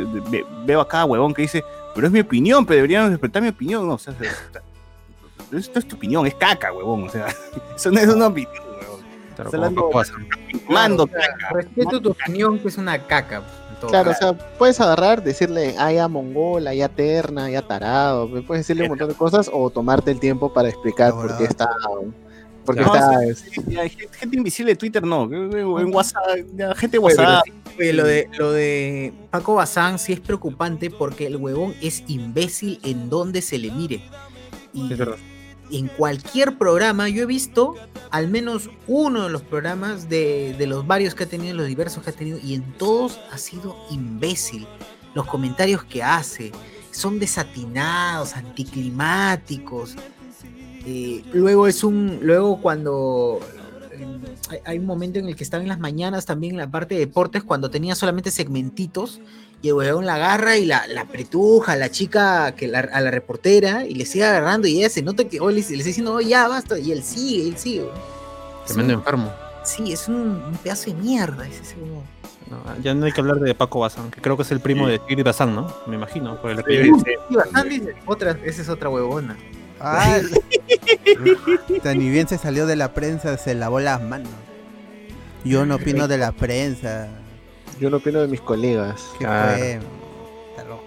veo 0.67 0.81
a 0.81 0.87
cada 0.87 1.07
huevón 1.07 1.33
que 1.33 1.43
dice, 1.43 1.65
pero 1.95 2.07
es 2.07 2.13
mi 2.13 2.21
opinión, 2.21 2.67
pero 2.67 2.77
deberían 2.77 3.11
respetar 3.11 3.41
mi 3.43 3.49
opinión. 3.49 3.87
No, 3.89 3.95
o 3.95 3.99
sea, 3.99 4.15
es- 4.21 4.37
esto 5.53 5.79
es 5.79 5.87
tu 5.87 5.97
opinión, 5.97 6.27
es 6.27 6.35
caca, 6.35 6.73
huevón. 6.73 7.05
O 7.05 7.09
sea, 7.11 7.27
eso 7.77 7.91
no 7.91 8.01
es 8.01 8.09
una 8.09 8.27
opinión, 8.29 8.53
huevón. 8.81 9.01
Claro, 9.35 9.51
hablando-. 9.53 9.91
Mando, 10.69 11.07
Claro, 11.07 11.35
sea, 11.39 11.51
Respeto 11.51 12.01
tu 12.01 12.11
opinión, 12.11 12.59
que 12.59 12.69
es 12.69 12.79
una 12.79 13.07
caca. 13.07 13.43
Claro, 13.89 14.11
o 14.11 14.15
sea, 14.15 14.33
puedes 14.33 14.81
agarrar, 14.81 15.23
decirle, 15.23 15.75
ah, 15.79 15.93
ya 15.93 16.09
mongola, 16.09 16.73
ya 16.73 16.89
terna, 16.89 17.51
ya 17.51 17.61
tarado, 17.61 18.29
puedes 18.47 18.67
decirle 18.67 18.85
un 18.85 18.91
montón 18.91 19.09
de 19.09 19.15
cosas 19.15 19.51
o 19.53 19.69
tomarte 19.69 20.11
el 20.11 20.19
tiempo 20.19 20.53
para 20.53 20.71
explicar 20.71 21.13
por 21.13 21.37
qué 21.37 21.45
está, 21.45 21.69
porque 22.65 22.81
No, 22.81 22.95
está, 22.95 23.21
gente, 23.51 24.09
gente 24.13 24.37
invisible 24.37 24.73
de 24.73 24.77
Twitter, 24.77 25.03
no. 25.03 25.25
En 25.25 25.95
WhatsApp, 25.95 26.25
ya, 26.55 26.75
gente 26.75 26.99
WhatsApp. 26.99 27.45
Oye, 27.79 27.93
lo 27.93 28.05
de, 28.05 28.29
lo 28.39 28.53
de 28.53 29.13
Paco 29.31 29.55
Bazán 29.55 29.99
sí 29.99 30.15
es 30.15 30.21
preocupante 30.21 30.91
porque 30.91 31.27
el 31.27 31.37
huevón 31.37 31.75
es 31.81 32.03
imbécil 32.09 32.81
en 32.83 33.09
donde 33.11 33.43
se 33.43 33.59
le 33.59 33.71
mire. 33.71 34.03
Y 34.73 34.93
Es 34.93 34.99
verdad. 34.99 35.17
En 35.71 35.89
cualquier 35.89 36.59
programa, 36.59 37.09
yo 37.09 37.23
he 37.23 37.27
visto 37.27 37.75
al 38.11 38.29
menos 38.29 38.71
uno 38.87 39.25
de 39.25 39.31
los 39.31 39.43
programas 39.43 40.09
de, 40.09 40.55
de 40.59 40.67
los 40.67 40.87
varios 40.87 41.15
que 41.15 41.25
ha 41.25 41.29
tenido, 41.29 41.55
los 41.55 41.67
diversos 41.67 42.03
que 42.05 42.11
ha 42.11 42.13
tenido, 42.13 42.39
y 42.43 42.55
en 42.55 42.63
todos 42.75 43.19
ha 43.33 43.39
sido 43.39 43.77
imbécil. 43.91 44.67
Los 45.15 45.27
comentarios 45.27 45.83
que 45.85 46.03
hace 46.03 46.53
son 46.91 47.19
desatinados, 47.19 48.37
anticlimáticos. 48.37 49.97
Eh, 50.85 51.25
luego 51.33 51.67
es 51.67 51.83
un. 51.85 52.19
Luego 52.23 52.61
cuando. 52.61 53.41
eh, 53.93 54.61
hay- 54.65 54.79
un 54.79 54.87
momento 54.87 55.19
en 55.19 55.27
el 55.27 55.35
que 55.35 55.43
estaba 55.43 55.63
en 55.63 55.69
las 55.69 55.81
mañanas 55.81 56.27
también 56.27 56.53
en 56.53 56.59
la 56.59 56.71
parte 56.71 56.95
de 56.95 57.01
deportes 57.01 57.43
cuando 57.43 57.71
tenía 57.71 57.95
solamente 57.95 58.31
segmentitos 58.31 59.21
y 59.63 59.69
el 59.69 59.75
huevón 59.75 60.07
la 60.07 60.15
agarra 60.17 60.57
y 60.57 60.65
la, 60.67 60.87
la 60.87 61.03
apretuja 61.03 61.73
a 61.73 61.77
la 61.77 61.91
chica, 61.91 62.53
que 62.55 62.69
la- 62.69 62.81
a 62.81 63.01
la 63.01 63.11
reportera 63.11 63.85
y 63.85 63.95
le 63.95 64.05
sigue 64.07 64.25
agarrando 64.25 64.69
y 64.69 64.79
ella 64.79 64.89
se 64.91 65.03
nota 65.03 65.25
que 65.29 65.41
oh, 65.41 65.49
le, 65.51 65.57
le 65.57 65.61
está 65.61 65.75
diciendo, 65.75 66.15
oh, 66.15 66.21
ya 66.21 66.47
basta, 66.49 66.79
y 66.79 66.93
él 66.93 67.03
sigue, 67.03 67.49
él 67.49 67.57
sigue. 67.57 67.87
Tremendo 68.67 68.95
enfermo. 68.95 69.33
sí, 69.65 69.93
es 69.93 70.09
un, 70.09 70.17
un 70.17 70.57
pedazo 70.63 70.91
de 70.91 70.95
mierda 70.95 71.47
ese. 71.49 71.75
No, 72.49 72.63
ya 72.81 72.95
no 72.95 73.07
hay 73.07 73.13
que 73.13 73.21
hablar 73.21 73.39
de 73.41 73.55
Paco 73.57 73.81
Bazán, 73.81 74.11
que 74.13 74.21
creo 74.21 74.37
que 74.37 74.45
es 74.45 74.51
el 74.53 74.61
primo 74.61 74.87
de 74.87 75.01
Tigri 75.01 75.23
Bazán, 75.25 75.53
¿no? 75.55 75.73
Me 75.89 75.97
imagino, 75.97 76.41
por 76.41 76.51
el 76.53 76.61
apellido. 76.61 76.97
Y 77.29 77.35
bastante, 77.35 77.69
dice, 77.71 77.97
otra, 78.07 78.39
esa 78.45 78.63
es 78.63 78.69
otra 78.69 78.89
huevona. 78.89 79.37
Ah, 79.81 80.19
ni 81.95 82.09
bien 82.11 82.29
se 82.29 82.39
salió 82.39 82.67
de 82.67 82.77
la 82.77 82.93
prensa, 82.95 83.37
se 83.37 83.55
lavó 83.55 83.81
las 83.81 84.01
manos. 84.03 84.31
Yo 85.45 85.65
no 85.67 85.77
opino 85.77 86.09
de 86.09 86.19
la 86.19 86.33
prensa. 86.33 87.09
Yo 87.81 87.91
no 87.91 87.99
opino 87.99 88.21
de 88.21 88.29
mis 88.29 88.41
colegas. 88.41 89.11
¿Qué 89.19 89.25
Claro. 89.25 89.57
fue? 89.57 89.71
Está 90.51 90.65
loco. 90.65 90.85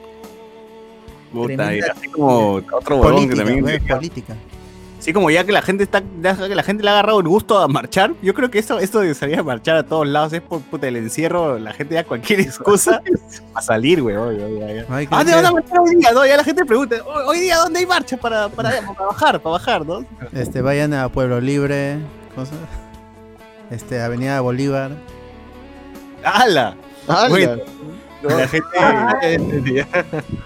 Puta, 1.32 1.76
y 1.76 1.80
así 1.80 2.08
como 2.10 2.54
otro 2.72 2.98
huevón 2.98 3.30
que 3.30 3.36
también. 3.36 3.64
política. 3.88 4.36
Sí, 5.00 5.14
como 5.14 5.30
ya 5.32 5.46
que 5.46 5.54
la 5.54 5.62
gente 5.62 5.84
está, 5.86 6.04
ya 6.22 6.36
que 6.36 6.56
la 6.56 6.64
gente 6.64 6.84
le 6.84 6.90
ha 6.90 6.94
agarrado 6.94 7.22
el 7.22 7.28
gusto 7.30 7.58
a 7.58 7.70
marchar, 7.70 8.12
yo 8.22 8.34
creo 8.34 8.52
que 8.52 8.60
esto, 8.60 8.80
esto 8.80 9.00
de 9.00 9.14
salir 9.16 9.40
a 9.40 9.44
marchar 9.44 9.78
a 9.78 9.84
todos 9.84 10.06
lados 10.06 10.34
es 10.34 10.42
por 10.42 10.60
puta, 10.62 10.90
el 10.90 10.98
encierro, 10.98 11.58
la 11.58 11.72
gente 11.72 11.94
ya 11.94 12.04
cualquier 12.04 12.42
excusa 12.42 13.02
a 13.54 13.62
salir, 13.62 14.02
güey. 14.02 14.18
oye, 14.18 14.44
oye, 14.44 14.62
oye. 14.66 14.86
Ay, 14.90 15.08
¿A 15.10 15.18
dónde 15.20 15.36
van 15.36 15.46
a 15.46 15.52
marchar 15.54 15.80
hoy 15.80 15.96
día? 15.96 16.12
No, 16.12 16.26
ya 16.26 16.36
la 16.36 16.44
gente 16.44 16.66
pregunta, 16.66 16.98
"Hoy- 17.28 17.40
día 17.40 17.58
dónde 17.60 17.80
hay 17.80 17.86
marcha 17.86 18.18
para, 18.18 18.50
para, 18.50 18.72
para 18.82 19.06
bajar, 19.08 19.40
para 19.40 19.52
bajar, 19.54 19.86
¿no? 19.86 20.04
Este, 20.34 20.62
vayan 20.62 20.94
a 20.94 21.08
Pueblo 21.08 21.40
Libre, 21.40 22.00
cosa. 22.36 22.56
Este, 23.72 24.02
Avenida 24.02 24.42
Bolívar. 24.42 24.92
¡Hala! 26.24 26.76
¡Hala! 27.07 27.30
Bueno, 27.30 27.57
La 28.22 28.47
gente, 28.49 28.67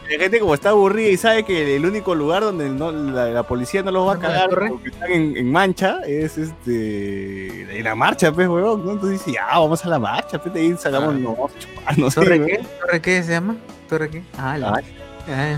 la 0.09 0.19
gente 0.19 0.39
como 0.39 0.53
está 0.53 0.69
aburrida 0.69 1.09
y 1.09 1.17
sabe 1.17 1.43
que 1.43 1.75
el 1.75 1.85
único 1.85 2.13
lugar 2.13 2.43
donde 2.43 2.69
no- 2.69 2.91
la, 2.91 3.25
la 3.29 3.43
policía 3.43 3.81
no 3.81 3.89
los 3.91 4.07
va 4.07 4.11
a 4.11 4.13
¿Arma 4.15 4.27
de 4.27 4.33
cagar 4.33 4.69
porque 4.69 4.89
están 4.89 5.11
en, 5.11 5.35
en 5.37 5.51
mancha 5.51 5.97
es 6.05 6.37
este 6.37 7.77
en 7.79 7.83
la 7.83 7.95
marcha, 7.95 8.31
pues, 8.31 8.47
huevón, 8.47 8.85
¿no? 8.85 8.91
Entonces 8.91 9.25
dice, 9.25 9.31
ya, 9.37 9.47
vamos 9.57 9.83
a 9.83 9.89
la 9.89 9.97
marcha, 9.97 10.39
pues, 10.39 10.53
de 10.53 10.59
ahí 10.61 10.75
sacamos, 10.77 11.15
no, 11.15 11.31
vamos 11.35 11.51
a 11.55 11.59
chupar, 11.59 11.97
no 11.97 12.11
sé, 12.11 12.19
¿Torre 12.21 12.39
¿no? 12.39 12.45
qué? 12.45 12.61
¿Torre 12.79 13.01
qué 13.01 13.23
se 13.23 13.31
llama? 13.31 13.55
¿Torre 13.89 14.09
qué? 14.11 14.21
Ah, 14.37 14.57
la... 14.57 14.83
Ah, 15.29 15.57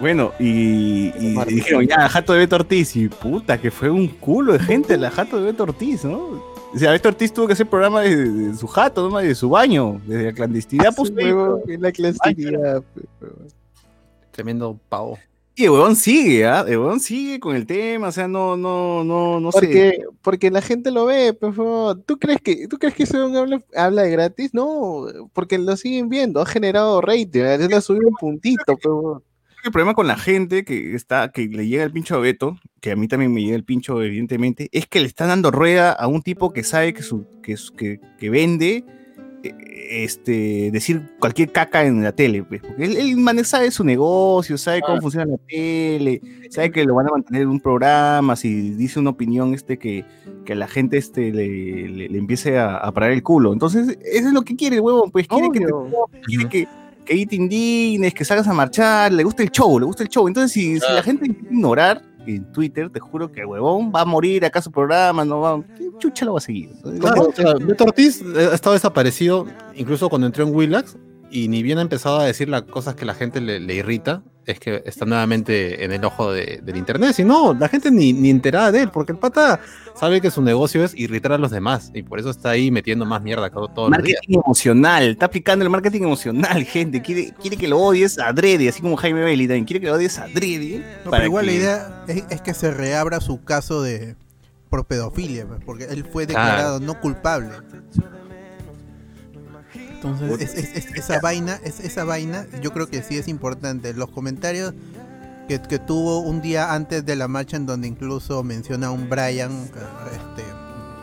Bueno, 0.00 0.32
y, 0.38 1.08
y 1.18 1.34
dijeron, 1.46 1.86
ya, 1.86 2.08
Jato 2.08 2.32
de 2.32 2.38
Beto 2.40 2.56
Ortiz, 2.56 2.96
y 2.96 3.08
puta, 3.10 3.58
que 3.60 3.70
fue 3.70 3.90
un 3.90 4.08
culo 4.08 4.54
de 4.54 4.58
gente 4.60 4.96
la 4.96 5.10
Jato 5.10 5.36
de 5.38 5.44
Beto 5.44 5.64
Ortiz, 5.64 6.02
¿no? 6.04 6.55
O 6.76 6.78
sea, 6.78 6.92
Beto 6.92 7.08
Ortiz 7.08 7.32
tuvo 7.32 7.46
que 7.46 7.54
hacer 7.54 7.66
programa 7.66 8.02
de, 8.02 8.14
de 8.14 8.54
su 8.54 8.66
jato, 8.66 9.08
¿no? 9.08 9.16
de 9.16 9.34
su 9.34 9.48
baño, 9.48 9.98
desde 10.06 10.24
la 10.24 10.32
clandestinidad, 10.34 10.94
pues, 10.94 11.08
Su 11.08 11.14
huevo, 11.14 11.62
en 11.66 11.80
la 11.80 11.90
clandestinidad. 11.90 12.82
pues, 12.92 13.30
Tremendo 14.30 14.78
pavo. 14.90 15.18
Y 15.54 15.64
el 15.64 15.70
huevón 15.70 15.96
sigue, 15.96 16.44
¿ah? 16.44 16.66
El 16.68 16.76
huevón 16.76 17.00
sigue 17.00 17.40
con 17.40 17.56
el 17.56 17.64
tema, 17.64 18.08
o 18.08 18.12
sea, 18.12 18.28
no, 18.28 18.58
no, 18.58 19.02
no, 19.04 19.40
no 19.40 19.52
sé. 19.52 19.58
Porque, 19.58 20.04
porque 20.20 20.50
la 20.50 20.60
gente 20.60 20.90
lo 20.90 21.06
ve, 21.06 21.32
por 21.32 21.54
favor. 21.54 21.98
¿Tú 22.04 22.18
crees 22.18 22.42
que, 22.42 22.68
tú 22.68 22.76
crees 22.76 22.94
que 22.94 23.04
ese 23.04 23.16
habla, 23.16 23.62
habla 23.74 24.02
de 24.02 24.10
gratis? 24.10 24.52
No, 24.52 25.06
porque 25.32 25.56
lo 25.56 25.74
siguen 25.78 26.10
viendo, 26.10 26.42
ha 26.42 26.46
generado 26.46 27.00
rating, 27.00 27.40
le 27.40 27.74
ha 27.74 27.80
subido 27.80 28.08
un 28.08 28.16
puntito, 28.16 28.76
por 28.76 28.80
favor. 28.82 29.22
El 29.66 29.72
problema 29.72 29.94
con 29.94 30.06
la 30.06 30.16
gente 30.16 30.64
que 30.64 30.94
está, 30.94 31.30
que 31.32 31.48
le 31.48 31.66
llega 31.66 31.82
el 31.82 31.90
pincho 31.90 32.14
a 32.14 32.18
Beto, 32.20 32.56
que 32.80 32.92
a 32.92 32.96
mí 32.96 33.08
también 33.08 33.32
me 33.32 33.42
llega 33.42 33.56
el 33.56 33.64
pincho, 33.64 34.00
evidentemente, 34.00 34.68
es 34.72 34.86
que 34.86 35.00
le 35.00 35.06
están 35.06 35.28
dando 35.28 35.50
rueda 35.50 35.90
a 35.92 36.06
un 36.06 36.22
tipo 36.22 36.52
que 36.52 36.62
sabe 36.62 36.94
que 36.94 37.02
su, 37.02 37.26
que, 37.42 37.56
que, 37.76 38.00
que 38.18 38.30
vende 38.30 38.84
eh, 39.42 39.54
este 40.04 40.70
decir 40.70 41.02
cualquier 41.18 41.50
caca 41.50 41.84
en 41.84 42.02
la 42.04 42.12
tele, 42.12 42.44
pues, 42.44 42.60
porque 42.62 42.84
él, 42.84 42.96
él 42.96 43.44
sabe 43.44 43.72
su 43.72 43.82
negocio, 43.82 44.56
sabe 44.56 44.82
cómo 44.82 45.00
funciona 45.00 45.26
la 45.26 45.38
tele, 45.48 46.20
sabe 46.50 46.70
que 46.70 46.84
lo 46.84 46.94
van 46.94 47.08
a 47.08 47.10
mantener 47.10 47.42
en 47.42 47.48
un 47.48 47.60
programa, 47.60 48.36
si 48.36 48.70
dice 48.70 49.00
una 49.00 49.10
opinión 49.10 49.52
este 49.52 49.78
que, 49.78 50.04
que 50.44 50.52
a 50.52 50.56
la 50.56 50.68
gente 50.68 50.96
este 50.96 51.32
le, 51.32 51.88
le- 51.88 52.08
le 52.08 52.18
empiece 52.18 52.56
a, 52.56 52.76
a 52.76 52.92
parar 52.92 53.10
el 53.10 53.24
culo. 53.24 53.52
Entonces, 53.52 53.98
eso 54.04 54.28
es 54.28 54.32
lo 54.32 54.42
que 54.42 54.54
quiere 54.54 54.76
el 54.76 54.82
huevón, 54.82 55.10
pues 55.10 55.26
quiere 55.26 55.48
que 55.52 55.58
quiere 56.24 56.48
que, 56.48 56.68
que 57.06 57.14
ahí 57.14 57.24
te 57.24 57.36
indignes, 57.36 58.12
que 58.12 58.24
salgas 58.24 58.46
a 58.48 58.52
marchar, 58.52 59.12
le 59.12 59.24
gusta 59.24 59.42
el 59.42 59.50
show, 59.50 59.78
le 59.78 59.86
gusta 59.86 60.02
el 60.02 60.10
show. 60.10 60.28
Entonces, 60.28 60.52
si, 60.52 60.78
si 60.78 60.92
la 60.92 61.02
gente 61.02 61.26
ignorar 61.26 62.02
en 62.26 62.44
Twitter, 62.52 62.90
te 62.90 63.00
juro 63.00 63.30
que 63.30 63.44
huevón 63.44 63.92
va 63.94 64.02
a 64.02 64.04
morir 64.04 64.44
acá 64.44 64.60
su 64.60 64.70
programa, 64.70 65.24
no 65.24 65.40
va, 65.40 65.62
¿qué 65.76 65.90
chucha 65.98 66.24
lo 66.24 66.32
va 66.32 66.38
a 66.38 66.42
seguir. 66.42 66.70
Claro, 67.00 67.28
o 67.28 67.32
sea, 67.32 67.54
Beto 67.54 67.84
Ortiz 67.84 68.20
eh, 68.20 68.48
ha 68.50 68.54
estado 68.54 68.74
desaparecido 68.74 69.46
incluso 69.74 70.08
cuando 70.08 70.26
entró 70.26 70.44
en 70.44 70.54
Willax 70.54 70.96
y 71.30 71.48
ni 71.48 71.62
bien 71.62 71.78
ha 71.78 71.82
empezado 71.82 72.18
a 72.20 72.24
decir 72.24 72.48
las 72.48 72.62
cosas 72.62 72.94
que 72.94 73.04
la 73.04 73.14
gente 73.14 73.40
le, 73.40 73.60
le 73.60 73.74
irrita, 73.74 74.22
es 74.44 74.60
que 74.60 74.82
está 74.86 75.04
nuevamente 75.06 75.84
en 75.84 75.90
el 75.92 76.04
ojo 76.04 76.30
de- 76.32 76.60
del 76.62 76.76
internet. 76.76 77.12
Si 77.14 77.24
no, 77.24 77.52
la 77.52 77.68
gente 77.68 77.90
ni, 77.90 78.12
ni 78.12 78.30
enterada 78.30 78.70
de 78.70 78.82
él, 78.82 78.90
porque 78.92 79.10
el 79.12 79.18
pata 79.18 79.58
sabe 79.96 80.20
que 80.20 80.30
su 80.30 80.40
negocio 80.40 80.84
es 80.84 80.94
irritar 80.94 81.32
a 81.32 81.38
los 81.38 81.50
demás 81.50 81.90
y 81.94 82.02
por 82.04 82.20
eso 82.20 82.30
está 82.30 82.50
ahí 82.50 82.70
metiendo 82.70 83.04
más 83.04 83.20
mierda 83.22 83.50
los 83.52 83.68
días. 83.74 83.90
marketing 83.90 84.38
emocional, 84.44 85.08
está 85.10 85.26
aplicando 85.26 85.64
el 85.64 85.70
marketing 85.70 86.02
emocional, 86.02 86.62
gente. 86.64 87.02
Quiere, 87.02 87.32
quiere 87.40 87.56
que 87.56 87.66
lo 87.66 87.78
odies 87.80 88.18
adrede, 88.20 88.68
así 88.68 88.80
como 88.80 88.96
Jaime 88.96 89.22
Bailey 89.22 89.48
también. 89.48 89.64
Quiere 89.64 89.80
que 89.80 89.88
lo 89.88 89.94
odies 89.94 90.16
adrede. 90.18 90.78
No, 91.04 91.10
para 91.10 91.22
pero 91.22 91.24
igual 91.26 91.44
que- 91.46 91.50
la 91.50 91.56
idea 91.58 92.04
es, 92.06 92.24
es 92.30 92.40
que 92.40 92.54
se 92.54 92.70
reabra 92.70 93.20
su 93.20 93.42
caso 93.42 93.82
de 93.82 94.14
por 94.70 94.84
pedofilia, 94.86 95.46
pues, 95.46 95.60
porque 95.64 95.84
él 95.84 96.04
fue 96.04 96.26
Claro. 96.26 96.46
declarado 96.46 96.80
no 96.80 97.00
culpable. 97.00 97.48
Entonces, 99.96 100.40
es- 100.42 100.54
es- 100.54 100.76
es- 100.86 100.94
esa 100.96 101.20
vaina, 101.20 101.58
es, 101.64 101.80
esa 101.80 102.04
vaina, 102.04 102.46
yo 102.62 102.72
creo 102.72 102.88
que 102.88 103.02
sí 103.02 103.16
es 103.18 103.28
importante. 103.28 103.92
Los 103.94 104.10
comentarios 104.10 104.72
que, 105.48 105.60
que 105.62 105.78
tuvo 105.78 106.20
un 106.20 106.40
día 106.42 106.72
antes 106.74 107.04
de 107.06 107.16
la 107.16 107.28
marcha, 107.28 107.56
en 107.56 107.66
donde 107.66 107.88
incluso 107.88 108.42
menciona 108.42 108.88
a 108.88 108.90
un 108.90 109.08
Brian, 109.08 109.50
este, 110.12 110.42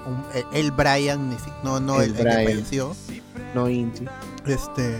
un- 0.06 0.24
el 0.54 0.72
Brian, 0.72 1.36
no, 1.64 1.80
no 1.80 2.02
El 2.02 2.12
el, 2.12 2.18
el 2.18 2.24
que 2.26 2.44
falleció. 2.46 2.96
No 3.56 3.70
Inti. 3.70 4.06
Este, 4.46 4.98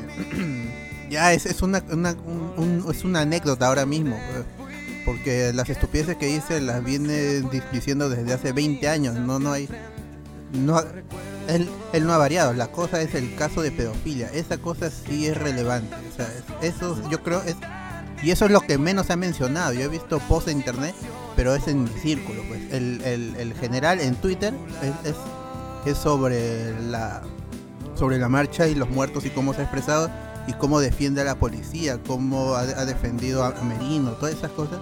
ya 1.10 1.34
es, 1.34 1.46
es 1.46 1.62
una, 1.62 1.84
una- 1.92 2.14
un- 2.26 2.54
un- 2.86 2.92
es 2.92 3.04
una 3.04 3.22
anécdota 3.22 3.68
ahora 3.68 3.86
mismo, 3.86 4.16
pues, 4.32 4.46
porque 5.06 5.52
las 5.54 5.70
estupideces 5.70 6.16
que 6.16 6.28
dice 6.28 6.62
las 6.62 6.84
viene 6.84 7.42
di- 7.42 7.62
diciendo 7.74 8.10
desde 8.10 8.34
hace 8.34 8.54
20 8.54 8.88
años, 8.88 9.16
no, 9.16 9.40
no 9.40 9.52
hay, 9.52 9.68
no, 10.54 10.82
él, 11.48 11.70
él 11.94 12.06
no 12.06 12.14
ha 12.14 12.18
variado, 12.18 12.54
la 12.54 12.68
cosa 12.68 13.02
es 13.02 13.14
el 13.16 13.36
caso 13.36 13.62
de 13.62 13.72
pedofilia, 13.72 14.30
esa 14.34 14.58
cosa 14.58 14.90
sí 14.90 15.28
es 15.28 15.38
relevante, 15.38 15.96
o 15.96 16.16
sea, 16.16 16.28
es- 16.62 16.74
eso 16.76 16.98
yo 17.10 17.22
creo 17.24 17.42
es, 17.44 17.56
y 18.24 18.32
eso 18.32 18.46
es 18.46 18.52
lo 18.52 18.62
que 18.62 18.78
menos 18.78 19.08
se 19.08 19.14
ha 19.14 19.18
mencionado, 19.18 19.74
yo 19.74 19.82
he 19.82 19.88
visto 19.88 20.20
posts 20.20 20.50
en 20.52 20.58
internet, 20.58 20.96
pero 21.36 21.54
es 21.56 21.68
en 21.68 21.84
mi 21.84 21.90
círculo, 22.02 22.42
pues, 22.48 22.62
el, 22.72 23.02
el- 23.04 23.36
el 23.38 23.54
general 23.56 24.00
en 24.00 24.16
Twitter 24.16 24.54
es, 24.82 25.12
es, 25.12 25.16
es 25.86 25.98
sobre 25.98 26.80
la 26.90 27.22
sobre 27.96 28.18
la 28.18 28.28
marcha 28.28 28.68
y 28.68 28.74
los 28.76 28.90
muertos 28.90 29.24
y 29.26 29.30
cómo 29.30 29.54
se 29.54 29.62
ha 29.62 29.64
expresado 29.66 30.10
y 30.48 30.54
cómo 30.54 30.80
defiende 30.80 31.22
a 31.22 31.24
la 31.26 31.36
policía, 31.36 32.00
cómo 32.08 32.56
ha, 32.56 32.62
ha 32.62 32.86
defendido 32.86 33.44
a 33.44 33.52
Merino, 33.62 34.12
todas 34.14 34.34
esas 34.34 34.50
cosas. 34.52 34.80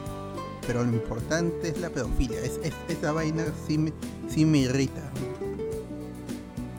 Pero 0.66 0.84
lo 0.86 0.93
importante 0.93 1.68
es 1.70 1.78
la 1.80 1.89
pedofilia. 1.89 2.39
Es, 2.39 2.59
es- 2.64 2.74
esa 2.88 3.12
vaina 3.12 3.43
sí 3.68 3.78
me, 3.78 3.91
sí 4.30 4.45
me 4.45 4.59
irrita. 4.59 5.01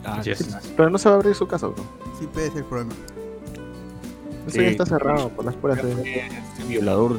Ah, 0.05 0.21
Yes. 0.21 0.55
Pero 0.75 0.89
no 0.89 0.97
se 0.97 1.09
va 1.09 1.15
a 1.15 1.17
abrir 1.19 1.35
su 1.35 1.47
caso. 1.47 1.73
¿no? 1.77 1.83
Sí 2.19 2.27
puede 2.31 2.47
ser 2.49 2.57
el 2.59 2.65
problema. 2.65 2.93
Eso 4.47 4.57
Sí. 4.57 4.61
ya 4.61 4.67
está 4.67 4.85
cerrado 4.85 5.29
por 5.29 5.45
las 5.45 5.55
puras 5.55 5.81
de... 5.81 5.91
Este 5.93 6.63
violador. 6.67 7.17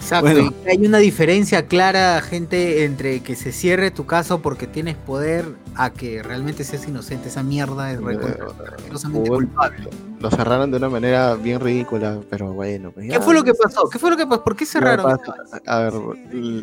Exacto, 0.00 0.30
Bueno. 0.32 0.52
y 0.64 0.68
hay 0.70 0.86
una 0.86 0.98
diferencia 0.98 1.66
clara, 1.66 2.20
gente, 2.22 2.84
entre 2.84 3.20
que 3.20 3.36
se 3.36 3.52
cierre 3.52 3.90
tu 3.90 4.06
caso 4.06 4.40
porque 4.40 4.66
tienes 4.66 4.96
poder 4.96 5.44
a 5.74 5.90
que 5.90 6.22
realmente 6.22 6.64
seas 6.64 6.88
inocente. 6.88 7.28
Esa 7.28 7.42
mierda 7.42 7.92
es 7.92 7.98
asquerosamente 7.98 9.30
Uy, 9.30 9.36
culpable. 9.36 9.90
Lo 10.18 10.30
cerraron 10.30 10.70
de 10.70 10.78
una 10.78 10.88
manera 10.88 11.34
bien 11.34 11.60
ridícula, 11.60 12.20
pero 12.30 12.52
bueno. 12.54 12.90
pues 12.90 13.06
¿Qué 13.10 13.20
fue 13.20 13.34
lo 13.34 13.44
que 13.44 13.52
pasó? 13.54 13.88
¿Qué 13.90 13.98
fue 13.98 14.10
lo 14.10 14.16
que 14.16 14.26
pasó? 14.26 14.42
¿Por 14.42 14.56
qué 14.56 14.64
cerraron? 14.64 15.18
A 15.66 15.78
ver, 15.78 15.92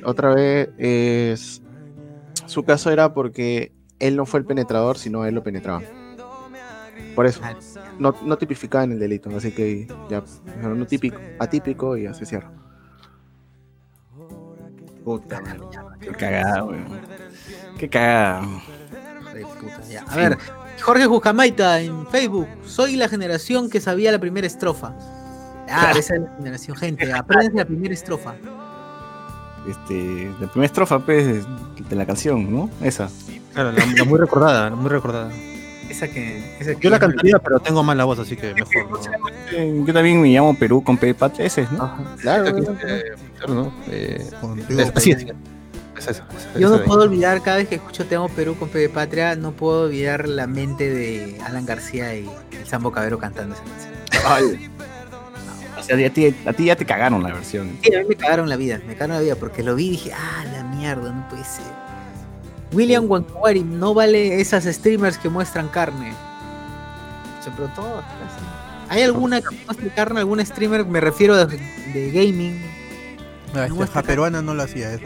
otra 0.04 0.34
vez 0.34 0.70
es. 0.80 1.62
Su 2.48 2.64
caso 2.64 2.90
era 2.90 3.14
porque 3.14 3.72
él 4.00 4.16
no 4.16 4.26
fue 4.26 4.40
el 4.40 4.46
penetrador, 4.46 4.98
sino 4.98 5.26
él 5.26 5.36
lo 5.36 5.44
penetraba. 5.44 5.82
Por 7.16 7.26
eso. 7.26 7.42
Ah. 7.44 7.56
No, 7.98 8.16
no 8.24 8.38
tipificaban 8.38 8.92
el 8.94 9.00
delito, 9.00 9.30
así 9.36 9.52
que 9.52 9.88
ya. 10.10 10.24
No 10.62 10.86
típico, 10.86 11.18
atípico 11.40 11.98
y 11.98 12.04
ya 12.04 12.14
se 12.14 12.26
cierra. 12.26 12.52
Puta, 15.04 15.42
qué 16.00 16.12
cagada, 16.12 16.64
weón. 16.64 16.86
Qué 17.78 17.90
cagada. 17.90 18.42
Puta, 18.42 19.82
ya. 19.90 20.04
A 20.04 20.16
ver, 20.16 20.38
Jorge 20.82 21.06
Jujamaita 21.06 21.82
en 21.82 22.08
Facebook. 22.08 22.48
Soy 22.64 22.96
la 22.96 23.10
generación 23.10 23.70
que 23.70 23.82
sabía 23.82 24.12
la 24.12 24.20
primera 24.20 24.48
estrofa. 24.48 24.94
Ah, 25.70 25.92
esa 25.96 26.16
es 26.16 26.22
la 26.22 26.36
generación, 26.38 26.78
gente. 26.78 27.12
Aprendan 27.14 27.56
la 27.56 27.66
primera 27.66 27.94
estrofa. 27.94 28.36
Este, 29.68 30.32
la 30.40 30.48
primera 30.48 30.66
estrofa, 30.66 31.00
pues, 31.00 31.46
de 31.90 31.96
la 31.96 32.06
canción, 32.06 32.52
¿no? 32.52 32.70
Esa. 32.82 33.10
Claro, 33.54 33.72
la, 33.72 33.86
la 33.86 34.04
muy 34.06 34.20
recordada, 34.20 34.70
la 34.70 34.76
muy 34.76 34.90
recordada. 34.90 35.32
Esa 35.90 36.08
que. 36.08 36.38
Esa 36.60 36.76
que 36.76 36.82
Yo 36.82 36.90
la 36.90 37.00
cantaría, 37.00 37.40
pero 37.40 37.60
tengo 37.60 37.82
mala 37.84 38.06
voz, 38.06 38.20
así 38.20 38.36
que 38.36 38.54
mejor 38.54 38.92
no. 38.92 39.00
Eh, 39.52 39.84
Yo 39.86 39.94
también 39.94 40.22
me 40.22 40.30
llamo 40.30 40.58
Perú 40.58 40.84
con 40.84 40.98
P 40.98 41.08
de 41.08 41.16
patria, 41.16 41.46
ese 41.48 41.64
es, 41.64 41.72
¿no? 41.72 41.92
Claro, 42.22 42.48
Eh, 42.48 42.54
claro. 42.54 42.78
claro, 43.38 43.54
¿no? 43.56 43.74
Eh, 43.90 44.30
Contigo, 44.40 44.80
es- 44.82 44.92
sí, 45.04 45.14
sí. 45.18 45.28
Es 45.98 46.08
eso, 46.08 46.24
es- 46.56 46.60
Yo 46.62 46.70
no 46.70 46.82
puedo 46.84 47.02
olvidar, 47.02 47.42
cada 47.42 47.58
vez 47.58 47.68
que 47.68 47.76
escucho 47.76 48.06
Te 48.06 48.16
amo 48.16 48.30
Perú 48.30 48.56
con 48.58 48.70
P 48.70 48.78
de 48.80 48.88
Patria, 48.90 49.36
no 49.36 49.52
puedo 49.52 49.84
olvidar 49.86 50.30
la 50.30 50.48
mente 50.48 50.90
de 50.90 51.38
Alan 51.46 51.66
García 51.66 52.16
y 52.16 52.30
el 52.52 52.66
Sambo 52.68 52.92
Cabero 52.92 53.18
cantando 53.18 53.56
esa 53.56 53.64
canción. 53.64 54.70
O 55.78 55.82
sea, 55.84 56.08
a 56.08 56.10
ti, 56.12 56.36
a 56.46 56.54
ti 56.54 56.66
ya 56.66 56.76
te 56.76 56.86
cagaron 56.86 57.24
la 57.24 57.34
versión. 57.34 57.78
Sí, 57.82 57.94
a 57.96 58.00
mí 58.02 58.06
me 58.10 58.16
cagaron 58.16 58.48
la 58.48 58.56
vida, 58.58 58.80
me 58.86 58.94
cagaron 58.94 59.16
la 59.16 59.22
vida 59.22 59.36
porque 59.36 59.64
lo 59.64 59.76
vi 59.76 59.88
y 59.88 59.92
dije, 59.92 60.12
ah, 60.14 60.46
la 60.54 60.64
mierda, 60.64 61.12
no 61.12 61.28
puede 61.30 61.44
ser. 61.44 61.66
William 62.72 63.06
Wankawari, 63.10 63.64
no 63.64 63.94
vale 63.94 64.40
esas 64.42 64.66
streamers 64.66 65.18
que 65.18 65.30
muestran 65.30 65.68
carne. 65.70 66.14
Se 67.44 67.50
casi. 68.02 68.90
¿Hay 68.90 69.02
alguna 69.04 69.42
que 69.42 69.56
muestre 69.66 69.90
carne, 69.90 70.20
algún 70.20 70.46
streamer? 70.46 70.86
Me 70.86 71.00
refiero 71.00 71.46
de, 71.46 71.58
de 71.94 72.12
gaming. 72.12 72.62
Ah, 73.56 73.68
No 73.68 74.04
peruana 74.04 74.42
no 74.42 74.54
lo 74.54 74.64
hacía 74.64 74.94
eso. 74.94 75.06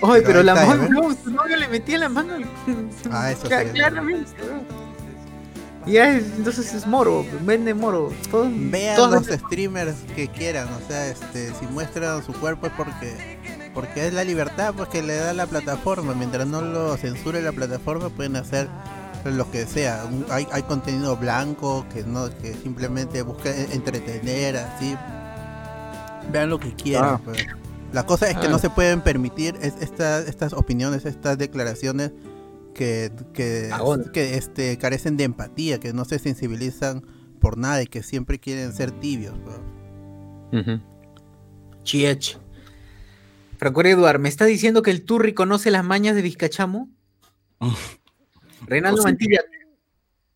Oye, 0.00 0.22
Pero 0.22 0.42
la 0.42 0.54
mano, 0.54 0.88
no, 0.88 1.14
su 1.14 1.30
novio 1.30 1.56
le 1.56 1.66
metía 1.68 1.98
la 1.98 2.08
mano 2.08 2.34
al... 2.34 2.44
Ah, 3.10 3.32
eso 3.32 3.46
sí. 3.48 3.54
Claramente. 3.74 4.30
Ya, 5.86 6.10
es- 6.16 6.24
entonces 6.36 6.72
es 6.74 6.86
moro, 6.86 7.24
vende 7.42 7.72
moro. 7.74 8.12
Todo, 8.30 8.48
Vean 8.52 8.96
todo- 8.96 9.16
los 9.16 9.26
streamers 9.26 9.96
que 10.14 10.28
quieran, 10.28 10.68
o 10.68 10.86
sea, 10.88 11.06
este, 11.08 11.52
si 11.54 11.66
muestran 11.66 12.22
su 12.22 12.32
cuerpo 12.34 12.66
es 12.66 12.72
porque 12.76 13.37
porque 13.74 14.06
es 14.06 14.12
la 14.14 14.24
libertad 14.24 14.74
pues 14.76 14.88
que 14.88 15.02
le 15.02 15.14
da 15.16 15.32
la 15.32 15.46
plataforma, 15.46 16.14
mientras 16.14 16.46
no 16.46 16.60
lo 16.62 16.96
censure 16.96 17.40
la 17.42 17.52
plataforma 17.52 18.08
pueden 18.10 18.36
hacer 18.36 18.68
lo 19.24 19.50
que 19.50 19.66
sea. 19.66 20.04
Hay, 20.30 20.46
hay 20.52 20.62
contenido 20.62 21.16
blanco 21.16 21.84
que 21.92 22.02
no 22.04 22.30
que 22.38 22.54
simplemente 22.54 23.22
busca 23.22 23.50
e- 23.50 23.74
entretener 23.74 24.56
así. 24.56 24.96
Vean 26.32 26.50
lo 26.50 26.58
que 26.58 26.72
quieran. 26.74 27.14
Ah. 27.14 27.20
pues. 27.24 27.46
La 27.92 28.04
cosa 28.04 28.28
es 28.28 28.36
que 28.36 28.46
Ah. 28.46 28.50
no 28.50 28.58
se 28.58 28.68
pueden 28.70 29.00
permitir 29.00 29.56
es- 29.62 29.74
esta- 29.80 30.20
estas 30.20 30.52
opiniones, 30.52 31.04
estas 31.06 31.38
declaraciones 31.38 32.12
que, 32.74 33.10
que, 33.32 33.66
Cagón. 33.70 34.10
que 34.12 34.36
este, 34.36 34.76
carecen 34.78 35.16
de 35.16 35.24
empatía, 35.24 35.80
que 35.80 35.92
no 35.92 36.04
se 36.04 36.18
sensibilizan 36.18 37.02
por 37.40 37.56
nada 37.58 37.82
y 37.82 37.86
que 37.86 38.02
siempre 38.02 38.38
quieren 38.38 38.72
ser 38.72 38.90
tibios. 38.92 39.34
pues. 39.44 40.62
Ujú. 40.62 40.80
Chiech. 41.82 42.38
Franco 43.58 43.82
Eduard, 43.82 44.20
¿me 44.20 44.28
está 44.28 44.44
diciendo 44.44 44.82
que 44.82 44.92
el 44.92 45.04
Turri 45.04 45.34
conoce 45.34 45.70
las 45.70 45.84
mañas 45.84 46.14
de 46.14 46.22
Vizcachamo? 46.22 46.88
Reinaldo. 48.66 49.02
Mantilla. 49.02 49.40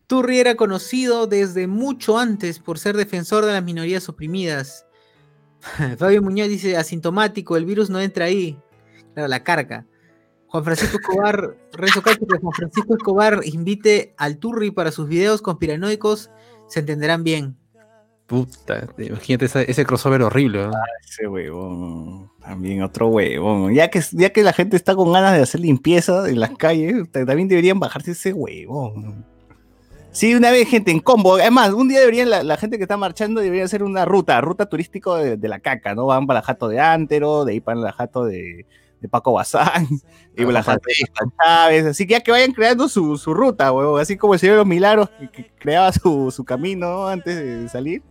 Turri 0.07 0.39
era 0.39 0.55
conocido 0.55 1.25
desde 1.25 1.67
mucho 1.67 2.19
antes 2.19 2.59
por 2.59 2.77
ser 2.77 2.97
defensor 2.97 3.45
de 3.45 3.53
las 3.53 3.63
minorías 3.63 4.09
oprimidas. 4.09 4.85
Fabio 5.97 6.21
Muñoz 6.21 6.49
dice, 6.49 6.75
asintomático, 6.75 7.55
el 7.55 7.65
virus 7.65 7.89
no 7.89 8.01
entra 8.01 8.25
ahí. 8.25 8.59
Claro, 9.13 9.29
la 9.29 9.43
carga. 9.43 9.85
Juan 10.47 10.65
Francisco 10.65 10.97
Escobar, 10.99 11.57
Renzo 11.71 12.01
Cacho, 12.01 12.27
que 12.27 12.37
Juan 12.37 12.53
Francisco 12.53 12.95
Escobar 12.95 13.39
invite 13.43 14.13
al 14.17 14.37
Turri 14.37 14.71
para 14.71 14.91
sus 14.91 15.07
videos 15.07 15.41
conspiranoicos, 15.41 16.29
se 16.67 16.81
entenderán 16.81 17.23
bien. 17.23 17.57
Puta, 18.27 18.87
imagínate 18.97 19.45
ese 19.69 19.85
crossover 19.85 20.21
horrible. 20.21 20.67
¿no? 20.67 20.73
Ese 21.03 21.27
huevón. 21.27 22.32
También 22.43 22.81
otro 22.83 23.07
huevón. 23.07 23.73
Ya 23.73 23.89
que, 23.89 24.01
ya 24.11 24.31
que 24.31 24.43
la 24.43 24.53
gente 24.53 24.75
está 24.75 24.95
con 24.95 25.11
ganas 25.13 25.33
de 25.33 25.41
hacer 25.41 25.61
limpieza 25.61 26.27
en 26.29 26.39
las 26.39 26.51
calles, 26.57 27.09
ta- 27.11 27.25
también 27.25 27.47
deberían 27.47 27.79
bajarse 27.79 28.11
ese 28.11 28.33
huevón. 28.33 29.25
Sí, 30.11 30.35
una 30.35 30.51
vez, 30.51 30.67
gente, 30.67 30.91
en 30.91 30.99
combo. 30.99 31.35
Además, 31.35 31.71
un 31.71 31.87
día 31.87 31.99
deberían, 31.99 32.29
la, 32.29 32.43
la 32.43 32.57
gente 32.57 32.77
que 32.77 32.83
está 32.83 32.97
marchando 32.97 33.41
debería 33.41 33.63
hacer 33.65 33.81
una 33.81 34.05
ruta, 34.05 34.39
ruta 34.41 34.67
turístico 34.67 35.15
de, 35.15 35.37
de 35.37 35.47
la 35.47 35.59
caca, 35.59 35.95
¿no? 35.95 36.05
Van 36.05 36.27
para 36.27 36.39
la 36.41 36.45
jato 36.45 36.67
de 36.67 36.79
Antero, 36.79 37.45
de 37.45 37.53
ahí 37.53 37.59
para 37.61 37.79
la 37.79 37.91
jato 37.93 38.25
de, 38.25 38.65
de 38.99 39.07
Paco 39.09 39.33
Bazán, 39.33 39.87
y 40.37 40.41
para 40.41 40.51
la 40.51 40.63
jato 40.63 40.81
de 40.87 40.93
Chávez. 41.43 41.85
Así 41.85 42.05
que 42.05 42.11
ya 42.11 42.19
que 42.21 42.29
vayan 42.31 42.51
creando 42.51 42.87
su, 42.89 43.17
su 43.17 43.33
ruta, 43.33 43.71
huevón. 43.71 43.99
Así 44.01 44.15
como 44.17 44.33
el 44.35 44.39
Señor 44.39 44.53
de 44.55 44.57
los 44.59 44.67
Milagros 44.67 45.09
que, 45.19 45.29
que 45.31 45.51
creaba 45.57 45.91
su, 45.93 46.29
su 46.29 46.43
camino 46.43 46.87
¿no? 46.91 47.07
antes 47.07 47.35
de 47.35 47.67
salir 47.69 48.03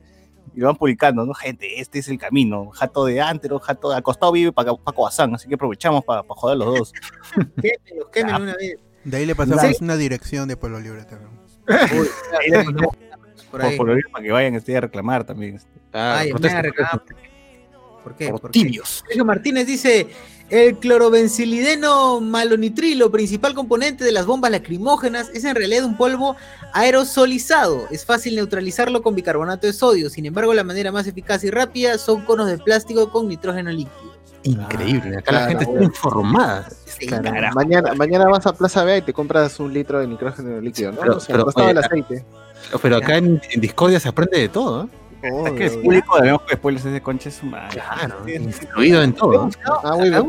y 0.54 0.60
lo 0.60 0.66
van 0.66 0.76
publicando, 0.76 1.24
¿no? 1.24 1.34
Gente, 1.34 1.80
este 1.80 1.98
es 2.00 2.08
el 2.08 2.18
camino. 2.18 2.70
Jato 2.70 3.04
de 3.06 3.20
Antero, 3.20 3.58
Jato 3.58 3.90
de 3.90 3.96
Acostado 3.96 4.32
vive 4.32 4.52
Paco, 4.52 4.78
Paco 4.78 5.02
Bazán, 5.04 5.34
así 5.34 5.48
que 5.48 5.54
aprovechamos 5.54 6.04
para 6.04 6.22
joder 6.28 6.58
los 6.58 6.78
dos. 6.78 6.92
Quémenlos, 7.62 8.08
quémenlos 8.12 8.40
una 8.42 8.54
vez. 8.56 8.76
De 9.04 9.16
ahí 9.16 9.26
le 9.26 9.34
pasamos 9.34 9.62
Sí. 9.62 9.76
una 9.84 9.96
dirección 9.96 10.48
de 10.48 10.56
Pueblo 10.56 10.78
Libre 10.80 11.04
también. 11.04 11.30
Uy, 11.68 12.08
Ahí 12.40 12.50
le 12.50 12.64
mandamos 12.64 12.96
por 13.50 13.62
ahí. 13.62 13.76
por 13.76 13.90
oír 13.90 14.04
para 14.12 14.24
que 14.24 14.30
vayan 14.32 14.54
este, 14.54 14.76
a 14.76 14.80
reclamar 14.80 15.24
también. 15.24 15.58
Ay, 15.92 16.26
me 16.28 16.32
protesta, 16.34 16.58
han 16.58 16.64
reclamado. 16.64 17.04
protesta. 17.04 17.28
¿Por 18.02 18.16
qué? 18.16 18.28
Por 18.30 18.50
tibios. 18.50 19.04
Sergio 19.06 19.24
Martínez 19.24 19.66
dice, 19.66 20.08
el 20.52 20.76
clorobencilideno 20.76 22.20
malonitrilo, 22.20 23.10
principal 23.10 23.54
componente 23.54 24.04
de 24.04 24.12
las 24.12 24.26
bombas 24.26 24.50
lacrimógenas, 24.50 25.30
es 25.32 25.44
en 25.46 25.54
realidad 25.56 25.86
un 25.86 25.96
polvo 25.96 26.36
aerosolizado. 26.74 27.86
Es 27.90 28.04
fácil 28.04 28.34
neutralizarlo 28.36 29.02
con 29.02 29.14
bicarbonato 29.14 29.66
de 29.66 29.72
sodio. 29.72 30.10
Sin 30.10 30.26
embargo, 30.26 30.52
la 30.52 30.62
manera 30.62 30.92
más 30.92 31.06
eficaz 31.06 31.42
y 31.44 31.50
rápida 31.50 31.96
son 31.96 32.20
conos 32.26 32.48
de 32.48 32.58
plástico 32.58 33.10
con 33.10 33.28
nitrógeno 33.28 33.70
líquido. 33.70 34.12
Increíble. 34.42 35.16
Acá 35.16 35.30
claro, 35.30 35.44
la 35.44 35.48
gente 35.48 35.64
está 35.64 35.84
informada. 35.84 36.68
Sí, 36.84 37.06
Claro, 37.06 37.54
mañana, 37.54 37.94
mañana 37.94 38.28
vas 38.28 38.46
a 38.46 38.52
Plaza 38.52 38.84
Vea 38.84 38.98
y 38.98 39.02
te 39.02 39.14
compras 39.14 39.58
un 39.58 39.72
litro 39.72 40.00
de 40.00 40.06
nitrógeno 40.06 40.60
líquido, 40.60 40.92
¿no? 40.92 41.00
Pero- 41.00 41.16
o 41.16 41.20
sea, 41.20 41.32
pero, 41.34 41.44
costaba 41.46 41.70
el 41.70 41.78
aceite. 41.78 42.26
Pero 42.82 42.96
acá 42.98 43.16
en, 43.16 43.40
en 43.50 43.60
Discordia 43.62 43.98
se 43.98 44.08
aprende 44.10 44.38
de 44.38 44.48
todo. 44.50 44.84
¿eh? 44.84 44.88
Es 45.22 45.52
que 45.52 45.68
Obvio. 45.68 45.82
público 45.82 46.16
debemos 46.16 46.42
que 46.42 46.56
spoilers 46.56 46.84
ese 46.84 47.00
concha 47.00 47.28
es 47.28 47.36
su 47.36 47.46
madre. 47.46 47.80
Claro, 47.80 48.28
incluido 48.28 49.02
en 49.02 49.12
todo. 49.12 49.48
¿eh? 49.48 49.52
Ah. 49.64 50.22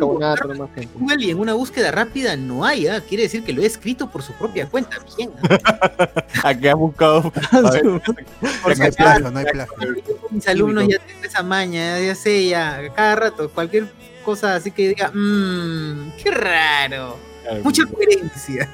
Google 0.93 1.25
y 1.25 1.31
en 1.31 1.39
una 1.39 1.53
búsqueda 1.53 1.91
rápida 1.91 2.35
no 2.35 2.63
hay, 2.63 2.85
¿ah? 2.87 3.01
quiere 3.01 3.23
decir 3.23 3.43
que 3.43 3.53
lo 3.53 3.63
he 3.63 3.65
escrito 3.65 4.09
por 4.11 4.21
su 4.21 4.33
propia 4.33 4.67
cuenta. 4.67 4.97
Bien. 5.17 5.31
A 6.43 6.53
que 6.53 6.69
has 6.69 6.75
buscado. 6.75 7.31
No 7.51 8.83
hay 8.83 8.91
plagio, 8.91 9.31
no 9.31 9.39
hay 9.39 9.45
plagio. 9.45 9.95
Yo 10.07 10.17
con 10.17 10.35
mis 10.35 10.47
alumnos 10.47 10.87
ya 10.87 10.99
tengo 10.99 11.23
esa 11.23 11.41
maña, 11.41 11.99
ya 11.99 12.13
sé, 12.13 12.47
ya, 12.47 12.81
cada 12.95 13.15
rato, 13.15 13.49
cualquier 13.49 13.87
cosa 14.23 14.55
así 14.55 14.69
que 14.69 14.89
diga, 14.89 15.11
mmm, 15.11 16.11
qué 16.21 16.29
raro. 16.29 17.17
Mucha 17.63 17.83
coherencia. 17.85 18.69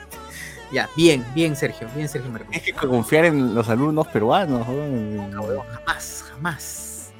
Ya, 0.72 0.90
bien, 0.96 1.26
bien, 1.34 1.56
Sergio, 1.56 1.88
bien, 1.96 2.08
Sergio 2.08 2.32
Marcos. 2.32 2.56
Es 2.56 2.62
que 2.62 2.74
confiar 2.74 3.26
en 3.26 3.56
los 3.56 3.68
alumnos 3.70 4.08
peruanos. 4.08 4.68
¿no? 4.68 5.44
Jamás, 5.86 6.26
jamás. 6.30 7.12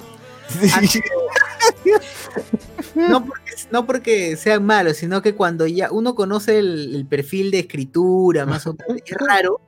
Sí. 0.48 1.00
No 2.94 3.24
porque, 3.24 3.52
no 3.70 3.86
porque 3.86 4.36
sean 4.36 4.64
malos, 4.66 4.96
sino 4.96 5.22
que 5.22 5.34
cuando 5.34 5.66
ya 5.66 5.90
uno 5.90 6.14
conoce 6.14 6.58
el, 6.58 6.94
el 6.94 7.06
perfil 7.06 7.50
de 7.50 7.60
escritura, 7.60 8.46
más 8.46 8.66
o 8.66 8.74
menos, 8.74 9.02
es 9.04 9.16
raro 9.16 9.60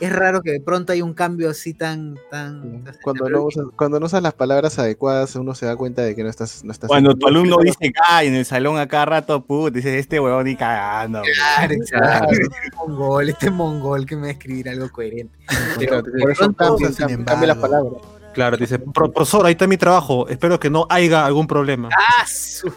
es 0.00 0.12
raro 0.12 0.40
que 0.42 0.50
de 0.52 0.60
pronto 0.60 0.92
hay 0.92 1.02
un 1.02 1.12
cambio 1.14 1.50
así 1.50 1.74
tan, 1.74 2.16
tan. 2.30 2.82
tan- 2.84 2.96
Cuando 3.02 3.28
no, 3.28 3.42
usas, 3.44 3.64
cuando 3.76 4.00
no 4.00 4.06
usas 4.06 4.22
las 4.22 4.34
palabras 4.34 4.78
adecuadas, 4.78 5.36
uno 5.36 5.54
se 5.54 5.66
da 5.66 5.76
cuenta 5.76 6.02
de 6.02 6.14
que 6.16 6.22
no 6.22 6.30
estás. 6.30 6.64
No 6.64 6.72
estás 6.72 6.88
Cuando 6.88 7.14
tu 7.14 7.26
alumno 7.26 7.58
dice 7.58 7.92
ay 8.08 8.28
en 8.28 8.34
el 8.34 8.44
salón 8.44 8.78
a 8.78 8.88
cada 8.88 9.04
rato, 9.04 9.44
puta, 9.44 9.74
dices 9.76 9.94
este 9.94 10.18
huevón 10.18 10.44
ni 10.44 10.56
cagando. 10.56 11.20
güey". 11.20 11.32
Claro, 11.32 11.74
exacto. 11.74 12.32
Este 12.32 12.76
mongol, 12.76 13.28
este 13.28 13.50
mongol 13.50 14.06
que 14.06 14.16
me 14.16 14.22
va 14.22 14.28
a 14.28 14.32
escribir 14.32 14.68
algo 14.68 14.90
coherente. 14.90 15.38
Pero 15.78 16.02
Por 16.02 16.30
eso 16.30 16.52
cambia 16.54 17.46
las 17.46 17.58
palabras. 17.58 18.02
Claro, 18.32 18.56
dice, 18.56 18.78
"Pro- 18.78 19.10
profesor, 19.12 19.44
ahí 19.46 19.52
está 19.52 19.66
mi 19.66 19.76
trabajo. 19.76 20.28
Espero 20.28 20.58
que 20.60 20.70
no 20.70 20.86
haya 20.88 21.26
algún 21.26 21.46
problema. 21.46 21.88
¡Ah, 21.96 22.24
su. 22.26 22.70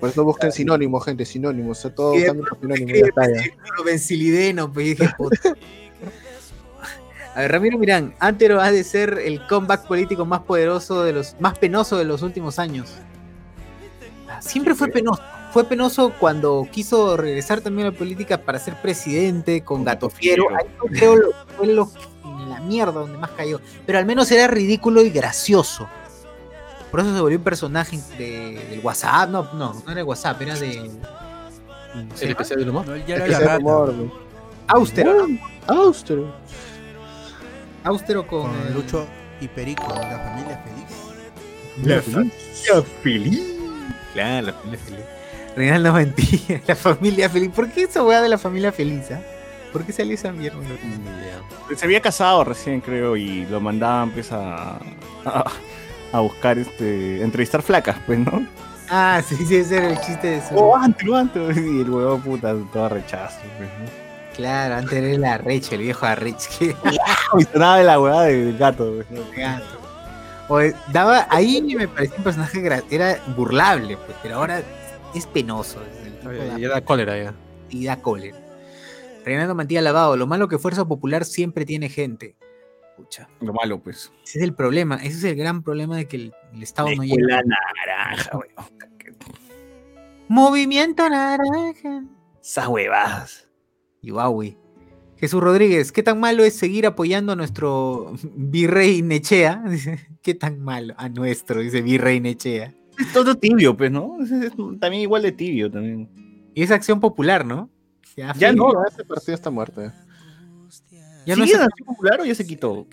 Por 0.00 0.08
eso 0.08 0.24
busquen 0.24 0.52
sinónimos, 0.52 1.04
gente, 1.04 1.24
sinónimos. 1.24 1.78
O 1.78 1.82
sea, 1.82 1.94
todo 1.94 2.14
sinónimos. 2.14 3.10
Benzilideno, 3.84 4.72
pues 4.72 4.86
dije, 4.86 5.08
puta. 5.16 5.54
A 7.34 7.40
ver, 7.40 7.50
Ramiro 7.52 7.78
Mirán, 7.78 8.14
Antero 8.20 8.60
ha 8.60 8.70
de 8.70 8.84
ser 8.84 9.18
el 9.24 9.44
comeback 9.48 9.86
político 9.86 10.24
más 10.24 10.40
poderoso 10.42 11.02
de 11.02 11.12
los, 11.12 11.34
más 11.40 11.58
penoso 11.58 11.96
de 11.96 12.04
los 12.04 12.22
últimos 12.22 12.58
años. 12.60 12.92
Ah, 14.28 14.40
Siempre 14.40 14.74
fue 14.74 14.88
penoso. 14.88 15.20
Fue 15.52 15.64
penoso 15.64 16.12
cuando 16.18 16.66
quiso 16.70 17.16
regresar 17.16 17.60
también 17.60 17.86
a 17.88 17.90
la 17.92 17.96
política 17.96 18.38
para 18.38 18.58
ser 18.58 18.74
presidente 18.80 19.62
con 19.62 19.84
Gato 19.84 20.10
Fiero. 20.10 20.48
Ahí 20.50 20.66
yo 20.76 20.86
creo 20.88 21.16
lo, 21.16 21.30
fue 21.56 21.66
lo, 21.68 21.90
la 22.54 22.60
mierda 22.60 22.92
donde 22.92 23.18
más 23.18 23.30
cayó. 23.30 23.60
Pero 23.86 23.98
al 23.98 24.06
menos 24.06 24.30
era 24.30 24.46
ridículo 24.46 25.02
y 25.02 25.10
gracioso. 25.10 25.88
Por 26.90 27.00
eso 27.00 27.12
se 27.14 27.20
volvió 27.20 27.38
un 27.38 27.44
personaje 27.44 27.98
de- 28.18 28.66
del 28.70 28.80
WhatsApp. 28.80 29.28
No, 29.30 29.42
no, 29.54 29.74
no 29.74 29.82
era 29.86 29.94
de 29.96 30.02
WhatsApp, 30.04 30.40
era 30.42 30.54
de. 30.54 30.76
¿cómo 31.92 32.16
se 32.16 32.24
¿El 32.24 32.30
especial 32.30 32.58
del 32.60 32.70
humor? 32.70 32.86
No, 32.86 32.96
ya 32.96 33.02
Es 33.02 33.08
era 33.10 33.24
que 33.24 33.30
la 33.30 33.36
ese 33.36 33.44
rata. 33.46 33.56
rumor, 33.58 33.94
güey. 33.96 34.10
Austero. 34.68 35.26
Austero. 35.66 36.34
Austero 37.84 38.26
con, 38.26 38.42
Con 38.50 38.66
el- 38.66 38.74
Lucho 38.74 39.06
y 39.40 39.48
Perico, 39.48 39.86
la 39.88 40.18
familia 40.18 40.64
feliz. 40.64 41.86
La 41.86 42.00
familia 42.02 42.82
feliz. 43.02 43.42
Claro, 44.12 44.46
la 44.46 44.52
familia 44.52 44.78
feliz. 44.84 45.04
Reinaldo 45.56 45.92
Mantilla, 45.92 46.60
la 46.66 46.76
familia 46.76 47.28
feliz. 47.28 47.50
¿Por 47.54 47.70
qué 47.70 47.82
esa 47.82 48.02
weá 48.02 48.20
de 48.22 48.28
la 48.28 48.38
familia 48.38 48.72
feliz? 48.72 49.10
ah? 49.12 49.20
¿Por 49.74 49.84
qué 49.84 49.92
salió 49.92 50.14
esa 50.14 50.32
mierda? 50.32 50.58
Se 51.76 51.84
había 51.84 52.00
casado 52.00 52.44
recién, 52.44 52.80
creo, 52.80 53.16
y 53.16 53.44
lo 53.46 53.60
mandaban 53.60 54.10
pues 54.12 54.30
a, 54.32 54.78
a, 55.26 55.44
a 56.12 56.20
buscar 56.20 56.56
este. 56.58 57.20
entrevistar 57.22 57.60
flacas, 57.60 57.96
pues, 58.06 58.20
¿no? 58.20 58.46
Ah, 58.88 59.20
sí, 59.26 59.34
sí, 59.44 59.56
ese 59.56 59.78
era 59.78 59.88
el 59.90 60.00
chiste 60.00 60.28
de 60.28 60.48
su. 60.48 60.54
Oh, 60.56 60.76
antes, 60.76 61.06
antes. 61.12 61.56
Y 61.58 61.80
el 61.80 61.90
huevo 61.90 62.18
puta, 62.20 62.54
todo 62.72 62.88
rechazo, 62.88 63.36
pues, 63.58 63.68
¿no? 63.68 64.04
Claro, 64.36 64.76
antes 64.76 64.92
era 64.94 65.08
el 65.10 65.24
arrecho, 65.24 65.74
el 65.74 65.82
viejo 65.82 66.06
arrecho. 66.06 66.48
que 66.58 66.74
Y 67.38 67.44
sonaba 67.52 67.78
de 67.78 67.84
la 67.84 68.00
hueá 68.00 68.20
del 68.22 68.56
gato, 68.56 68.94
pues, 68.96 69.10
¿no? 69.10 69.20
gato. 69.36 69.64
O, 70.48 70.60
daba, 70.92 71.26
ahí 71.30 71.60
me 71.76 71.88
parecía 71.88 72.16
un 72.18 72.24
personaje 72.24 72.82
era 72.90 73.18
burlable, 73.36 73.96
pues, 73.96 74.16
pero 74.22 74.36
ahora 74.36 74.62
es 75.14 75.26
penoso. 75.26 75.80
es 76.00 76.06
el 76.06 76.12
tipo 76.18 76.30
da- 76.30 76.58
Ya 76.58 76.68
da 76.68 76.80
cólera 76.82 77.16
ya. 77.16 77.34
y 77.70 77.86
da 77.86 77.96
cólera. 77.96 78.36
Reinaldo 79.24 79.54
Mantilla 79.54 79.80
Lavado, 79.82 80.16
lo 80.16 80.26
malo 80.26 80.48
que 80.48 80.58
Fuerza 80.58 80.86
Popular 80.86 81.24
siempre 81.24 81.64
tiene 81.64 81.88
gente. 81.88 82.36
Pucha, 82.96 83.28
Lo 83.40 83.52
malo, 83.52 83.82
pues. 83.82 84.12
ese 84.24 84.38
es 84.38 84.44
el 84.44 84.54
problema, 84.54 84.96
ese 84.96 85.16
es 85.18 85.24
el 85.24 85.34
gran 85.36 85.62
problema 85.64 85.96
de 85.96 86.06
que 86.06 86.16
el, 86.16 86.32
el 86.52 86.62
Estado 86.62 86.90
La 86.90 86.96
no 86.96 87.02
llega. 87.04 87.42
naranja, 87.42 88.38
weón. 88.38 88.52
Movimiento 90.28 91.08
naranja. 91.08 92.04
Esas 92.42 92.68
huevadas. 92.68 93.48
Y 94.00 94.10
Huawei. 94.10 94.56
Jesús 95.16 95.40
Rodríguez, 95.42 95.92
¿qué 95.92 96.02
tan 96.02 96.20
malo 96.20 96.44
es 96.44 96.54
seguir 96.56 96.86
apoyando 96.86 97.32
a 97.32 97.36
nuestro 97.36 98.14
virrey 98.34 99.02
Nechea? 99.02 99.62
Dice, 99.68 100.06
¿qué 100.22 100.34
tan 100.34 100.60
malo? 100.60 100.94
A 100.98 101.08
nuestro, 101.08 101.60
dice 101.60 101.82
virrey 101.82 102.20
Nechea. 102.20 102.74
Es 102.98 103.12
todo 103.12 103.34
tibio, 103.36 103.76
pues, 103.76 103.90
¿no? 103.90 104.18
Es- 104.22 104.30
es 104.30 104.52
también 104.80 105.02
igual 105.02 105.22
de 105.22 105.32
tibio, 105.32 105.70
también. 105.70 106.08
Y 106.54 106.62
es 106.62 106.70
acción 106.70 107.00
popular, 107.00 107.44
¿no? 107.46 107.70
Ya 108.16 108.52
no. 108.52 108.68
Ese 108.86 109.04
partido 109.04 109.34
está 109.34 109.50
muerto. 109.50 109.82
ya. 109.82 109.92
ya 111.26 111.36
no 111.36 111.44
¿Sigue 111.44 111.56
es- 111.56 111.62
acción 111.62 111.86
popular 111.86 112.20
o 112.20 112.24
ya 112.24 112.34
se 112.34 112.46
quitó? 112.46 112.86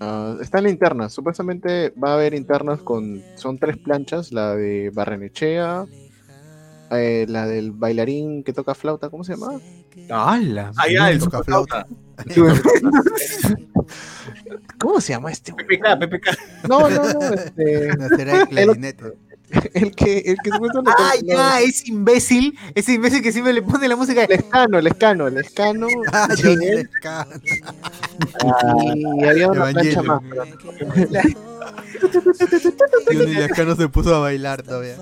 Ah, 0.00 0.36
está 0.40 0.58
en 0.58 0.64
la 0.64 0.70
interna. 0.70 1.08
Supuestamente 1.08 1.90
va 1.90 2.10
a 2.10 2.14
haber 2.14 2.34
internas 2.34 2.80
con. 2.80 3.22
Son 3.36 3.58
tres 3.58 3.76
planchas: 3.78 4.32
la 4.32 4.54
de 4.56 4.90
Barrenechea, 4.92 5.86
eh, 6.90 7.26
la 7.28 7.46
del 7.46 7.70
bailarín 7.72 8.42
que 8.42 8.52
toca 8.52 8.74
flauta, 8.74 9.10
¿cómo 9.10 9.22
se 9.24 9.34
llama? 9.36 9.60
¡Hala! 10.10 10.72
Ah, 10.76 10.88
ya, 10.88 11.10
el 11.10 11.18
Toca 11.20 11.38
superflauta. 11.38 11.86
¿Cómo 14.78 15.00
se 15.00 15.12
llama 15.12 15.30
este? 15.30 15.52
PPK, 15.52 15.98
PPK. 16.00 16.68
No, 16.68 16.88
no, 16.88 17.12
no. 17.12 17.20
Este, 17.34 17.88
No, 17.98 18.08
será 18.08 18.42
el 18.42 18.48
clarinete. 18.48 19.04
el 19.06 19.31
que, 19.96 20.18
el 20.18 20.36
que 20.42 20.50
supuestamente. 20.50 20.92
¡Ah, 20.98 21.12
ya! 21.22 21.60
Es 21.60 21.86
imbécil. 21.86 22.58
Ese 22.74 22.94
imbécil 22.94 23.22
que 23.22 23.32
siempre 23.32 23.52
le 23.52 23.62
pone 23.62 23.86
la 23.88 23.96
música. 23.96 24.24
El 24.24 24.32
escano, 24.32 24.78
el 24.78 24.86
escano, 24.86 25.26
el 25.28 25.38
escano. 25.38 25.86
Ah. 26.12 26.28
Lescano. 26.36 27.30
Y 29.18 29.24
había 29.24 29.48
una 29.48 29.70
plancha 29.72 30.02
más. 30.02 30.20
Johnny 33.06 33.34
Lescano 33.34 33.76
se 33.76 33.88
puso 33.88 34.14
a 34.14 34.18
bailar 34.20 34.62
todavía. 34.62 34.96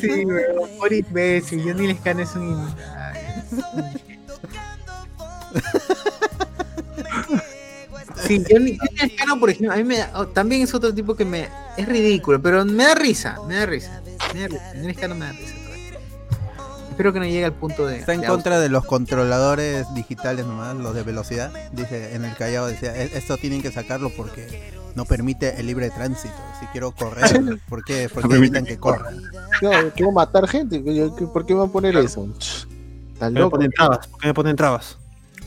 Sí, 0.00 0.24
weón, 0.24 0.70
por 0.78 0.92
imbécil. 0.92 1.62
Johnny 1.62 1.86
Lescano 1.88 2.22
es 2.22 2.34
un. 2.34 2.42
im- 2.52 2.74
Sí, 8.26 8.44
Lescano, 9.00 9.38
por 9.38 9.50
ejemplo, 9.50 9.72
a 9.72 9.76
mí 9.76 9.84
me 9.84 9.98
da- 9.98 10.10
oh, 10.14 10.26
también 10.28 10.62
es 10.62 10.74
otro 10.74 10.92
tipo 10.94 11.14
que 11.14 11.24
me 11.24 11.48
es 11.76 11.86
ridículo, 11.88 12.40
pero 12.40 12.64
me 12.64 12.84
da 12.84 12.94
risa, 12.94 13.36
me 13.46 13.56
da 13.56 13.66
risa. 13.66 14.00
Me 14.32 14.40
da 14.40 14.48
risa. 14.48 14.64
Johnny 14.74 14.86
Lescano 14.86 15.14
me 15.14 15.26
da 15.26 15.32
risa. 15.32 15.54
Espero 16.90 17.12
que 17.12 17.18
no 17.18 17.24
llegue 17.24 17.44
al 17.44 17.52
punto 17.52 17.86
de. 17.86 17.98
Está 17.98 18.14
en 18.14 18.20
de 18.20 18.28
contra 18.28 18.60
de 18.60 18.68
los 18.68 18.84
controladores 18.84 19.84
digitales 19.94 20.46
nomás, 20.46 20.76
los 20.76 20.94
de 20.94 21.02
velocidad. 21.02 21.50
Dice 21.72 22.14
en 22.14 22.24
el 22.24 22.36
Callao 22.36 22.66
decía, 22.68 22.94
"E- 22.96 23.10
esto 23.18 23.36
tienen 23.36 23.62
que 23.62 23.72
sacarlo 23.72 24.10
porque 24.16 24.72
no 24.94 25.04
permite 25.04 25.58
el 25.58 25.66
libre 25.66 25.90
tránsito. 25.90 26.34
Si 26.60 26.66
quiero 26.66 26.92
correr, 26.92 27.58
¿por 27.68 27.84
qué? 27.84 28.08
¿Por 28.08 28.28
qué 28.28 28.36
evitan 28.36 28.64
que 28.64 28.78
corra? 28.78 29.10
No, 29.60 29.70
quiero 29.96 30.12
matar 30.12 30.46
gente. 30.46 30.78
¿Por 31.32 31.44
qué 31.44 31.54
van 31.54 31.68
a 31.68 31.72
poner 31.72 31.96
eso? 31.96 32.28
Me 33.20 33.30
loco. 33.30 33.50
ponen 33.56 33.72
trabas. 33.72 34.06
¿Por 34.06 34.20
qué 34.20 34.26
me 34.28 34.34
ponen 34.34 34.54
trabas? 34.54 34.96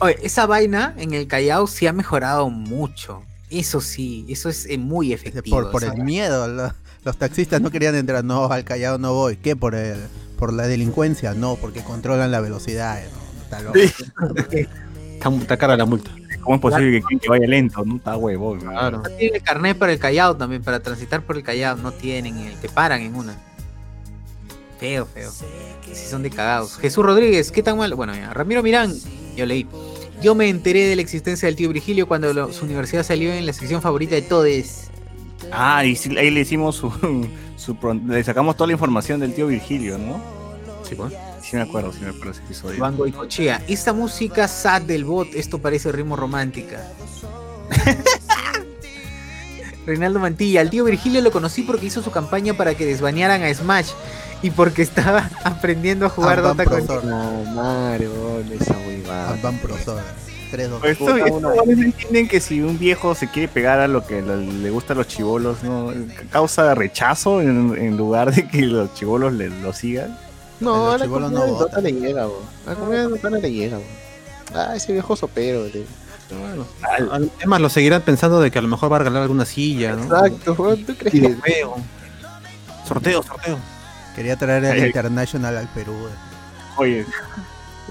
Oye, 0.00 0.16
esa 0.22 0.46
vaina 0.46 0.94
en 0.96 1.12
el 1.14 1.26
Callao 1.26 1.66
sí 1.66 1.86
ha 1.86 1.92
mejorado 1.92 2.50
mucho. 2.50 3.22
Eso 3.50 3.80
sí, 3.80 4.26
eso 4.28 4.48
es 4.48 4.66
eh, 4.66 4.78
muy 4.78 5.12
efectivo. 5.12 5.70
por, 5.70 5.82
el 5.82 5.96
miedo, 6.04 6.46
lo- 6.48 6.72
los 7.04 7.16
taxistas 7.16 7.60
no 7.60 7.70
querían 7.70 7.94
entrar, 7.94 8.22
no, 8.24 8.46
al 8.46 8.64
Callao 8.64 8.98
no 8.98 9.14
voy. 9.14 9.36
¿Qué? 9.36 9.56
¿Por, 9.56 9.74
el, 9.74 9.98
por 10.38 10.52
la 10.52 10.66
delincuencia? 10.66 11.34
No, 11.34 11.56
porque 11.56 11.82
controlan 11.82 12.30
la 12.30 12.40
velocidad. 12.40 13.02
eh, 13.02 13.08
no, 13.12 13.42
está 13.42 13.60
loco. 13.62 13.78
Está, 13.78 15.30
está 15.34 15.56
cara 15.56 15.76
la 15.76 15.84
multa. 15.86 16.10
¿Cómo 16.42 16.56
es 16.56 16.60
posible 16.62 16.92
que, 16.92 17.00
quieren 17.00 17.18
que 17.18 17.28
vaya 17.28 17.46
lento? 17.46 17.84
No 17.84 17.96
está 17.96 18.16
huevón. 18.16 18.58
¿no? 18.64 18.70
Claro. 18.70 18.98
No 18.98 19.10
tienen 19.10 19.34
el 19.36 19.42
carnet 19.42 19.76
para 19.76 19.92
el 19.92 19.98
Callao 19.98 20.36
también, 20.36 20.62
para 20.62 20.80
transitar 20.80 21.22
por 21.22 21.36
el 21.36 21.42
Callao. 21.42 21.76
No 21.76 21.90
tienen, 21.92 22.36
el, 22.38 22.54
te 22.56 22.68
paran 22.68 23.00
en 23.00 23.14
una. 23.16 23.34
Feo, 24.78 25.06
feo. 25.06 25.30
Si 25.92 26.06
son 26.06 26.22
de 26.22 26.30
cagados. 26.30 26.76
Jesús 26.76 27.04
Rodríguez, 27.04 27.50
¿qué 27.50 27.62
tan 27.62 27.78
mal? 27.78 27.94
Bueno, 27.94 28.14
ya, 28.14 28.32
Ramiro 28.32 28.62
Mirán, 28.62 28.94
yo 29.38 29.46
leí. 29.46 29.66
Yo 30.20 30.34
me 30.34 30.48
enteré 30.48 30.86
de 30.86 30.96
la 30.96 31.02
existencia 31.02 31.46
del 31.46 31.54
tío 31.56 31.68
Virgilio 31.70 32.08
cuando 32.08 32.32
lo- 32.34 32.52
su 32.52 32.64
universidad 32.64 33.04
salió 33.04 33.32
en 33.32 33.46
la 33.46 33.52
sección 33.52 33.80
favorita 33.80 34.14
de 34.16 34.22
todes. 34.22 34.90
Ah, 35.52 35.84
y 35.84 35.96
ahí 36.18 36.30
le 36.30 36.40
hicimos 36.40 36.76
su, 36.76 36.90
Le 38.08 38.24
sacamos 38.24 38.56
toda 38.56 38.66
la 38.68 38.72
información 38.72 39.20
del 39.20 39.34
tío 39.34 39.46
Virgilio, 39.46 39.98
¿no? 39.98 40.20
Sí, 40.88 40.94
pues. 40.94 41.12
Sí 41.42 41.56
me 41.56 41.62
acuerdo, 41.62 41.92
sí 41.92 42.00
me 42.02 42.08
acuerdo 42.10 42.32
ese 42.32 42.42
episodio. 42.42 42.80
Bango 42.80 43.06
y 43.06 43.12
Cochea. 43.12 43.62
Esta 43.68 43.92
música 43.92 44.48
sad 44.48 44.82
del 44.82 45.04
bot, 45.04 45.28
esto 45.34 45.58
parece 45.58 45.92
ritmo 45.92 46.16
romántica. 46.16 46.86
Reinaldo 49.86 50.18
Mantilla, 50.20 50.60
al 50.60 50.70
tío 50.70 50.84
Virgilio 50.84 51.20
lo 51.22 51.30
conocí 51.30 51.62
porque 51.62 51.86
hizo 51.86 52.02
su 52.02 52.10
campaña 52.10 52.54
para 52.54 52.74
que 52.74 52.84
desbanearan 52.84 53.42
a 53.42 53.54
Smash 53.54 53.90
y 54.42 54.50
porque 54.50 54.82
estaba 54.82 55.28
aprendiendo 55.44 56.06
a 56.06 56.08
jugar 56.08 56.42
Dota 56.42 56.64
con. 56.64 56.86
No, 57.08 57.44
Mario, 57.54 58.10
esa 58.60 58.76
huevada. 58.78 59.30
Advan 59.30 59.58
Prosor. 59.58 60.00
3, 60.50 60.70
2, 60.70 60.80
Pues 60.80 60.92
Esto, 60.98 61.62
entienden 61.66 62.26
que 62.26 62.40
si 62.40 62.62
un 62.62 62.78
viejo 62.78 63.14
se 63.14 63.28
quiere 63.28 63.48
pegar 63.48 63.80
a 63.80 63.86
lo 63.88 64.06
que 64.06 64.22
le 64.22 64.70
gusta 64.70 64.94
a 64.94 64.96
los 64.96 65.06
chivolos, 65.06 65.62
¿no? 65.62 65.92
Causa 66.30 66.74
rechazo 66.74 67.42
en, 67.42 67.76
en 67.76 67.98
lugar 67.98 68.34
de 68.34 68.48
que 68.48 68.62
los 68.62 68.94
chivolos 68.94 69.34
le, 69.34 69.50
lo 69.50 69.74
sigan. 69.74 70.16
No, 70.60 70.86
Los 70.86 70.94
a 70.94 70.98
la 70.98 71.06
comunidad 71.06 71.46
no. 71.46 71.58
Dota 71.58 71.80
le 71.82 71.92
llega, 71.92 72.24
bo. 72.24 72.42
A 72.66 72.70
la 72.70 72.76
comunidad 72.76 73.02
de 73.04 73.08
Dota 73.10 73.28
no 73.30 73.36
le 73.36 73.52
llega, 73.52 73.76
bo. 73.76 73.84
Ah, 74.54 74.72
ese 74.74 74.92
viejo 74.94 75.14
sopero, 75.16 75.64
le- 75.64 75.84
Bueno, 76.30 76.66
Al- 77.12 77.30
Es 77.38 77.46
más, 77.46 77.60
lo 77.60 77.68
seguirán 77.68 78.00
pensando 78.00 78.40
de 78.40 78.50
que 78.50 78.58
a 78.58 78.62
lo 78.62 78.68
mejor 78.68 78.90
va 78.90 78.96
a 78.96 78.98
regalar 79.00 79.22
alguna 79.24 79.44
silla, 79.44 79.96
¿no? 79.96 80.04
Exacto, 80.04 80.54
¿tú 80.86 80.94
crees 80.96 81.12
que 81.12 81.32
sorteo. 81.34 81.76
Sorteo, 82.86 83.22
sorteo. 83.22 83.58
Quería 84.18 84.36
traer 84.36 84.64
el 84.64 84.72
Ay. 84.72 84.86
International 84.86 85.56
al 85.56 85.68
Perú. 85.68 85.92
eh. 86.08 86.10
Oye, 86.76 87.06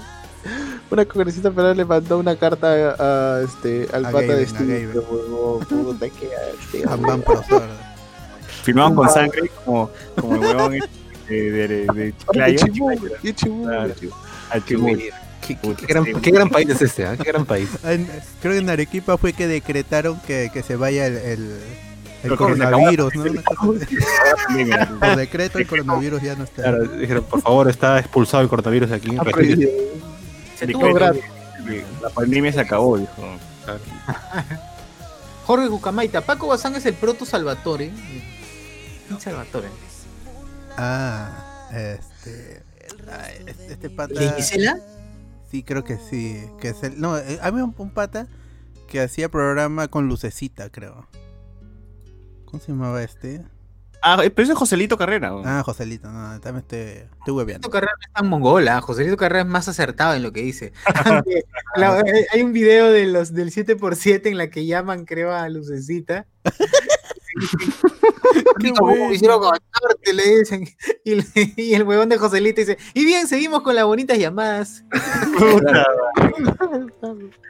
una 0.90 1.04
congresista 1.06 1.50
federal 1.50 1.76
le 1.76 1.84
mandó 1.86 2.18
una 2.18 2.36
carta 2.36 2.66
a, 2.98 3.38
a, 3.38 3.42
este, 3.42 3.88
al 3.92 4.04
A 4.06 4.10
pata 4.10 4.26
de 4.26 4.44
Gaben, 4.44 4.44
a 4.44 4.48
Steve. 4.48 4.88
Firmaban 8.62 8.94
con 8.94 9.08
sangre 9.10 9.50
como, 9.64 9.90
como 10.20 10.34
el 10.34 10.40
huevón 10.40 10.74
este 10.74 11.34
de, 11.34 11.50
de, 11.50 11.68
de, 11.68 12.14
de 12.32 12.42
Ay, 12.42 12.56
Chiclayo. 12.56 13.00
qué 13.00 13.16
qué 13.22 13.34
chimuelo, 13.34 13.70
Claro. 13.78 13.94
tío. 13.94 14.10
Al 14.50 14.64
Chibuli. 14.64 14.94
¿Qué, 15.02 15.10
qué- 15.46 15.56
Puta, 15.56 15.80
qué 15.80 15.86
gran, 15.86 16.04
sí. 16.04 16.12
qué 16.22 16.30
gran 16.30 16.48
país 16.50 16.68
es 16.68 16.82
este, 16.82 17.06
¿ah? 17.06 17.16
Qué 17.16 17.24
gran 17.24 17.44
país. 17.46 17.68
En- 17.84 18.06
creo 18.42 18.52
que 18.54 18.58
en 18.58 18.70
Arequipa 18.70 19.16
fue 19.18 19.32
que 19.32 19.46
decretaron 19.46 20.20
que, 20.26 20.50
que 20.52 20.62
se 20.62 20.76
vaya 20.76 21.06
el, 21.06 21.16
el, 21.16 21.58
el 22.22 22.36
coronavirus, 22.36 23.14
¿no? 23.14 23.22
Claro, 23.22 24.98
Por 24.98 25.16
decreto 25.16 25.58
el 25.58 25.66
coronavirus 25.66 26.22
ya 26.22 26.34
no 26.34 26.44
está. 26.44 26.78
dijeron, 26.80 27.24
por 27.24 27.40
favor, 27.42 27.68
está 27.68 27.98
expulsado 27.98 28.42
el 28.42 28.48
coronavirus 28.48 28.90
de 28.90 28.96
aquí. 28.96 29.16
Ah, 29.18 29.24
retire. 29.24 29.32
prohibido. 29.32 29.70
Se 30.56 30.66
tuvo 30.66 30.94
gratis. 30.94 31.22
La 32.02 32.10
pandemia 32.10 32.52
se 32.52 32.60
acabó, 32.60 32.98
dijo. 32.98 33.12
Jorge 35.46 35.68
Jucamaita, 35.68 36.20
Paco 36.22 36.48
Bazán 36.48 36.74
es 36.74 36.86
el 36.86 36.94
proto 36.94 37.24
Salvatore. 37.24 37.90
¿Quién 39.06 39.20
Salvatore? 39.20 39.68
Ah, 40.76 41.68
este. 41.72 42.62
este, 43.46 43.72
este 43.72 43.90
pata. 43.90 44.18
¿De 44.18 44.30
Gisela? 44.32 44.78
Sí, 45.50 45.62
creo 45.62 45.84
que 45.84 45.96
sí. 45.96 46.42
Que 46.60 46.68
es 46.68 46.82
el, 46.82 47.00
no, 47.00 47.16
eh, 47.16 47.38
había 47.42 47.64
un, 47.64 47.74
un 47.78 47.90
pata 47.90 48.26
que 48.86 49.00
hacía 49.00 49.28
programa 49.28 49.88
con 49.88 50.08
lucecita, 50.08 50.68
creo. 50.70 51.06
¿Cómo 52.50 52.62
se 52.62 52.72
llamaba 52.72 53.02
este? 53.02 53.42
Ah, 54.00 54.16
pero 54.16 54.42
ese 54.44 54.52
es 54.52 54.58
Joselito 54.58 54.96
Carrera. 54.96 55.32
Ah, 55.44 55.62
Joselito, 55.66 56.08
no, 56.10 56.40
también 56.40 56.62
estoy, 56.62 56.78
estoy. 57.18 57.34
Joselito 57.34 57.68
Carrera 57.68 57.92
no 57.96 58.06
es 58.06 58.12
tan 58.14 58.28
mongola, 58.28 58.80
Joselito 58.80 59.16
Carrera 59.16 59.40
es 59.42 59.46
más 59.48 59.66
acertado 59.68 60.14
en 60.14 60.22
lo 60.22 60.32
que 60.32 60.40
dice. 60.42 60.72
La- 61.76 62.02
hay- 62.32 62.42
un 62.42 62.52
video 62.52 62.90
de 62.92 63.06
los 63.06 63.34
del 63.34 63.50
7x7 63.50 64.26
en 64.26 64.38
la 64.38 64.50
que 64.50 64.64
llaman, 64.66 65.04
creo, 65.04 65.32
a 65.34 65.48
Lucecita. 65.48 66.26
Y, 71.04 71.14
le- 71.14 71.24
y 71.56 71.74
el 71.74 71.82
huevón 71.84 72.08
de 72.08 72.18
Joselito 72.18 72.60
dice, 72.60 72.76
y 72.94 73.04
bien, 73.04 73.26
seguimos 73.26 73.62
con 73.62 73.74
las 73.74 73.84
bonitas 73.84 74.18
llamadas. 74.18 74.84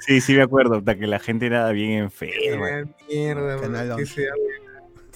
Sí, 0.07 0.21
sí 0.21 0.35
me 0.35 0.43
acuerdo, 0.43 0.79
puta, 0.79 0.97
que 0.97 1.07
la 1.07 1.19
gente 1.19 1.47
era 1.47 1.71
bien 1.71 1.93
enferma. 1.93 2.87
Mierda, 3.09 3.61
Canal 3.61 3.89
man, 3.89 3.97
que 3.97 4.03
11. 4.05 4.15
sea- 4.15 4.33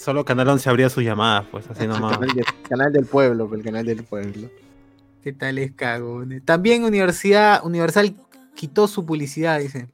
Solo 0.03 0.24
Canal 0.24 0.49
11 0.49 0.69
abría 0.69 0.89
sus 0.89 1.05
llamadas, 1.05 1.47
pues 1.51 1.69
así 1.70 1.87
nomás. 1.87 2.19
Canal, 2.19 2.35
de- 2.35 2.45
canal 2.69 2.93
del 2.93 3.07
pueblo, 3.07 3.49
el 3.55 3.62
canal 3.62 3.87
del 3.87 4.03
pueblo. 4.05 4.49
¿Qué 5.23 5.33
tal 5.33 5.59
es 5.59 5.73
cagones? 5.73 6.45
También 6.45 6.83
Universidad 6.85 7.65
Universal 7.65 8.15
quitó 8.55 8.89
su 8.89 9.07
publicidad, 9.07 9.61
dice. 9.61 9.89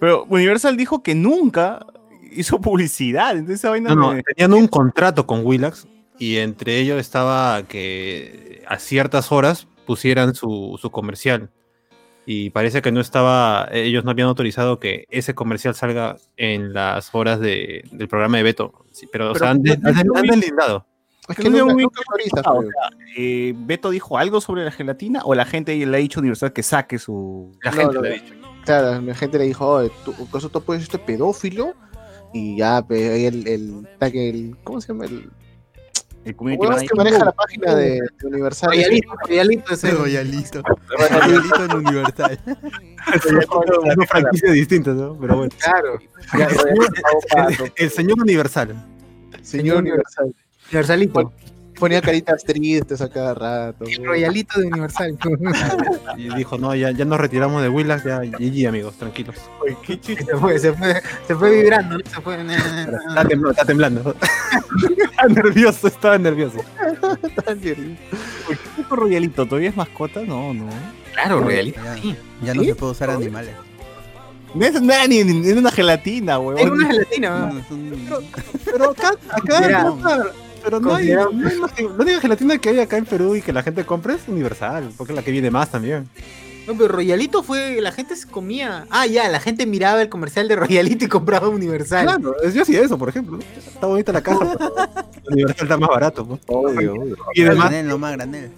Pero 0.00 0.24
Universal 0.24 0.76
dijo 0.76 1.02
que 1.02 1.14
nunca 1.14 1.86
hizo 2.32 2.60
publicidad, 2.60 3.32
entonces 3.36 3.60
esa 3.60 3.70
vaina 3.70 3.90
No, 3.90 3.96
no, 3.96 4.12
me- 4.14 4.22
tenían 4.24 4.52
un 4.52 4.66
contrato 4.66 5.24
con 5.26 5.46
Willax 5.46 5.86
y 6.18 6.38
entre 6.38 6.78
ellos 6.80 6.98
estaba 6.98 7.62
que 7.62 8.64
a 8.66 8.78
ciertas 8.80 9.30
horas 9.30 9.68
pusieran 9.86 10.34
su, 10.34 10.76
su 10.82 10.90
comercial. 10.90 11.50
Y 12.26 12.50
parece 12.50 12.80
que 12.80 12.90
no 12.90 13.00
estaba, 13.00 13.68
ellos 13.72 14.04
no 14.04 14.10
habían 14.10 14.28
autorizado 14.28 14.80
que 14.80 15.06
ese 15.10 15.34
comercial 15.34 15.74
salga 15.74 16.16
en 16.36 16.72
las 16.72 17.14
horas 17.14 17.38
de- 17.40 17.84
del 17.92 18.08
programa 18.08 18.38
de 18.38 18.42
Beto. 18.44 18.84
Sí, 18.92 19.06
pero, 19.12 19.32
o 19.32 19.34
sea, 19.34 19.50
han, 19.50 19.62
deslindado. 19.62 20.86
Es 21.28 21.36
que 21.36 21.48
nunca, 21.50 21.72
nunca 21.74 22.00
autoriza, 22.06 22.50
o 22.50 22.60
pero- 22.60 22.70
sea, 22.70 22.98
eh, 23.16 23.54
¿Beto 23.56 23.90
dijo 23.90 24.16
algo 24.18 24.40
sobre 24.40 24.64
la 24.64 24.70
gelatina 24.70 25.20
o 25.24 25.34
la 25.34 25.44
gente 25.44 25.74
le 25.74 25.96
ha 25.96 26.00
dicho 26.00 26.18
a 26.18 26.22
Universal 26.22 26.52
que 26.52 26.62
saque 26.62 26.98
su... 26.98 27.52
La 27.62 27.70
No, 27.70 27.76
gente 27.78 27.94
no, 27.94 28.02
le 28.02 28.08
ha 28.08 28.12
dicho. 28.14 28.34
Claro, 28.64 29.00
la 29.02 29.14
gente 29.14 29.38
le 29.38 29.44
dijo, 29.44 29.88
tú, 30.04 30.14
¿acaso 30.28 30.48
tú 30.48 30.62
puedes 30.62 30.82
este 30.82 30.98
pedófilo? 30.98 31.74
Y 32.32 32.56
ya, 32.56 32.84
el, 32.88 33.46
el, 33.46 33.86
el, 34.00 34.56
¿cómo 34.64 34.80
se 34.80 34.88
llama? 34.88 35.04
El, 35.04 35.30
El 36.24 36.36
community 36.36 36.66
manager? 36.66 36.88
que 36.88 36.94
maneja 36.96 37.24
la 37.24 37.32
página 37.32 37.74
de, 37.74 38.00
de 38.00 38.26
Universal. 38.26 38.70
Royalito, 38.70 39.08
Royalito 39.28 39.74
ese. 39.74 39.90
Royalito. 39.90 40.62
Royalito 41.10 41.64
en 41.64 41.72
Universal. 41.74 42.38
Son 43.22 43.94
dos 43.96 44.06
franquicias 44.08 44.52
distintas, 44.54 44.94
¿no? 44.96 45.16
Pero 45.20 45.36
bueno. 45.36 45.52
Claro. 45.62 45.98
El, 46.32 47.54
el- 47.66 47.72
el 47.76 47.90
señor 47.90 48.20
Universal. 48.20 48.74
Señor 49.42 49.78
Universal. 49.78 50.34
Universalito. 50.70 51.32
Ponía 51.78 52.00
caritas 52.00 52.44
tristes 52.44 53.00
a 53.00 53.08
cada 53.10 53.34
rato. 53.34 53.84
El 53.86 54.04
Royalito 54.04 54.60
de 54.60 54.66
Universal. 54.66 55.18
Y 56.16 56.32
dijo, 56.36 56.56
no, 56.58 56.74
ya, 56.74 56.90
ya 56.92 57.04
nos 57.04 57.18
retiramos 57.20 57.60
de 57.62 57.68
Willax, 57.68 58.04
ya 58.04 58.18
GG 58.20 58.68
amigos, 58.68 58.94
tranquilos. 58.96 59.34
se, 60.02 60.36
fue, 60.38 60.58
se, 60.58 60.72
fue, 60.72 61.02
se 61.26 61.34
fue 61.34 61.50
vibrando, 61.62 61.98
¿no? 61.98 62.04
Se 62.08 62.20
fue. 62.20 62.36
Está 62.40 63.24
temblando, 63.26 63.50
está 63.50 63.64
temblando. 63.64 64.14
está 65.10 65.26
nervioso, 65.28 65.88
estaba 65.88 66.18
nervioso. 66.18 66.58
¿Qué 67.62 67.96
con 68.88 68.98
Royalito? 68.98 69.46
¿Todavía 69.46 69.70
es 69.70 69.76
mascota? 69.76 70.20
No, 70.22 70.54
no. 70.54 70.68
Claro, 71.14 71.40
Royalito. 71.40 71.80
Ya, 71.82 71.94
sí. 71.96 72.16
ya 72.44 72.54
no 72.54 72.62
se 72.64 72.74
puede 72.74 72.92
usar 72.92 73.10
animales. 73.10 73.54
No 74.54 74.64
es 74.64 74.80
nada 74.80 75.06
ni 75.08 75.24
ni- 75.24 75.40
ni 75.40 75.50
una 75.50 75.70
gelatina, 75.72 76.34
Es 76.34 76.38
huevón. 76.38 76.70
una 76.70 76.86
gelatina, 76.86 77.38
No, 77.52 77.58
es 77.58 77.70
un- 77.72 78.08
Pero 78.64 78.90
acá, 78.90 79.10
acá, 79.30 79.60
Mira, 79.60 79.80
acá- 79.88 80.26
pero 80.64 80.80
no 80.80 80.94
hay, 80.94 81.08
considera- 81.14 81.28
no 81.32 81.48
hay 81.48 81.58
más 81.58 81.72
que- 81.72 81.82
la 81.82 81.88
única 81.90 82.20
gelatina 82.20 82.58
que 82.58 82.68
hay 82.70 82.80
acá 82.80 82.96
en 82.96 83.04
Perú 83.04 83.36
y 83.36 83.42
que 83.42 83.52
la 83.52 83.62
gente 83.62 83.84
compra 83.84 84.14
es 84.14 84.26
universal, 84.26 84.90
porque 84.96 85.12
es 85.12 85.16
la 85.16 85.22
que 85.22 85.30
viene 85.30 85.50
más 85.50 85.70
también. 85.70 86.08
No, 86.66 86.72
pero 86.74 86.88
Royalito 86.88 87.42
fue. 87.42 87.78
La 87.82 87.92
gente 87.92 88.16
se 88.16 88.26
comía. 88.26 88.86
Ah, 88.88 89.06
ya, 89.06 89.28
la 89.28 89.38
gente 89.38 89.66
miraba 89.66 90.00
el 90.00 90.08
comercial 90.08 90.48
de 90.48 90.56
Royalito 90.56 91.04
y 91.04 91.08
compraba 91.08 91.46
Universal. 91.50 92.06
Claro, 92.06 92.34
es- 92.42 92.54
yo 92.54 92.62
hacía 92.62 92.80
eso, 92.80 92.96
por 92.96 93.10
ejemplo. 93.10 93.38
Está 93.54 93.86
bonita 93.86 94.12
la 94.12 94.22
caja, 94.22 94.38
pero 94.56 94.72
universal 95.30 95.64
está 95.66 95.76
más 95.76 95.90
barato. 95.90 96.26
pues. 96.26 96.40
Obvio, 96.46 96.94
obvio. 96.94 97.16
Y 97.34 97.42
además, 97.42 97.68
granel, 97.68 97.86
no 97.88 97.98
más 97.98 98.12
granel. 98.12 98.50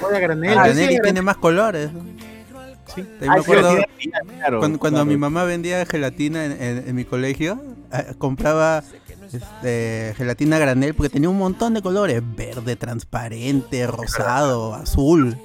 Joder, 0.00 0.20
granel. 0.22 0.52
El 0.52 0.58
Ah, 0.58 0.64
granel 0.66 0.88
sí, 0.90 0.94
y 0.94 1.00
tiene 1.00 1.20
más 1.22 1.36
colores. 1.38 1.90
Sí. 2.94 3.02
También 3.02 3.32
me 3.34 3.40
acuerdo 3.40 3.76
Claro, 4.38 4.58
cuando, 4.60 4.78
cuando 4.78 4.96
claro. 4.98 5.04
mi 5.10 5.16
mamá 5.16 5.44
vendía 5.44 5.84
gelatina 5.86 6.44
en, 6.46 6.52
en- 6.52 6.88
en 6.88 6.94
mi 6.94 7.04
colegio, 7.04 7.60
eh, 7.92 8.14
compraba 8.18 8.82
este, 9.32 10.14
gelatina 10.16 10.56
a 10.56 10.58
granel 10.58 10.94
porque 10.94 11.10
tenía 11.10 11.28
un 11.28 11.38
montón 11.38 11.74
de 11.74 11.82
colores: 11.82 12.22
verde, 12.36 12.76
transparente, 12.76 13.86
rosado, 13.86 14.74
azul. 14.74 15.36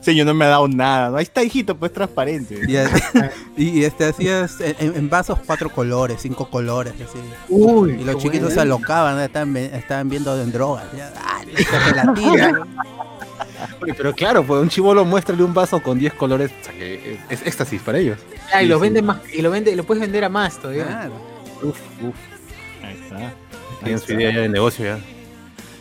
Sí, 0.00 0.16
yo 0.16 0.24
no 0.24 0.34
me 0.34 0.46
ha 0.46 0.48
dado 0.48 0.66
nada. 0.66 1.10
¿no? 1.10 1.18
Ahí 1.18 1.22
está, 1.22 1.44
hijito, 1.44 1.76
pues 1.76 1.92
transparente. 1.92 2.58
Y, 2.66 2.76
y, 3.62 3.84
este, 3.84 4.06
hacías 4.06 4.60
en, 4.60 4.96
en 4.96 5.08
vasos 5.10 5.38
cuatro 5.46 5.70
colores, 5.70 6.18
cinco 6.22 6.50
colores, 6.50 6.94
así. 6.94 7.18
Uy, 7.48 7.98
Y 8.00 8.04
los 8.04 8.16
chiquitos 8.18 8.52
se 8.54 8.60
alocaban, 8.60 9.14
¿no? 9.14 9.22
estaban, 9.22 9.56
estaban 9.56 10.08
viendo 10.08 10.40
en 10.42 10.50
drogas. 10.50 10.86
ya, 10.96 11.12
¡Ah, 11.16 11.40
gelatina! 11.84 12.66
Pero 13.96 14.14
claro, 14.14 14.44
pues 14.44 14.60
un 14.62 14.68
chivolo 14.68 15.04
muéstrale 15.04 15.42
un 15.42 15.54
vaso 15.54 15.82
con 15.82 15.98
10 15.98 16.14
colores, 16.14 16.50
o 16.60 16.64
sea 16.64 16.72
que 16.74 17.18
es 17.30 17.42
éxtasis 17.46 17.80
para 17.82 17.98
ellos. 17.98 18.18
Ah, 18.52 18.62
y 18.62 18.66
lo 18.66 18.76
Sí, 18.76 18.82
vende 18.82 19.00
sí. 19.00 19.06
más. 19.06 19.18
Y 19.32 19.42
lo 19.42 19.50
vende, 19.50 19.70
y 19.72 19.74
lo 19.74 19.84
puedes 19.84 20.00
vender 20.00 20.24
a 20.24 20.28
más 20.28 20.58
todavía. 20.58 20.84
Claro. 20.84 21.12
Uf, 21.62 21.78
uf. 22.02 22.14
Ahí 22.84 22.98
está. 23.02 23.32
Tienen 23.82 23.98
su 24.00 24.12
idea 24.12 24.32
ya 24.32 24.40
de 24.40 24.48
negocio 24.48 24.84
ya. 24.84 24.98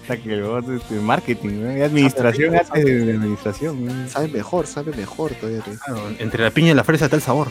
Está 0.01 0.17
que 0.17 0.33
el 0.33 1.01
marketing, 1.01 1.61
¿no? 1.61 1.77
Y 1.77 1.81
administración 1.81 2.55
antes 2.55 2.83
de, 2.85 3.05
de 3.05 3.11
administración. 3.13 3.85
¿no? 3.85 4.09
Sabe 4.09 4.27
mejor, 4.29 4.65
sabe 4.67 4.91
mejor 4.95 5.31
todavía. 5.35 5.61
Claro, 5.61 6.09
entre 6.19 6.43
la 6.43 6.49
piña 6.51 6.71
y 6.71 6.73
la 6.73 6.83
fresa 6.83 7.05
está 7.05 7.15
el 7.15 7.21
sabor. 7.21 7.49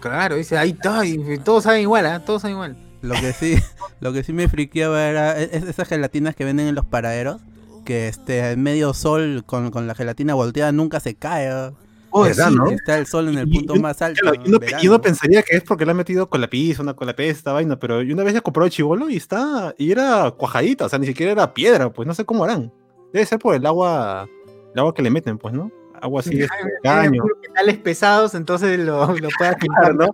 Claro, 0.00 0.36
dice, 0.36 0.56
ahí 0.58 0.70
está, 0.70 1.04
y 1.04 1.38
todos 1.44 1.64
saben 1.64 1.82
igual, 1.82 2.06
¿ah? 2.06 2.20
Todos 2.24 2.42
saben 2.42 2.56
igual. 2.56 2.76
Lo 3.02 3.14
que 3.14 3.32
sí, 3.32 3.56
lo 4.00 4.12
que 4.12 4.22
sí 4.22 4.32
me 4.32 4.48
friqueaba 4.48 5.04
era 5.08 5.40
e- 5.40 5.50
es- 5.52 5.64
esas 5.64 5.88
gelatinas 5.88 6.34
que 6.36 6.44
venden 6.44 6.66
en 6.68 6.74
los 6.74 6.84
paraderos, 6.86 7.40
que 7.84 8.08
este 8.08 8.52
en 8.52 8.62
medio 8.62 8.94
sol 8.94 9.42
con, 9.46 9.70
con 9.70 9.86
la 9.86 9.94
gelatina 9.94 10.34
volteada 10.34 10.72
nunca 10.72 11.00
se 11.00 11.14
cae. 11.14 11.48
¿no? 11.48 11.76
Oh, 12.14 12.22
¿verdad, 12.24 12.48
Sí, 12.50 12.54
no? 12.56 12.68
Está 12.70 12.98
el 12.98 13.06
sol 13.06 13.28
en 13.28 13.38
el 13.38 13.48
punto 13.48 13.74
y- 13.74 13.80
más 13.80 14.02
alto. 14.02 14.20
Claro, 14.20 14.36
en 14.36 14.42
y 14.46 14.48
uno, 14.50 14.58
verano. 14.58 14.82
y 14.82 14.88
uno 14.88 15.00
pensaría 15.00 15.42
que 15.42 15.56
es 15.56 15.62
porque 15.64 15.84
le 15.86 15.92
han 15.92 15.96
metido 15.96 16.28
con 16.28 16.40
la 16.42 16.48
pizza, 16.50 16.82
una 16.82 16.94
con 16.94 17.06
la 17.06 17.16
pesta, 17.16 17.52
vaina, 17.52 17.78
pero 17.78 18.02
yo 18.02 18.12
una 18.14 18.22
vez 18.22 18.34
ya 18.34 18.40
compró 18.42 18.64
el 18.66 18.70
chivolo 18.70 19.08
y 19.08 19.16
está, 19.16 19.74
y 19.78 19.90
era 19.92 20.30
cuajadita, 20.32 20.84
o 20.84 20.88
sea, 20.90 20.98
ni 20.98 21.06
siquiera 21.06 21.32
era 21.32 21.54
piedra, 21.54 21.90
pues 21.90 22.06
no 22.06 22.12
sé 22.14 22.24
cómo 22.26 22.44
harán. 22.44 22.70
Debe 23.14 23.24
ser 23.24 23.38
por 23.38 23.54
el 23.54 23.64
agua, 23.64 24.28
el 24.74 24.78
agua 24.78 24.92
que 24.94 25.00
le 25.02 25.10
meten, 25.10 25.38
pues, 25.38 25.54
¿no? 25.54 25.70
Agua 26.02 26.20
así 26.20 26.36
de 26.36 26.48
caño. 26.82 27.22
puros 27.22 27.38
metales 27.40 27.78
pesados, 27.78 28.34
entonces 28.34 28.78
lo, 28.78 29.06
lo 29.16 29.28
puedes 29.38 29.56
Claro, 29.56 29.94
¿no? 29.94 30.08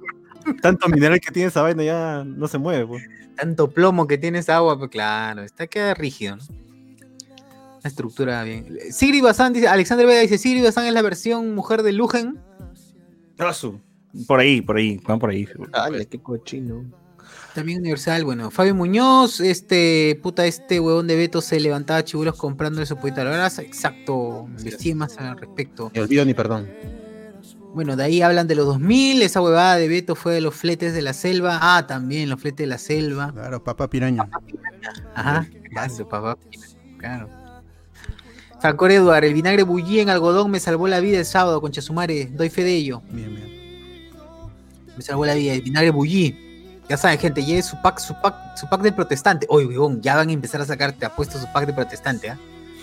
Tanto 0.63 0.89
mineral 0.89 1.19
que 1.21 1.33
tiene 1.33 1.49
esa 1.49 1.63
vaina 1.63 1.83
ya 1.83 2.23
no 2.25 2.47
se 2.47 2.59
mueve, 2.59 2.87
pues. 2.87 3.03
Tanto 3.37 3.71
plomo 3.71 4.07
que 4.07 4.19
tiene 4.19 4.39
esa 4.39 4.57
agua, 4.57 4.79
pues 4.79 4.91
claro, 4.91 5.43
está 5.43 5.67
queda 5.67 5.95
rígido, 5.95 6.37
¿no? 6.37 6.43
Estructura 7.89 8.45
bien. 8.45 8.79
Sigrid 8.91 9.23
Bazán 9.23 9.53
dice, 9.53 9.69
Alexander 9.69 10.07
Vega 10.07 10.21
dice, 10.21 10.39
Sigrid 10.39 10.65
Bazán 10.65 10.87
es 10.87 10.93
la 10.93 11.03
versión 11.03 11.55
mujer 11.55 11.83
de 11.83 11.93
Lugen. 11.93 12.39
Por 14.27 14.41
ahí, 14.41 14.63
por 14.63 14.77
ahí, 14.77 15.01
van 15.07 15.19
por 15.19 15.31
ahí. 15.31 15.47
Dale, 15.71 16.07
qué 16.07 16.21
cochino. 16.21 16.85
También 17.55 17.81
Universal, 17.81 18.25
bueno, 18.25 18.51
Fabio 18.51 18.75
Muñoz, 18.75 19.41
este 19.41 20.19
puta, 20.23 20.47
este 20.47 20.81
huevón 20.81 21.07
de 21.07 21.17
Beto 21.17 21.41
se 21.41 21.59
levantaba 21.61 22.05
chibulos 22.05 22.37
comprándole 22.37 22.87
su 22.87 22.97
poquito 22.97 23.21
a 23.21 23.25
la 23.25 23.31
grasa. 23.31 23.63
Exacto, 23.63 24.47
investigué 24.59 24.95
más 24.95 25.19
al 25.19 25.37
respecto. 25.39 25.91
Ni 25.95 26.01
olvido 26.01 26.25
ni 26.25 26.35
perdón. 26.35 26.69
Bueno, 27.75 27.97
de 27.97 28.05
ahí 28.05 28.23
hablan 28.23 28.47
de 28.49 28.55
los 28.55 28.67
2000, 28.67 29.23
esa 29.23 29.43
huevada 29.43 29.77
de 29.77 29.89
Beto 29.89 30.15
fue 30.15 30.35
de 30.35 30.41
los 30.41 30.55
fletes 30.55 30.95
de 30.95 31.03
la 31.03 31.13
selva. 31.13 31.59
Ah, 31.61 31.87
también 31.87 32.29
los 32.31 32.41
fletes 32.41 32.65
de 32.65 32.67
la 32.67 32.79
selva. 32.79 33.33
Claro, 33.33 33.63
papá 33.63 33.91
piraña. 33.91 34.29
Ajá, 35.15 35.47
claro, 35.71 36.09
papá. 36.09 36.39
Claro. 36.99 37.29
Facor 38.61 38.91
Eduard, 38.91 39.25
el 39.25 39.35
vinagre 39.35 39.63
bullí 39.63 40.01
en 40.01 40.11
algodón 40.11 40.51
me 40.51 40.59
salvó 40.59 40.89
la 40.89 41.01
vida 41.01 41.19
el 41.19 41.25
sábado, 41.25 41.61
con 41.61 41.71
Chasumare. 41.71 42.27
Doy 42.27 42.51
fe 42.51 42.65
de 42.65 42.75
ello. 42.75 43.03
Bien, 43.11 43.35
bien. 43.35 44.11
Me 44.97 45.03
salvó 45.03 45.25
la 45.25 45.35
vida, 45.35 45.53
el 45.53 45.63
vinagre 45.63 45.91
bullí. 45.91 46.37
Ya 46.89 46.97
saben, 46.97 47.19
gente, 47.19 47.45
lleve 47.45 47.63
su 47.63 47.81
pack, 47.83 47.99
su 47.99 48.15
pack, 48.21 48.57
su 48.57 48.69
pack 48.69 48.81
del 48.81 48.95
protestante. 48.95 49.47
Oye, 49.51 49.67
huevón, 49.67 50.01
ya 50.01 50.17
van 50.17 50.31
a 50.31 50.33
empezar 50.33 50.61
a 50.61 50.65
sacar, 50.65 50.93
te 50.93 51.07
apuesto 51.07 51.39
su 51.39 51.47
pack 51.53 51.67
de 51.67 51.73
protestante, 51.75 52.31
¿ah? 52.31 52.39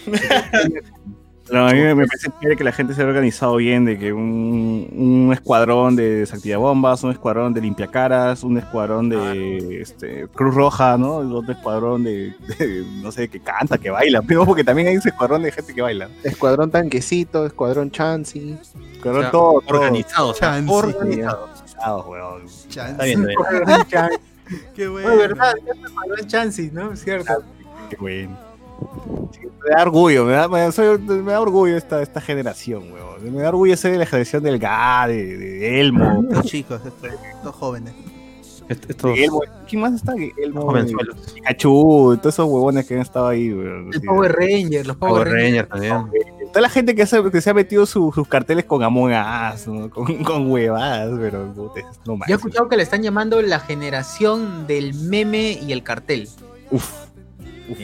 No, 1.51 1.67
a 1.67 1.73
mí 1.73 1.79
me 1.79 1.93
me 1.93 2.07
parece 2.07 2.57
que 2.57 2.63
la 2.63 2.71
gente 2.71 2.95
se 2.95 3.03
ha 3.03 3.05
organizado 3.05 3.57
bien, 3.57 3.85
de 3.85 3.99
que 3.99 4.11
un, 4.11 4.87
un 4.91 5.31
escuadrón 5.31 5.95
de 5.95 6.15
desactivabombas, 6.21 7.03
un 7.03 7.11
escuadrón 7.11 7.53
de 7.53 7.61
limpiacaras, 7.61 8.43
un 8.43 8.57
escuadrón 8.57 9.09
de 9.09 9.81
este, 9.81 10.27
Cruz 10.33 10.55
Roja, 10.55 10.97
¿no? 10.97 11.23
Y 11.23 11.31
otro 11.31 11.53
escuadrón 11.53 12.03
de, 12.03 12.33
de, 12.57 12.83
no 13.01 13.11
sé, 13.11 13.27
que 13.27 13.39
canta, 13.39 13.77
que 13.77 13.91
baila, 13.91 14.21
pero 14.27 14.45
porque 14.45 14.63
también 14.63 14.87
hay 14.87 14.95
ese 14.95 15.09
escuadrón 15.09 15.43
de 15.43 15.51
gente 15.51 15.73
que 15.73 15.81
baila. 15.81 16.09
Escuadrón 16.23 16.71
Tanquecito, 16.71 17.45
Escuadrón 17.45 17.91
Chansey. 17.91 18.57
Escuadrón 18.93 19.19
O 19.19 19.21
sea, 19.21 19.31
todo, 19.31 19.61
todo. 19.61 19.79
Organizado, 19.79 20.29
o 20.29 20.33
sea, 20.33 20.49
Chance. 20.53 20.73
organizado. 20.73 21.43
organizado, 21.43 22.09
weón. 22.09 22.45
Está 22.45 23.03
bien, 23.03 23.29
está 23.29 24.07
bien. 24.07 24.19
Qué 24.75 24.87
bueno. 24.87 25.15
Verdad, 25.17 25.53
el 26.17 26.27
Chansis, 26.27 26.71
¿no? 26.71 26.95
Cierto. 26.95 27.43
Qué 27.89 27.97
bueno. 27.97 28.54
Sí, 29.31 29.39
me 29.63 29.75
da 29.75 29.81
orgullo, 29.83 30.25
me 30.25 30.33
da, 30.33 30.47
me 30.47 30.59
da- 30.61 30.71
soy- 30.71 30.97
me 30.99 31.31
da 31.31 31.41
orgullo 31.41 31.75
esta, 31.77 32.01
esta 32.01 32.21
generación, 32.21 32.91
weón. 32.91 33.33
Me 33.35 33.41
da 33.41 33.49
orgullo 33.49 33.75
ser 33.77 33.91
de 33.91 33.97
la 33.99 34.05
generación 34.05 34.43
del 34.43 34.59
GA, 34.59 35.07
de, 35.07 35.37
de 35.37 35.79
Elmo. 35.81 36.23
Estos 36.29 36.45
chicos, 36.45 36.81
estos, 36.85 37.09
estos 37.35 37.55
jóvenes. 37.55 37.93
Est- 38.67 38.89
Estos 38.89 39.13
de 39.15 39.23
Elmo. 39.25 39.41
¿Quién 39.67 39.81
más 39.81 39.93
está? 39.93 40.13
Elmo. 40.37 40.73
Pikachu, 41.35 42.17
todos 42.21 42.33
esos 42.33 42.47
huevones 42.47 42.85
que 42.87 42.95
han 42.95 43.01
estado 43.01 43.27
ahí, 43.27 43.53
weón. 43.53 43.87
El 43.93 43.99
Sí. 44.01 44.07
Power 44.07 44.31
Ranger, 44.33 44.87
los 44.87 44.97
Power, 44.97 45.23
Power 45.23 45.27
Rangers. 45.27 45.69
Ranger 45.69 45.91
también. 46.09 46.25
Toda 46.49 46.61
la 46.61 46.69
gente 46.69 46.95
que 46.95 47.05
se, 47.05 47.21
que 47.31 47.41
se 47.41 47.49
ha 47.49 47.53
metido 47.53 47.85
su- 47.85 48.11
sus 48.13 48.27
carteles 48.27 48.65
con 48.65 48.81
Among 48.81 49.11
Us, 49.13 49.67
¿no? 49.67 49.89
con, 49.89 50.23
con 50.23 50.49
huevadas, 50.51 51.11
pero 51.19 51.53
no 52.07 52.17
más. 52.17 52.27
Yo 52.29 52.35
he 52.35 52.37
escuchado 52.37 52.69
que 52.69 52.77
le 52.77 52.83
están 52.83 53.03
llamando 53.03 53.41
la 53.41 53.59
generación 53.59 54.65
del 54.65 54.93
meme 54.93 55.59
y 55.61 55.71
el 55.71 55.83
cartel. 55.83 56.29
Uf. 56.71 56.91
Uf. 57.69 57.77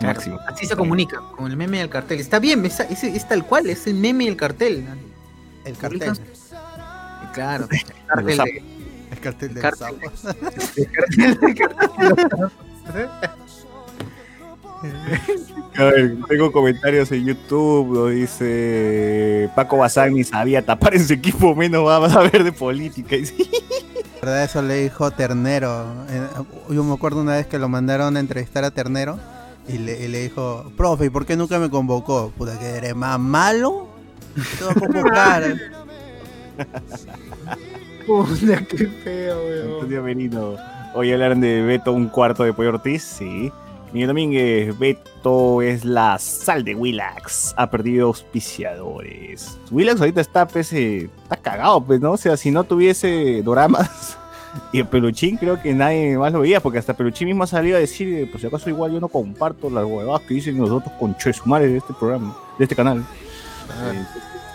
Máximo. 0.00 0.38
Así 0.46 0.66
se 0.66 0.76
comunica, 0.76 1.20
con 1.36 1.50
el 1.50 1.56
meme 1.56 1.78
y 1.78 1.80
el 1.80 1.88
cartel. 1.90 2.20
Está 2.20 2.38
bien, 2.38 2.64
es, 2.64 2.78
es- 2.80 3.02
es 3.04 3.28
tal 3.28 3.44
cual, 3.44 3.68
es 3.68 3.86
el 3.86 3.94
meme 3.94 4.24
y 4.24 4.28
el 4.28 4.36
cartel. 4.36 4.86
El 5.64 5.76
cartel. 5.76 6.12
Claro, 7.34 7.68
el 7.70 8.06
cartel 8.06 8.36
de- 8.38 8.62
El 9.10 9.20
cartel 9.20 9.54
de 9.54 9.60
Cartel. 9.60 9.94
el 10.76 10.90
cartel 10.92 11.38
el 11.42 11.54
cartel 11.54 12.50
ver, 15.78 16.16
tengo 16.28 16.52
comentarios 16.52 17.10
en 17.12 17.24
YouTube, 17.26 17.92
lo 17.94 18.06
dice 18.08 19.48
Paco 19.54 19.78
Bazán 19.78 20.14
ni 20.14 20.24
sabía 20.24 20.64
tapar 20.64 20.94
en 20.94 21.06
su 21.06 21.12
equipo, 21.14 21.54
menos 21.54 21.84
va 21.86 22.04
a 22.04 22.10
saber 22.10 22.44
de 22.44 22.52
política. 22.52 23.16
¿Verdad? 24.20 24.44
Eso 24.44 24.62
le 24.62 24.82
dijo 24.82 25.10
Ternero. 25.12 25.86
Eh, 26.10 26.26
Yo 26.70 26.82
me 26.84 26.94
acuerdo 26.94 27.20
una 27.20 27.36
vez 27.36 27.46
que 27.46 27.58
lo 27.58 27.68
mandaron 27.68 28.16
a 28.16 28.20
entrevistar 28.20 28.64
a 28.64 28.70
Ternero 28.70 29.18
y 29.68 29.78
le, 29.78 30.04
y 30.04 30.08
le 30.08 30.22
dijo, 30.22 30.70
profe, 30.76 31.06
¿y 31.06 31.10
por 31.10 31.26
qué 31.26 31.36
nunca 31.36 31.58
me 31.58 31.70
convocó? 31.70 32.32
Puta, 32.36 32.58
que 32.58 32.66
eres 32.66 32.96
más 32.96 33.18
malo. 33.20 33.88
Te 34.58 34.64
voy 34.64 34.72
a 34.72 34.74
convocar. 34.74 35.54
Puta, 38.06 38.64
qué 38.66 38.86
feo, 38.86 39.38
weón. 39.38 39.74
Antonio 39.74 40.02
Merino. 40.02 40.56
Hoy 40.94 41.12
hablaron 41.12 41.40
de 41.40 41.62
Beto 41.62 41.92
un 41.92 42.08
cuarto 42.08 42.44
de 42.44 42.52
Pollo 42.52 42.70
Ortiz, 42.70 43.02
sí. 43.02 43.52
Miguel 43.92 44.08
Domínguez, 44.08 44.78
Beto 44.78 45.62
es 45.62 45.84
la 45.84 46.18
sal 46.18 46.64
de 46.64 46.74
Willax. 46.74 47.54
Ha 47.56 47.70
perdido 47.70 48.08
auspiciadores. 48.08 49.58
Willax 49.70 50.00
ahorita 50.00 50.20
está, 50.20 50.46
pues, 50.46 50.72
eh, 50.72 51.10
está 51.22 51.36
cagado, 51.36 51.82
pues, 51.82 52.00
¿no? 52.00 52.12
O 52.12 52.16
sea, 52.16 52.36
si 52.36 52.50
no 52.50 52.64
tuviese 52.64 53.42
doramas 53.42 54.18
y 54.72 54.78
el 54.80 54.86
peluchín, 54.86 55.36
creo 55.36 55.60
que 55.60 55.72
nadie 55.74 56.16
más 56.18 56.32
lo 56.32 56.40
veía, 56.40 56.60
porque 56.60 56.78
hasta 56.78 56.94
peluchín 56.94 57.28
mismo 57.28 57.44
ha 57.44 57.46
salido 57.46 57.76
a 57.76 57.80
decir, 57.80 58.30
por 58.30 58.40
si 58.40 58.46
acaso 58.46 58.68
igual 58.70 58.92
yo 58.92 59.00
no 59.00 59.08
comparto 59.08 59.68
las 59.70 59.84
huevadas 59.84 60.22
que 60.22 60.34
dicen 60.34 60.58
nosotros 60.58 60.92
con 60.98 61.16
Chesumares 61.16 61.70
de 61.70 61.78
este 61.78 61.94
programa, 61.94 62.36
de 62.58 62.64
este 62.64 62.76
canal. 62.76 62.98
Eh, 62.98 64.04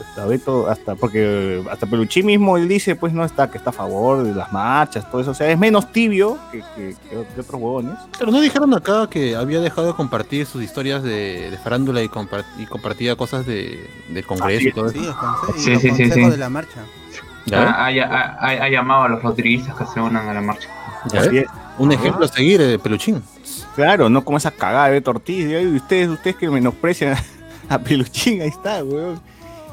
hasta 0.09 0.25
Beto, 0.25 0.67
hasta 0.69 0.95
porque 0.95 1.63
hasta 1.71 1.85
Peluchín 1.87 2.25
mismo 2.25 2.57
él 2.57 2.67
dice, 2.67 2.95
pues 2.95 3.13
no 3.13 3.23
está, 3.23 3.49
que 3.49 3.57
está 3.57 3.69
a 3.69 3.73
favor 3.73 4.23
de 4.23 4.33
las 4.33 4.51
marchas, 4.51 5.09
todo 5.09 5.21
eso, 5.21 5.31
o 5.31 5.33
sea, 5.33 5.49
es 5.49 5.57
menos 5.57 5.91
tibio 5.91 6.37
que, 6.51 6.59
que- 6.75 6.95
que- 7.09 7.25
que 7.33 7.41
otros 7.41 7.61
huevones. 7.61 7.95
Pero 8.17 8.31
no 8.31 8.41
dijeron 8.41 8.73
acá 8.73 9.07
que 9.09 9.35
había 9.35 9.59
dejado 9.59 9.87
de 9.87 9.93
compartir 9.93 10.45
sus 10.45 10.61
historias 10.63 11.03
de, 11.03 11.49
de 11.51 11.57
farándula 11.57 12.01
y, 12.03 12.09
compar- 12.09 12.45
y 12.59 12.65
compartía 12.65 13.15
cosas 13.15 13.45
de, 13.45 13.87
del 14.09 14.25
Congreso 14.25 14.67
y 14.67 14.71
todo 14.73 14.87
eso. 14.87 14.99
Sí, 14.99 15.05
el 15.07 15.13
consejo, 15.15 15.53
Sí, 15.57 15.69
y 15.69 15.73
los 15.73 15.81
sí, 15.81 16.11
sí. 16.11 16.29
de 16.29 16.37
la 16.37 16.49
marcha. 16.49 16.81
¿Ya 17.45 17.59
ves? 17.59 17.67
Ha, 17.69 17.85
ha- 17.87 18.37
ha- 18.39 18.63
ha 18.65 18.69
llamado 18.69 19.03
a 19.03 19.09
los 19.09 19.21
rodriguistas 19.23 19.75
que 19.75 19.85
se 19.85 19.99
unan 19.99 20.27
a 20.27 20.33
la 20.33 20.41
marcha. 20.41 20.69
¿Ya 21.11 21.19
Así 21.21 21.29
ves? 21.29 21.43
es. 21.45 21.49
Un 21.77 21.91
ejemplo 21.91 22.25
a 22.25 22.27
seguir, 22.27 22.61
eh, 22.61 22.77
Peluchín. 22.79 23.21
Claro, 23.75 24.09
no 24.09 24.23
como 24.23 24.37
esa 24.37 24.51
cagada 24.51 24.89
de 24.89 25.01
Ortiz, 25.05 25.45
y 25.49 25.65
ustedes, 25.75 26.07
ustedes 26.09 26.35
que 26.35 26.49
menosprecian 26.49 27.15
a, 27.69 27.79
Peluchín, 27.79 28.41
ahí 28.41 28.49
está, 28.49 28.83
huevón. 28.83 29.19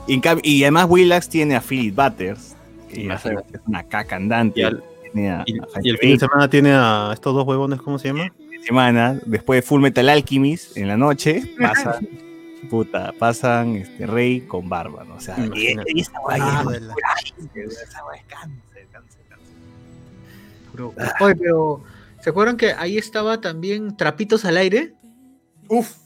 Y, 0.07 0.15
en 0.15 0.21
cambio- 0.21 0.43
y 0.45 0.63
además 0.65 0.87
Willax 0.89 1.29
tiene 1.29 1.55
a 1.57 1.61
Philip 1.61 1.95
Butters, 1.95 2.57
que 2.93 3.07
es 3.07 3.21
una 3.67 3.83
caca 3.85 4.17
andante. 4.17 4.61
Y 4.61 4.65
al- 4.65 4.83
tiene 5.13 5.31
a- 5.31 5.43
Y, 5.47 5.59
a 5.59 5.65
y 5.83 5.89
el 5.91 5.99
fin 5.99 6.13
de 6.15 6.19
semana 6.19 6.49
tiene 6.49 6.73
a 6.73 7.11
estos 7.13 7.35
dos 7.35 7.47
huevones, 7.47 7.81
¿cómo 7.83 7.99
se 7.99 8.09
llama? 8.09 8.33
semana, 8.67 9.19
después 9.25 9.59
de 9.59 9.63
Full 9.63 9.81
Metal 9.81 10.07
Alchemist, 10.09 10.77
en 10.77 10.87
la 10.89 10.97
noche, 10.97 11.43
pasan, 11.59 12.07
puta, 12.69 13.13
pasan 13.19 13.77
este, 13.77 14.07
Rey 14.07 14.43
con 14.43 14.69
barba, 14.69 15.05
¿no? 15.05 15.15
O 15.15 15.21
sea, 15.21 15.37
y, 15.55 15.75
y 15.95 16.01
esa 16.01 16.19
guay 16.21 16.41
Ah, 16.43 16.63
es 16.67 16.73
de 16.73 16.81
la- 16.81 16.95
esa 17.73 18.03
guay 18.03 18.19
es 18.21 18.25
cáncer, 18.27 18.89
cáncer, 18.93 19.21
cáncer. 19.29 19.55
Bro. 20.73 20.95
Oye, 21.21 21.35
pero 21.37 21.83
¿se 22.21 22.31
acuerdan 22.31 22.57
que 22.57 22.73
ahí 22.73 22.99
estaba 22.99 23.41
también 23.41 23.97
Trapitos 23.97 24.45
al 24.45 24.57
aire? 24.57 24.95
Uf, 25.69 25.97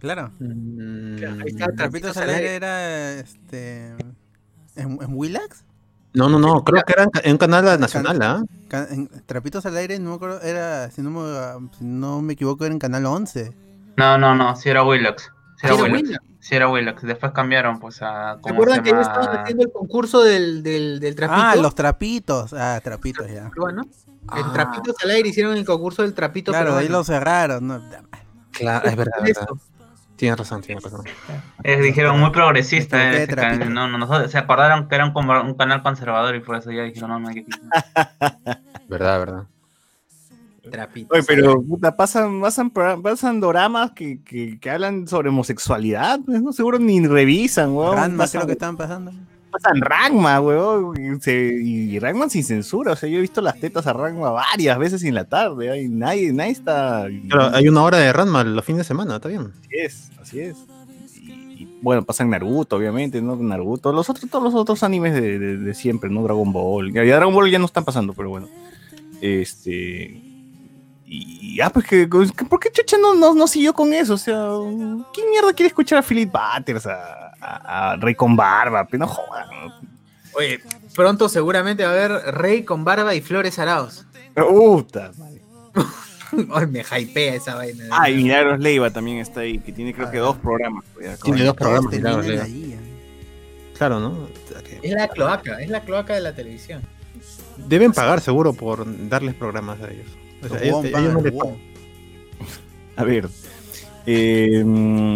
Claro. 0.00 0.30
Mm, 0.38 1.16
Ahí 1.42 1.48
está, 1.48 1.72
Trapitos 1.72 2.16
al 2.16 2.30
aire 2.30 2.54
era 2.54 3.14
este. 3.18 3.88
¿En, 4.76 4.98
en 5.02 5.08
Willax? 5.08 5.64
No, 6.14 6.28
no, 6.28 6.38
no, 6.38 6.62
creo 6.64 6.82
que 6.84 6.92
era 6.92 7.06
en, 7.24 7.32
un 7.32 7.38
canal 7.38 7.78
nacional, 7.80 8.18
¿ah? 8.22 8.42
Trapitos 9.26 9.66
al 9.66 9.76
aire, 9.76 9.98
no 9.98 10.10
me 10.10 10.16
acuerdo, 10.16 10.40
era, 10.40 10.90
si 10.90 11.02
no 11.02 11.10
me, 11.10 11.68
si 11.76 11.84
no 11.84 12.22
me 12.22 12.32
equivoco, 12.34 12.64
era 12.64 12.72
en 12.72 12.78
Canal 12.78 13.06
11. 13.06 13.52
No, 13.96 14.16
no, 14.18 14.34
no, 14.34 14.54
si 14.56 14.68
era 14.70 14.84
Willax. 14.84 15.30
Si 15.60 15.66
era 15.66 15.74
Willax. 15.74 16.02
Willax. 16.02 16.24
Sí 16.40 16.54
era 16.54 16.68
Willax. 16.68 17.02
Después 17.02 17.32
cambiaron, 17.32 17.78
pues, 17.80 18.00
a. 18.02 18.34
¿Se 18.36 18.40
¿cómo 18.42 18.54
acuerdan 18.54 18.82
que 18.82 18.90
llama? 18.90 19.02
estaban 19.02 19.38
haciendo 19.38 19.64
el 19.64 19.72
concurso 19.72 20.22
del, 20.22 20.62
del, 20.62 21.00
del 21.00 21.14
trapito? 21.16 21.40
Ah, 21.40 21.56
los 21.56 21.74
trapitos. 21.74 22.52
Ah, 22.52 22.80
trapitos 22.82 23.26
ya. 23.28 23.50
El 23.50 23.50
Ah. 24.30 24.50
Trapitos 24.52 24.94
al 25.02 25.10
aire 25.10 25.30
hicieron 25.30 25.56
el 25.56 25.64
concurso 25.64 26.02
del 26.02 26.12
trapito 26.14 26.52
Claro, 26.52 26.72
ahí 26.76 26.84
peruano. 26.84 26.98
lo 26.98 27.04
cerraron. 27.04 27.66
¿no? 27.66 27.82
Claro, 28.52 28.86
es 28.88 28.94
verdad, 28.96 29.12
¿Qué 29.24 29.30
es 29.30 29.38
verdad. 29.38 29.54
Tienes 30.16 30.38
razón, 30.38 30.60
tienes 30.62 30.82
razón. 30.84 31.04
Eh, 31.62 31.80
dijeron 31.80 32.18
muy 32.20 32.30
progresista. 32.30 33.14
Eh, 33.16 33.26
trapito. 33.26 33.64
no, 33.66 33.88
no, 33.88 33.98
nosotros- 33.98 34.30
se 34.30 34.36
acordaron 34.36 34.88
que 34.88 34.96
era 34.96 35.06
un, 35.06 35.16
un 35.30 35.54
canal 35.54 35.82
conservador 35.82 36.34
y 36.36 36.40
por 36.40 36.56
eso 36.56 36.70
ya 36.72 36.82
dijeron, 36.82 37.10
no, 37.10 37.18
no 37.20 37.28
hay 37.28 37.36
que 37.36 37.44
quitar. 37.46 37.84
Verdad, 38.88 39.18
verdad. 39.18 39.44
Trapitos 40.70 41.10
Oye, 41.18 41.24
pero 41.26 41.62
puta, 41.62 41.96
pasan, 41.96 42.40
pasan, 42.40 42.70
pasan 42.70 43.40
doramas 43.40 43.92
que, 43.92 44.20
que, 44.22 44.58
que 44.60 44.70
hablan 44.70 45.06
sobre 45.08 45.28
homosexualidad, 45.28 46.20
pues, 46.24 46.40
no 46.42 46.52
seguro 46.52 46.78
ni 46.78 47.06
revisan, 47.06 47.72
weón. 47.74 47.96
Ranma 47.96 48.24
pasan, 48.24 48.40
creo 48.40 48.46
que 48.46 48.52
estaban 48.52 48.76
pasando. 48.76 49.12
pasan 49.50 49.80
Ragma, 49.80 50.40
weón. 50.40 50.94
Y, 51.16 51.20
se- 51.20 51.54
y 51.62 51.98
Ragma 51.98 52.28
sin 52.28 52.44
censura, 52.44 52.92
o 52.92 52.96
sea, 52.96 53.08
yo 53.08 53.18
he 53.18 53.20
visto 53.20 53.40
las 53.40 53.58
tetas 53.58 53.86
a 53.86 53.92
Ragma 53.92 54.30
varias 54.30 54.78
veces 54.78 55.02
en 55.04 55.14
la 55.14 55.24
tarde, 55.24 55.70
¿eh? 55.74 55.82
y 55.84 55.88
nadie, 55.88 56.32
nadie 56.32 56.52
está. 56.52 57.06
Pero 57.28 57.42
hay 57.54 57.68
una 57.68 57.82
hora 57.82 57.98
de 57.98 58.12
Ranma 58.12 58.44
los 58.44 58.64
fines 58.64 58.80
de 58.80 58.84
semana, 58.84 59.16
está 59.16 59.28
bien. 59.28 59.52
Así 59.60 59.76
es, 59.76 60.10
así 60.20 60.40
es. 60.40 60.56
Y, 61.16 61.32
y, 61.62 61.78
bueno, 61.82 62.02
pasan 62.04 62.30
Naruto, 62.30 62.76
obviamente, 62.76 63.20
¿no? 63.22 63.36
Naruto, 63.36 63.92
los 63.92 64.08
otros, 64.10 64.30
todos 64.30 64.44
los 64.44 64.54
otros 64.54 64.82
animes 64.82 65.14
de, 65.14 65.38
de- 65.38 65.56
de 65.56 65.74
siempre, 65.74 66.08
¿no? 66.10 66.22
Dragon 66.22 66.52
Ball. 66.52 66.92
Ya, 66.92 67.04
ya 67.04 67.16
Dragon 67.16 67.34
Ball 67.34 67.50
ya 67.50 67.58
no 67.58 67.66
están 67.66 67.84
pasando, 67.84 68.12
pero 68.12 68.28
bueno. 68.30 68.48
Este. 69.20 70.22
Y 71.10 71.58
ah, 71.60 71.70
pues 71.70 71.86
que, 71.86 72.08
que- 72.08 72.44
¿por 72.44 72.60
qué 72.60 72.70
Chucha 72.70 72.98
no, 72.98 73.14
no, 73.14 73.32
no 73.34 73.46
siguió 73.46 73.72
con 73.72 73.92
eso? 73.94 74.14
O 74.14 74.18
sea, 74.18 74.48
¿quién 75.14 75.30
mierda 75.30 75.52
quiere 75.54 75.68
escuchar 75.68 75.98
a 75.98 76.02
Philip 76.02 76.30
Butters, 76.30 76.86
a, 76.86 77.32
a- 77.40 77.92
a 77.92 77.96
Rey 77.96 78.14
con 78.14 78.36
Barba? 78.36 78.84
Pero 78.86 79.00
no 79.00 79.06
jodan. 79.06 79.48
Oye, 80.34 80.60
pronto 80.94 81.28
seguramente 81.28 81.84
va 81.84 81.90
a 81.90 81.92
haber 81.94 82.34
Rey 82.34 82.62
con 82.62 82.84
barba 82.84 83.14
y 83.14 83.20
flores 83.22 83.58
araos. 83.58 84.04
Puta. 84.34 85.10
Ay, 86.54 86.66
me 86.66 86.80
hypea 86.82 87.34
esa 87.36 87.54
vaina. 87.54 87.84
Ah, 87.90 88.10
y 88.10 88.16
Milagros 88.22 88.58
Leiva 88.60 88.90
también 88.90 89.16
está 89.18 89.40
ahí, 89.40 89.58
que 89.58 89.72
tiene 89.72 89.94
creo 89.94 90.10
que 90.10 90.18
dos 90.18 90.36
programas. 90.36 90.84
pues, 90.92 91.18
Tiene 91.20 91.42
dos 91.44 91.56
programas, 91.56 91.94
ahí, 91.94 92.72
eh. 92.74 92.78
Claro, 93.78 93.98
¿no? 93.98 94.28
Es 94.82 94.92
la 94.92 95.08
cloaca, 95.08 95.60
es 95.62 95.70
la 95.70 95.80
cloaca 95.84 96.14
de 96.14 96.20
la 96.20 96.34
televisión. 96.34 96.82
deben 97.56 97.92
pagar 97.92 98.20
seguro 98.20 98.52
por 98.52 98.84
darles 99.08 99.34
programas 99.34 99.80
a 99.80 99.90
ellos. 99.90 100.06
O 100.44 100.48
sea, 100.48 100.62
ellos- 100.62 100.84
ellos 100.84 101.12
no 101.14 101.20
les 101.20 101.32
pagan. 101.38 101.56
A 102.96 103.04
ver. 103.04 103.28
eh, 104.06 104.60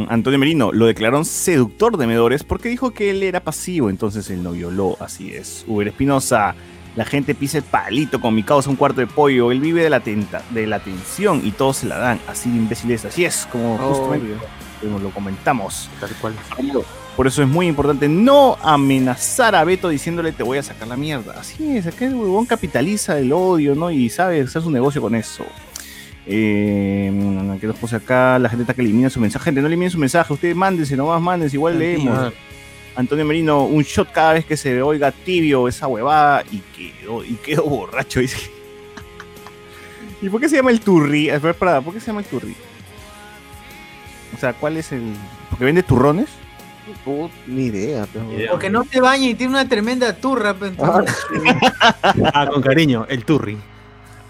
Antonio 0.08 0.38
Merino 0.38 0.70
lo 0.72 0.86
declararon 0.86 1.24
seductor 1.24 1.96
de 1.96 2.06
Medores 2.06 2.44
porque 2.44 2.68
dijo 2.68 2.90
que 2.92 3.10
él 3.10 3.22
era 3.22 3.40
pasivo, 3.40 3.88
entonces 3.90 4.28
él 4.30 4.42
no 4.42 4.52
violó. 4.52 4.96
Así 5.00 5.32
es. 5.32 5.64
Uber 5.66 5.88
Espinosa, 5.88 6.54
la 6.94 7.04
gente 7.04 7.34
pisa 7.34 7.58
el 7.58 7.64
palito 7.64 8.20
con 8.20 8.34
mi 8.34 8.42
causa 8.42 8.68
un 8.70 8.76
cuarto 8.76 9.00
de 9.00 9.06
pollo. 9.06 9.50
Él 9.50 9.60
vive 9.60 9.82
de 9.82 9.90
la, 9.90 10.00
tenta, 10.00 10.42
de 10.50 10.66
la 10.66 10.76
atención 10.76 11.40
y 11.44 11.52
todos 11.52 11.78
se 11.78 11.86
la 11.86 11.96
dan. 11.98 12.20
Así 12.28 12.50
de 12.50 12.56
imbéciles. 12.58 13.04
Así 13.04 13.24
es, 13.24 13.46
como 13.50 13.78
justamente 13.78 14.34
como 14.82 14.98
lo 14.98 15.10
comentamos. 15.10 15.88
Tal 16.00 16.10
cual. 16.20 16.34
Por 17.16 17.26
eso 17.26 17.42
es 17.42 17.48
muy 17.48 17.66
importante 17.66 18.08
no 18.08 18.56
amenazar 18.62 19.54
a 19.54 19.64
Beto 19.64 19.90
diciéndole 19.90 20.32
te 20.32 20.42
voy 20.42 20.58
a 20.58 20.62
sacar 20.62 20.88
la 20.88 20.96
mierda. 20.96 21.34
Así 21.38 21.76
es, 21.76 21.86
acá 21.86 22.06
el 22.06 22.14
huevón 22.14 22.46
capitaliza 22.46 23.18
el 23.18 23.32
odio, 23.32 23.74
¿no? 23.74 23.90
Y 23.90 24.08
sabe 24.08 24.40
hacer 24.40 24.62
su 24.62 24.70
negocio 24.70 25.02
con 25.02 25.14
eso. 25.14 25.44
Eh, 26.26 27.12
¿Qué 27.60 27.66
nos 27.66 27.76
puse 27.76 27.96
acá? 27.96 28.38
La 28.38 28.48
gente 28.48 28.62
está 28.62 28.72
que 28.72 28.80
elimina 28.80 29.10
su 29.10 29.20
mensaje. 29.20 29.44
Gente, 29.44 29.60
no 29.60 29.66
eliminen 29.66 29.90
su 29.90 29.98
mensaje. 29.98 30.32
Ustedes 30.32 30.56
mándense, 30.56 30.96
nomás 30.96 31.20
mándense, 31.20 31.56
igual 31.56 31.78
leemos. 31.78 32.32
Antonio 32.94 33.24
Merino, 33.24 33.64
un 33.64 33.82
shot 33.82 34.10
cada 34.12 34.34
vez 34.34 34.44
que 34.44 34.56
se 34.56 34.82
oiga 34.82 35.12
tibio 35.12 35.66
esa 35.66 35.86
huevada 35.86 36.44
y 36.50 36.58
quedó, 36.58 37.24
y 37.24 37.34
quedó 37.34 37.64
borracho. 37.64 38.20
Dice. 38.20 38.50
¿Y 40.22 40.28
por 40.28 40.40
qué 40.40 40.48
se 40.48 40.56
llama 40.56 40.70
el 40.70 40.80
turri? 40.80 41.30
A 41.30 41.38
ver, 41.38 41.54
pará, 41.54 41.80
¿por 41.80 41.92
qué 41.92 42.00
se 42.00 42.06
llama 42.06 42.20
el 42.20 42.26
turri? 42.26 42.54
O 44.34 44.38
sea, 44.38 44.52
¿cuál 44.54 44.76
es 44.76 44.92
el...? 44.92 45.14
¿Porque 45.50 45.64
vende 45.64 45.82
turrones? 45.82 46.28
Oh, 47.06 47.30
ni 47.46 47.66
idea, 47.66 48.06
pero. 48.12 48.26
Porque 48.50 48.70
no 48.70 48.84
te 48.84 49.00
baña 49.00 49.28
y 49.28 49.34
tiene 49.34 49.52
una 49.52 49.68
tremenda 49.68 50.14
turra. 50.16 50.54
pues, 50.54 50.72
entonces- 50.72 51.16
Ah, 52.34 52.48
con 52.52 52.62
cariño, 52.62 53.06
el 53.08 53.24
turri. 53.24 53.56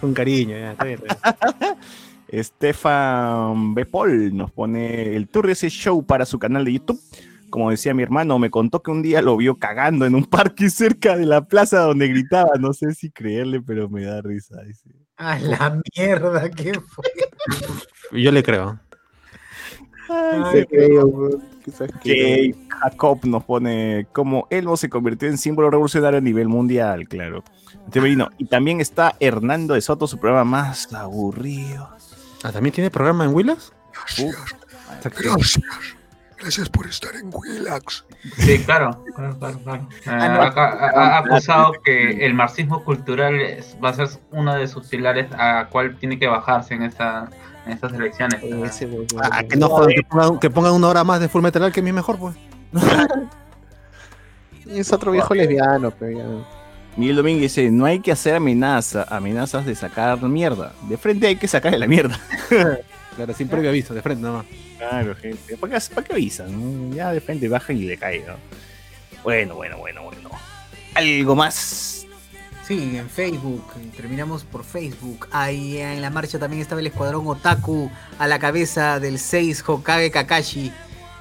Con 0.01 0.13
cariño, 0.15 0.57
ya, 0.59 0.73
está 0.73 0.85
bien, 0.85 1.01
está 1.09 1.37
bien. 1.61 1.75
Estefan 2.29 3.75
Bepol 3.75 4.35
nos 4.35 4.51
pone 4.51 5.15
el 5.17 5.29
tour 5.29 5.47
de 5.47 5.53
ese 5.53 5.69
show 5.69 6.05
para 6.05 6.25
su 6.25 6.39
canal 6.39 6.65
de 6.65 6.73
YouTube. 6.75 7.01
Como 7.51 7.71
decía 7.71 7.93
mi 7.93 8.03
hermano, 8.03 8.39
me 8.39 8.49
contó 8.51 8.83
que 8.83 8.91
un 8.91 9.03
día 9.03 9.21
lo 9.21 9.37
vio 9.37 9.57
cagando 9.59 10.07
en 10.07 10.15
un 10.15 10.25
parque 10.25 10.71
cerca 10.71 11.17
de 11.17 11.27
la 11.27 11.45
plaza 11.45 11.81
donde 11.81 12.09
gritaba. 12.09 12.53
No 12.59 12.73
sé 12.73 12.95
si 12.95 13.11
creerle, 13.11 13.61
pero 13.61 13.91
me 13.91 14.05
da 14.05 14.23
risa. 14.23 14.63
dice. 14.63 14.89
A 15.19 15.39
la 15.39 15.79
mierda, 15.95 16.49
¿qué 16.51 16.73
fue? 16.81 17.05
Yo 18.13 18.33
le 18.33 18.43
creo. 18.43 18.81
Ay, 20.09 20.65
creo, 20.67 21.07
weón. 21.07 21.43
Quizás 21.65 21.91
que- 22.03 22.55
Jacob 22.69 23.21
nos 23.25 23.45
pone 23.45 24.07
como 24.13 24.47
Elmo 24.51 24.77
se 24.77 24.89
convirtió 24.89 25.29
en 25.29 25.39
símbolo 25.39 25.71
revolucionario 25.71 26.19
a 26.19 26.23
nivel 26.23 26.49
mundial, 26.49 27.07
claro. 27.09 27.45
Y 28.39 28.45
también 28.47 28.81
está 28.81 29.15
Hernando 29.21 29.75
de 29.75 29.81
Soto, 29.81 30.07
su 30.07 30.19
programa 30.19 30.45
más 30.45 30.93
aburrido. 30.93 31.89
Ah, 32.43 32.53
¿también 32.53 32.75
tiene 32.75 32.91
programa 32.91 33.25
en 33.25 33.35
Willas? 33.35 33.73
Gracias. 36.43 36.69
Por 36.69 36.87
estar 36.89 37.15
en 37.15 37.31
Willax. 37.33 38.05
Sí, 38.39 38.59
claro, 38.65 39.05
claro, 39.15 39.39
claro, 39.39 39.59
claro. 39.63 39.89
Eh, 39.91 40.01
Ah, 40.07 40.29
no. 40.29 41.01
ha, 41.01 41.19
acusado 41.19 41.73
que 41.85 42.27
el 42.27 42.35
marxismo 42.35 42.83
cultural 42.85 43.41
es- 43.41 43.77
va 43.83 43.91
a 43.91 43.95
ser 43.95 44.09
uno 44.33 44.55
de 44.55 44.67
sus 44.67 44.89
pilares 44.89 45.29
a 45.39 45.69
cual 45.71 45.97
tiene 45.99 46.19
que 46.19 46.27
bajarse 46.27 46.75
en, 46.75 46.83
esta, 46.83 47.31
en 47.65 47.73
estas 47.73 47.93
elecciones. 47.93 48.43
Huevón. 48.43 49.07
Ah, 49.23 49.43
que 49.45 49.57
no 49.57 49.69
jodan, 49.69 49.89
que 49.95 50.03
pongan, 50.03 50.39
que 50.41 50.51
pongan 50.51 50.73
una 50.73 50.89
hora 50.89 51.05
más 51.05 51.21
de 51.21 51.29
Full 51.29 51.43
Metal 51.43 51.63
Alchemy 51.63 51.93
mejor, 51.93 52.19
pues. 52.19 52.37
Es 54.67 54.93
otro 54.93 55.13
viejo 55.13 55.35
lesbiano, 55.35 55.91
pero 55.91 56.19
ya. 56.19 56.25
Miguel 56.97 57.17
Domínguez 57.17 57.55
dice, 57.55 57.71
no 57.71 57.85
hay 57.85 58.01
que 58.01 58.13
hacer 58.13 58.35
amenaza, 58.37 59.07
amenazas 59.09 59.65
de 59.67 59.75
sacar 59.75 60.21
mierda. 60.23 60.73
De 60.89 60.97
frente 60.97 61.27
hay 61.27 61.37
que 61.37 61.49
sacarle 61.49 61.79
la 61.79 61.87
mierda. 61.87 62.19
Claro, 63.15 63.35
sin 63.35 63.47
previo 63.47 63.69
aviso, 63.69 63.93
de 63.93 64.01
frente 64.01 64.23
nada 64.23 64.39
más. 64.39 64.47
Claro, 64.89 65.15
gente. 65.15 65.57
¿Para 65.57 65.79
qué, 65.79 65.95
para 65.95 66.07
qué 66.07 66.13
avisan? 66.13 66.93
Ya 66.93 67.13
de 67.13 67.21
frente 67.21 67.49
bajan 67.49 67.77
y 67.77 67.83
le 67.83 67.97
cae, 67.97 68.25
¿no? 68.27 68.35
Bueno, 69.23 69.55
bueno, 69.55 69.79
bueno, 69.79 70.03
bueno. 70.03 70.31
¿Algo 70.95 71.37
más? 71.37 72.05
Sí, 72.67 72.97
en 72.97 73.09
Facebook, 73.09 73.65
terminamos 73.97 74.43
por 74.43 74.65
Facebook. 74.65 75.29
Ahí 75.31 75.79
en 75.79 76.03
la 76.03 76.11
marcha 76.11 76.41
también 76.41 76.63
estaba 76.63 76.81
el 76.81 76.89
escuadrón 76.89 77.29
Otaku 77.29 77.93
a 78.19 78.27
la 78.27 78.41
cabeza 78.41 78.99
del 78.99 79.21
6 79.21 79.63
Hokage 79.65 80.11
Kakashi. 80.11 80.73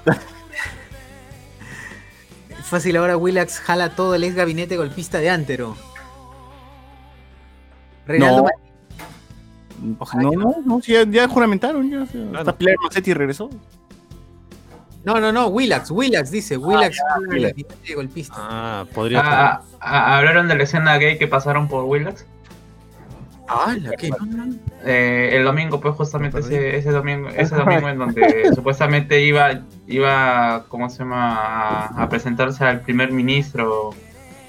Fácil 2.63 2.97
ahora 2.97 3.15
Willax 3.15 3.59
jala 3.59 3.95
todo 3.95 4.15
el 4.15 4.23
ex 4.23 4.33
gabinete 4.33 4.75
golpista 4.75 5.19
de 5.19 5.29
Antero. 5.29 5.77
Reinaldo 8.07 8.43
No. 8.43 8.70
Ojalá 9.99 10.23
No, 10.23 10.31
no, 10.31 10.55
no, 10.65 10.81
sí, 10.81 10.93
ya, 10.93 11.03
ya 11.03 11.27
juramentaron. 11.27 11.89
Ya, 11.89 12.05
Claro. 12.05 12.37
hasta 12.39 12.55
Pilar 12.57 12.75
Massetti 12.83 13.13
regresó. 13.13 13.49
no, 15.03 15.19
no, 15.19 15.31
no, 15.31 15.47
Willax, 15.47 15.89
Willax 15.91 16.29
dice, 16.31 16.57
Willax 16.57 16.97
el 17.21 17.27
Willax. 17.29 17.51
gabinete 17.55 17.95
golpista. 17.95 18.35
Ah, 18.37 18.85
podría 18.93 19.21
Ah, 19.23 19.61
ah, 19.79 20.17
¿Hablaron 20.17 20.47
de 20.47 20.55
la 20.55 20.63
escena 20.63 20.97
gay 20.97 21.17
que 21.17 21.27
pasaron 21.27 21.67
por 21.67 21.85
Willax? 21.85 22.25
Ah, 23.53 23.75
la 23.81 23.91
que. 23.97 24.09
Eh, 24.85 25.31
el 25.33 25.43
domingo, 25.43 25.81
pues 25.81 25.95
justamente 25.95 26.39
ese, 26.39 26.77
ese 26.77 26.91
domingo, 26.91 27.27
ese 27.29 27.55
domingo 27.55 27.89
en 27.89 27.97
donde 27.97 28.49
supuestamente 28.55 29.21
iba, 29.23 29.61
iba, 29.87 30.65
¿cómo 30.69 30.89
se 30.89 30.99
llama? 30.99 31.35
A, 31.35 32.03
a 32.03 32.07
presentarse 32.09 32.63
al 32.63 32.79
primer 32.81 33.11
ministro, 33.11 33.89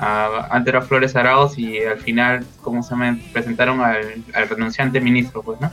a 0.02 0.48
Antero 0.50 0.82
Flores 0.82 1.14
Arauz, 1.16 1.58
y 1.58 1.78
al 1.84 1.98
final, 1.98 2.44
¿cómo 2.60 2.82
se 2.82 2.90
llama? 2.90 3.16
Presentaron 3.32 3.80
al, 3.80 4.22
al 4.34 4.48
renunciante 4.48 5.00
ministro, 5.00 5.42
pues, 5.42 5.60
¿no? 5.60 5.70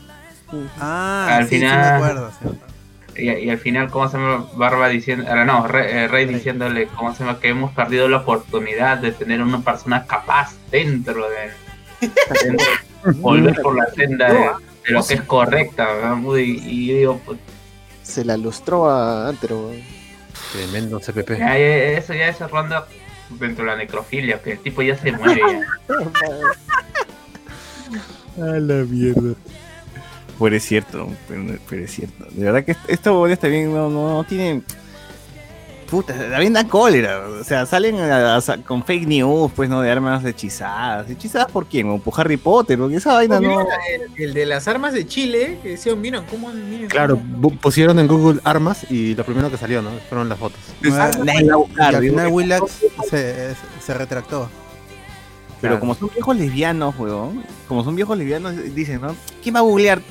Ah, 0.80 1.38
Al 1.38 1.44
sí, 1.48 1.58
sí 1.60 1.64
me 1.66 1.70
final- 1.72 1.96
acuerdo. 1.96 2.32
sí. 2.42 2.50
Y, 3.22 3.30
y 3.32 3.50
al 3.50 3.58
final, 3.58 3.90
¿cómo 3.90 4.08
se 4.08 4.18
llama? 4.18 4.48
Barba 4.56 4.88
diciendo, 4.88 5.26
ahora 5.28 5.44
no, 5.44 5.68
Re- 5.68 6.04
eh, 6.04 6.08
Rey 6.08 6.26
diciéndole, 6.26 6.88
¿cómo 6.88 7.14
se 7.14 7.24
llama? 7.26 7.40
Que 7.40 7.50
hemos 7.50 7.72
perdido 7.74 8.08
la 8.08 8.18
oportunidad 8.18 8.98
de 9.00 9.12
tener 9.12 9.42
una 9.42 9.60
persona 9.62 10.06
capaz 10.06 10.54
dentro 10.72 11.28
de... 11.30 12.08
dentro- 12.46 12.66
volver 13.22 13.62
por 13.62 13.76
la 13.76 13.88
senda 13.88 14.32
de, 14.32 14.40
de 14.40 14.92
lo 14.94 15.06
que 15.06 15.16
es 15.16 15.22
correcta, 15.24 15.86
¿verdad? 15.92 16.18
Y, 16.38 16.42
y 16.66 16.88
yo 16.88 16.96
digo, 16.96 17.22
pues, 17.26 17.40
Se 18.04 18.24
la 18.24 18.38
lustró 18.38 18.90
a 18.90 19.28
Antero. 19.28 19.72
Tremendo 20.54 21.00
CPP. 21.00 21.38
ya, 21.38 21.58
eso 21.58 22.14
ya 22.14 22.30
es 22.30 22.40
ronda 22.40 22.86
dentro 23.30 23.66
de 23.66 23.72
la 23.72 23.78
necrofilia, 23.78 24.42
que 24.42 24.54
el 24.54 24.60
tipo 24.60 24.82
ya 24.82 24.98
se 24.98 25.12
muere 25.12 25.42
ya. 25.42 25.68
A 28.44 28.60
la 28.60 28.86
mierda. 28.86 29.36
Pero 30.40 30.56
es 30.56 30.64
cierto, 30.64 31.10
pero, 31.28 31.44
pero 31.70 31.84
es 31.84 31.92
cierto. 31.92 32.26
De 32.32 32.46
verdad 32.46 32.64
que 32.64 32.76
estos 32.88 33.12
huevones 33.12 33.40
también 33.40 33.74
no, 33.74 33.90
no, 33.90 34.10
no 34.10 34.24
tienen. 34.24 34.64
Puta, 35.90 36.14
también 36.14 36.54
dan 36.54 36.68
cólera. 36.68 37.26
O 37.28 37.44
sea, 37.44 37.66
salen 37.66 37.96
a- 38.00 38.36
a- 38.38 38.58
con 38.66 38.84
fake 38.84 39.08
news, 39.08 39.52
pues, 39.56 39.70
¿no? 39.70 39.82
De 39.82 39.90
armas 39.90 40.24
hechizadas. 40.24 41.10
¿Hechizadas 41.10 41.52
por 41.52 41.66
quién? 41.66 41.90
¿O 41.90 41.98
por 42.00 42.14
Harry 42.20 42.38
Potter? 42.38 42.78
Porque 42.78 42.98
esa 42.98 43.14
vaina 43.14 43.40
no. 43.40 43.60
El, 43.62 44.24
el 44.24 44.34
de 44.34 44.46
las 44.46 44.68
armas 44.68 44.94
de 44.94 45.08
Chile, 45.08 45.58
que 45.64 45.70
decían, 45.70 46.00
miren 46.00 46.26
cómo 46.30 46.50
miren 46.54 46.88
Claro, 46.90 47.20
pusieron 47.62 47.98
en 48.00 48.08
Google 48.08 48.40
armas 48.44 48.86
y 48.92 49.16
lo 49.16 49.24
primero 49.24 49.50
que 49.50 49.58
salió, 49.58 49.82
¿no? 49.82 49.90
Fueron 50.10 50.30
las 50.30 50.38
fotos. 50.38 50.60
Ah, 50.92 51.10
Nadie 51.24 51.50
va 51.50 51.56
a 51.56 51.58
y 51.58 51.62
buscar, 51.68 51.96
al 51.96 52.02
final 52.04 52.28
que- 52.28 52.32
Willax 52.34 52.72
se, 53.10 53.56
se 53.84 53.94
retractó. 53.96 54.50
Pero 55.62 55.74
Claro. 55.74 55.80
como 55.82 55.96
son 55.96 56.10
viejos 56.14 56.38
lesbianos, 56.38 56.96
weón, 56.98 57.44
como 57.68 57.84
son 57.84 57.96
viejos 57.96 58.18
lesbianos, 58.18 58.54
dicen, 58.76 59.02
¿no? 59.02 59.16
¿Quién 59.44 59.56
va 59.56 59.60
a 59.60 59.64
googlear? 59.64 60.02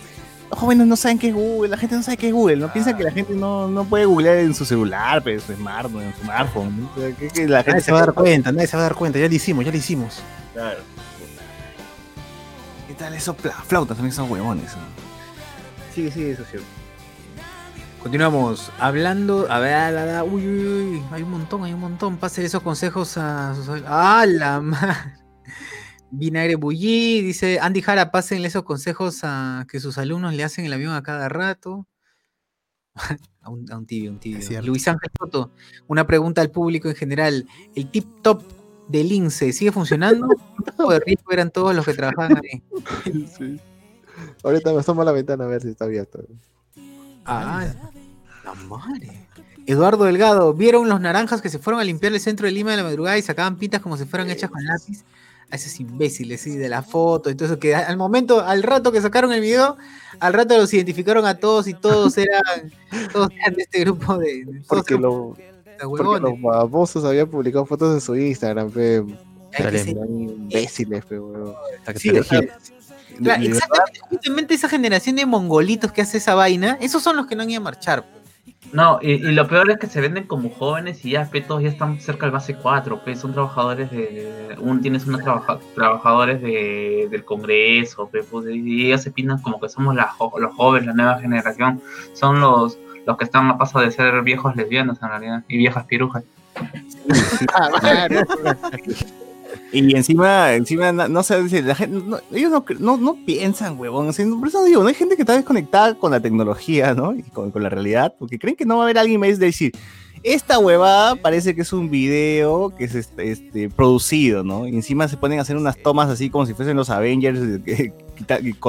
Los 0.51 0.59
jóvenes 0.59 0.87
no 0.87 0.97
saben 0.97 1.19
qué 1.19 1.29
es 1.29 1.35
Google, 1.35 1.69
la 1.69 1.77
gente 1.77 1.95
no 1.95 2.03
sabe 2.03 2.17
qué 2.17 2.29
es 2.29 2.33
Google, 2.33 2.57
¿no? 2.57 2.73
Piensan 2.73 2.97
que 2.97 3.03
la 3.05 3.11
gente 3.13 3.35
no, 3.35 3.69
no 3.69 3.85
puede 3.85 4.07
googlear 4.07 4.39
en 4.39 4.55
su 4.55 4.65
celular, 4.65 5.23
pero 5.23 5.39
en 5.41 5.47
su 5.47 5.53
smartphone, 5.55 6.05
en 6.05 6.15
su 6.15 6.21
smartphone. 6.23 6.81
¿no? 6.81 6.91
O 6.97 6.99
sea, 7.01 7.13
que, 7.15 7.29
que 7.29 7.47
la 7.49 7.59
gente 7.59 7.71
Nadie 7.73 7.83
se 7.85 7.93
va 7.93 7.99
a 7.99 8.01
dar 8.07 8.15
cuenta, 8.15 8.53
nadie 8.53 8.67
se 8.67 8.77
va 8.77 8.83
a 8.83 8.87
dar 8.87 8.95
cuenta. 8.95 9.19
Ya 9.19 9.29
lo 9.29 9.35
hicimos, 9.35 9.65
ya 9.65 9.71
lo 9.71 9.77
hicimos. 9.77 10.21
Claro. 10.55 10.81
¿Qué 12.87 12.95
tal 12.95 13.13
esos 13.15 13.37
flautas? 13.67 13.97
También 13.99 14.15
son 14.15 14.31
huevones. 14.31 14.73
¿no? 14.75 14.81
Sí, 15.95 16.11
sí, 16.11 16.25
eso 16.31 16.43
es 16.43 16.49
cierto. 16.49 16.67
Continuamos 18.03 18.71
hablando. 18.79 19.47
A 19.51 19.59
ver, 19.59 19.75
a 19.75 19.91
la- 19.91 20.07
la- 20.07 20.25
uy, 20.25 20.47
uy, 20.47 20.59
uy, 20.97 21.03
hay 21.11 21.23
un 21.23 21.31
montón, 21.31 21.65
hay 21.65 21.75
un 21.75 21.81
montón. 21.81 22.17
Pasen 22.17 22.47
esos 22.47 22.63
consejos 22.63 23.19
a 23.19 23.55
sus. 23.55 23.83
¡Ah, 23.87 24.25
la 24.27 24.61
madre! 24.61 24.95
Vinagre 26.11 26.57
Bullí, 26.57 27.21
dice 27.23 27.59
Andy 27.61 27.83
Jara, 27.83 28.11
pasen 28.11 28.45
esos 28.45 28.63
consejos 28.63 29.21
a 29.23 29.67
que 29.71 29.81
sus 29.81 29.99
alumnos 29.99 30.35
le 30.35 30.45
hacen 30.45 30.65
el 30.65 30.73
avión 30.73 30.95
a 30.95 31.03
cada 31.03 31.29
rato. 31.29 31.87
a, 33.43 33.51
un, 33.51 33.71
a 33.71 33.77
un 33.77 33.87
tibio, 33.87 34.11
un 34.11 34.19
tibio. 34.19 34.63
Luis 34.63 34.89
Ángel 34.89 35.11
Soto, 35.19 35.53
una 35.87 36.07
pregunta 36.07 36.41
al 36.41 36.51
público 36.51 36.89
en 36.89 36.97
general. 36.97 37.47
¿El 37.75 37.91
tip 37.91 38.07
top 38.23 38.43
del 38.89 39.13
INSE 39.13 39.53
sigue 39.53 39.73
funcionando? 39.73 40.29
¿O 40.79 40.91
de 40.91 41.01
riesgo 41.01 41.31
eran 41.31 41.51
todos 41.51 41.75
los 41.75 41.85
que 41.85 41.95
trabajaban 41.95 42.39
ahí? 42.39 42.63
Sí. 43.39 43.61
Ahorita 44.43 44.73
me 44.73 44.81
asomo 44.81 45.03
a 45.03 45.05
la 45.05 45.13
ventana 45.13 45.45
a 45.45 45.47
ver 45.47 45.63
si 45.63 45.69
está 45.69 45.85
abierto. 45.85 46.19
Ah, 47.25 47.65
la 48.45 48.55
madre. 48.55 49.29
Eduardo 49.67 50.05
Delgado, 50.05 50.55
¿vieron 50.55 50.89
los 50.89 51.01
naranjas 51.01 51.41
que 51.41 51.51
se 51.51 51.61
fueron 51.61 51.81
a 51.81 51.85
limpiar 51.85 52.13
el 52.13 52.21
centro 52.21 52.47
de 52.47 52.53
Lima 52.53 52.73
de 52.73 52.79
la 52.79 52.83
madrugada 52.83 53.17
y 53.17 53.23
sacaban 53.23 53.57
pintas 53.57 53.81
como 53.81 53.97
si 53.97 54.07
fueran 54.07 54.29
hechas 54.31 54.51
con 54.51 54.65
lápiz? 54.65 55.05
A 55.51 55.57
esos 55.57 55.81
imbéciles, 55.81 56.43
sí, 56.43 56.57
de 56.57 56.69
la 56.69 56.83
foto, 56.83 57.31
entonces 57.31 57.57
que 57.57 57.75
al 57.75 57.97
momento, 57.97 58.41
al 58.41 58.63
rato 58.63 58.93
que 58.93 59.01
sacaron 59.01 59.33
el 59.33 59.41
video, 59.41 59.79
al 60.21 60.35
rato 60.35 60.57
los 60.59 60.73
identificaron 60.75 61.25
a 61.25 61.39
todos 61.39 61.67
y 61.69 61.75
todos 61.75 62.19
eran, 62.19 62.71
todos 63.13 63.31
eran 63.31 63.55
de 63.55 63.63
este 63.63 63.81
grupo 63.81 64.19
de, 64.19 64.63
Porque, 64.69 64.95
lo, 64.97 65.35
los 65.81 66.41
babosos 66.43 67.05
habían 67.05 67.29
publicado 67.29 67.65
fotos 67.65 67.95
en 67.95 68.01
su 68.01 68.15
Instagram, 68.17 68.71
pe. 68.71 69.05
Eran 69.53 69.89
imbéciles, 69.89 71.05
pe, 71.07 71.19
weón. 71.19 71.55
Sí, 71.97 72.11
o 72.11 72.23
sea, 72.23 72.41
claro, 73.23 73.43
exactamente, 73.43 74.01
justamente 74.11 74.55
esa 74.55 74.69
generación 74.69 75.17
de 75.17 75.25
mongolitos 75.25 75.93
que 75.93 76.03
hace 76.03 76.19
esa 76.19 76.35
vaina, 76.35 76.77
esos 76.81 77.03
son 77.03 77.17
los 77.17 77.27
que 77.27 77.35
no 77.35 77.43
han 77.43 77.51
ido 77.51 77.61
a 77.61 77.65
marchar. 77.65 78.05
No, 78.73 78.99
y, 79.01 79.13
y 79.13 79.33
lo 79.33 79.49
peor 79.49 79.71
es 79.71 79.79
que 79.79 79.87
se 79.87 80.01
venden 80.01 80.27
como 80.27 80.51
jóvenes 80.51 81.05
y 81.05 81.13
ya, 81.13 81.29
pe, 81.31 81.41
todos 81.41 81.63
ya 81.63 81.69
están 81.71 82.01
cerca 82.01 82.27
del 82.27 82.33
base 82.33 82.55
4, 82.55 83.01
pues 83.03 83.19
son 83.21 83.33
trabajadores 83.33 83.91
de... 83.91 84.57
Un, 84.59 84.83
tienes 84.83 85.07
unos 85.07 85.23
trabaja- 85.23 85.59
trabajadores 85.75 86.43
de, 86.43 87.09
del 87.11 87.25
Congreso, 87.25 88.09
pe, 88.09 88.23
pues, 88.25 88.47
y 88.55 88.87
ellos 88.87 89.03
se 89.03 89.11
pintan 89.11 89.41
como 89.41 89.59
que 89.59 89.69
somos 89.69 89.95
la 89.95 90.13
los 90.39 90.55
jóvenes, 90.55 90.89
la 90.89 90.95
nueva 90.95 91.19
generación. 91.21 91.81
Son 92.13 92.41
los, 92.41 92.79
los 93.07 93.17
que 93.17 93.25
están 93.25 93.49
a 93.51 93.57
paso 93.57 93.81
de 93.81 93.91
ser 93.91 94.21
viejos 94.23 94.55
lesbianos 94.55 95.01
en 95.03 95.09
realidad, 95.09 95.45
y 95.49 95.57
viejas 95.57 95.85
pirujas. 95.87 96.25
Y 99.71 99.95
encima, 99.95 100.55
encima, 100.55 100.93
no, 100.93 101.09
no 101.09 101.23
sé, 101.23 101.43
dice, 101.43 101.61
la 101.63 101.75
gente, 101.75 102.01
no- 102.07 102.21
ellos 102.33 102.51
no, 102.51 102.65
no, 102.79 102.97
no 102.97 103.17
piensan, 103.27 103.79
huevón. 103.79 104.13
sea, 104.15 104.27
por 104.39 104.49
eso 104.49 104.65
digo, 104.65 104.83
no 104.83 104.89
hay 104.89 104.95
gente 104.95 105.15
que 105.17 105.23
está 105.23 105.35
desconectada 105.35 105.95
con 105.95 106.11
la 106.11 106.21
tecnología, 106.21 106.95
¿no? 106.95 107.15
Y 107.15 107.23
con, 107.23 107.51
con 107.51 107.63
la 107.63 107.69
realidad, 107.69 108.15
porque 108.19 108.39
creen 108.39 108.57
que 108.57 108.65
no 108.65 108.77
va 108.77 108.83
a 108.83 108.85
haber 108.85 108.99
alguien 108.99 109.21
más 109.21 109.39
de 109.39 109.47
decir, 109.47 109.73
esta 110.23 110.59
huevada 110.59 111.17
parece 111.17 111.55
que 111.55 111.61
es 111.63 111.73
un 111.73 111.91
video 111.91 112.71
que 112.77 112.85
es 112.85 112.95
este, 112.95 113.31
este, 113.31 113.69
producido, 113.69 114.43
¿no? 114.43 114.67
Y 114.67 114.75
encima 114.75 115.07
se 115.07 115.17
ponen 115.17 115.39
a 115.39 115.43
hacer 115.43 115.57
unas 115.57 115.77
tomas 115.77 116.09
así 116.09 116.31
como 116.31 116.47
si 116.47 116.55
fuesen 116.55 116.77
los 116.77 116.91
Avengers 116.91 117.39
eh, 117.67 117.93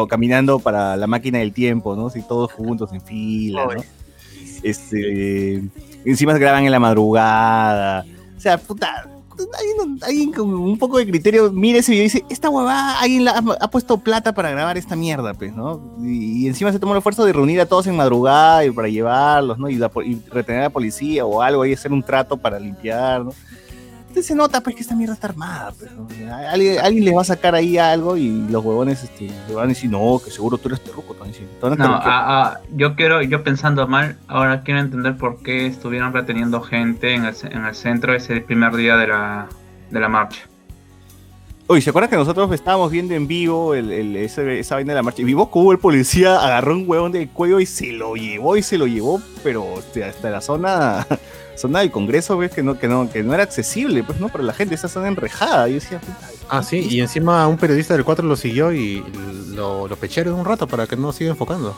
caminando 0.09 0.59
para 0.59 0.95
la 0.97 1.07
máquina 1.07 1.39
del 1.39 1.53
tiempo, 1.53 1.95
¿no? 1.95 2.07
Así 2.07 2.21
todos 2.27 2.51
juntos 2.51 2.91
en 2.93 3.01
fila, 3.01 3.65
¿no? 3.77 3.84
Este, 4.63 5.63
encima 6.05 6.34
se 6.34 6.39
graban 6.39 6.65
en 6.65 6.71
la 6.71 6.80
madrugada. 6.80 8.05
O 8.38 8.39
sea, 8.41 8.57
puta, 8.57 9.07
alguien, 10.02 10.32
con 10.32 10.53
un 10.53 10.78
poco 10.78 10.98
de 10.98 11.07
criterio 11.07 11.52
mira 11.52 11.80
ese 11.80 11.91
video 11.91 12.03
y 12.03 12.06
dice, 12.06 12.26
esta 12.30 12.49
huevada, 12.49 12.99
alguien 12.99 13.26
la 13.26 13.32
ha, 13.60 13.70
puesto 13.70 13.98
plata 13.99 14.34
para 14.34 14.52
grabar 14.52 14.78
esta 14.78 14.95
mierda, 14.95 15.34
pues, 15.34 15.53
¿no? 15.53 15.95
Y, 16.02 16.48
encima 16.48 16.72
se 16.72 16.80
tomó 16.80 16.94
el 16.94 16.99
esfuerzo 16.99 17.26
de 17.26 17.34
reunir 17.34 17.60
a 17.61 17.66
todos 17.66 17.88
en 17.88 17.95
madrugada 17.95 18.66
y 18.66 18.72
para 18.72 18.88
llevarlos, 18.88 19.57
¿no? 19.57 19.70
Y, 19.70 19.76
la 19.76 19.91
y 20.06 20.22
retener 20.30 20.61
a 20.61 20.64
la 20.66 20.70
policía 20.70 21.26
o 21.26 21.41
algo, 21.41 21.66
y 21.66 21.74
hacer 21.74 21.91
un 21.91 22.03
trato 22.03 22.38
para 22.38 22.60
limpiar, 22.60 23.26
¿no? 23.26 23.34
Se 24.21 24.35
nota, 24.35 24.61
pues, 24.61 24.75
que 24.75 24.81
esta 24.81 24.95
mierda 24.95 25.13
está 25.13 25.27
armada, 25.27 25.71
pues, 25.77 25.91
¿no? 25.93 26.07
Alguien, 26.51 26.79
alguien 26.79 27.05
les 27.05 27.15
va 27.15 27.21
a 27.21 27.25
sacar 27.25 27.55
ahí 27.55 27.77
algo 27.77 28.17
y 28.17 28.29
los 28.49 28.63
huevones 28.63 29.03
este, 29.03 29.29
le 29.47 29.55
van 29.55 29.65
a 29.65 29.67
decir, 29.69 29.89
no, 29.89 30.19
que 30.23 30.29
seguro 30.31 30.57
tú 30.57 30.67
eres 30.69 30.81
terruco, 30.81 31.13
te 31.13 31.19
van 31.21 31.29
a 31.29 31.31
decir. 31.31 31.47
Te 31.47 31.61
van 31.69 31.73
a 31.73 31.75
No, 31.75 31.83
terruquear". 31.83 32.13
ah, 32.13 32.43
ah, 32.55 32.59
yo 32.75 32.95
quiero, 32.95 33.21
yo 33.21 33.43
pensando 33.43 33.87
mal, 33.87 34.17
ahora 34.27 34.61
quiero 34.63 34.79
entender 34.81 35.17
por 35.17 35.41
qué 35.41 35.65
estuvieron 35.67 36.13
reteniendo 36.13 36.61
gente 36.61 37.13
en 37.15 37.25
el, 37.25 37.35
en 37.51 37.65
el 37.65 37.75
centro 37.75 38.13
ese 38.13 38.41
primer 38.41 38.75
día 38.75 38.97
de 38.97 39.07
la, 39.07 39.47
de 39.89 39.99
la 39.99 40.09
marcha. 40.09 40.41
Oye, 41.67 41.81
¿se 41.81 41.91
acuerdan 41.91 42.09
que 42.09 42.15
nosotros 42.15 42.51
estábamos 42.51 42.89
viendo 42.89 43.13
en 43.13 43.27
vivo 43.27 43.75
el, 43.75 43.91
el- 43.91 44.15
ese- 44.15 44.59
esa 44.59 44.73
vaina 44.75 44.93
de 44.93 44.95
la 44.97 45.03
marcha? 45.03 45.21
Y 45.21 45.25
vimos 45.25 45.49
cómo 45.49 45.71
el 45.71 45.77
policía 45.77 46.35
agarró 46.43 46.73
un 46.73 46.85
huevón 46.89 47.11
del 47.11 47.29
cuello 47.29 47.59
y 47.59 47.67
se 47.67 47.91
lo 47.91 48.15
llevó 48.15 48.57
y 48.57 48.63
se 48.63 48.77
lo 48.79 48.87
llevó, 48.87 49.21
pero 49.43 49.75
hasta 50.07 50.29
la 50.31 50.41
zona, 50.41 51.05
zona 51.60 51.80
del 51.80 51.91
Congreso, 51.91 52.38
ves 52.38 52.52
que 52.52 52.64
no, 52.64 52.80
que 52.80 52.88
no, 52.88 53.10
que 53.10 53.22
no 53.23 53.34
era 53.34 53.44
accesible, 53.44 54.03
pues 54.03 54.19
no, 54.19 54.30
para 54.30 54.44
la 54.44 54.53
gente, 54.53 54.76
esa 54.76 54.88
zona 54.88 55.07
enrejada. 55.10 55.68
Yo 55.68 55.76
decía, 55.76 55.99
puta, 55.99 56.30
Ah, 56.49 56.64
sí, 56.64 56.88
y 56.90 56.99
encima 57.02 57.48
un 57.48 57.57
periodista 57.57 57.94
del 57.94 58.03
4 58.03 58.26
lo 58.26 58.36
siguió 58.36 58.73
y 58.73 59.03
lo, 59.49 59.88
lo 59.88 59.95
pecharon 59.98 60.34
un 60.34 60.45
rato 60.45 60.68
para 60.68 60.88
que 60.88 60.95
no 60.95 61.11
siga 61.11 61.30
enfocando. 61.31 61.76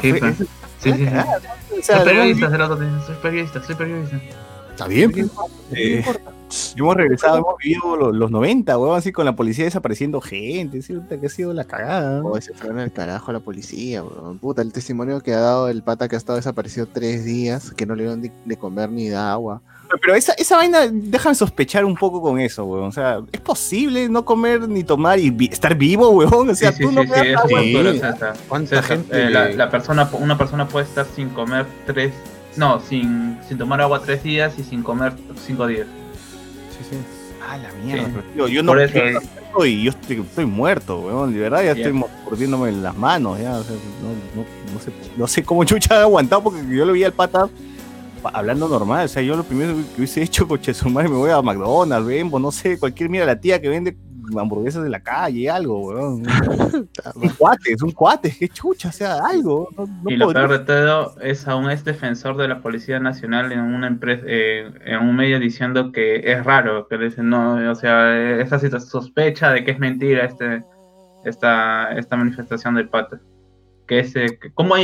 Sí, 0.00 0.12
fue-. 0.12 0.34
Sí, 0.34 0.46
sí, 0.78 0.92
sí. 0.92 1.04
o 1.06 1.82
sea, 1.82 1.96
Soy 1.98 2.04
periodista, 2.06 2.50
soy 3.06 3.16
periodista, 3.20 3.62
soy 3.64 3.74
periodista. 3.74 4.20
Está 4.70 4.86
bien, 4.86 5.10
pues. 5.10 5.26
eh, 5.72 6.04
hemos 6.76 6.96
regresado, 6.96 7.38
hemos 7.38 7.56
vivido 7.62 7.96
los, 7.96 8.14
los 8.14 8.30
90, 8.30 8.76
huevón, 8.78 8.98
así 8.98 9.12
con 9.12 9.24
la 9.24 9.36
policía 9.36 9.64
desapareciendo 9.64 10.20
gente, 10.20 10.82
¿sí? 10.82 10.96
Que 11.08 11.26
ha 11.26 11.28
sido 11.28 11.52
la 11.52 11.64
cagada. 11.64 12.20
¿no? 12.20 12.28
Oh, 12.28 12.40
se 12.40 12.52
fueron 12.54 12.78
al 12.78 12.92
carajo 12.92 13.30
a 13.30 13.34
la 13.34 13.40
policía, 13.40 14.02
weón. 14.02 14.38
Puta, 14.38 14.62
el 14.62 14.72
testimonio 14.72 15.20
que 15.20 15.32
ha 15.34 15.40
dado 15.40 15.68
el 15.68 15.82
pata 15.82 16.08
que 16.08 16.16
ha 16.16 16.18
estado 16.18 16.36
desaparecido 16.36 16.86
tres 16.86 17.24
días, 17.24 17.70
que 17.72 17.86
no 17.86 17.94
le 17.94 18.02
dieron 18.04 18.22
de, 18.22 18.32
de 18.44 18.56
comer 18.56 18.90
ni 18.90 19.08
de 19.08 19.16
agua. 19.16 19.60
Pero 20.02 20.14
esa, 20.14 20.32
esa 20.34 20.56
vaina, 20.56 20.86
déjame 20.92 21.34
sospechar 21.34 21.84
un 21.84 21.96
poco 21.96 22.22
con 22.22 22.38
eso, 22.38 22.64
weón. 22.64 22.84
O 22.86 22.92
sea, 22.92 23.20
¿es 23.32 23.40
posible 23.40 24.08
no 24.08 24.24
comer 24.24 24.68
ni 24.68 24.84
tomar 24.84 25.18
y 25.18 25.30
vi- 25.30 25.48
estar 25.52 25.74
vivo, 25.74 26.10
weón? 26.10 26.50
O 26.50 26.54
sea, 26.54 26.70
sí, 26.72 26.82
tú 26.84 26.90
sí, 26.90 26.94
no 26.94 27.02
sí, 27.02 27.08
me 27.08 27.16
das 27.16 27.24
sí, 27.26 27.32
agua. 27.34 27.44
eso 27.48 27.58
es 27.58 27.64
Sí. 27.64 27.72
duro, 27.72 27.92
César. 27.92 28.34
¿Cuánta 28.48 28.68
César, 28.68 28.84
gente 28.84 29.26
eh, 29.26 29.30
la, 29.30 29.48
la 29.50 29.68
persona, 29.70 30.08
una 30.12 30.38
persona 30.38 30.68
puede 30.68 30.86
estar 30.86 31.06
sin 31.16 31.30
comer 31.30 31.66
tres, 31.86 32.12
no, 32.56 32.78
sin, 32.80 33.36
sin 33.48 33.58
tomar 33.58 33.80
agua 33.80 34.00
tres 34.04 34.22
días 34.22 34.56
y 34.58 34.62
sin 34.62 34.82
comer 34.84 35.12
cinco 35.44 35.66
días. 35.66 35.88
Ah, 37.48 37.56
la 37.56 37.72
mierda. 37.84 38.04
Sí. 38.04 38.10
pero, 38.14 38.24
tío, 38.34 38.48
yo 38.48 38.62
no 38.62 38.72
estoy, 39.48 39.82
yo 39.82 39.90
estoy, 39.90 40.20
estoy 40.20 40.44
muerto, 40.46 41.00
weón. 41.00 41.32
De 41.32 41.40
verdad, 41.40 41.64
ya 41.64 41.72
estoy 41.72 41.92
mordiéndome 42.24 42.70
las 42.72 42.96
manos, 42.96 43.38
ya. 43.40 43.56
O 43.56 43.62
sea, 43.64 43.74
no, 43.74 44.40
no, 44.42 44.46
no 44.74 44.80
sé, 44.80 44.92
no 45.16 45.26
sé 45.26 45.42
cómo 45.42 45.64
chucha 45.64 45.96
he 45.96 46.02
aguantado 46.02 46.42
porque 46.42 46.60
yo 46.68 46.84
lo 46.84 46.92
vi 46.92 47.02
al 47.04 47.12
pata 47.12 47.48
pa- 48.22 48.30
hablando 48.30 48.68
normal. 48.68 49.06
O 49.06 49.08
sea, 49.08 49.22
yo 49.22 49.36
lo 49.36 49.42
primero 49.44 49.74
que 49.74 49.82
hubiese 49.98 50.22
hecho, 50.22 50.46
coche 50.46 50.72
su 50.74 50.88
madre, 50.90 51.08
me 51.08 51.16
voy 51.16 51.30
a 51.30 51.40
McDonald's, 51.42 52.06
Bembo, 52.06 52.38
no 52.38 52.52
sé, 52.52 52.78
cualquier 52.78 53.08
mira 53.08 53.24
la 53.26 53.40
tía 53.40 53.60
que 53.60 53.68
vende 53.68 53.96
hamburguesas 54.38 54.82
de 54.82 54.90
la 54.90 55.00
calle, 55.00 55.48
algo, 55.50 55.80
weón. 55.88 56.22
un 57.14 57.28
cuate, 57.38 57.72
es 57.72 57.82
un 57.82 57.90
cuate, 57.92 58.34
qué 58.38 58.48
chucha, 58.48 58.88
o 58.90 58.92
sea, 58.92 59.16
algo. 59.26 59.68
No, 59.76 59.86
no 59.86 60.10
y 60.10 60.16
lo 60.16 60.26
podría- 60.26 60.46
peor 60.46 60.58
de 60.58 60.64
todo 60.64 61.20
es 61.20 61.48
aún 61.48 61.70
es 61.70 61.84
defensor 61.84 62.36
de 62.36 62.48
la 62.48 62.60
Policía 62.60 63.00
Nacional 63.00 63.50
en 63.52 63.60
una 63.60 63.86
empresa, 63.86 64.22
eh, 64.26 64.70
en 64.84 65.00
un 65.00 65.16
medio 65.16 65.38
diciendo 65.40 65.92
que 65.92 66.30
es 66.32 66.44
raro, 66.44 66.86
que 66.88 66.96
le 66.98 67.06
dicen 67.06 67.28
no, 67.30 67.70
o 67.70 67.74
sea, 67.74 68.16
esa 68.40 68.58
sospecha 68.80 69.50
de 69.52 69.64
que 69.64 69.70
es 69.72 69.78
mentira 69.78 70.24
este, 70.24 70.62
esta, 71.24 71.92
esta 71.92 72.16
manifestación 72.16 72.74
del 72.74 72.88
pata. 72.88 73.20
Que 73.86 73.98
es, 74.00 74.14
eh, 74.14 74.38
que- 74.40 74.52
¿cómo 74.52 74.76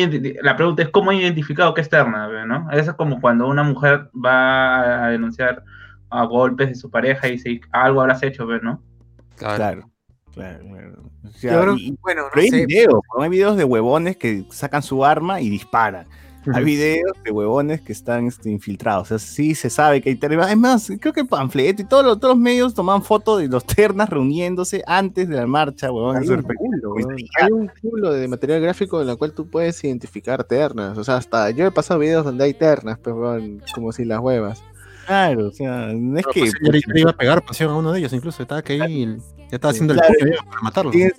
la 0.42 0.56
pregunta 0.56 0.82
es 0.82 0.88
cómo 0.88 1.10
ha 1.10 1.14
identificado 1.14 1.72
que 1.74 1.80
es 1.80 1.88
terna, 1.88 2.28
¿no? 2.44 2.68
Eso 2.72 2.90
es 2.90 2.96
como 2.96 3.20
cuando 3.20 3.46
una 3.46 3.62
mujer 3.62 4.10
va 4.12 5.04
a 5.04 5.08
denunciar 5.10 5.62
a 6.10 6.24
golpes 6.24 6.68
de 6.70 6.74
su 6.74 6.90
pareja 6.90 7.28
y 7.28 7.32
dice 7.32 7.60
algo 7.72 8.00
habrás 8.00 8.22
hecho, 8.22 8.46
¿no? 8.62 8.82
Claro. 9.36 9.56
Claro, 9.56 9.90
claro, 10.34 10.60
claro. 10.68 11.02
O 11.24 11.30
sea, 11.30 11.52
Yo 11.54 11.60
creo- 11.62 11.76
y- 11.76 11.96
bueno, 12.02 12.22
no 12.22 12.28
pero 12.32 12.42
hay 12.42 12.50
sé. 12.50 12.66
videos, 12.66 13.00
¿no? 13.16 13.22
hay 13.22 13.30
videos 13.30 13.56
de 13.56 13.64
huevones 13.64 14.16
que 14.16 14.44
sacan 14.50 14.82
su 14.82 15.04
arma 15.04 15.40
y 15.40 15.48
disparan. 15.48 16.06
Hay 16.54 16.62
videos 16.62 17.10
de 17.24 17.32
huevones 17.32 17.80
que 17.80 17.92
están 17.92 18.26
este, 18.28 18.50
infiltrados. 18.50 19.10
O 19.10 19.18
sea, 19.18 19.18
sí 19.18 19.56
se 19.56 19.68
sabe 19.68 20.00
que 20.00 20.10
hay 20.10 20.14
ternas. 20.14 20.48
Es 20.48 20.56
más, 20.56 20.92
creo 21.00 21.12
que 21.12 21.24
Panfleto 21.24 21.82
y 21.82 21.86
todos 21.86 22.04
los, 22.04 22.20
todos 22.20 22.34
los 22.36 22.40
medios 22.40 22.72
toman 22.72 23.02
fotos 23.02 23.40
de 23.40 23.48
los 23.48 23.64
ternas 23.64 24.08
reuniéndose 24.08 24.80
antes 24.86 25.28
de 25.28 25.34
la 25.34 25.46
marcha, 25.48 25.90
huevón. 25.90 26.18
Hay 26.18 26.28
un, 26.28 26.42
culo. 26.42 26.94
Hay 27.40 27.50
un 27.50 27.68
culo 27.82 28.12
de 28.12 28.28
material 28.28 28.60
gráfico 28.60 29.02
en 29.02 29.08
el 29.08 29.16
cual 29.16 29.32
tú 29.32 29.48
puedes 29.50 29.82
identificar 29.82 30.44
ternas. 30.44 30.96
O 30.96 31.02
sea, 31.02 31.16
hasta 31.16 31.50
yo 31.50 31.66
he 31.66 31.72
pasado 31.72 31.98
videos 31.98 32.24
donde 32.24 32.44
hay 32.44 32.54
ternas, 32.54 32.96
pero 33.02 33.16
weón, 33.16 33.60
como 33.74 33.90
si 33.90 34.04
las 34.04 34.20
huevas. 34.20 34.62
Claro, 35.06 35.48
o 35.48 35.52
sea, 35.52 35.88
no 35.94 36.18
es 36.18 36.24
Pero, 36.24 36.32
que. 36.32 36.40
pues, 36.40 36.52
ya 36.62 36.72
le- 36.72 36.80
ya 36.80 36.92
le 36.94 37.00
iba 37.00 37.10
a 37.10 37.16
pegar 37.16 37.42
pasión 37.44 37.70
a 37.70 37.74
uno 37.76 37.92
de 37.92 37.98
ellos, 38.00 38.12
incluso. 38.12 38.42
Estaba 38.42 38.62
que 38.62 38.80
ahí, 38.82 39.16
ya 39.50 39.56
estaba 39.56 39.70
haciendo 39.70 39.94
el 39.94 40.00
Claro. 40.00 40.14
para 40.50 40.62
matarlo. 40.62 40.90
Tienes- 40.90 41.14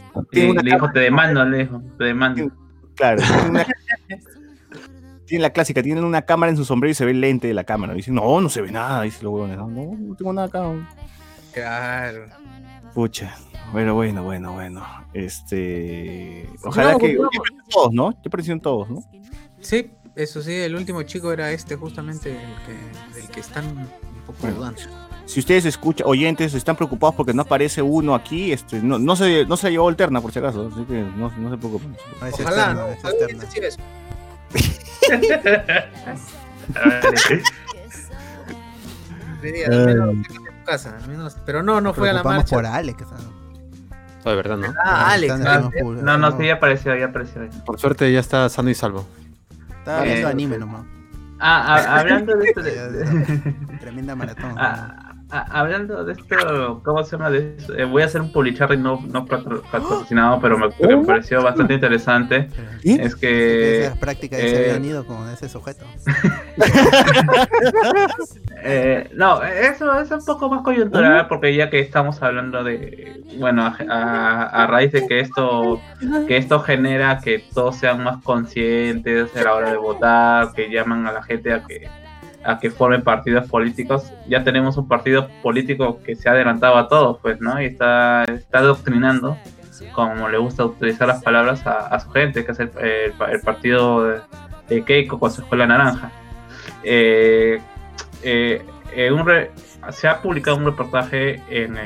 una 0.51 0.61
le 0.61 0.71
dijo, 0.73 0.91
te 0.91 0.99
demando, 1.09 1.45
le 1.45 1.57
dijo, 1.59 1.81
te 1.97 2.03
demando. 2.05 2.51
Claro, 2.95 3.21
tiene, 3.21 3.49
una- 3.49 3.65
tiene 5.25 5.41
la 5.41 5.49
clásica, 5.51 5.81
tienen 5.83 6.03
una 6.03 6.21
cámara 6.23 6.49
en 6.51 6.57
su 6.57 6.65
sombrero 6.65 6.91
y 6.91 6.95
se 6.95 7.05
ve 7.05 7.11
el 7.11 7.21
lente 7.21 7.47
de 7.47 7.53
la 7.53 7.63
cámara. 7.63 7.93
Dicen, 7.93 8.15
no, 8.15 8.41
no 8.41 8.49
se 8.49 8.61
ve 8.61 8.71
nada, 8.71 9.03
dice 9.03 9.23
los 9.23 9.33
huevones. 9.33 9.57
No, 9.57 9.67
no, 9.67 10.15
tengo 10.15 10.33
nada 10.33 10.47
acá. 10.47 10.63
Claro. 11.53 12.25
Pucha. 12.93 13.35
Bueno, 13.71 13.95
bueno, 13.95 14.23
bueno, 14.23 14.53
bueno. 14.53 14.85
Este. 15.13 16.47
Ojalá 16.63 16.93
No, 16.93 16.99
que. 16.99 17.15
Ya 17.17 17.23
aparecieron 17.25 17.63
todos, 17.69 17.93
¿no? 17.93 18.11
Ya 18.11 18.17
aparecieron 18.27 18.59
todos, 18.61 18.89
¿no? 18.89 18.99
Sí, 19.59 19.91
eso 20.17 20.41
sí, 20.41 20.53
el 20.53 20.75
último 20.75 21.03
chico 21.03 21.31
era 21.31 21.51
este, 21.51 21.75
justamente 21.75 22.31
el 22.31 22.55
que, 22.65 23.19
del 23.19 23.29
que 23.29 23.39
están 23.39 23.65
un 23.67 23.87
poco 24.25 24.37
Bueno. 24.41 24.55
dudando. 24.57 24.81
Si 25.25 25.41
ustedes 25.41 25.65
escuchan, 25.65 26.07
oyentes, 26.07 26.53
están 26.53 26.77
preocupados 26.77 27.15
porque 27.15 27.33
no 27.33 27.41
aparece 27.41 27.81
uno 27.81 28.15
aquí, 28.15 28.53
este, 28.53 28.81
no, 28.81 28.97
no 28.97 29.15
se, 29.15 29.45
no 29.45 29.57
se 29.57 29.69
llevó 29.71 29.89
alterna 29.89 30.21
por 30.21 30.31
si 30.31 30.39
acaso, 30.39 30.69
así 30.73 30.83
que 30.85 31.01
no, 31.17 31.29
no 31.37 31.49
se 31.51 31.57
preocupen. 31.57 31.91
No, 32.21 32.27
Ojalá, 32.31 32.73
¿no? 32.73 32.87
es 32.87 33.03
externo. 33.03 33.39
decir 33.41 33.63
eso. 33.65 33.77
Pero 41.45 41.63
no, 41.63 41.81
no 41.81 41.93
fue 41.93 42.09
a 42.09 42.13
la 42.13 42.23
marcha. 42.23 42.55
por 42.55 42.65
Alex. 42.65 43.03
No, 44.25 44.31
de 44.31 44.35
verdad, 44.35 44.57
¿no? 44.57 44.73
Ah, 44.83 45.11
Alex. 45.11 45.33
Ah, 45.45 45.69
no, 45.83 46.17
no. 46.17 46.37
sí, 46.37 46.47
ya 46.47 46.55
apareció, 46.55 46.95
ya 46.95 47.05
apareció. 47.05 47.47
Por 47.65 47.79
suerte 47.79 48.11
ya 48.11 48.19
está 48.19 48.49
sano 48.49 48.69
y 48.69 48.75
salvo. 48.75 49.07
Estaba 49.87 50.05
Eh, 50.05 50.09
viendo 50.11 50.27
anime 50.27 50.57
nomás. 50.57 50.85
Ah, 51.39 51.75
ah, 51.77 51.99
hablando 51.99 52.35
de 52.35 52.45
esto. 52.49 52.61
de-. 52.61 53.53
Tremenda 53.79 54.15
maratón. 54.15 54.53
Ah, 55.29 55.45
hablando 55.49 56.05
de 56.05 56.13
esto, 56.13 56.81
¿cómo 56.85 57.03
se 57.03 57.11
llama? 57.17 57.29
De 57.29 57.55
eso? 57.57 57.73
Eh, 57.75 57.83
voy 57.83 58.01
a 58.01 58.05
hacer 58.05 58.21
un 58.21 58.31
policharry 58.31 58.77
no, 58.77 59.01
no 59.11 59.25
patro- 59.25 59.61
patrocinado, 59.69 60.39
pero 60.39 60.57
me, 60.57 60.67
me 60.87 61.05
pareció 61.05 61.43
bastante 61.43 61.73
interesante. 61.73 62.49
¿Sí? 62.81 62.97
Es 62.99 63.13
que 63.15 63.85
Esas 63.85 63.97
prácticas 63.97 64.39
eh, 64.39 64.49
se 64.49 64.57
habían 64.71 64.85
ido 64.85 65.05
con 65.05 65.29
ese 65.29 65.49
sujeto. 65.49 65.85
Eh, 68.63 69.09
no, 69.13 69.43
eso 69.43 69.99
es 70.01 70.09
un 70.11 70.25
poco 70.25 70.49
más 70.49 70.61
coyuntural 70.63 71.27
porque 71.27 71.55
ya 71.55 71.69
que 71.69 71.79
estamos 71.79 72.21
hablando 72.23 72.63
de, 72.63 73.21
bueno, 73.37 73.63
a, 73.63 73.75
a- 73.87 74.63
a 74.63 74.67
raíz 74.67 74.91
de 74.91 75.07
que 75.07 75.19
esto, 75.19 75.79
que 76.27 76.37
esto 76.37 76.59
genera 76.61 77.19
que 77.19 77.43
todos 77.53 77.77
sean 77.77 78.03
más 78.03 78.17
conscientes 78.23 79.35
a 79.37 79.43
la 79.43 79.53
hora 79.53 79.71
de 79.71 79.77
votar, 79.77 80.53
que 80.53 80.69
llaman 80.71 81.05
a 81.05 81.11
la 81.11 81.23
gente 81.23 81.53
a 81.53 81.63
que 81.63 81.87
a 82.43 82.59
que 82.59 82.69
formen 82.69 83.01
partidos 83.01 83.49
políticos, 83.49 84.11
ya 84.27 84.43
tenemos 84.43 84.77
un 84.77 84.87
partido 84.87 85.27
político 85.41 85.99
que 86.03 86.15
se 86.15 86.29
ha 86.29 86.31
adelantado 86.31 86.77
a 86.77 86.87
todos, 86.87 87.17
pues, 87.21 87.41
¿no? 87.41 87.61
Y 87.61 87.65
está, 87.65 88.23
está 88.25 88.59
adoctrinando, 88.59 89.37
como 89.93 90.29
le 90.29 90.37
gusta 90.37 90.65
utilizar 90.65 91.07
las 91.07 91.21
palabras, 91.23 91.65
a, 91.67 91.99
su 91.99 92.09
gente, 92.11 92.45
que 92.45 92.51
es 92.51 92.59
el, 92.59 92.71
el- 92.79 93.41
partido 93.41 94.21
de, 94.69 94.83
Keiko 94.83 95.19
con 95.19 95.31
su 95.31 95.41
escuela 95.41 95.65
naranja. 95.67 96.11
Eh, 96.83 97.59
eh, 98.23 98.65
eh, 98.93 99.51
se 99.91 100.07
ha 100.07 100.21
publicado 100.21 100.57
un 100.57 100.65
reportaje 100.65 101.41
en, 101.49 101.77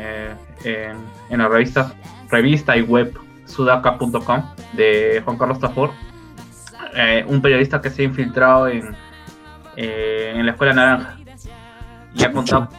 en, 0.64 0.98
en 1.30 1.38
la 1.40 1.48
revista, 1.48 1.94
revista 2.30 2.76
y 2.78 2.82
web 2.82 3.14
sudaca.com 3.46 4.44
de 4.74 5.22
Juan 5.24 5.38
Carlos 5.38 5.60
Tafur, 5.60 5.92
un 7.28 7.42
periodista 7.42 7.82
que 7.82 7.90
se 7.90 8.02
ha 8.02 8.06
infiltrado 8.06 8.68
en, 8.68 8.96
eh, 9.76 10.34
en 10.36 10.46
la 10.46 10.52
Escuela 10.52 10.74
Naranja 10.74 11.18
y 12.14 12.24
ha 12.24 12.32
contado, 12.32 12.70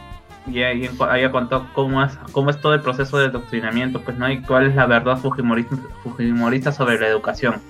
y 0.47 0.61
ahí, 0.61 0.89
ahí 1.09 1.23
ha 1.23 1.31
contado 1.31 1.67
cómo 1.73 2.03
es, 2.03 2.15
cómo 2.31 2.49
es 2.49 2.59
todo 2.59 2.73
el 2.73 2.81
proceso 2.81 3.17
de 3.17 3.27
adoctrinamiento 3.27 4.01
pues, 4.01 4.17
¿no? 4.17 4.29
y 4.29 4.41
cuál 4.41 4.67
es 4.67 4.75
la 4.75 4.85
verdad 4.85 5.17
fujimorista, 5.17 5.75
fujimorista 6.03 6.71
sobre 6.71 6.99
la 6.99 7.07
educación. 7.07 7.61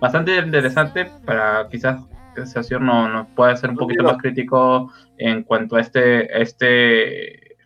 Bastante 0.00 0.36
interesante 0.36 1.10
para 1.26 1.68
quizás 1.68 2.00
que 2.34 2.46
señor 2.46 2.80
no, 2.80 3.08
no 3.08 3.26
pueda 3.34 3.56
ser 3.56 3.70
un 3.70 3.76
poquito 3.76 4.04
más 4.04 4.16
crítico 4.18 4.92
en 5.18 5.42
cuanto 5.42 5.76
a 5.76 5.80
este, 5.80 6.40
este, 6.40 7.56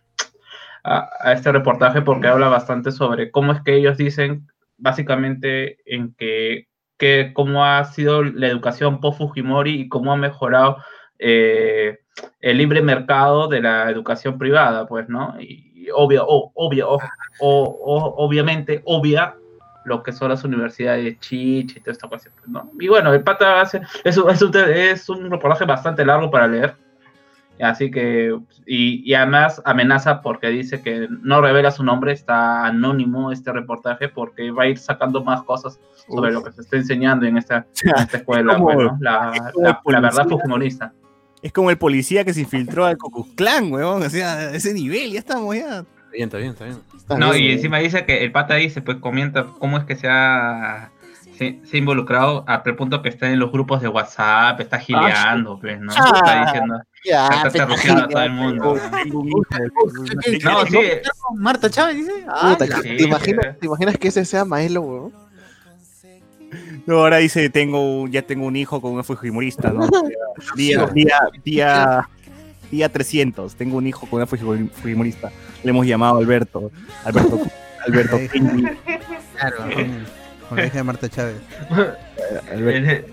a, 0.83 1.07
a 1.21 1.33
este 1.33 1.51
reportaje 1.51 2.01
porque 2.01 2.27
habla 2.27 2.49
bastante 2.49 2.91
sobre 2.91 3.31
cómo 3.31 3.53
es 3.53 3.61
que 3.61 3.75
ellos 3.75 3.97
dicen 3.97 4.47
básicamente 4.77 5.77
en 5.85 6.13
que, 6.15 6.67
que 6.97 7.31
cómo 7.33 7.63
ha 7.63 7.83
sido 7.85 8.23
la 8.23 8.47
educación 8.47 8.99
post 8.99 9.19
Fujimori 9.19 9.81
y 9.81 9.89
cómo 9.89 10.11
ha 10.11 10.17
mejorado 10.17 10.77
eh, 11.19 11.99
el 12.41 12.57
libre 12.57 12.81
mercado 12.81 13.47
de 13.47 13.61
la 13.61 13.89
educación 13.89 14.37
privada, 14.37 14.85
pues, 14.87 15.09
¿no? 15.09 15.35
Y 15.39 15.87
obvio, 15.93 16.25
o- 16.27 16.51
obvio, 16.55 16.89
o- 16.91 16.99
o- 17.39 17.63
o- 17.63 18.25
obviamente, 18.25 18.81
obvia 18.85 19.35
lo 19.85 20.01
que 20.01 20.11
son 20.11 20.29
las 20.29 20.43
universidades 20.43 21.03
de 21.03 21.19
Chich 21.19 21.77
y 21.77 21.79
toda 21.79 21.91
esta 21.91 22.07
cuestión, 22.07 22.33
pues, 22.37 22.47
¿no? 22.47 22.71
Y 22.79 22.87
bueno, 22.87 23.13
el 23.13 23.21
pata 23.23 23.61
hace, 23.61 23.81
es, 24.03 24.17
es, 24.17 24.41
un, 24.41 24.51
es 24.57 25.09
un 25.09 25.29
reportaje 25.29 25.65
bastante 25.65 26.03
largo 26.03 26.31
para 26.31 26.47
leer, 26.47 26.75
así 27.61 27.91
que, 27.91 28.35
y, 28.65 29.09
y 29.09 29.13
además 29.13 29.61
amenaza 29.63 30.21
porque 30.21 30.47
dice 30.47 30.81
que 30.81 31.07
no 31.21 31.39
revela 31.41 31.69
su 31.71 31.83
nombre, 31.83 32.13
está 32.13 32.65
anónimo 32.65 33.31
este 33.31 33.51
reportaje 33.51 34.09
porque 34.09 34.49
va 34.51 34.63
a 34.63 34.67
ir 34.67 34.77
sacando 34.79 35.23
más 35.23 35.43
cosas 35.43 35.79
sobre 36.09 36.31
lo 36.31 36.43
que 36.43 36.51
se 36.51 36.61
está 36.61 36.77
enseñando 36.77 37.25
en 37.27 37.37
esta, 37.37 37.67
en 37.83 37.89
esta 37.99 38.17
escuela, 38.17 38.55
como- 38.57 38.71
pues, 38.73 38.87
la, 39.01 39.31
es 39.35 39.41
la- 39.57 39.81
la 39.85 39.99
verdad 40.01 40.27
fujimorista. 40.29 40.93
Es 41.45 41.51
como 41.53 41.69
el 41.69 41.77
policía 41.77 42.25
que 42.25 42.33
se 42.33 42.41
infiltró 42.41 42.85
al 42.85 42.97
Clan, 43.35 43.71
weón. 43.71 44.01
O 44.01 44.09
sea, 44.09 44.33
a 44.33 44.55
ese 44.55 44.73
nivel, 44.73 45.11
ya 45.11 45.19
estamos 45.19 45.55
ya. 45.55 45.81
Está 45.81 46.11
bien, 46.11 46.23
está 46.27 46.37
bien, 46.39 46.51
está 46.53 46.65
bien. 46.65 46.77
Está 46.97 47.17
No, 47.19 47.31
bien, 47.33 47.43
y 47.43 47.51
encima 47.51 47.77
dice 47.77 48.03
que 48.03 48.23
el 48.23 48.31
pata 48.31 48.55
dice, 48.55 48.81
pues 48.81 48.97
comenta 48.97 49.45
cómo 49.59 49.77
es 49.77 49.83
que 49.83 49.95
se 49.95 50.07
ha, 50.09 50.89
se, 51.37 51.59
se 51.63 51.75
ha 51.75 51.77
involucrado 51.77 52.45
a 52.47 52.63
tal 52.63 52.75
punto 52.75 53.03
que 53.03 53.09
está 53.09 53.29
en 53.29 53.37
los 53.37 53.51
grupos 53.51 53.79
de 53.83 53.89
WhatsApp, 53.89 54.59
está 54.59 54.79
gileando, 54.79 55.59
pues, 55.61 55.79
¿no? 55.79 55.93
Ah. 55.95 56.13
Está 56.15 56.45
diciendo, 56.45 56.81
Ya, 57.05 57.27
está 57.27 57.49
te 57.51 57.59
terrorizando 57.59 58.03
a 58.05 58.07
todo 58.07 58.23
el 58.23 58.31
mundo. 58.31 58.79
Tengo 59.03 59.19
un 59.19 59.27
hijo, 59.27 59.41
¿Qué- 60.23 60.39
qué- 60.39 60.45
No, 60.45 60.65
sí. 60.65 60.77
Marta 61.35 61.69
Chávez 61.69 61.97
dice. 61.97 62.11
puta, 62.11 62.65
Ah, 62.73 62.79
sí, 62.81 62.97
¿te, 62.97 63.03
imaginas. 63.03 63.59
¿Te 63.59 63.67
imaginas 63.67 63.97
que 63.99 64.07
ese 64.07 64.25
sea 64.25 64.45
Maelo, 64.45 64.81
weón? 64.81 65.24
No, 66.85 66.99
ahora 66.99 67.17
dice, 67.17 67.49
tengo, 67.49 68.07
ya 68.07 68.21
tengo 68.21 68.45
un 68.45 68.55
hijo 68.55 68.79
con 68.81 68.91
una 68.93 69.03
fujimorista, 69.03 69.71
¿no? 69.71 69.87
Día, 70.55 70.85
día, 70.93 71.19
día, 71.43 72.09
día 72.69 72.89
300, 72.89 73.55
tengo 73.55 73.77
un 73.77 73.87
hijo 73.87 74.05
con 74.07 74.17
una 74.21 74.27
fuji- 74.27 74.69
fujimorista. 74.69 75.31
Le 75.63 75.69
hemos 75.71 75.87
llamado 75.87 76.17
Alberto. 76.17 76.71
Alberto, 77.03 77.41
Alberto 77.87 78.19
claro. 78.29 79.57
Con 80.47 80.59
la 80.59 80.65
hija 80.67 80.77
de 80.77 80.83
Marta 80.83 81.09
Chávez. 81.09 81.37
Le, 82.55 82.79
le- 82.81 83.05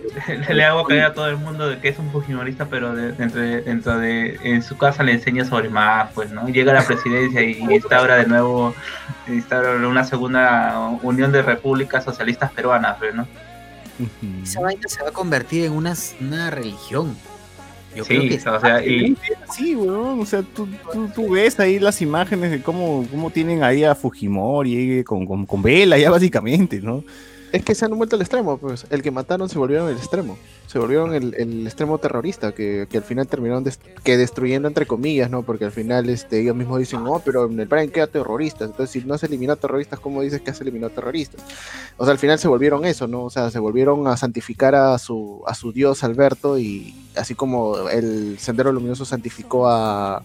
le 0.54 0.64
hago 0.64 0.84
creer 0.84 1.04
a 1.04 1.12
todo 1.14 1.28
el 1.28 1.36
mundo 1.36 1.68
de 1.68 1.78
que 1.78 1.88
es 1.88 1.98
un 1.98 2.10
fujimorista, 2.12 2.66
pero 2.66 2.94
de- 2.94 3.12
dentro, 3.12 3.40
de, 3.40 3.60
dentro 3.62 3.98
de 3.98 4.38
en 4.42 4.62
su 4.62 4.76
casa 4.78 5.02
le 5.02 5.12
enseña 5.12 5.44
sobre 5.44 5.68
más, 5.68 6.10
pues, 6.14 6.30
¿no? 6.30 6.46
Llega 6.48 6.72
a 6.72 6.76
la 6.76 6.86
presidencia 6.86 7.42
y 7.42 7.58
instaura 7.58 8.16
de 8.16 8.26
nuevo, 8.26 8.74
instaura 9.28 9.86
una 9.86 10.04
segunda 10.04 10.78
unión 11.02 11.30
de 11.32 11.42
repúblicas 11.42 12.04
socialistas 12.04 12.52
peruanas, 12.52 12.96
pues, 12.98 13.14
Esa 14.42 14.60
vaina 14.60 14.88
se 14.88 15.02
va 15.02 15.10
a 15.10 15.12
convertir 15.12 15.64
en 15.64 15.72
una, 15.72 15.94
una 16.20 16.50
religión. 16.50 17.16
Yo 17.94 18.04
sí, 18.04 18.16
creo 18.16 18.22
que 18.22 18.48
o 18.48 18.60
sea, 18.60 18.84
y, 18.84 19.16
Sí, 19.54 19.76
weón, 19.76 20.20
o 20.20 20.26
sea, 20.26 20.42
tú, 20.42 20.66
tú, 20.92 21.08
tú 21.14 21.30
ves 21.30 21.60
ahí 21.60 21.78
las 21.78 22.00
imágenes 22.00 22.50
de 22.50 22.62
cómo, 22.62 23.06
cómo 23.10 23.30
tienen 23.30 23.62
ahí 23.62 23.84
a 23.84 23.94
Fujimori 23.94 24.98
eh, 24.98 25.04
con, 25.04 25.26
con, 25.26 25.44
con 25.44 25.60
vela 25.60 25.98
ya 25.98 26.10
básicamente, 26.10 26.80
¿no? 26.80 27.04
Es 27.52 27.62
que 27.62 27.74
se 27.74 27.84
han 27.84 27.96
vuelto 27.98 28.16
al 28.16 28.22
extremo, 28.22 28.56
pues. 28.56 28.86
El 28.88 29.02
que 29.02 29.10
mataron 29.10 29.46
se 29.50 29.58
volvieron 29.58 29.90
el 29.90 29.98
extremo. 29.98 30.38
Se 30.66 30.78
volvieron 30.78 31.14
el, 31.14 31.66
extremo 31.66 31.98
terrorista, 31.98 32.52
que, 32.52 32.88
al 32.94 33.02
final 33.02 33.26
terminaron 33.26 33.62
que 34.02 34.16
destruyendo 34.16 34.68
entre 34.68 34.86
comillas, 34.86 35.28
¿no? 35.28 35.42
Porque 35.42 35.66
al 35.66 35.70
final 35.70 36.08
este, 36.08 36.40
ellos 36.40 36.56
mismos 36.56 36.78
dicen, 36.78 37.04
no, 37.04 37.20
pero 37.22 37.44
en 37.44 37.60
el 37.60 37.68
plan 37.68 37.90
queda 37.90 38.06
terroristas. 38.06 38.70
Entonces, 38.70 38.90
si 38.90 39.06
no 39.06 39.12
has 39.12 39.22
eliminado 39.22 39.58
terroristas, 39.58 40.00
¿cómo 40.00 40.22
dices 40.22 40.40
que 40.40 40.50
has 40.50 40.60
eliminado 40.62 40.94
terroristas? 40.94 41.42
O 41.98 42.04
sea, 42.06 42.12
al 42.12 42.18
final 42.18 42.38
se 42.38 42.48
volvieron 42.48 42.86
eso, 42.86 43.06
¿no? 43.06 43.24
O 43.24 43.30
sea, 43.30 43.50
se 43.50 43.58
volvieron 43.58 44.06
a 44.06 44.16
santificar 44.16 44.74
a 44.74 44.96
su, 44.96 45.42
a 45.46 45.54
su 45.54 45.72
dios 45.72 46.04
Alberto 46.04 46.58
y 46.58 46.94
así 47.16 47.34
como 47.34 47.90
el 47.90 48.38
Sendero 48.38 48.72
Luminoso 48.72 49.04
santificó 49.04 49.68
a, 49.68 50.16
a 50.16 50.24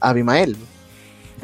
Abimael. 0.00 0.56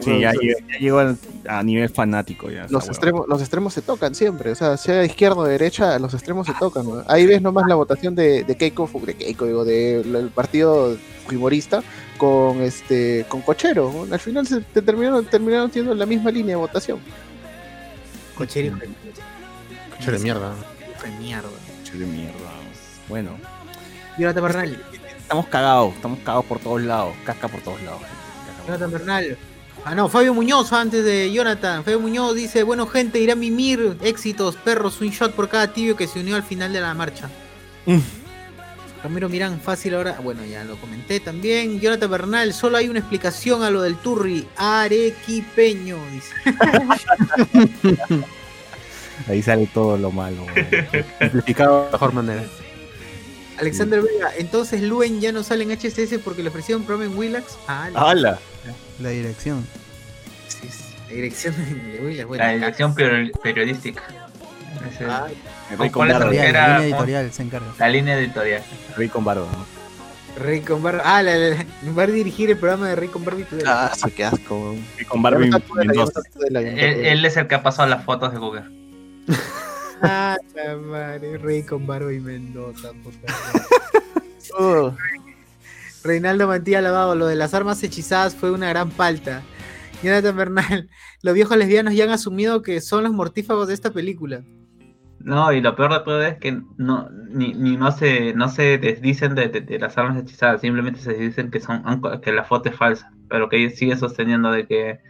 Sí, 0.01 0.21
ya, 0.21 0.33
llegó, 0.33 0.59
ya 0.69 0.79
llegó 0.79 0.99
al- 0.99 1.19
a 1.49 1.63
nivel 1.63 1.89
fanático 1.89 2.51
ya. 2.51 2.67
los 2.69 2.87
extremos, 2.89 3.27
los 3.29 3.41
extremos 3.41 3.73
se 3.73 3.83
tocan 3.83 4.15
siempre, 4.15 4.51
o 4.51 4.55
sea, 4.55 4.77
sea 4.77 5.05
izquierda 5.05 5.37
o 5.37 5.45
derecha, 5.45 5.99
los 5.99 6.13
extremos 6.15 6.47
se 6.47 6.55
tocan. 6.55 6.85
¿no? 6.87 7.03
Ahí 7.09 7.25
ves 7.27 7.41
nomás 7.41 7.67
la 7.69 7.75
votación 7.77 8.15
de, 8.15 8.45
de 8.45 8.57
Keiko, 8.57 8.89
de 9.07 9.15
Keiko, 9.15 9.47
digo, 9.47 9.65
del 9.65 10.31
partido 10.35 10.97
fujimorista 11.25 11.83
con 12.19 12.61
este 12.63 13.25
con 13.29 13.41
Cochero. 13.43 13.93
¿no? 14.07 14.13
Al 14.13 14.21
final 14.21 14.47
se 14.47 14.61
te 14.61 14.83
terminaron, 14.83 15.25
terminaron 15.25 15.71
teniendo 15.71 15.95
la 15.95 16.07
misma 16.07 16.31
línea 16.31 16.57
de 16.57 16.61
votación. 16.61 16.99
Cochero 18.37 18.67
hijo 18.69 18.77
de- 18.79 18.89
Coche 19.97 20.11
de 20.13 20.19
mierda. 20.19 20.55
hijo 20.95 21.03
de 21.07 21.19
mierda. 21.19 21.49
Che, 21.85 21.93
de 21.99 22.07
mierda. 22.07 22.35
Bueno, 23.09 23.31
Jonathan 24.19 24.43
Bernal. 24.43 24.83
estamos 25.19 25.47
cagados, 25.47 25.95
estamos 25.95 26.19
cagados 26.21 26.45
por 26.45 26.59
todos 26.59 26.83
lados, 26.83 27.15
casca 27.25 27.49
por 27.49 27.61
todos 27.61 27.81
lados. 27.83 28.03
Jonathan 28.67 28.91
Bernal. 28.91 29.39
Ah, 29.85 29.95
no, 29.95 30.09
Fabio 30.09 30.35
Muñoz 30.35 30.73
antes 30.73 31.05
de 31.05 31.31
Jonathan. 31.33 31.85
Fabio 31.85 32.01
Muñoz 32.01 32.35
dice, 32.35 32.65
bueno 32.65 32.87
gente, 32.89 33.21
irá 33.21 33.35
a 33.35 33.37
mimir, 33.37 33.97
éxitos, 34.03 34.57
perros, 34.57 35.01
un 35.01 35.11
shot 35.11 35.33
por 35.33 35.49
cada 35.49 35.73
tibio 35.73 35.95
que 35.97 36.09
se 36.09 36.19
unió 36.21 36.35
al 36.35 36.43
final 36.43 36.73
de 36.73 36.81
la 36.81 36.93
marcha. 36.95 37.31
Mm. 37.87 37.99
Ramiro 39.05 39.29
Mirán, 39.29 39.61
fácil 39.61 39.95
ahora. 39.95 40.19
Bueno, 40.21 40.45
ya 40.45 40.65
lo 40.65 40.77
comenté 40.81 41.21
también. 41.21 41.79
Jonathan 41.79 42.11
Bernal, 42.11 42.53
solo 42.53 42.79
hay 42.79 42.89
una 42.89 42.99
explicación 42.99 43.63
a 43.63 43.71
lo 43.71 43.83
del 43.83 43.95
Turri. 43.97 44.49
Arequipeño, 44.57 45.99
dice. 46.11 46.33
Ahí 49.29 49.43
sale 49.43 49.69
todo 49.73 49.97
lo 49.97 50.11
malo. 50.11 50.45
Simplificado 51.21 51.79
de 51.79 51.87
la 51.87 51.93
mejor 51.93 52.13
manera. 52.13 52.45
Alexander 53.59 54.03
Vega, 54.03 54.31
entonces 54.37 54.83
Luen 54.83 55.21
ya 55.21 55.33
no 55.33 55.43
sale 55.43 55.65
en 55.65 55.71
HSS 55.71 56.19
porque 56.25 56.43
le 56.43 56.49
ofrecieron 56.51 56.83
programa 56.85 57.11
en 57.13 57.17
Willax. 57.19 57.57
Ah, 57.69 57.89
la- 57.93 58.01
¡Hala! 58.01 58.39
La 59.01 59.11
dirección. 59.11 59.67
sí, 60.49 60.69
sí, 60.69 60.95
la 61.09 61.15
dirección 61.15 61.55
de 61.57 62.01
Willax. 62.05 62.29
Bueno, 62.29 62.45
la 62.45 62.53
dirección 62.53 62.95
peri- 62.95 63.33
periodística. 63.43 64.03
Ah, 65.09 65.27
Rey 65.71 65.77
con 65.79 65.89
¿Cuál 65.91 66.11
es 66.11 66.19
barba. 66.19 66.33
la 66.33 66.43
línea 66.45 66.79
editorial 66.83 67.33
se 67.33 67.43
encarga. 67.43 67.67
la 67.79 67.89
línea 67.89 68.19
editorial. 68.19 68.63
Rey 68.97 69.09
con 69.09 69.25
barba, 69.25 69.47
¿no? 69.53 69.77
Rey 70.43 70.61
con 70.61 70.83
Barba. 70.83 71.03
Ah, 71.03 71.23
la, 71.23 71.35
la- 71.35 71.49
la- 71.57 71.65
va 71.97 72.03
a 72.03 72.07
dirigir 72.09 72.51
el 72.51 72.59
programa 72.59 72.89
de 72.91 72.97
Rey 72.97 73.09
con 73.09 73.25
Barba 73.25 73.41
y. 73.41 73.47
Ah, 73.67 73.91
sí, 73.97 74.11
qué 74.11 74.25
asco. 74.27 74.77
Rey 74.97 75.07
con 75.07 75.23
barba 75.23 75.43
Él, 75.45 77.25
es 77.25 77.37
el 77.39 77.47
que 77.49 77.55
ha 77.55 77.63
pasado 77.63 77.89
las 77.89 78.05
fotos 78.05 78.33
de 78.33 78.39
Google. 78.39 78.65
Ah, 80.03 80.37
la 80.55 80.77
madre, 80.77 81.39
Rey 81.39 81.63
con 81.63 81.87
Barba 81.87 82.13
y 82.13 82.21
Mendoza, 82.21 82.91
favor. 84.53 84.95
Reinaldo 86.07 86.47
Mantilla 86.49 86.81
Lavado, 86.81 87.15
lo 87.15 87.27
de 87.27 87.37
las 87.37 87.53
armas 87.55 87.83
hechizadas 87.83 88.35
fue 88.35 88.51
una 88.51 88.69
gran 88.69 88.91
falta. 88.91 89.43
Jonathan 90.03 90.37
Bernal, 90.37 90.89
los 91.23 91.35
viejos 91.35 91.57
lesbianos 91.57 91.95
ya 91.95 92.05
han 92.05 92.11
asumido 92.11 92.63
que 92.63 92.81
son 92.81 93.05
los 93.05 93.13
mortífagos 93.13 93.69
de 93.69 93.75
esta 93.75 93.91
película. 93.91 94.43
No, 95.21 95.53
y 95.53 95.61
lo 95.61 95.75
peor 95.75 95.93
de 95.93 96.01
todo 96.01 96.23
es 96.23 96.37
que 96.39 96.61
no, 96.77 97.09
ni, 97.31 97.53
ni 97.55 97.77
no 97.77 97.91
se, 97.91 98.33
no 98.35 98.49
se 98.49 98.79
desdicen 98.79 99.35
de, 99.35 99.49
de- 99.49 99.61
de 99.63 99.79
las 99.79 99.99
armas 99.99 100.23
hechizadas, 100.23 100.61
simplemente 100.61 101.01
se 101.01 101.15
dicen 101.15 101.51
que 101.51 101.59
son 101.59 101.83
que 102.23 102.31
la 102.33 102.45
foto 102.45 102.69
es 102.69 102.77
falsa, 102.77 103.11
pero 103.29 103.49
que 103.49 103.57
ellos 103.57 103.75
siguen 103.75 103.99
sosteniendo 103.99 104.53
de 104.53 104.69
que, 104.69 105.01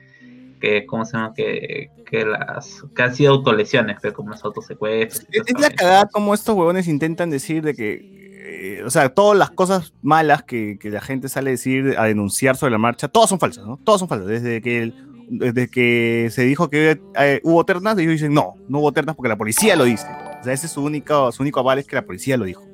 que 0.58 0.86
¿cómo 0.86 1.04
se 1.04 1.18
llama? 1.18 1.34
Que, 1.34 1.90
que 2.08 2.24
las 2.24 2.82
que 2.94 3.02
han 3.02 3.14
sido 3.14 3.32
autolesiones, 3.32 3.98
pero 4.00 4.14
como 4.14 4.30
los 4.30 4.42
autosecuestros. 4.42 5.26
Es, 5.30 5.42
es 5.54 5.60
la 5.60 5.68
cagada 5.68 6.06
como 6.06 6.32
estos 6.32 6.56
huevones 6.56 6.88
intentan 6.88 7.28
decir 7.28 7.62
de 7.62 7.74
que, 7.74 8.25
eh, 8.48 8.82
o 8.84 8.90
sea, 8.90 9.08
todas 9.10 9.36
las 9.38 9.50
cosas 9.50 9.92
malas 10.02 10.42
que, 10.44 10.78
que 10.78 10.90
la 10.90 11.00
gente 11.00 11.28
sale 11.28 11.50
a 11.50 11.52
decir, 11.52 11.94
a 11.98 12.04
denunciar 12.04 12.56
sobre 12.56 12.72
la 12.72 12.78
marcha, 12.78 13.08
todas 13.08 13.28
son 13.28 13.38
falsas, 13.40 13.66
¿no? 13.66 13.78
Todas 13.84 13.98
son 13.98 14.08
falsas. 14.08 14.28
Desde 14.28 14.60
que, 14.62 14.82
el- 14.82 14.94
desde 15.28 15.68
que 15.68 16.28
se 16.30 16.42
dijo 16.44 16.70
que 16.70 17.00
eh, 17.18 17.40
hubo 17.42 17.64
ternas, 17.64 17.98
ellos 17.98 18.12
dicen, 18.12 18.32
no, 18.32 18.54
no 18.68 18.78
hubo 18.78 18.92
ternas 18.92 19.16
porque 19.16 19.28
la 19.28 19.36
policía 19.36 19.74
lo 19.76 19.84
dice. 19.84 20.06
O 20.40 20.44
sea, 20.44 20.52
ese 20.52 20.66
es 20.66 20.72
su 20.72 20.82
único, 20.84 21.32
su 21.32 21.42
único 21.42 21.58
aval 21.60 21.78
es 21.80 21.86
que 21.86 21.96
la 21.96 22.02
policía 22.06 22.36
lo 22.36 22.44
dijo. 22.44 22.64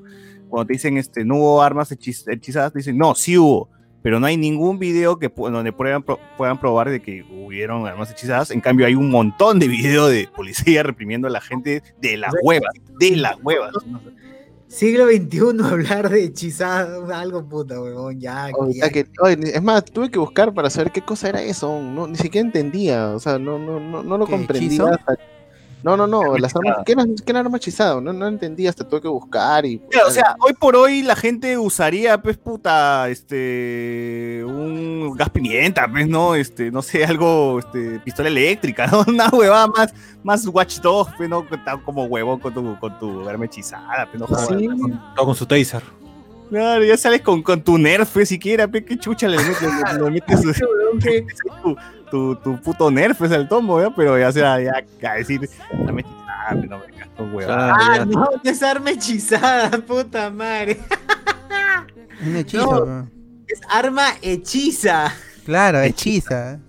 Cuando 0.51 0.67
te 0.67 0.75
dicen, 0.75 0.99
este, 0.99 1.25
no 1.25 1.37
hubo 1.37 1.63
armas 1.63 1.91
hechiz- 1.93 2.31
hechizadas, 2.31 2.73
te 2.75 2.81
dicen, 2.81 2.99
no, 2.99 3.15
sí 3.15 3.39
hubo. 3.39 3.71
Pero 4.03 4.19
no 4.19 4.27
hay 4.27 4.37
ningún 4.37 4.79
video 4.81 5.19
que 5.19 5.33
donde 5.35 5.73
prueban, 5.73 6.03
pro- 6.03 6.19
puedan 6.37 6.59
probar 6.59 6.91
de 6.91 7.01
que 7.01 7.23
hubieron 7.31 7.87
armas 7.87 8.11
hechizadas. 8.11 8.51
En 8.51 8.61
cambio, 8.61 8.85
hay 8.85 8.97
un 8.97 9.09
montón 9.11 9.59
de 9.61 9.69
videos 9.69 10.11
de 10.11 10.29
policía 10.37 10.83
reprimiendo 10.83 11.29
a 11.29 11.31
la 11.31 11.41
gente 11.41 11.83
de 12.03 12.17
las 12.19 12.35
huevas, 12.43 12.73
de 12.99 13.17
las 13.17 13.37
huevas. 13.43 13.73
Siglo 14.73 15.07
XXI, 15.09 15.39
hablar 15.71 16.09
de 16.09 16.25
hechizada, 16.25 17.21
algo 17.21 17.47
puta, 17.47 17.79
huevón, 17.81 18.19
ya. 18.19 18.49
O 18.57 18.69
ya. 18.71 18.85
sea 18.85 18.91
que, 18.91 19.07
oye, 19.21 19.37
es 19.55 19.63
más, 19.63 19.85
tuve 19.85 20.11
que 20.11 20.19
buscar 20.19 20.55
para 20.55 20.71
saber 20.71 20.91
qué 20.93 21.03
cosa 21.03 21.29
era 21.29 21.43
eso. 21.43 21.79
No, 21.81 22.07
ni 22.07 22.17
siquiera 22.17 22.47
entendía. 22.47 23.11
O 23.11 23.19
sea, 23.19 23.39
no, 23.39 23.59
no, 23.59 23.79
no, 23.79 24.03
no 24.03 24.17
lo 24.19 24.25
¿Qué, 24.25 24.33
comprendía. 24.33 24.67
hechizo? 24.69 24.87
hasta- 24.87 25.19
No, 25.83 25.97
no, 25.97 26.07
no. 26.07 26.37
Las 26.39 26.55
armas. 26.55 26.79
¿qué 26.87 26.95
qué 26.95 27.31
era 27.33 27.41
arma 27.41 27.57
hechizada? 27.57 28.01
No, 28.01 28.13
no 28.13 28.27
entendía. 28.27 28.71
Hasta 28.71 28.87
tuve 28.89 29.01
que 29.01 29.09
buscar 29.09 29.67
y. 29.67 29.79
Claro, 29.91 30.09
o 30.09 30.11
sea, 30.11 30.37
hoy 30.41 30.53
por 30.53 30.77
hoy 30.77 31.03
la 31.03 31.17
gente 31.17 31.59
usaría, 31.59 32.21
pues, 32.21 32.37
puta, 32.37 33.09
este, 33.09 34.43
un 34.45 35.15
gas 35.17 35.31
pimienta, 35.31 35.89
pues, 35.91 36.09
¿no? 36.09 36.35
Este, 36.35 36.71
no 36.71 36.83
sé, 36.83 37.05
algo, 37.05 37.59
este, 37.59 38.01
pistola 38.01 38.29
eléctrica, 38.29 38.87
¿no? 38.93 39.05
Una 39.07 39.29
huevada 39.29 39.67
más, 39.67 39.95
más 40.23 40.47
Watch 40.47 40.81
Dogs, 40.81 41.13
pues, 41.17 41.29
¿no? 41.29 41.45
Tan 41.65 41.81
Como 41.81 42.05
huevón 42.05 42.39
con 42.39 42.55
tu, 42.55 42.79
con 42.79 42.99
tu 42.99 43.29
arma 43.29 43.45
hechizada, 43.47 44.09
pues, 44.11 44.21
no. 44.21 44.27
Sí, 44.27 44.69
Todo 45.17 45.27
con 45.27 45.35
su 45.35 45.47
taser. 45.47 45.83
Claro, 46.51 46.85
ya 46.85 46.99
sales 46.99 47.23
con, 47.23 47.43
con 47.43 47.63
tu 47.63 47.79
nerf, 47.79 48.11
pues, 48.13 48.29
siquiera, 48.29 48.69
pues, 48.69 48.85
qué 48.85 48.99
chucha 48.99 49.27
le 49.27 49.39
metes, 49.39 49.63
le, 49.63 50.05
le 50.05 50.11
metes 50.11 50.43
tu, 51.63 51.77
tu, 52.13 52.37
tu 52.37 52.61
puto 52.61 52.91
nerf, 52.91 53.17
pues, 53.17 53.33
al 53.33 53.49
tomo, 53.49 53.81
¿ya? 53.81 53.89
Pero 53.97 54.19
ya, 54.19 54.31
sea, 54.31 54.61
ya, 54.61 54.85
a 55.11 55.15
decir, 55.15 55.41
arma 55.89 56.01
hechizada, 56.01 56.51
pues, 56.53 56.69
no 56.71 56.79
me 56.79 56.85
con 57.17 57.35
huevadas. 57.35 57.77
Ah, 57.81 57.97
ya. 57.97 58.05
no, 58.05 58.29
es 58.45 58.63
arma 58.63 58.91
hechizada, 58.91 59.71
puta 59.79 60.31
madre. 60.31 60.79
Un 62.27 62.37
hechizo. 62.37 62.87
No. 62.87 63.09
Es 63.49 63.61
arma 63.71 64.09
hechiza. 64.21 65.13
Claro, 65.47 65.81
hechiza. 65.81 66.61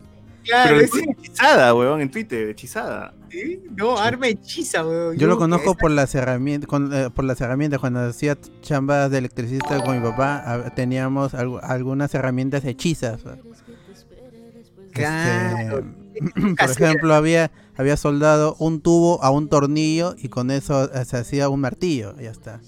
Claro, 0.45 0.69
Pero 0.75 0.81
es, 0.81 0.93
es 0.95 1.07
hechizada, 1.07 1.73
huevón, 1.75 2.01
en 2.01 2.09
Twitter, 2.11 2.49
hechizada. 2.49 3.13
¿sí? 3.29 3.61
No, 3.75 3.97
arma 3.97 4.27
hechiza, 4.27 4.85
weón. 4.85 5.17
Yo 5.17 5.27
lo 5.27 5.37
conozco 5.37 5.75
por 5.75 5.91
las 5.91 6.13
herramientas, 6.15 6.67
con, 6.67 6.93
eh, 6.93 7.09
por 7.09 7.23
las 7.25 7.39
herramientas. 7.41 7.79
Cuando 7.79 7.99
hacía 8.01 8.37
chambas 8.61 9.09
de 9.11 9.17
electricista 9.19 9.81
con 9.83 9.97
mi 10.01 10.03
papá, 10.09 10.43
a- 10.45 10.69
teníamos 10.75 11.33
algu- 11.33 11.59
algunas 11.61 12.13
herramientas 12.15 12.65
hechizas. 12.65 13.21
Claro. 14.93 15.83
Este, 16.13 16.41
por 16.59 16.69
ejemplo, 16.69 17.13
había 17.13 17.51
había 17.75 17.97
soldado 17.97 18.55
un 18.59 18.81
tubo 18.81 19.23
a 19.23 19.31
un 19.31 19.49
tornillo 19.49 20.15
y 20.17 20.29
con 20.29 20.51
eso 20.51 20.93
eh, 20.93 21.05
se 21.05 21.17
hacía 21.17 21.49
un 21.49 21.61
martillo. 21.61 22.15
Ya 22.17 22.31
está. 22.31 22.59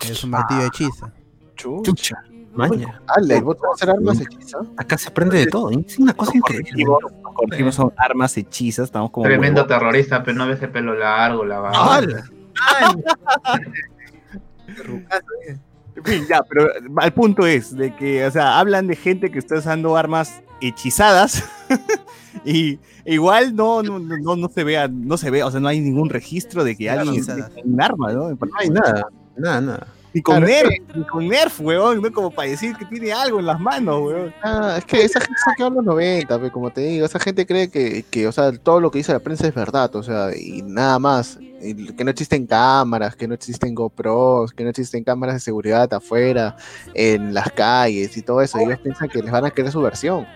Es 0.00 0.24
un 0.24 0.30
martillo 0.30 0.66
hechiza. 0.66 1.12
Chucha. 1.54 2.16
Maña. 2.54 3.00
Ale, 3.06 3.40
¿vos 3.40 3.56
vas 3.58 3.70
a 3.70 3.74
hacer 3.74 3.90
armas 3.90 4.20
hechizadas? 4.20 4.68
Acá 4.76 4.98
se 4.98 5.08
aprende 5.08 5.38
de 5.38 5.46
todo. 5.46 5.70
Es 5.70 5.98
una 5.98 6.12
cosa 6.12 6.36
increíble. 6.36 6.84
Corregimos, 7.22 7.74
son 7.74 7.92
armas 7.96 8.36
hechizas, 8.36 8.84
estamos 8.86 9.10
como... 9.10 9.24
Tremendo 9.24 9.66
terrorista, 9.66 10.22
pero 10.22 10.36
no 10.36 10.46
ves 10.46 10.60
el 10.62 10.70
pelo 10.70 10.94
largo, 10.94 11.46
la 11.46 11.60
barba. 11.60 12.02
En 15.96 16.04
fin, 16.04 16.26
ya, 16.28 16.42
pero 16.42 16.68
al 16.96 17.12
punto 17.12 17.46
es 17.46 17.76
de 17.76 17.94
que, 17.94 18.24
o 18.24 18.30
sea, 18.30 18.58
hablan 18.58 18.86
de 18.86 18.96
gente 18.96 19.30
que 19.30 19.38
está 19.38 19.56
usando 19.56 19.96
armas 19.96 20.42
hechizadas 20.60 21.44
y 22.44 22.78
igual 23.04 23.54
no, 23.54 23.82
no, 23.82 23.98
no, 23.98 24.36
no 24.36 24.48
se 24.48 24.64
vea, 24.64 24.88
no 24.88 25.16
se 25.16 25.30
ve, 25.30 25.42
o 25.42 25.50
sea, 25.50 25.60
no 25.60 25.68
hay 25.68 25.80
ningún 25.80 26.08
registro 26.08 26.64
de 26.64 26.76
que 26.76 26.88
alguien 26.88 27.24
un 27.64 27.82
arma, 27.82 28.12
¿no? 28.12 28.30
No 28.30 28.38
hay 28.58 28.70
nada. 28.70 29.06
Nada, 29.36 29.60
nada. 29.60 29.86
Ni 30.14 30.22
con 30.22 30.42
Claro, 30.42 30.46
Nerf, 30.46 30.96
ni 30.96 31.04
con 31.04 31.28
Nerf, 31.28 31.60
weón, 31.60 32.02
¿no? 32.02 32.12
Como 32.12 32.30
para 32.30 32.50
decir 32.50 32.76
que 32.76 32.84
tiene 32.84 33.12
algo 33.12 33.40
en 33.40 33.46
las 33.46 33.58
manos, 33.58 34.00
weón. 34.02 34.34
Ah, 34.42 34.76
es 34.78 34.84
que 34.84 35.02
esa 35.02 35.20
gente 35.20 35.40
se 35.44 35.50
quedó 35.56 35.68
en 35.68 35.74
los 35.74 35.84
90, 35.84 36.40
pe, 36.40 36.50
como 36.50 36.70
te 36.70 36.82
digo, 36.82 37.06
esa 37.06 37.18
gente 37.18 37.46
cree 37.46 37.70
que, 37.70 38.04
que, 38.10 38.26
o 38.26 38.32
sea, 38.32 38.52
todo 38.52 38.80
lo 38.80 38.90
que 38.90 38.98
dice 38.98 39.12
la 39.12 39.20
prensa 39.20 39.46
es 39.46 39.54
verdad, 39.54 39.94
o 39.96 40.02
sea, 40.02 40.36
y 40.36 40.62
nada 40.62 40.98
más, 40.98 41.38
y 41.62 41.92
que 41.94 42.04
no 42.04 42.10
existen 42.10 42.46
cámaras, 42.46 43.16
que 43.16 43.26
no 43.26 43.34
existen 43.34 43.74
GoPros, 43.74 44.52
que 44.52 44.64
no 44.64 44.70
existen 44.70 45.04
cámaras 45.04 45.36
de 45.36 45.40
seguridad 45.40 45.92
afuera, 45.94 46.56
en 46.94 47.32
las 47.32 47.50
calles 47.52 48.16
y 48.16 48.22
todo 48.22 48.42
eso, 48.42 48.60
y 48.60 48.64
ellos 48.64 48.80
piensan 48.80 49.08
que 49.08 49.22
les 49.22 49.30
van 49.30 49.46
a 49.46 49.50
creer 49.50 49.70
su 49.72 49.80
versión. 49.80 50.26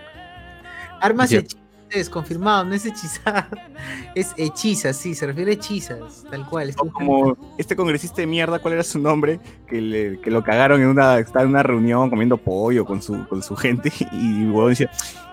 Armas 0.99 1.31
hechizas, 1.31 1.61
confirmado, 2.09 2.63
no 2.65 2.73
es 2.75 2.85
hechizada. 2.85 3.47
Es 4.15 4.33
hechiza, 4.35 4.93
sí, 4.93 5.13
se 5.13 5.27
refiere 5.27 5.51
a 5.51 5.53
hechizas, 5.53 6.23
tal 6.31 6.43
cual. 6.49 6.73
O 6.79 6.89
como 6.91 7.37
este 7.59 7.75
congresista 7.75 8.15
de 8.21 8.25
mierda, 8.27 8.57
¿cuál 8.59 8.73
era 8.73 8.83
su 8.83 8.97
nombre? 8.97 9.39
Que, 9.67 9.79
le- 9.79 10.19
que 10.21 10.31
lo 10.31 10.43
cagaron 10.43 10.81
en 10.81 10.87
una, 10.87 11.19
estaba 11.19 11.43
en 11.43 11.49
una 11.49 11.61
reunión 11.61 12.09
comiendo 12.09 12.35
pollo 12.37 12.83
con 12.83 12.99
su, 13.01 13.27
con 13.27 13.43
su 13.43 13.55
gente 13.55 13.91
y 14.11 14.45
weón 14.49 14.69
decía, 14.69 14.89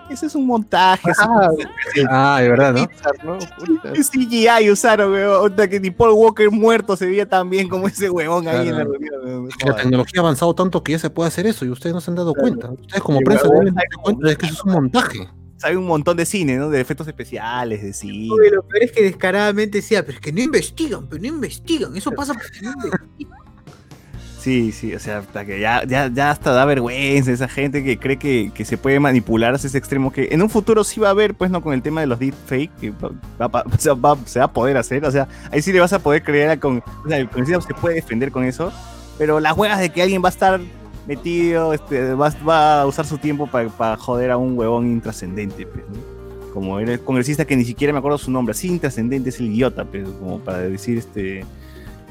ese 0.07 0.27
es 0.27 0.35
un 0.35 0.45
montaje, 0.45 1.09
es 1.09 1.17
Ah, 1.19 1.49
Ah, 2.09 2.39
de 2.41 2.49
verdad, 2.49 2.75
¿no? 3.23 3.37
Es 3.95 4.11
CGI 4.11 4.69
usaron, 4.69 5.11
weón. 5.11 5.55
Que 5.55 5.79
ni 5.79 5.89
Paul 5.89 6.11
Walker 6.11 6.51
muerto 6.51 6.95
se 6.95 7.07
veía 7.07 7.27
tan 7.27 7.49
bien 7.49 7.67
como 7.67 7.87
ese 7.87 8.09
huevón 8.11 8.47
ahí 8.47 8.67
en 8.67 8.75
la 8.77 8.83
reunión. 8.83 9.49
La 9.65 9.75
tecnología 9.77 10.19
ha 10.19 10.23
avanzado 10.23 10.53
tanto 10.53 10.83
que 10.83 10.91
ya 10.91 10.99
se 10.99 11.09
puede 11.09 11.29
hacer 11.29 11.47
eso 11.47 11.65
y 11.65 11.69
ustedes 11.69 11.95
no 11.95 12.01
se 12.01 12.11
han 12.11 12.15
dado 12.15 12.35
cuenta. 12.35 12.69
Ustedes 12.69 13.01
como 13.01 13.17
Sí, 13.17 13.23
prensa 13.25 13.45
huevón, 13.47 13.65
deben 13.65 13.75
darse 13.75 13.97
cuenta 14.03 14.27
de 14.27 14.35
que 14.35 14.45
eso 14.45 14.53
es 14.55 14.63
un 14.63 14.71
montaje. 14.73 15.27
Sabe 15.57 15.77
un 15.77 15.85
montón 15.85 16.17
de 16.17 16.25
cine, 16.25 16.57
¿no? 16.57 16.69
De 16.69 16.81
efectos 16.81 17.07
especiales, 17.07 17.81
de 17.81 17.93
cine. 17.93 18.29
Uy, 18.33 18.49
lo 18.51 18.61
peor 18.63 18.83
es 18.83 18.91
que 18.91 19.03
descaradamente 19.03 19.77
decía, 19.77 20.05
pero 20.05 20.15
es 20.17 20.21
que 20.21 20.33
no 20.33 20.41
investigan, 20.41 21.07
pero 21.07 21.21
no 21.21 21.27
investigan, 21.27 21.95
eso 21.95 22.11
pasa 22.11 22.33
porque 22.33 22.61
no 22.61 22.71
investigan. 22.71 23.39
Sí, 24.39 24.71
sí, 24.71 24.93
o 24.93 24.99
sea, 24.99 25.19
hasta 25.19 25.43
que 25.43 25.59
ya, 25.59 25.83
ya, 25.87 26.07
ya 26.13 26.29
hasta 26.29 26.51
da 26.51 26.65
vergüenza 26.65 27.31
esa 27.31 27.47
gente 27.47 27.83
que 27.83 27.97
cree 27.97 28.17
que, 28.19 28.51
que 28.53 28.63
se 28.63 28.77
puede 28.77 28.99
manipular 28.99 29.55
hasta 29.55 29.65
ese 29.65 29.79
extremo 29.79 30.11
que 30.13 30.27
en 30.29 30.43
un 30.43 30.51
futuro 30.51 30.83
sí 30.83 30.99
va 30.99 31.07
a 31.07 31.11
haber, 31.11 31.33
pues, 31.33 31.49
¿no? 31.49 31.63
Con 31.63 31.73
el 31.73 31.81
tema 31.81 32.01
de 32.01 32.05
los 32.07 32.19
deepfake, 32.19 32.69
que 32.79 32.91
va, 32.91 33.09
va- 33.41 33.47
va- 33.47 33.63
o 33.65 33.77
sea, 33.79 33.95
va- 33.95 34.17
se 34.27 34.37
va 34.37 34.45
a 34.45 34.53
poder 34.53 34.77
hacer, 34.77 35.03
o 35.03 35.11
sea, 35.11 35.27
ahí 35.51 35.63
sí 35.63 35.73
le 35.73 35.79
vas 35.79 35.93
a 35.93 35.99
poder 35.99 36.21
creer 36.21 36.59
con, 36.59 36.77
o 37.03 37.07
sea, 37.09 37.17
el 37.17 37.27
se 37.47 37.73
puede 37.73 37.95
defender 37.95 38.31
con 38.31 38.43
eso, 38.43 38.71
pero 39.17 39.39
las 39.39 39.57
huevas 39.57 39.79
de 39.79 39.89
que 39.89 40.03
alguien 40.03 40.21
va 40.23 40.27
a 40.27 40.31
estar 40.31 40.61
metido, 41.07 41.73
este, 41.73 42.13
va, 42.13 42.29
va 42.47 42.81
a 42.81 42.85
usar 42.85 43.05
su 43.05 43.17
tiempo 43.17 43.47
para 43.47 43.97
joder 43.97 44.31
a 44.31 44.37
un 44.37 44.57
huevón 44.57 44.87
intrascendente, 44.87 45.65
pues, 45.65 45.83
¿no? 45.87 46.51
Como 46.53 46.79
el 46.79 46.99
congresista 47.01 47.45
que 47.45 47.55
ni 47.55 47.65
siquiera 47.65 47.91
me 47.91 47.99
acuerdo 47.99 48.17
su 48.17 48.31
nombre, 48.31 48.51
así 48.51 48.67
intrascendente 48.67 49.29
es 49.29 49.39
el 49.39 49.47
idiota, 49.47 49.85
pues, 49.85 50.07
como 50.19 50.39
para 50.39 50.59
decir 50.59 50.97
este 50.97 51.45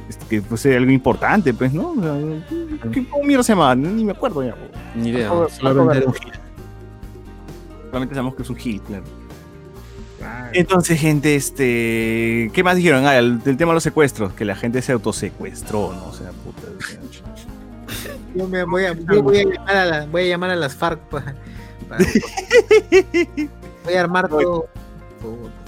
este, 0.08 0.26
que 0.26 0.42
fuese 0.42 0.76
algo 0.76 0.90
importante, 0.90 1.54
pues, 1.54 1.72
¿no? 1.72 1.92
O 1.92 2.02
sea, 2.02 2.90
¿qué, 2.92 3.06
¿Cómo 3.08 3.24
mierda 3.24 3.42
se 3.42 3.52
llamaba? 3.52 3.74
Ni 3.74 4.04
me 4.04 4.12
acuerdo 4.12 4.44
ya. 4.44 4.54
po. 4.54 4.66
Ni 4.94 5.08
idea. 5.10 5.28
Solamente 5.28 5.66
algo 5.66 5.92
era 5.92 6.06
un 6.06 6.14
gil. 6.14 6.32
Solamente 7.86 8.14
sabemos 8.14 8.34
que 8.34 8.42
es 8.42 8.50
un 8.50 8.56
gil, 8.56 8.80
claro. 8.82 9.04
Entonces, 10.52 11.00
gente, 11.00 11.34
este. 11.36 12.50
¿Qué 12.52 12.62
más 12.62 12.76
dijeron? 12.76 13.06
Ah, 13.06 13.18
el, 13.18 13.40
el 13.44 13.56
tema 13.56 13.72
de 13.72 13.74
los 13.74 13.82
secuestros, 13.82 14.32
que 14.32 14.44
la 14.44 14.56
gente 14.56 14.80
se 14.82 14.92
autosecuestró, 14.92 15.92
¿no? 15.94 16.06
O 16.06 16.12
sea, 16.12 16.30
puta. 16.30 16.68
Yo 18.35 18.48
me 18.48 18.65
voy 18.65 18.85
a, 18.85 18.93
yo 18.94 19.23
voy 19.23 19.39
a 19.39 19.44
llamar 19.44 19.77
a 19.77 19.85
la- 19.85 20.06
voy 20.06 20.23
a 20.23 20.27
llamar 20.27 20.51
a 20.51 20.56
las 20.56 20.74
FARC 20.74 21.01
para, 21.09 21.35
para- 21.89 22.05
voy 23.85 23.94
a 23.94 24.01
armar 24.01 24.28
todo. 24.28 24.69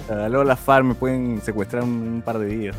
luego 0.09 0.43
las 0.43 0.59
FARC 0.59 0.83
me 0.85 0.93
pueden 0.95 1.41
secuestrar 1.41 1.83
un, 1.83 1.89
un 1.91 2.21
par 2.21 2.39
de 2.39 2.45
días. 2.47 2.75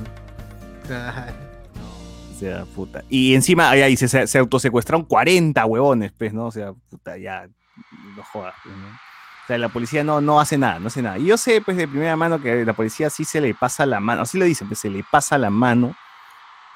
O 2.34 2.38
sea, 2.38 2.64
puta. 2.74 3.02
Y 3.08 3.34
encima, 3.34 3.68
ahí, 3.70 3.82
ahí 3.82 3.96
se, 3.96 4.06
se, 4.08 4.26
se 4.26 4.38
autosecuestraron 4.38 5.04
40 5.04 5.64
huevones, 5.66 6.12
pues, 6.16 6.32
¿no? 6.32 6.46
O 6.46 6.52
sea, 6.52 6.72
puta, 6.90 7.16
ya. 7.18 7.48
No 8.16 8.22
jodas, 8.32 8.54
pues, 8.62 8.76
¿no? 8.76 8.86
O 8.86 9.46
sea, 9.48 9.58
la 9.58 9.68
policía 9.70 10.04
no, 10.04 10.20
no 10.20 10.40
hace 10.40 10.56
nada, 10.58 10.78
no 10.78 10.88
hace 10.88 11.02
nada. 11.02 11.18
Y 11.18 11.24
yo 11.26 11.36
sé, 11.36 11.60
pues, 11.62 11.76
de 11.76 11.88
primera 11.88 12.14
mano 12.16 12.40
que 12.40 12.64
la 12.64 12.74
policía 12.74 13.10
sí 13.10 13.24
se 13.24 13.40
le 13.40 13.54
pasa 13.54 13.86
la 13.86 13.98
mano, 13.98 14.22
así 14.22 14.38
lo 14.38 14.44
dicen, 14.44 14.68
pues, 14.68 14.78
se 14.80 14.90
le 14.90 15.02
pasa 15.10 15.36
la 15.38 15.50
mano 15.50 15.96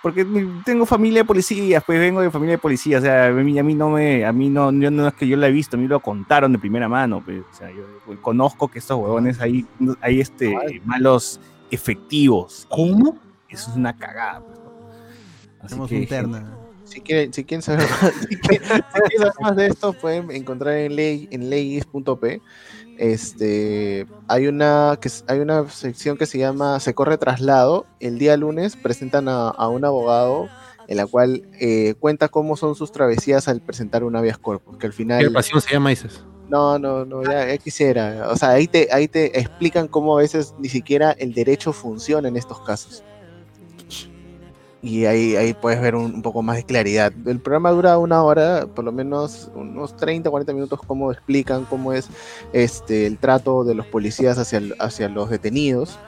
porque 0.03 0.27
tengo 0.65 0.85
familia 0.85 1.21
de 1.21 1.25
policías, 1.25 1.83
pues 1.87 2.01
vengo 2.01 2.21
de 2.21 2.31
familia 2.31 2.57
de 2.57 2.59
policías, 2.59 3.03
o 3.03 3.05
sea, 3.05 3.27
a 3.27 3.31
mí, 3.31 3.59
a 3.59 3.63
mí 3.63 3.75
no 3.75 3.91
me, 3.91 4.25
a 4.25 4.33
mí 4.33 4.49
no, 4.49 4.73
yo 4.73 4.91
no 4.91 5.07
es 5.07 5.15
que 5.15 5.29
yo 5.29 5.37
la 5.37 5.47
he 5.47 5.53
visto, 5.53 5.77
a 5.77 5.81
mí 5.81 5.87
lo 5.87 6.01
contaron 6.01 6.53
de 6.53 6.59
primera 6.59 6.89
mano, 6.89 7.23
pues, 7.25 7.43
o 7.51 7.55
sea, 7.55 7.71
yo 7.71 7.85
conozco 8.21 8.69
que 8.69 8.81
estos 8.81 8.99
huevones 8.99 9.41
hay, 9.41 9.65
hay 10.01 10.21
este, 10.21 10.55
malos 10.85 11.41
efectivos. 11.71 12.67
¿Cómo? 12.69 13.17
Eso 13.49 13.71
es 13.71 13.77
una 13.77 13.97
cagada, 13.97 14.41
pues, 14.41 14.59
¿no? 14.59 14.73
Así 15.61 15.69
Tenemos 15.69 15.89
que, 15.89 15.99
un 15.99 16.07
terna. 16.07 16.59
Si 16.85 17.01
quieren, 17.01 17.33
si 17.33 17.45
quieren 17.45 17.63
saber 17.63 17.89
más, 17.89 18.13
si 18.29 18.37
quieren, 18.37 18.69
si 18.69 19.01
quieren 19.01 19.19
saber 19.19 19.33
más 19.41 19.57
de 19.57 19.67
esto, 19.69 19.93
pueden 19.93 20.31
encontrar 20.31 20.75
en 20.75 20.97
ley 20.97 21.29
en 21.31 21.49
leyes.p. 21.49 22.43
Este, 22.99 24.07
hay 24.29 24.47
una 24.47 24.99
que 25.01 25.11
hay 25.27 25.41
una 25.41 25.69
sección 25.69 26.17
que 26.17 26.27
se 26.27 26.39
llama 26.39 26.79
Se 26.81 26.95
corre 26.95 27.19
traslado. 27.19 27.87
El 28.01 28.19
día 28.19 28.37
lunes 28.37 28.77
presentan 28.77 29.29
a, 29.29 29.49
a 29.49 29.69
un 29.69 29.85
abogado 29.85 30.49
en 30.89 30.97
la 30.97 31.07
cual 31.07 31.43
eh, 31.61 31.95
cuenta 32.01 32.29
cómo 32.29 32.57
son 32.57 32.75
sus 32.75 32.93
travesías 32.93 33.49
al 33.49 33.61
presentar 33.61 34.05
un 34.05 34.17
habeas 34.17 34.39
corpus, 34.39 34.77
que 34.79 34.87
al 34.87 34.93
¿Qué 34.93 34.97
final 34.97 35.33
pasión 35.33 35.61
se 35.61 35.73
llama, 35.73 35.91
dices? 35.91 36.23
no, 36.49 36.79
no, 36.79 37.05
no, 37.07 37.23
ya, 37.25 37.47
ya 37.47 37.57
quisiera. 37.59 38.29
O 38.31 38.37
sea, 38.37 38.51
ahí 38.51 38.67
te, 38.67 38.89
ahí 38.93 39.09
te 39.09 39.39
explican 39.41 39.89
cómo 39.89 40.19
a 40.19 40.21
veces 40.21 40.55
ni 40.59 40.69
siquiera 40.69 41.13
el 41.13 41.33
derecho 41.33 41.73
funciona 41.73 42.29
en 42.29 42.37
estos 42.37 42.61
casos. 42.61 43.03
Y 44.85 45.05
ahí, 45.05 45.37
ahí 45.37 45.55
puedes 45.55 45.81
ver 45.81 45.95
un, 45.95 46.13
un 46.17 46.23
poco 46.23 46.43
más 46.43 46.57
de 46.57 46.65
claridad. 46.65 47.13
El 47.27 47.39
programa 47.39 47.71
dura 47.71 47.99
una 47.99 48.23
hora, 48.25 48.67
por 48.67 48.85
lo 48.85 48.91
menos 48.91 49.49
unos 49.55 49.97
30, 49.97 50.29
40 50.29 50.53
minutos, 50.53 50.81
cómo 50.85 51.13
explican 51.13 51.65
cómo 51.67 51.93
es 51.93 52.09
este, 52.53 53.07
el 53.07 53.17
trato 53.19 53.63
de 53.63 53.77
los 53.77 53.87
policías 53.87 54.39
hacia, 54.39 54.59
el- 54.59 54.75
hacia 54.81 55.09
los 55.09 55.31
detenidos 55.31 55.99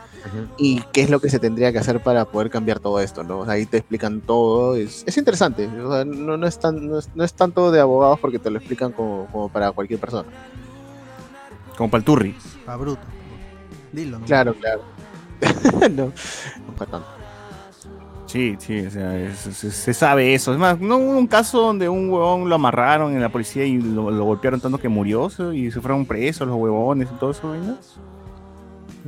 y 0.57 0.81
qué 0.93 1.03
es 1.03 1.11
lo 1.11 1.21
que 1.21 1.29
se 1.31 1.39
tendría 1.39 1.71
que 1.71 1.79
hacer 1.79 2.03
para 2.03 2.25
poder 2.25 2.51
cambiar 2.51 2.81
todo 2.81 2.99
esto, 2.99 3.23
¿no? 3.23 3.41
O 3.41 3.45
sea, 3.45 3.55
ahí 3.55 3.67
te 3.67 3.77
explican 3.77 4.21
todo, 4.23 4.75
es, 4.75 5.05
es 5.07 5.17
interesante, 5.19 5.67
o 5.69 5.93
sea, 5.93 6.05
no, 6.05 6.37
no, 6.37 6.47
es 6.47 6.59
tan, 6.59 6.89
no, 6.89 6.99
es, 6.99 7.11
no 7.15 7.23
es 7.25 7.33
tanto 7.35 7.71
de 7.71 7.79
abogados 7.81 8.19
porque 8.19 8.39
te 8.39 8.51
lo 8.51 8.57
explican 8.59 8.91
como, 8.93 9.27
como 9.31 9.49
para 9.51 9.71
cualquier 9.71 10.01
persona. 10.01 10.29
Como 11.77 11.91
para 11.91 11.99
el 12.01 12.05
turri. 12.05 12.35
Pa' 12.65 12.77
bruto. 12.77 13.03
Dilo, 13.93 14.19
¿no? 14.19 14.25
Claro, 14.25 14.55
claro. 14.55 14.81
no, 15.91 16.11
nunca 16.67 16.87
tanto. 16.91 17.14
Sí, 18.35 18.57
sí, 18.59 18.85
o 18.85 18.91
sea, 18.91 19.17
es- 19.17 19.39
se, 19.39 19.71
se 19.71 19.95
sabe 19.95 20.35
eso. 20.35 20.53
Es 20.53 20.59
más, 20.59 20.81
no 20.81 20.97
hubo 20.97 21.17
un 21.17 21.29
caso 21.29 21.61
donde 21.61 21.89
un 21.89 22.11
huevón 22.11 22.49
lo 22.49 22.57
amarraron 22.57 23.15
en 23.15 23.21
la 23.21 23.29
policía 23.29 23.65
y 23.65 23.81
lo, 23.81 24.11
lo 24.11 24.25
golpearon 24.25 24.61
tanto 24.61 24.77
que 24.79 24.89
murió 24.89 25.31
y 25.53 25.71
se 25.71 25.81
fueron 25.81 26.05
presos 26.05 26.49
los 26.49 26.57
huevones 26.57 27.09
y 27.15 27.19
todo 27.21 27.31
eso, 27.31 27.55
¿no? 27.55 27.77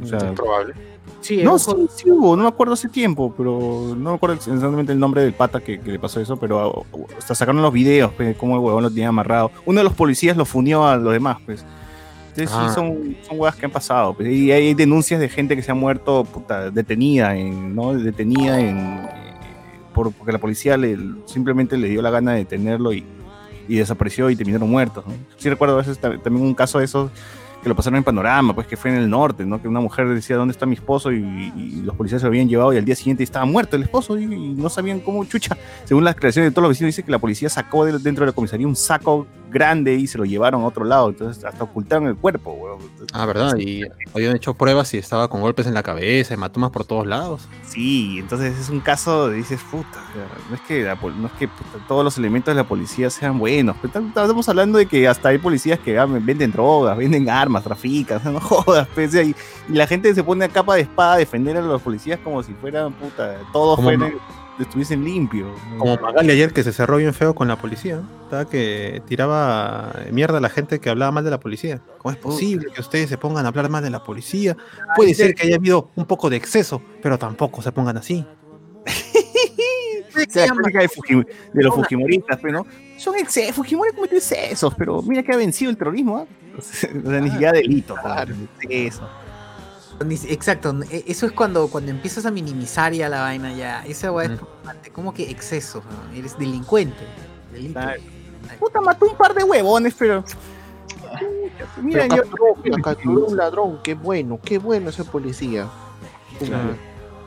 O 0.01 0.07
sea, 0.07 0.19
Es 0.19 0.32
probable. 0.32 0.74
Sí, 1.23 1.43
no, 1.43 1.59
sí, 1.59 1.73
sí 1.93 2.09
hubo, 2.09 2.36
no 2.36 2.44
me 2.44 2.48
acuerdo 2.48 2.74
hace 2.74 2.89
tiempo, 2.89 3.35
pero 3.36 3.97
no 3.97 4.11
me 4.11 4.15
acuerdo 4.16 4.36
exactamente 4.36 4.93
el 4.93 5.01
nombre 5.01 5.23
del 5.23 5.32
pata 5.32 5.59
que, 5.59 5.81
que 5.81 5.90
le 5.90 5.98
pasó 5.98 6.20
eso, 6.20 6.36
pero 6.36 6.85
hasta 7.19 7.35
sacaron 7.35 7.62
los 7.62 7.73
videos, 7.73 8.12
pues, 8.12 8.28
de 8.28 8.35
cómo 8.36 8.55
el 8.55 8.61
huevón 8.61 8.85
lo 8.85 8.90
tenía 8.90 9.09
amarrado. 9.09 9.51
Uno 9.65 9.81
de 9.81 9.85
los 9.85 9.94
policías 9.94 10.36
lo 10.36 10.44
fundió 10.44 10.86
a 10.86 10.97
los 10.98 11.12
demás, 11.12 11.39
pues. 11.44 11.65
Entonces 12.36 12.50
Ah. 12.56 12.68
sí 12.68 12.74
son, 12.74 13.16
son 13.26 13.38
huevas 13.40 13.56
que 13.56 13.66
han 13.66 13.72
pasado, 13.72 14.14
pues, 14.14 14.28
y 14.28 14.52
hay 14.52 14.74
denuncias 14.74 15.18
de 15.20 15.28
gente 15.28 15.56
que 15.56 15.62
se 15.62 15.70
ha 15.70 15.74
muerto 15.74 16.24
puta, 16.24 16.70
detenida, 16.70 17.36
en, 17.36 17.74
¿no? 17.74 17.94
Detenida 17.94 18.60
en, 18.60 18.76
eh, 18.78 19.08
por, 19.94 20.12
porque 20.12 20.32
la 20.32 20.38
policía 20.38 20.76
le, 20.76 20.98
simplemente 21.26 21.76
le 21.76 21.88
dio 21.88 22.02
la 22.02 22.10
gana 22.10 22.32
de 22.32 22.38
detenerlo 22.38 22.92
y, 22.92 23.04
y 23.68 23.76
desapareció 23.76 24.28
y 24.30 24.36
terminaron 24.36 24.70
muertos, 24.70 25.04
¿no? 25.06 25.14
Sí 25.36 25.48
recuerdo 25.48 25.74
a 25.74 25.78
veces 25.78 25.98
ta- 25.98 26.16
también 26.18 26.44
un 26.46 26.54
caso 26.54 26.78
de 26.78 26.84
esos 26.84 27.10
que 27.62 27.68
lo 27.70 27.74
pasaron 27.74 27.96
en 27.96 28.04
Panorama, 28.04 28.54
pues 28.54 28.66
que 28.68 28.76
fue 28.76 28.92
en 28.92 28.98
el 28.98 29.10
norte, 29.10 29.44
¿no? 29.44 29.60
Que 29.60 29.66
una 29.66 29.80
mujer 29.80 30.06
decía 30.08 30.36
dónde 30.36 30.52
está 30.52 30.66
mi 30.66 30.74
esposo 30.74 31.10
y, 31.10 31.16
y 31.56 31.80
los 31.82 31.96
policías 31.96 32.20
se 32.20 32.26
lo 32.26 32.28
habían 32.28 32.48
llevado 32.48 32.72
y 32.72 32.76
al 32.76 32.84
día 32.84 32.94
siguiente 32.94 33.24
estaba 33.24 33.44
muerto 33.44 33.74
el 33.74 33.82
esposo 33.82 34.16
y, 34.18 34.22
y 34.24 34.54
no 34.54 34.68
sabían 34.68 35.00
cómo 35.00 35.24
chucha. 35.24 35.56
Según 35.84 36.04
las 36.04 36.14
creaciones 36.14 36.50
de 36.50 36.54
todos 36.54 36.62
los 36.64 36.70
vecinos 36.76 36.88
dice 36.94 37.02
que 37.02 37.10
la 37.10 37.18
policía 37.18 37.48
sacó 37.48 37.84
de- 37.84 37.98
dentro 37.98 38.24
de 38.24 38.30
la 38.30 38.32
comisaría 38.34 38.68
un 38.68 38.76
saco 38.76 39.26
grande 39.51 39.94
y 39.94 40.06
se 40.06 40.18
lo 40.18 40.24
llevaron 40.24 40.62
a 40.62 40.66
otro 40.66 40.85
lado, 40.85 41.09
entonces 41.09 41.44
hasta 41.44 41.64
ocultaron 41.64 42.09
el 42.09 42.16
cuerpo, 42.16 42.52
weón. 42.52 42.78
Ah, 43.12 43.27
¿verdad? 43.27 43.56
Y 43.56 43.82
habían 44.14 44.36
hecho 44.36 44.55
pruebas 44.55 44.93
y 44.94 44.98
estaba 44.98 45.28
con 45.28 45.40
golpes 45.40 45.66
en 45.66 45.74
la 45.74 45.82
cabeza, 45.82 46.35
hematomas 46.35 46.70
por 46.70 46.85
todos 46.85 47.06
lados. 47.06 47.48
Sí, 47.66 48.18
entonces 48.18 48.59
es 48.59 48.68
un 48.70 48.81
caso 48.81 49.28
de 49.28 49.36
dices, 49.36 49.60
puta, 49.70 50.05
no 50.48 50.55
es 50.55 50.60
que, 50.62 50.82
la 50.82 50.94
no 50.94 51.27
es 51.27 51.32
que 51.32 51.48
puta, 51.48 51.85
todos 51.86 52.05
los 52.05 52.18
elementos 52.18 52.55
de 52.55 52.60
la 52.60 52.66
policía 52.66 53.10
sean 53.10 53.39
buenos, 53.39 53.77
pero 53.81 54.06
estamos 54.06 54.48
hablando 54.48 54.78
de 54.78 54.86
que 54.86 55.06
hasta 55.09 55.28
hay 55.31 55.39
policías 55.39 55.78
que 55.78 55.98
ah, 55.98 56.06
venden 56.06 56.52
drogas, 56.52 56.97
venden 56.97 57.28
armas, 57.31 57.64
trafican, 57.64 58.18
o 58.18 58.20
sea, 58.23 58.32
no 58.32 58.40
jodas, 58.40 58.89
o 58.90 59.09
sea, 59.09 59.23
y, 59.23 59.35
y 59.68 59.73
la 59.73 59.86
gente 59.86 60.14
se 60.14 60.23
pone 60.23 60.44
a 60.44 60.48
capa 60.48 60.74
de 60.74 60.82
espada 60.82 61.14
a 61.14 61.18
defender 61.18 61.56
a 61.56 61.60
los 61.60 61.82
policías 61.82 62.18
como 62.23 62.43
si 62.43 62.52
fueran, 62.55 62.93
puta, 62.94 63.39
todos 63.52 63.81
fueran, 63.81 64.12
estuviesen 64.58 65.04
limpios. 65.04 65.48
Como 65.78 65.96
Magali 65.96 66.30
ayer 66.30 66.52
que 66.52 66.62
se 66.62 66.72
cerró 66.72 66.96
bien 66.96 67.12
feo 67.14 67.34
con 67.34 67.48
la 67.48 67.56
policía. 67.56 68.00
Estaba 68.24 68.48
que 68.48 69.02
tiraba 69.06 69.94
mierda 70.10 70.38
a 70.38 70.40
la 70.40 70.48
gente 70.48 70.80
que 70.80 70.90
hablaba 70.90 71.12
mal 71.12 71.24
de 71.24 71.30
la 71.30 71.40
policía. 71.40 71.80
¿Cómo 71.98 72.12
es 72.12 72.18
posible 72.18 72.66
que 72.74 72.80
ustedes 72.80 73.08
se 73.08 73.18
pongan 73.18 73.44
a 73.44 73.48
hablar 73.48 73.68
mal 73.68 73.82
de 73.82 73.90
la 73.90 74.02
policía? 74.02 74.56
Puede 74.96 75.14
ser 75.14 75.34
que 75.34 75.46
haya 75.46 75.56
habido 75.56 75.90
un 75.94 76.06
poco 76.06 76.28
de 76.30 76.36
exceso, 76.36 76.82
pero 77.02 77.18
tampoco 77.18 77.62
se 77.62 77.72
pongan 77.72 77.96
así. 77.96 78.24
O 80.16 80.30
sea, 80.32 80.46
de, 80.46 80.88
Fujim- 80.88 81.26
de 81.52 81.62
los 81.62 81.74
Fujimoristas, 81.74 82.38
pero 82.40 82.60
no, 82.60 82.66
son 82.96 83.16
excesos, 83.16 83.54
Fujimori 83.54 83.92
cometió 83.92 84.16
excesos, 84.16 84.74
pero 84.74 85.02
mira 85.02 85.22
que 85.22 85.30
ha 85.32 85.36
vencido 85.36 85.70
el 85.70 85.76
terrorismo, 85.76 86.16
¿ah? 86.16 86.26
O 86.56 86.60
sea, 86.62 86.88
o 87.04 87.10
sea, 87.10 87.20
ni 87.20 87.30
siquiera 87.30 87.52
delito, 87.52 87.94
claro, 87.96 88.34
exceso. 88.62 89.06
Exacto, 90.28 90.74
e- 90.90 91.05
eso 91.06 91.27
es 91.27 91.32
cuando, 91.32 91.68
cuando 91.68 91.90
empiezas 91.90 92.27
a 92.27 92.31
minimizar 92.31 92.93
ya 92.93 93.09
la 93.09 93.23
vaina 93.23 93.52
ya. 93.55 93.85
Esa 93.86 94.12
weá 94.12 94.27
es 94.85 94.90
como 94.93 95.14
que 95.14 95.31
exceso, 95.31 95.82
¿no? 96.10 96.16
eres 96.18 96.39
delincuente. 96.39 97.05
delito. 97.52 97.81
Claro. 97.81 98.02
Puta, 98.60 98.81
mató 98.81 99.06
un 99.10 99.16
par 99.16 99.35
de 99.35 99.43
huevones, 99.44 99.94
pero. 99.98 100.24
Mira, 101.82 102.02
Pero 102.09 102.16
yo. 102.16 102.23
capturó, 102.23 102.82
capturó 102.82 103.27
un 103.27 103.36
ladrón, 103.36 103.81
qué 103.82 103.94
bueno, 103.94 104.39
qué 104.44 104.59
bueno 104.59 104.90
ese 104.90 105.05
policía. 105.05 105.66
Claro. 106.39 106.77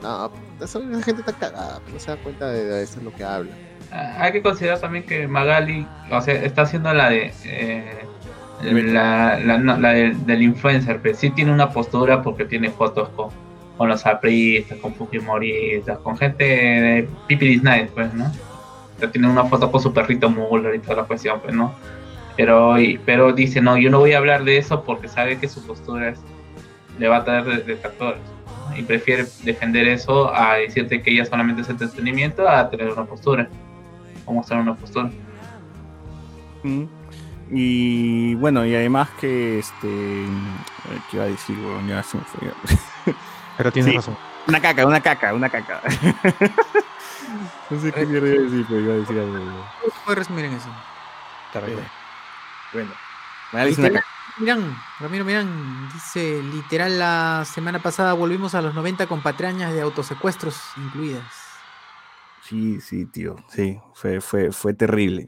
No, 0.02 0.32
esa, 0.64 0.80
gente 1.04 1.22
está 1.22 1.34
cagada, 1.34 1.82
no 1.92 2.00
se 2.00 2.12
da 2.12 2.18
cuenta 2.18 2.48
de, 2.48 2.64
de 2.66 2.84
eso 2.84 3.00
es 3.00 3.04
lo 3.04 3.14
que 3.14 3.24
habla. 3.24 3.52
Ah, 3.92 4.18
Hay 4.20 4.32
que 4.32 4.42
considerar 4.44 4.80
también 4.80 5.06
que 5.06 5.28
Magali, 5.28 5.88
o 6.12 6.22
sea, 6.22 6.36
está 6.36 6.62
haciendo 6.64 6.94
la 6.94 7.10
de 7.10 7.34
eh, 7.44 8.06
la, 8.62 9.40
la, 9.40 9.58
no, 9.58 9.78
la 9.78 9.90
del- 9.94 10.42
influencer, 10.42 11.00
pero 11.02 11.16
sí 11.16 11.30
tiene 11.30 11.52
una 11.52 11.70
postura 11.72 12.22
porque 12.22 12.46
tiene 12.46 12.70
fotos 12.70 13.10
con, 13.10 13.30
con 13.78 13.88
los 13.90 14.06
apristas, 14.06 14.78
con 14.80 14.94
Fujimoristas, 14.94 15.98
con 16.00 16.18
gente 16.18 16.44
de 16.44 17.60
Night, 17.64 17.90
pues, 17.92 18.14
¿no? 18.14 18.32
Tiene 19.12 19.30
una 19.30 19.46
foto 19.46 19.72
con 19.72 19.82
su 19.82 19.94
perrito 19.94 20.30
Muller 20.30 20.76
y 20.76 20.80
toda 20.80 20.98
la 20.98 21.04
cuestión, 21.04 21.40
pues, 21.40 21.56
¿no? 21.56 21.74
Pero, 22.36 22.76
pero 23.06 23.32
dice, 23.34 23.62
no, 23.62 23.78
yo 23.78 23.90
no 23.90 24.00
voy 24.00 24.14
a 24.14 24.18
hablar 24.18 24.44
de 24.44 24.58
eso 24.58 24.84
porque 24.84 25.08
sabe 25.08 25.38
que 25.38 25.48
su 25.48 25.66
postura 25.66 26.14
le 26.98 27.08
va 27.08 27.18
a 27.18 27.24
traer 27.24 27.46
de- 27.46 27.64
detractores. 27.64 28.22
Y 28.78 28.84
prefiere 28.84 29.26
defender 29.44 29.88
eso 29.88 30.34
a 30.34 30.56
decirte 30.56 31.02
que 31.02 31.12
ella 31.12 31.26
solamente 31.26 31.62
es 31.64 31.70
entretenimiento 31.70 32.48
a 32.48 32.70
tener 32.70 32.90
una 32.90 33.04
postura 33.06 33.50
o 34.26 34.34
mostrar 34.34 34.62
una 34.62 34.76
postura. 34.76 35.10
Mm. 36.64 36.84
Y 37.52 38.36
bueno, 38.36 38.66
y 38.66 38.76
además 38.76 39.10
que 39.20 39.60
este. 39.60 39.88
eh, 40.26 40.28
¿Qué 41.10 41.18
iba 41.18 41.26
a 41.26 41.28
decir, 41.28 41.58
huevón? 41.58 41.88
Ya 41.88 42.04
se 42.04 42.18
me 42.18 42.24
fue. 42.24 42.54
Pero 43.58 43.72
tienes 43.72 43.92
Sí. 43.92 43.98
razón. 43.98 44.18
Una 44.48 44.62
caca, 44.62 44.86
una 44.86 45.02
caca, 45.02 45.34
una 45.34 45.50
caca. 45.50 45.82
no 47.70 47.80
sé 47.82 47.92
qué 47.92 48.06
mierda 48.06 48.28
iba 48.30 48.40
a 48.40 48.44
decir, 48.44 48.66
pero 48.68 48.80
iba 48.82 48.94
a 48.94 48.98
decir 48.98 49.20
algo. 49.20 49.34
¿Cómo 49.82 49.94
se 49.94 50.00
puede 50.06 50.16
resumir 50.16 50.46
en 50.46 50.54
eso? 50.54 50.70
Bueno, 52.72 52.92
es 52.92 53.78
una 53.78 53.88
Literal, 53.90 53.94
caca. 53.94 54.06
Mirán, 54.40 54.78
Ramiro 55.00 55.26
Mirán 55.26 55.90
dice, 55.94 56.42
literal 56.44 56.98
la 56.98 57.44
semana 57.46 57.80
pasada 57.80 58.14
volvimos 58.14 58.56
a 58.56 58.62
los 58.62 58.74
90 58.74 59.08
con 59.08 59.22
patrañas 59.22 59.74
de 59.74 59.82
autosecuestros 59.82 60.60
incluidas. 60.78 61.26
Sí, 62.42 62.80
sí, 62.82 63.06
tío. 63.06 63.36
Sí, 63.50 63.80
fue, 63.94 64.22
fue, 64.22 64.52
fue 64.52 64.74
terrible. 64.74 65.28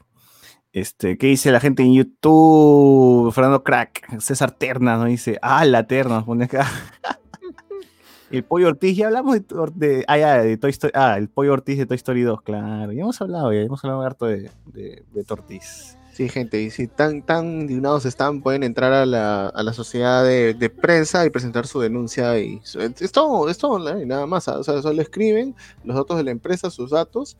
Este, 0.73 1.17
¿qué 1.17 1.27
dice 1.27 1.51
la 1.51 1.59
gente 1.59 1.83
en 1.83 1.93
YouTube? 1.93 3.31
Fernando 3.33 3.61
Crack, 3.63 4.19
César 4.21 4.51
Terna, 4.51 4.97
¿no? 4.97 5.05
Dice, 5.05 5.37
ah, 5.41 5.65
la 5.65 5.85
Terna, 5.85 6.15
nos 6.15 6.23
pone 6.23 6.45
acá. 6.45 6.65
el 8.31 8.43
Pollo 8.43 8.67
Ortiz, 8.69 8.95
ya 8.95 9.07
hablamos 9.07 9.35
de, 9.35 9.45
de, 9.75 10.05
ah, 10.07 10.17
ya, 10.17 10.37
de 10.41 10.55
Toy 10.57 10.69
Story, 10.71 10.93
ah, 10.95 11.17
el 11.17 11.27
Pollo 11.27 11.51
Ortiz 11.53 11.77
de 11.77 11.85
Toy 11.85 11.97
Story 11.97 12.21
2, 12.21 12.41
claro. 12.43 12.91
Ya 12.93 13.01
hemos 13.01 13.19
hablado, 13.21 13.51
ya 13.51 13.59
hemos 13.59 13.83
hablado 13.83 14.01
harto 14.03 14.25
de, 14.27 14.49
de, 14.67 15.03
de 15.11 15.23
Tortiz. 15.25 15.97
Sí, 16.13 16.29
gente, 16.29 16.61
y 16.61 16.69
si 16.71 16.87
tan, 16.87 17.21
tan 17.21 17.61
indignados 17.61 18.05
están, 18.05 18.41
pueden 18.41 18.63
entrar 18.63 18.93
a 18.93 19.05
la, 19.05 19.47
a 19.47 19.63
la 19.63 19.73
sociedad 19.73 20.23
de, 20.25 20.53
de 20.53 20.69
prensa 20.69 21.25
y 21.25 21.29
presentar 21.29 21.67
su 21.67 21.79
denuncia. 21.81 22.37
y 22.39 22.61
su- 22.63 22.79
Es 22.81 23.11
todo, 23.11 23.49
es 23.49 23.57
todo 23.57 23.71
online, 23.71 24.05
nada 24.05 24.25
más. 24.25 24.47
O 24.47 24.63
sea, 24.63 24.81
solo 24.81 25.01
escriben 25.01 25.53
los 25.83 25.95
datos 25.97 26.17
de 26.17 26.23
la 26.25 26.31
empresa, 26.31 26.69
sus 26.69 26.91
datos, 26.91 27.37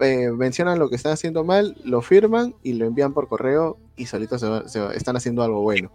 eh, 0.00 0.30
mencionan 0.30 0.78
lo 0.78 0.88
que 0.88 0.96
están 0.96 1.12
haciendo 1.12 1.44
mal, 1.44 1.76
lo 1.84 2.00
firman 2.02 2.54
y 2.62 2.74
lo 2.74 2.86
envían 2.86 3.12
por 3.12 3.28
correo 3.28 3.78
y 3.96 4.06
solitos 4.06 4.40
se 4.40 4.48
va- 4.48 4.68
se 4.68 4.80
va- 4.80 4.92
están 4.94 5.16
haciendo 5.16 5.42
algo 5.42 5.60
bueno. 5.62 5.90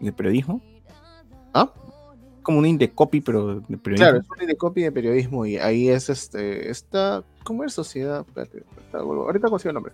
¿De, 0.00 0.12
periodismo? 0.12 0.60
¿Ah? 1.54 1.72
como 2.42 2.60
un 2.60 2.66
indecopy, 2.66 3.20
pero 3.22 3.56
de 3.56 3.60
periodismo. 3.76 3.96
Claro, 3.96 4.18
es 4.18 4.40
un 4.40 4.46
de 4.46 4.56
copy 4.56 4.82
de 4.82 4.92
periodismo 4.92 5.46
y 5.46 5.56
ahí 5.56 5.88
es 5.88 6.08
este, 6.08 6.70
esta, 6.70 7.24
¿cómo 7.42 7.64
es 7.64 7.72
sociedad? 7.72 8.20
Espérate, 8.24 8.62
ahorita 8.92 9.48
consigo 9.48 9.70
el 9.70 9.74
nombre. 9.74 9.92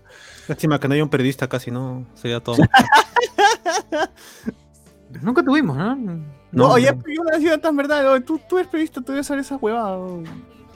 Lástima 0.49 0.79
que 0.79 0.87
no 0.87 0.93
haya 0.93 1.03
un 1.03 1.09
periodista 1.09 1.49
casi, 1.49 1.71
¿no? 1.71 2.05
Sería 2.15 2.41
todo. 2.41 2.59
Nunca 5.23 5.43
tuvimos, 5.43 5.77
¿no? 5.77 5.95
No, 5.97 6.21
No, 6.53 6.69
oye, 6.73 6.93
no. 6.93 6.99
pero 7.03 7.15
yo 7.17 7.25
no 7.25 7.31
decía 7.37 7.61
tan 7.61 7.77
verdad. 7.77 8.21
Tú, 8.23 8.41
tú 8.49 8.59
eres 8.59 8.69
periodista, 8.71 9.01
tú 9.01 9.13
debes 9.13 9.27
saber 9.27 9.41
esa 9.43 9.57
huevada. 9.57 9.99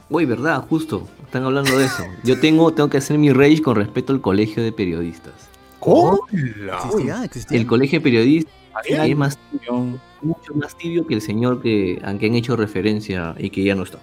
Uy, 0.09 0.25
verdad, 0.25 0.63
justo. 0.69 1.07
Están 1.25 1.43
hablando 1.43 1.77
de 1.77 1.85
eso. 1.85 2.03
Yo 2.23 2.39
tengo, 2.39 2.73
tengo 2.73 2.89
que 2.89 2.97
hacer 2.97 3.17
mi 3.17 3.31
rage 3.33 3.61
con 3.61 3.75
respecto 3.75 4.13
al 4.13 4.21
colegio 4.21 4.63
de 4.63 4.71
periodistas. 4.71 5.33
¿Cómo? 5.79 6.19
Existía, 6.31 7.23
existía. 7.25 7.57
El 7.59 7.67
colegio 7.67 7.99
de 7.99 8.03
periodistas 8.03 8.53
es 8.85 9.17
más 9.17 9.37
tibio, 9.51 9.99
mucho 10.21 10.53
más 10.55 10.77
tibio 10.77 11.05
que 11.05 11.13
el 11.15 11.21
señor 11.21 11.61
que, 11.61 11.99
al 12.03 12.17
que 12.19 12.27
han 12.27 12.35
hecho 12.35 12.55
referencia 12.55 13.35
y 13.37 13.49
que 13.49 13.63
ya 13.63 13.75
no 13.75 13.83
está. 13.83 13.99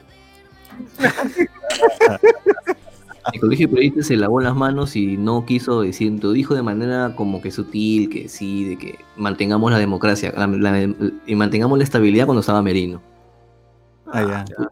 El 3.32 3.40
colegio 3.40 3.66
de 3.68 3.72
periodistas 3.74 4.06
se 4.08 4.16
lavó 4.18 4.38
las 4.42 4.54
manos 4.54 4.96
y 4.96 5.16
no 5.16 5.46
quiso 5.46 5.80
decir, 5.80 6.22
lo 6.22 6.32
dijo 6.32 6.54
de 6.54 6.62
manera 6.62 7.14
como 7.16 7.40
que 7.40 7.50
sutil, 7.50 8.10
que 8.10 8.28
sí, 8.28 8.64
de 8.64 8.76
que 8.76 8.98
mantengamos 9.16 9.72
la 9.72 9.78
democracia 9.78 10.32
la- 10.36 10.46
la- 10.46 10.94
y 11.26 11.34
mantengamos 11.34 11.78
la 11.78 11.84
estabilidad 11.84 12.26
cuando 12.26 12.40
estaba 12.40 12.60
Merino. 12.60 13.00
Ah, 14.12 14.20
ya. 14.22 14.44
Lo- 14.58 14.68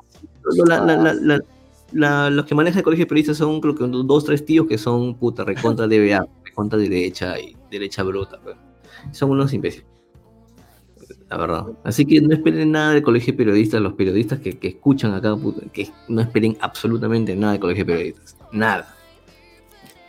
la- 0.67 0.81
la- 0.85 0.97
la- 0.97 1.15
la- 1.15 1.41
la- 1.93 2.31
los 2.31 2.47
que 2.47 2.55
manejan 2.55 2.79
el 2.79 2.85
colegio 2.85 3.05
de 3.05 3.09
periodistas 3.09 3.37
son 3.39 3.61
creo 3.61 3.75
que 3.75 3.85
dos, 3.87 4.25
tres 4.25 4.45
tíos 4.45 4.67
que 4.67 4.79
son 4.79 5.15
puta 5.15 5.45
recontra 5.45 5.87
DBA, 5.87 6.27
recontra 6.45 6.79
derecha 6.79 7.39
y 7.39 7.57
derecha 7.71 8.03
bruta. 8.03 8.39
pues. 8.43 8.57
Son 9.13 9.31
unos 9.31 9.53
imbéciles. 9.53 9.87
La 11.29 11.37
verdad. 11.39 11.67
Así 11.85 12.05
que 12.05 12.21
no 12.21 12.35
esperen 12.35 12.73
nada 12.73 12.93
del 12.93 13.03
colegio 13.03 13.33
de 13.33 13.39
periodistas, 13.39 13.81
los 13.81 13.95
periodistas 13.95 14.39
que, 14.41 14.59
que 14.59 14.69
escuchan 14.69 15.15
acá, 15.15 15.35
puta, 15.35 15.63
que 15.73 15.91
no 16.09 16.21
esperen 16.21 16.57
absolutamente 16.61 17.35
nada 17.35 17.53
del 17.53 17.61
colegio 17.61 17.85
de 17.85 17.93
periodistas. 17.93 18.37
Nada. 18.53 18.95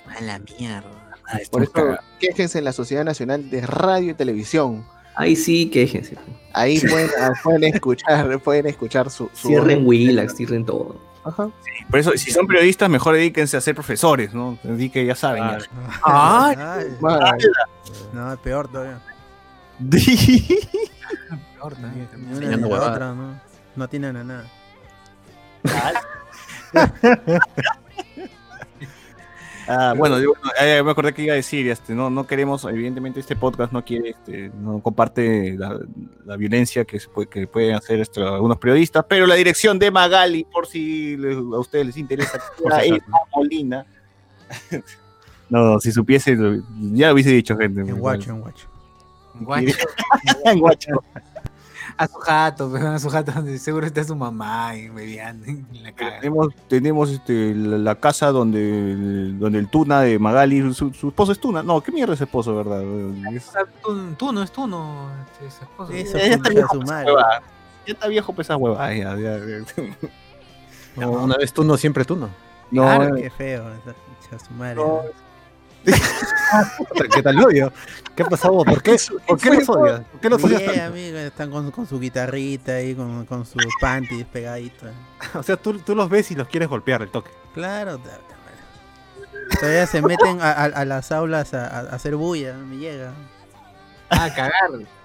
A 0.08 0.22
la 0.22 0.40
mierda. 0.40 1.18
Por 1.50 1.64
eso, 1.64 1.74
quéjense 2.20 2.60
en 2.60 2.66
la 2.66 2.74
Sociedad 2.74 3.06
Nacional 3.06 3.50
de 3.50 3.62
Radio 3.66 4.12
y 4.12 4.14
Televisión. 4.14 4.86
Ahí 5.16 5.36
sí, 5.36 5.70
quéjense. 5.70 6.18
Ahí 6.54 6.80
pueden, 6.80 7.10
ah, 7.20 7.32
pueden 7.44 7.64
escuchar, 7.64 8.40
pueden 8.44 8.68
escuchar 8.68 9.10
su, 9.10 9.30
su 9.34 9.48
Cierren 9.48 9.86
Willax, 9.86 10.36
cierren 10.36 10.66
todo. 10.66 10.96
Ajá. 11.24 11.50
Por 11.90 12.00
eso, 12.00 12.12
si 12.18 12.32
son 12.32 12.48
periodistas, 12.48 12.90
mejor 12.90 13.16
dedíquense 13.16 13.56
a 13.58 13.62
ser 13.62 13.76
profesores, 13.76 14.34
¿no? 14.34 14.58
Así 14.72 14.90
que 14.90 15.06
ya 15.06 15.16
saben. 15.16 15.44
ya. 15.44 15.58
Ay, 16.04 16.56
no, 18.14 18.34
es 18.34 18.40
peor 18.40 18.68
todavía. 18.68 19.00
peor 21.56 21.76
también. 21.76 22.10
Ni 22.14 22.22
una 22.22 22.30
ni 22.30 22.36
Enseñando 22.36 22.68
la 22.68 22.74
huevadas. 22.74 22.96
otra, 22.96 23.14
¿no? 23.14 23.42
No 23.76 23.88
tienen 23.88 24.18
a 24.18 24.24
nada. 24.24 24.46
Ah, 29.68 29.94
bueno, 29.98 30.20
yo, 30.20 30.34
eh, 30.60 30.82
me 30.84 30.92
acordé 30.92 31.14
que 31.14 31.24
iba 31.24 31.34
a 31.34 31.38
decir, 31.38 31.70
este, 31.70 31.94
no, 31.96 32.10
no 32.10 32.28
queremos, 32.28 32.66
evidentemente 32.66 33.20
este 33.20 33.36
podcast 33.36 33.72
no 33.72 33.84
quiere, 33.86 34.10
este, 34.10 34.52
no 34.60 34.80
comparte 34.82 35.56
la, 35.58 35.80
la 36.26 36.36
violencia 36.38 36.84
que, 36.86 37.00
se 37.00 37.08
puede, 37.08 37.28
que 37.30 37.48
pueden 37.48 37.76
hacer 37.76 38.00
este, 38.02 38.22
algunos 38.22 38.58
periodistas, 38.58 39.06
pero 39.08 39.26
la 39.26 39.36
dirección 39.36 39.80
de 39.80 39.90
Magali, 39.92 40.46
por 40.52 40.68
si 40.68 41.16
les- 41.18 41.38
a 41.38 41.60
ustedes 41.60 41.86
les 41.88 41.98
interesa, 41.98 42.40
si 42.84 42.94
es. 42.96 43.02
Molina. 43.36 43.86
no, 45.50 45.80
si 45.80 45.92
supiese, 45.92 46.36
ya 46.92 47.08
lo 47.08 47.14
hubiese 47.14 47.30
dicho, 47.32 47.56
gente. 47.58 47.82
En 47.82 48.00
guacho, 48.00 48.32
en 48.32 48.42
guacho. 48.42 48.68
Guacho. 49.36 49.78
En 50.46 50.60
guacho. 50.60 50.92
A 51.98 52.08
su 52.08 52.16
jato, 52.16 52.76
a 52.76 53.00
su 53.00 53.10
jato 53.10 53.32
donde 53.36 53.58
seguro 53.60 53.86
está 53.86 54.04
su 54.04 54.16
mamá 54.16 54.76
y 54.76 54.90
bebiendo 54.90 55.46
en 55.46 55.66
la 55.84 55.92
caga. 55.92 56.20
Tenemos, 56.20 56.48
tenemos 56.68 57.10
este, 57.12 57.54
la, 57.54 57.78
la 57.78 57.96
casa 57.96 58.32
donde, 58.32 59.32
donde 59.34 59.60
el 59.60 59.68
Tuna 59.70 60.02
de 60.02 60.18
Magali, 60.20 60.74
su, 60.74 60.92
su 60.94 61.08
esposo 61.10 61.32
es 61.32 61.40
Tuna. 61.40 61.62
No, 61.64 61.82
¿qué 61.82 61.92
mierda 61.92 62.14
es 62.16 62.22
esposo, 62.22 62.56
verdad? 62.56 62.82
Es- 63.34 63.56
Ah, 63.56 63.62
es 63.62 63.68
tú, 63.84 64.32
no. 64.68 65.10
este, 65.24 65.52
su 65.58 65.64
esposo. 65.64 65.92
Eso 65.94 66.18
ya 66.18 66.24
está 66.26 66.50
viejo, 66.50 66.74
su 66.74 66.80
pues, 66.80 66.90
madre. 66.90 67.12
huevada. 67.14 67.42
Ya 67.86 67.94
está 67.94 68.08
viejo 68.08 68.34
pues 68.34 68.48
esa 68.48 68.58
hueva. 68.58 68.94
ya, 68.94 69.16
ya, 69.18 69.38
ya. 69.38 69.98
No, 70.96 71.12
una 71.12 71.36
vez 71.38 71.52
tú 71.54 71.64
no, 71.64 71.76
siempre 71.78 72.06
tú 72.06 72.16
no. 72.16 72.30
Claro, 72.72 73.16
eh, 73.18 73.24
qué 73.24 73.30
feo. 73.30 73.66
Su 74.48 74.54
madre. 74.56 74.76
No. 74.76 75.02
¿Qué 77.14 77.22
tal 77.24 77.44
odio? 77.44 77.72
¿Qué 78.16 78.24
pasó? 78.26 78.52
¿Por 78.64 78.82
qué, 78.82 78.96
¿Por 79.28 79.40
qué 79.40 79.50
los 79.52 79.68
odias? 79.70 80.02
¿Por 80.12 80.22
qué 80.22 80.30
los 80.30 80.44
odias 80.44 80.60
Bien, 80.62 80.72
tanto? 80.76 80.92
amigo, 80.94 81.18
están 81.18 81.52
con, 81.52 81.72
con 81.72 81.88
su 81.88 82.00
guitarrita 82.00 82.74
ahí, 82.74 82.94
con, 82.96 83.26
con 83.26 83.46
sus 83.46 83.64
panties 83.82 84.26
pegaditos. 84.26 84.90
O 85.36 85.42
sea, 85.44 85.56
tú, 85.58 85.80
tú 85.80 85.96
los 85.96 86.10
ves 86.10 86.30
y 86.32 86.36
los 86.36 86.48
quieres 86.48 86.70
golpear 86.70 87.02
el 87.02 87.10
toque. 87.10 87.32
Claro, 87.54 88.00
todavía 89.60 89.88
se 89.88 90.02
meten 90.02 90.42
a, 90.42 90.52
a- 90.52 90.64
a 90.66 90.86
las 90.86 91.12
aulas 91.12 91.54
a, 91.54 91.66
a 91.68 91.80
hacer 91.96 92.16
bulla, 92.16 92.54
me 92.58 92.78
llega. 92.78 93.14
Ah, 94.10 94.30
cagar. 94.36 94.52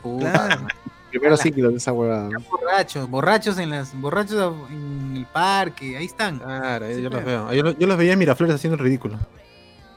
Puta, 0.02 0.32
Claro. 0.32 0.66
primero 1.10 1.36
ciclo 1.36 1.70
de 1.70 1.76
esa 1.76 1.92
huevada. 1.92 2.28
Borrachos, 2.50 3.08
borrachos 3.08 3.58
en 3.58 3.70
las, 3.70 3.94
borrachos 3.98 4.54
en 4.70 5.14
el 5.16 5.26
parque, 5.26 5.96
ahí 5.96 6.04
están. 6.06 6.38
Claro, 6.40 6.86
Sí, 6.92 7.00
yo 7.02 7.08
los 7.10 7.24
veo. 7.24 7.52
Yo, 7.52 7.62
los- 7.62 7.78
yo 7.78 7.86
los 7.86 7.96
veía 7.96 8.12
en 8.12 8.18
Miraflores 8.18 8.54
haciendo 8.56 8.74
el 8.76 8.80
ridículo. 8.84 9.18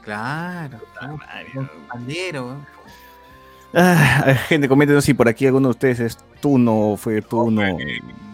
Claro, 0.02 0.78
pandero. 1.88 2.56
Ah, 3.74 4.34
gente, 4.48 4.68
coméntenos 4.68 5.04
si 5.04 5.14
por 5.14 5.28
aquí 5.28 5.46
alguno 5.46 5.68
de 5.68 5.70
ustedes 5.70 6.00
es 6.00 6.18
Tuno 6.40 6.90
o 6.92 6.96
fue 6.96 7.22
Tuno. 7.22 7.62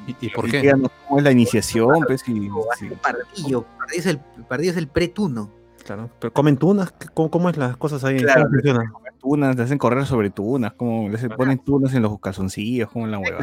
¿Y, 0.07 0.17
y 0.21 0.29
por 0.31 0.51
qué? 0.51 0.73
cómo 1.07 1.19
es 1.19 1.25
la 1.25 1.31
iniciación, 1.31 2.01
pues, 2.07 2.27
y- 2.29 2.49
sí. 2.79 2.89
Pardillo, 3.01 3.63
pardillo 3.79 3.99
es 4.01 4.07
el, 4.07 4.19
pardillo 4.49 4.71
es 4.73 4.77
el 4.79 4.89
pretuno. 4.89 5.51
Claro. 5.85 6.11
¿Pero 6.19 6.33
comen 6.33 6.57
tunas? 6.57 6.91
¿Qué- 6.93 7.09
¿Cómo, 7.15 7.31
cómo 7.31 7.51
es 7.51 7.57
las 7.57 7.77
cosas 7.77 8.03
ahí? 8.05 8.19
Claro. 8.19 8.43
¿Cómo 8.45 8.55
funciona? 8.55 8.93
tunas, 9.21 9.57
te 9.57 9.63
hacen 9.63 9.79
correr 9.79 10.07
sobre 10.07 10.31
tunas, 10.31 10.73
como 10.75 11.09
les 11.09 11.27
ponen 11.29 11.59
tunas 11.59 11.93
en 11.93 12.03
los 12.03 12.19
calzoncillos, 12.21 12.89
como 12.91 13.05
en 13.05 13.11
la 13.11 13.19
hueva. 13.19 13.41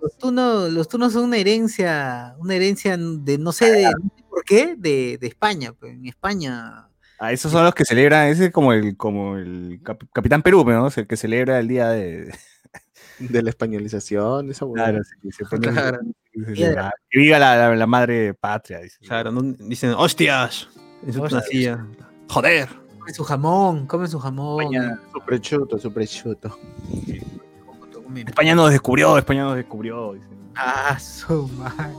Los 0.00 0.16
tunos, 0.16 0.70
los 0.72 0.88
tunos 0.88 1.12
son 1.12 1.24
una 1.24 1.36
herencia, 1.36 2.34
una 2.38 2.54
herencia 2.54 2.96
de 2.98 3.36
no 3.38 3.52
sé, 3.52 3.70
de, 3.70 3.82
no 3.84 3.90
sé 4.16 4.24
por 4.30 4.44
qué, 4.44 4.74
de, 4.78 5.18
de 5.20 5.26
España. 5.26 5.72
Pues 5.78 5.92
en 5.92 6.06
España. 6.06 6.86
Ah, 7.22 7.32
esos 7.32 7.52
son 7.52 7.64
los 7.64 7.74
que 7.74 7.84
celebran, 7.84 8.28
ese 8.28 8.46
es 8.46 8.50
como 8.50 8.72
el, 8.72 8.96
como 8.96 9.36
el 9.36 9.78
cap- 9.84 10.02
Capitán 10.12 10.40
Perú, 10.42 10.64
¿no? 10.66 10.86
Es 10.88 10.96
el 10.98 11.06
que 11.06 11.16
celebra 11.18 11.58
el 11.58 11.68
día 11.68 11.88
de. 11.90 12.32
De 13.18 13.42
la 13.42 13.50
españolización, 13.50 14.50
esa. 14.50 14.64
Claro, 14.72 15.00
sí, 15.04 15.30
se 15.30 15.44
pone- 15.44 15.68
Claro. 15.70 15.98
Que 17.10 17.18
viva 17.18 17.38
la, 17.38 17.54
la- 17.56 17.76
la 17.76 17.86
madre 17.86 18.32
patria, 18.32 18.78
dice. 18.80 18.96
Claro, 19.06 19.30
no- 19.30 19.42
dicen, 19.42 19.90
hostias. 19.90 20.68
En 21.06 21.12
su 21.12 21.22
Hostias. 21.22 21.44
silla. 21.50 21.86
Joder. 22.30 22.68
Comen 22.98 23.14
su 23.14 23.24
jamón, 23.24 23.86
comen 23.86 24.08
su 24.08 24.18
jamón. 24.18 24.62
España, 24.74 24.98
Super 25.12 25.40
chuto, 25.42 25.78
super 25.78 26.06
chuto. 26.08 26.58
comen- 27.92 28.28
España 28.28 28.54
nos 28.54 28.70
descubrió, 28.70 29.18
España 29.18 29.42
nos 29.44 29.56
descubrió. 29.56 30.14
dice. 30.14 30.26
Ah, 30.56 30.98
su 30.98 31.48
madre. 31.48 31.92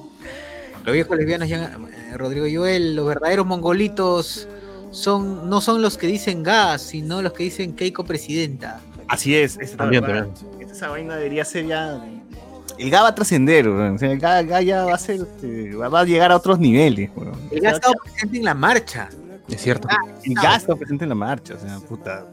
Los 0.83 0.93
viejos 0.93 1.15
lesbianos 1.17 1.47
ya, 1.47 1.65
eh, 2.11 2.17
Rodrigo 2.17 2.45
Joel, 2.51 2.95
los 2.95 3.05
verdaderos 3.07 3.45
mongolitos 3.45 4.47
son, 4.91 5.49
no 5.49 5.61
son 5.61 5.81
los 5.81 5.97
que 5.97 6.07
dicen 6.07 6.43
gas, 6.43 6.81
sino 6.81 7.21
los 7.21 7.33
que 7.33 7.43
dicen 7.43 7.73
Keiko 7.73 8.03
presidenta. 8.03 8.79
Así 9.07 9.35
es, 9.35 9.57
esa, 9.59 9.77
También, 9.77 10.03
vaina- 10.03 10.27
también. 10.33 10.69
esa 10.69 10.89
vaina 10.89 11.15
debería 11.15 11.43
ser 11.45 11.65
ya. 11.67 11.99
El 12.77 12.89
GA 12.89 13.03
va 13.03 13.09
a 13.09 13.15
trascender, 13.15 13.67
o 13.67 13.97
sea, 13.97 14.11
el 14.11 14.19
GA, 14.19 14.41
GA 14.43 14.61
ya 14.61 14.85
va 14.85 14.95
a 14.95 14.97
ser, 14.97 15.17
este, 15.21 15.75
va 15.75 15.99
a 15.99 16.03
llegar 16.05 16.31
a 16.31 16.37
otros 16.37 16.57
niveles. 16.59 17.09
weón. 17.15 17.33
El 17.51 17.59
gas 17.59 17.73
ha 17.73 17.75
estado 17.75 17.93
presente 18.03 18.37
en 18.37 18.45
la 18.45 18.53
marcha. 18.53 19.09
Es 19.49 19.61
cierto. 19.61 19.87
El 20.23 20.33
GA 20.33 20.55
está 20.55 20.75
presente 20.75 21.03
en 21.05 21.09
la 21.09 21.15
marcha, 21.15 21.55
o 21.55 21.59
sea, 21.59 21.77
puta. 21.79 22.25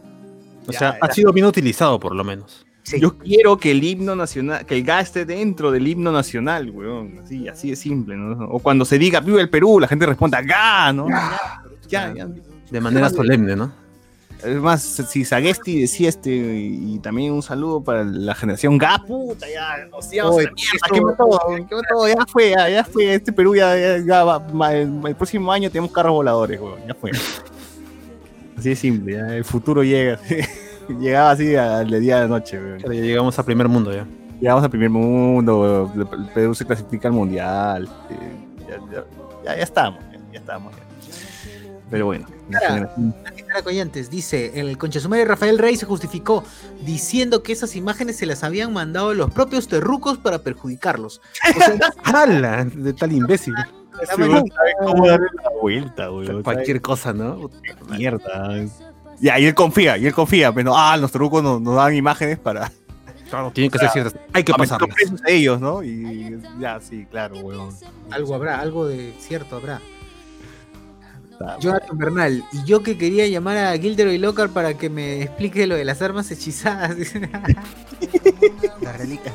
O 0.66 0.70
Ya, 0.72 0.78
sea, 0.78 0.92
ya. 0.92 0.98
ha 1.02 1.12
sido 1.12 1.32
bien 1.32 1.46
utilizado 1.46 1.98
por 1.98 2.14
lo 2.14 2.22
menos. 2.24 2.64
Sí. 2.84 2.98
Yo 3.00 3.18
quiero 3.18 3.58
que 3.58 3.72
el 3.72 3.82
himno 3.84 4.14
nacional, 4.16 4.64
que 4.64 4.76
el 4.76 4.84
GA 4.84 5.00
esté 5.00 5.26
dentro 5.26 5.70
del 5.70 5.86
himno 5.86 6.12
nacional, 6.12 6.70
weón. 6.70 7.18
Así, 7.24 7.48
así 7.48 7.70
de 7.70 7.76
simple, 7.76 8.16
¿no? 8.16 8.46
O 8.48 8.60
cuando 8.60 8.84
se 8.86 8.98
diga 8.98 9.20
viva 9.20 9.40
el 9.42 9.50
Perú, 9.50 9.78
la 9.80 9.88
gente 9.88 10.06
responda 10.06 10.40
GA, 10.40 10.92
¿no? 10.92 11.08
Ya, 11.08 11.60
ya, 11.88 12.14
ya. 12.14 12.28
De 12.70 12.80
manera 12.80 13.08
solemne, 13.10 13.56
¿no? 13.56 13.72
Es 14.44 14.56
más, 14.56 14.82
si 14.82 15.24
Sagesti 15.24 15.80
decía 15.80 16.08
este, 16.08 16.30
y, 16.30 16.94
y 16.94 16.98
también 17.00 17.32
un 17.32 17.42
saludo 17.42 17.82
para 17.82 18.04
la 18.04 18.36
generación 18.36 18.78
GA, 18.78 19.02
puta, 19.04 19.46
ya, 19.52 19.84
nos 19.86 20.12
íbamos 20.12 20.36
quemó 20.92 21.12
todo, 21.14 21.40
ya 22.06 22.24
fue, 22.26 22.50
ya, 22.50 22.68
ya 22.68 22.84
fue, 22.84 23.14
este 23.14 23.32
Perú 23.32 23.56
ya, 23.56 23.76
ya, 23.76 23.98
ya 23.98 24.22
va, 24.22 24.72
el, 24.72 25.00
el 25.04 25.16
próximo 25.16 25.50
año 25.50 25.70
tenemos 25.70 25.90
carros 25.90 26.12
voladores, 26.12 26.60
weón, 26.60 26.78
ya 26.86 26.94
fue. 26.94 27.10
Así 28.56 28.68
de 28.68 28.76
simple, 28.76 29.14
ya, 29.14 29.34
el 29.34 29.44
futuro 29.44 29.82
llega, 29.82 30.20
llegaba 31.00 31.32
así 31.32 31.56
al 31.56 31.90
de 31.90 31.98
día 31.98 32.16
de 32.16 32.22
la 32.22 32.28
noche, 32.28 32.60
weón. 32.60 32.78
Ya 32.78 32.88
llegamos 32.90 33.36
al 33.36 33.44
primer 33.44 33.66
mundo 33.66 33.92
ya. 33.92 34.06
Llegamos 34.40 34.62
al 34.62 34.70
primer 34.70 34.90
mundo, 34.90 35.60
weón, 35.60 36.08
el 36.12 36.28
Perú 36.32 36.54
se 36.54 36.64
clasifica 36.64 37.08
al 37.08 37.14
mundial, 37.14 37.88
eh, 38.08 38.32
ya, 38.68 38.76
ya, 38.92 39.04
ya, 39.44 39.56
ya 39.56 39.62
estamos, 39.64 40.00
ya, 40.12 40.20
ya 40.32 40.38
estábamos. 40.38 40.76
ya. 40.76 40.87
Pero 41.90 42.06
bueno. 42.06 42.26
Cara, 42.50 42.92
dice, 44.10 44.60
el 44.60 44.76
conchesumare 44.78 45.24
Rafael 45.24 45.58
Rey 45.58 45.76
se 45.76 45.86
justificó 45.86 46.44
diciendo 46.82 47.42
que 47.42 47.52
esas 47.52 47.76
imágenes 47.76 48.16
se 48.16 48.26
las 48.26 48.44
habían 48.44 48.72
mandado 48.72 49.14
los 49.14 49.30
propios 49.30 49.68
terrucos 49.68 50.18
para 50.18 50.40
perjudicarlos. 50.40 51.20
O 51.56 51.60
sea, 51.60 51.78
¡Hala! 52.04 52.64
De 52.64 52.92
tal 52.92 53.12
imbécil. 53.12 53.54
la 53.54 53.66
Sí, 54.14 54.22
sabe 54.22 54.72
cómo 54.84 55.06
darle 55.06 55.26
la 55.42 55.50
vuelta, 55.60 56.10
weón. 56.10 56.42
Cualquier 56.42 56.80
cosa, 56.80 57.12
¿no? 57.12 57.50
mierda. 57.88 58.66
Ya, 59.20 59.38
y 59.38 59.46
él 59.46 59.54
confía, 59.54 59.98
y 59.98 60.06
él 60.06 60.14
confía, 60.14 60.52
pero 60.52 60.76
ah, 60.76 60.96
los 60.96 61.10
trucos 61.10 61.42
nos, 61.42 61.60
nos 61.60 61.74
dan 61.74 61.92
imágenes 61.94 62.38
para, 62.38 62.70
Claro, 63.28 63.50
tienen 63.50 63.70
que 63.70 63.78
ser 63.78 63.90
ciertas. 63.90 64.14
Hay 64.32 64.42
que 64.42 64.52
a 64.52 65.30
ellos, 65.30 65.60
¿no? 65.60 65.82
Y 65.82 66.38
ya, 66.58 66.80
sí, 66.80 67.06
claro, 67.10 67.36
weón. 67.38 67.74
algo 68.10 68.34
habrá, 68.34 68.60
algo 68.60 68.86
de 68.86 69.14
cierto 69.18 69.56
habrá. 69.56 69.80
Jonathan 71.60 71.96
Bernal, 71.98 72.44
y 72.52 72.64
yo 72.64 72.82
que 72.82 72.98
quería 72.98 73.26
llamar 73.28 73.56
a 73.58 73.76
Gilderoy 73.78 74.18
Lockhart 74.18 74.52
para 74.52 74.74
que 74.74 74.90
me 74.90 75.22
explique 75.22 75.66
lo 75.66 75.76
de 75.76 75.84
las 75.84 76.02
armas 76.02 76.30
hechizadas. 76.30 76.96
dice. 76.96 77.20
Las 78.80 78.96
reliquias. 78.98 79.34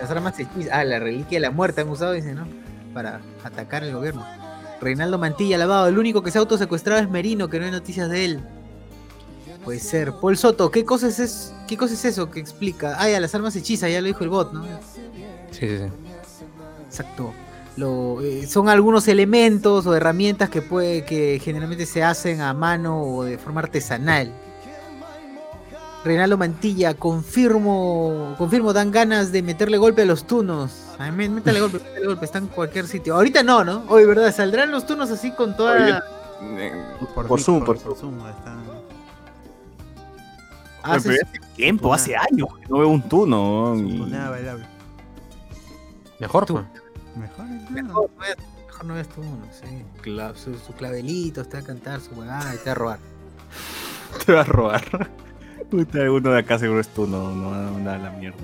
las 0.00 0.10
armas 0.10 0.38
hechizadas. 0.38 0.68
Ah, 0.72 0.84
la 0.84 0.98
reliquia 0.98 1.36
de 1.36 1.40
la 1.40 1.50
muerte 1.50 1.80
han 1.80 1.88
usado, 1.88 2.12
dice, 2.12 2.34
¿no? 2.34 2.46
Para 2.94 3.20
atacar 3.44 3.82
al 3.82 3.92
gobierno. 3.94 4.24
Reinaldo 4.80 5.18
Mantilla, 5.18 5.58
lavado, 5.58 5.88
el 5.88 5.98
único 5.98 6.22
que 6.22 6.30
se 6.30 6.38
ha 6.38 6.40
autosecuestrado 6.40 7.00
es 7.02 7.10
Merino, 7.10 7.48
que 7.48 7.58
no 7.58 7.64
hay 7.66 7.72
noticias 7.72 8.08
de 8.08 8.24
él. 8.24 8.40
Puede 9.64 9.80
ser. 9.80 10.12
Paul 10.20 10.36
Soto, 10.36 10.70
¿qué 10.70 10.84
cosa 10.84 11.08
es, 11.08 11.18
es- 11.18 11.52
¿qué 11.66 11.76
cosa 11.76 11.94
es 11.94 12.04
eso 12.04 12.30
que 12.30 12.38
explica? 12.40 12.96
Ah, 12.98 13.08
ya, 13.10 13.18
las 13.20 13.34
armas 13.34 13.54
hechizas, 13.56 13.90
ya 13.90 14.00
lo 14.00 14.06
dijo 14.06 14.22
el 14.22 14.30
bot, 14.30 14.52
¿no? 14.52 14.64
Sí, 15.50 15.66
sí, 15.66 15.78
sí. 15.78 15.84
Exacto. 16.86 17.32
Lo, 17.78 18.20
eh, 18.22 18.46
son 18.48 18.68
algunos 18.68 19.06
elementos 19.06 19.86
o 19.86 19.94
herramientas 19.94 20.50
que 20.50 20.62
puede 20.62 21.04
que 21.04 21.40
generalmente 21.42 21.86
se 21.86 22.02
hacen 22.02 22.40
a 22.40 22.52
mano 22.52 23.00
o 23.02 23.22
de 23.24 23.38
forma 23.38 23.60
artesanal. 23.60 24.32
Reinaldo 26.04 26.36
Mantilla, 26.38 26.94
confirmo, 26.94 28.34
confirmo, 28.38 28.72
dan 28.72 28.90
ganas 28.90 29.30
de 29.30 29.42
meterle 29.42 29.76
golpe 29.78 30.02
a 30.02 30.04
los 30.06 30.26
tunos. 30.26 30.86
Ay, 30.98 31.10
mé- 31.12 31.28
métale 31.28 31.60
golpe, 31.60 31.78
métale 31.78 32.06
golpe, 32.06 32.24
están 32.24 32.44
en 32.44 32.48
cualquier 32.48 32.86
sitio. 32.88 33.14
Ahorita 33.14 33.42
no, 33.42 33.62
¿no? 33.64 33.84
Hoy, 33.88 34.04
¿verdad? 34.06 34.34
¿Saldrán 34.34 34.70
los 34.72 34.84
tunos 34.86 35.10
así 35.10 35.30
con 35.32 35.56
toda... 35.56 36.02
Por 37.14 37.28
Vic, 37.36 37.44
Zoom, 37.44 37.64
por 37.64 37.78
Zoom. 37.78 38.14
están- 38.28 38.58
hace 40.82 41.18
tiempo, 41.56 41.92
hace 41.92 42.16
años 42.16 42.48
que 42.60 42.66
no 42.68 42.78
veo 42.78 42.88
un 42.88 43.02
tuno. 43.08 43.74
y-. 43.76 44.12
Mejor, 46.20 46.46
pues. 46.46 46.64
Mejor. 47.18 47.46
el 47.46 47.70
Mejor 47.70 47.76
tuno. 47.76 47.92
no 48.16 48.20
veas, 48.20 48.36
mejor 48.66 48.84
no 48.84 48.94
veas 48.94 49.08
tunos, 49.08 49.48
sí. 49.62 49.84
Cla- 50.02 50.34
su, 50.36 50.54
su 50.58 50.72
clavelito, 50.74 51.40
está 51.42 51.58
a 51.58 51.62
cantar 51.62 52.00
su 52.00 52.12
huevada 52.14 52.54
y 52.54 52.58
te 52.58 52.64
va 52.66 52.72
a 52.72 52.74
robar. 52.74 52.98
Te 54.26 54.32
va 54.32 54.40
a 54.40 54.44
robar. 54.44 54.84
Puta, 55.70 55.98
uno 56.10 56.30
de 56.30 56.38
acá 56.38 56.58
seguro 56.58 56.80
es 56.80 56.88
tuno, 56.88 57.30
no 57.30 57.50
mandar 57.72 57.96
a 57.96 58.02
la 58.04 58.10
mierda. 58.10 58.38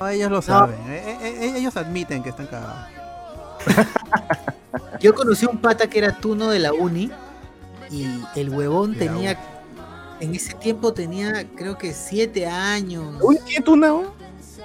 No, 0.00 0.08
ellos 0.08 0.30
lo 0.30 0.42
saben. 0.42 0.74
eh, 0.88 1.16
eh, 1.20 1.38
eh, 1.40 1.54
ellos 1.56 1.76
admiten 1.76 2.22
que 2.22 2.30
están 2.30 2.46
cagados. 2.48 2.88
Yo 5.00 5.14
conocí 5.14 5.46
a 5.46 5.50
un 5.50 5.58
pata 5.58 5.86
que 5.88 5.98
era 5.98 6.16
tuno 6.16 6.48
de 6.50 6.58
la 6.58 6.72
uni 6.72 7.10
y 7.90 8.06
el 8.34 8.50
huevón 8.50 8.94
tenía, 8.96 9.38
en 10.20 10.34
ese 10.34 10.54
tiempo 10.54 10.92
tenía 10.92 11.46
creo 11.56 11.76
que 11.78 11.92
siete 11.92 12.46
años. 12.46 13.16
Uy, 13.22 13.38
¿qué 13.48 13.60
tuna, 13.60 13.92
weón? 13.94 14.10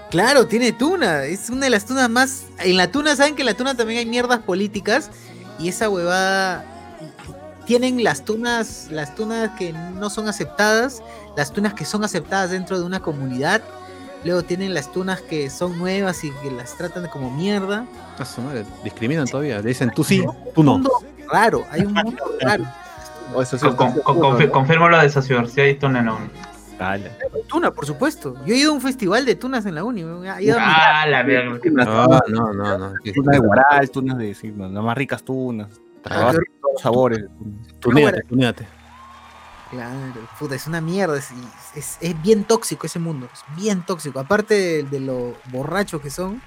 Claro, 0.10 0.48
tiene 0.48 0.72
tuna, 0.72 1.23
es 1.26 1.49
una 1.49 1.65
de 1.65 1.69
las 1.69 1.86
tunas 1.86 2.10
más... 2.10 2.44
En 2.60 2.77
la 2.77 2.91
tuna, 2.91 3.15
¿saben 3.15 3.36
que 3.36 3.44
en 3.44 3.45
la 3.45 3.53
tuna 3.53 3.76
también 3.76 3.99
hay 3.99 4.06
mierdas 4.06 4.40
políticas? 4.40 5.10
Y 5.60 5.69
esa 5.69 5.90
huevada... 5.90 6.65
Tienen 7.65 8.03
las 8.03 8.26
tunas, 8.26 8.88
las 8.90 9.14
tunas 9.14 9.52
que 9.60 9.72
no 9.73 10.10
son 10.10 10.27
aceptadas, 10.27 11.03
las 11.38 11.53
tunas 11.53 11.76
que 11.76 11.86
son 11.86 12.03
aceptadas 12.03 12.49
dentro 12.49 12.80
de 12.80 12.84
una 12.86 12.99
comunidad, 12.99 13.61
luego 14.26 14.41
tienen 14.41 14.73
las 14.73 14.91
tunas 14.91 15.22
que 15.22 15.52
son 15.52 15.77
nuevas 15.77 16.23
y 16.23 16.31
que 16.41 16.49
las 16.49 16.76
tratan 16.76 17.06
como 17.10 17.30
mierda. 17.30 17.86
A 18.18 18.26
su 18.26 18.41
madre, 18.41 18.65
discriminan 18.84 19.27
todavía. 19.27 19.57
Le 19.61 19.68
dicen 19.68 19.91
tú 19.95 20.03
sí, 20.03 20.26
tú 20.56 20.64
no. 20.64 20.73
Un 20.73 20.81
mundo 20.81 20.91
raro, 21.31 21.64
hay 21.69 21.81
un 21.81 21.94
mundo 21.94 22.23
raro. 22.41 22.65
O 23.36 23.41
eso 23.44 23.56
sí, 23.60 23.68
Con- 23.68 23.76
con- 23.76 24.02
con- 24.02 24.18
confi- 24.18 24.49
confirmo 24.49 24.90
lo 24.90 24.98
de 24.99 25.07
Sociedad 25.11 25.45
y 25.68 25.76
Tonelón. 25.76 26.31
Dale. 26.31 26.31
Tuna, 26.31 26.48
por 27.73 27.85
supuesto. 27.85 28.35
Yo 28.45 28.53
he 28.53 28.57
ido 28.57 28.72
a 28.72 28.73
un 28.73 28.81
festival 28.81 29.26
de 29.26 29.35
tunas 29.35 29.65
en 29.65 29.76
la 29.76 29.84
uni. 29.84 30.01
He 30.01 30.03
ido 30.03 30.31
a 30.31 30.39
mi- 30.39 30.45
Ah, 30.57 31.06
la 31.07 31.23
verga. 31.23 31.60
No, 31.65 32.07
no, 32.27 32.53
no, 32.53 32.77
no. 32.77 32.93
Tunas 33.14 33.34
de 33.34 33.39
guaral, 33.39 33.89
tunas 33.91 34.18
de, 34.18 34.34
sí, 34.34 34.51
no, 34.56 34.69
las 34.69 34.84
más 34.84 34.97
ricas 34.97 35.23
tunas. 35.23 35.69
Ah, 36.06 36.31
Todos 36.31 36.35
los 36.73 36.81
sabores. 36.81 37.26
Tunéate, 37.80 38.22
tunéate. 38.23 38.68
Claro, 39.72 39.97
puta, 40.39 40.56
es 40.56 40.65
una 40.65 40.81
mierda. 40.81 41.18
Es, 41.18 41.30
es- 41.76 41.97
es 42.01 42.22
bien 42.22 42.43
tóxico 42.43 42.88
ese 42.88 42.97
mundo. 42.99 43.27
Es 43.31 43.43
bien 43.56 43.84
tóxico. 43.85 44.19
Aparte 44.19 44.53
de, 44.53 44.84
de 44.84 44.99
lo 44.99 45.35
borrachos 45.51 46.01
que 46.01 46.10
son, 46.10 46.41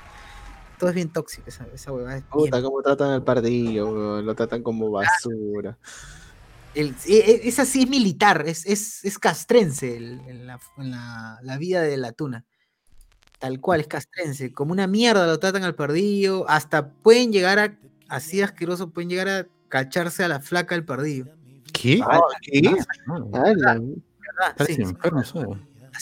todo 0.79 0.89
es 0.91 0.95
bien 0.97 1.11
tóxico. 1.11 1.45
Esa, 1.47 1.67
esa 1.73 1.93
huevada 1.93 2.17
es 2.17 2.23
bien- 2.25 2.31
Puta, 2.51 2.61
cómo 2.63 2.83
tratan 2.83 3.11
al 3.11 3.23
pardillo, 3.23 3.87
weón, 3.93 4.27
lo 4.27 4.35
tratan 4.35 4.63
como 4.63 4.91
basura. 4.91 5.77
El- 6.75 6.95
e- 7.07 7.19
e- 7.19 7.49
es 7.49 7.59
así, 7.59 7.83
es 7.83 7.89
militar. 7.89 8.45
Es, 8.47 8.67
es, 8.67 9.05
es 9.05 9.19
castrense 9.19 9.97
el- 9.97 10.21
en 10.27 10.47
la, 10.47 10.59
en 10.79 10.91
la- 10.91 11.39
la 11.43 11.59
vida 11.59 11.83
de 11.83 11.97
la 11.97 12.13
tuna. 12.13 12.45
Tal 13.39 13.61
cual, 13.61 13.81
es 13.81 13.89
castrense. 13.89 14.53
Como 14.53 14.73
una 14.73 14.87
mierda 14.87 15.27
lo 15.27 15.39
tratan 15.39 15.65
al 15.65 15.75
pardillo. 15.75 16.49
Hasta 16.49 16.91
pueden 16.93 17.33
llegar 17.33 17.59
a, 17.59 17.77
así 18.09 18.37
de 18.39 18.45
asqueroso, 18.45 18.91
pueden 18.91 19.11
llegar 19.11 19.29
a 19.29 19.47
cacharse 19.69 20.23
a 20.23 20.29
la 20.29 20.41
flaca 20.41 20.75
del 20.75 20.85
pardillo. 20.85 21.27
¿Qué? 21.73 22.01
Ah, 22.03 22.21
¿Qué? 22.43 22.63
No, 23.07 23.31
Ah, 23.35 23.53
la- 23.57 23.81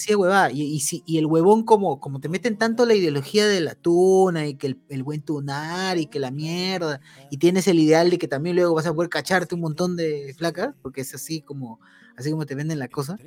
Así 0.01 0.13
de 0.13 0.17
huevada. 0.17 0.51
Y, 0.51 0.63
y, 0.63 0.81
si- 0.81 1.03
y 1.07 1.19
el 1.19 1.27
huevón, 1.27 1.63
como, 1.65 2.01
como 2.01 2.21
te 2.21 2.29
meten 2.29 2.57
tanto 2.57 2.87
la 2.87 2.95
ideología 2.95 3.47
de 3.47 3.61
la 3.61 3.75
tuna 3.75 4.47
y 4.47 4.55
que 4.55 4.67
el, 4.69 4.79
el 4.89 5.03
buen 5.03 5.21
tunar 5.23 5.99
y 5.99 6.07
que 6.07 6.19
la 6.19 6.31
mierda, 6.31 7.01
y 7.31 7.37
tienes 7.37 7.69
el 7.69 7.79
ideal 7.79 8.09
de 8.11 8.19
que 8.19 8.29
también 8.29 8.57
luego 8.57 8.75
vas 8.75 8.87
a 8.87 8.95
poder 8.95 9.11
cacharte 9.11 9.55
un 9.55 9.61
montón 9.61 9.97
de 9.97 10.35
flacas, 10.39 10.75
porque 10.83 11.03
es 11.03 11.15
así 11.15 11.43
como, 11.43 11.81
así 12.17 12.31
como 12.31 12.47
te 12.47 12.55
venden 12.55 12.79
la 12.79 12.89
cosa, 12.89 13.19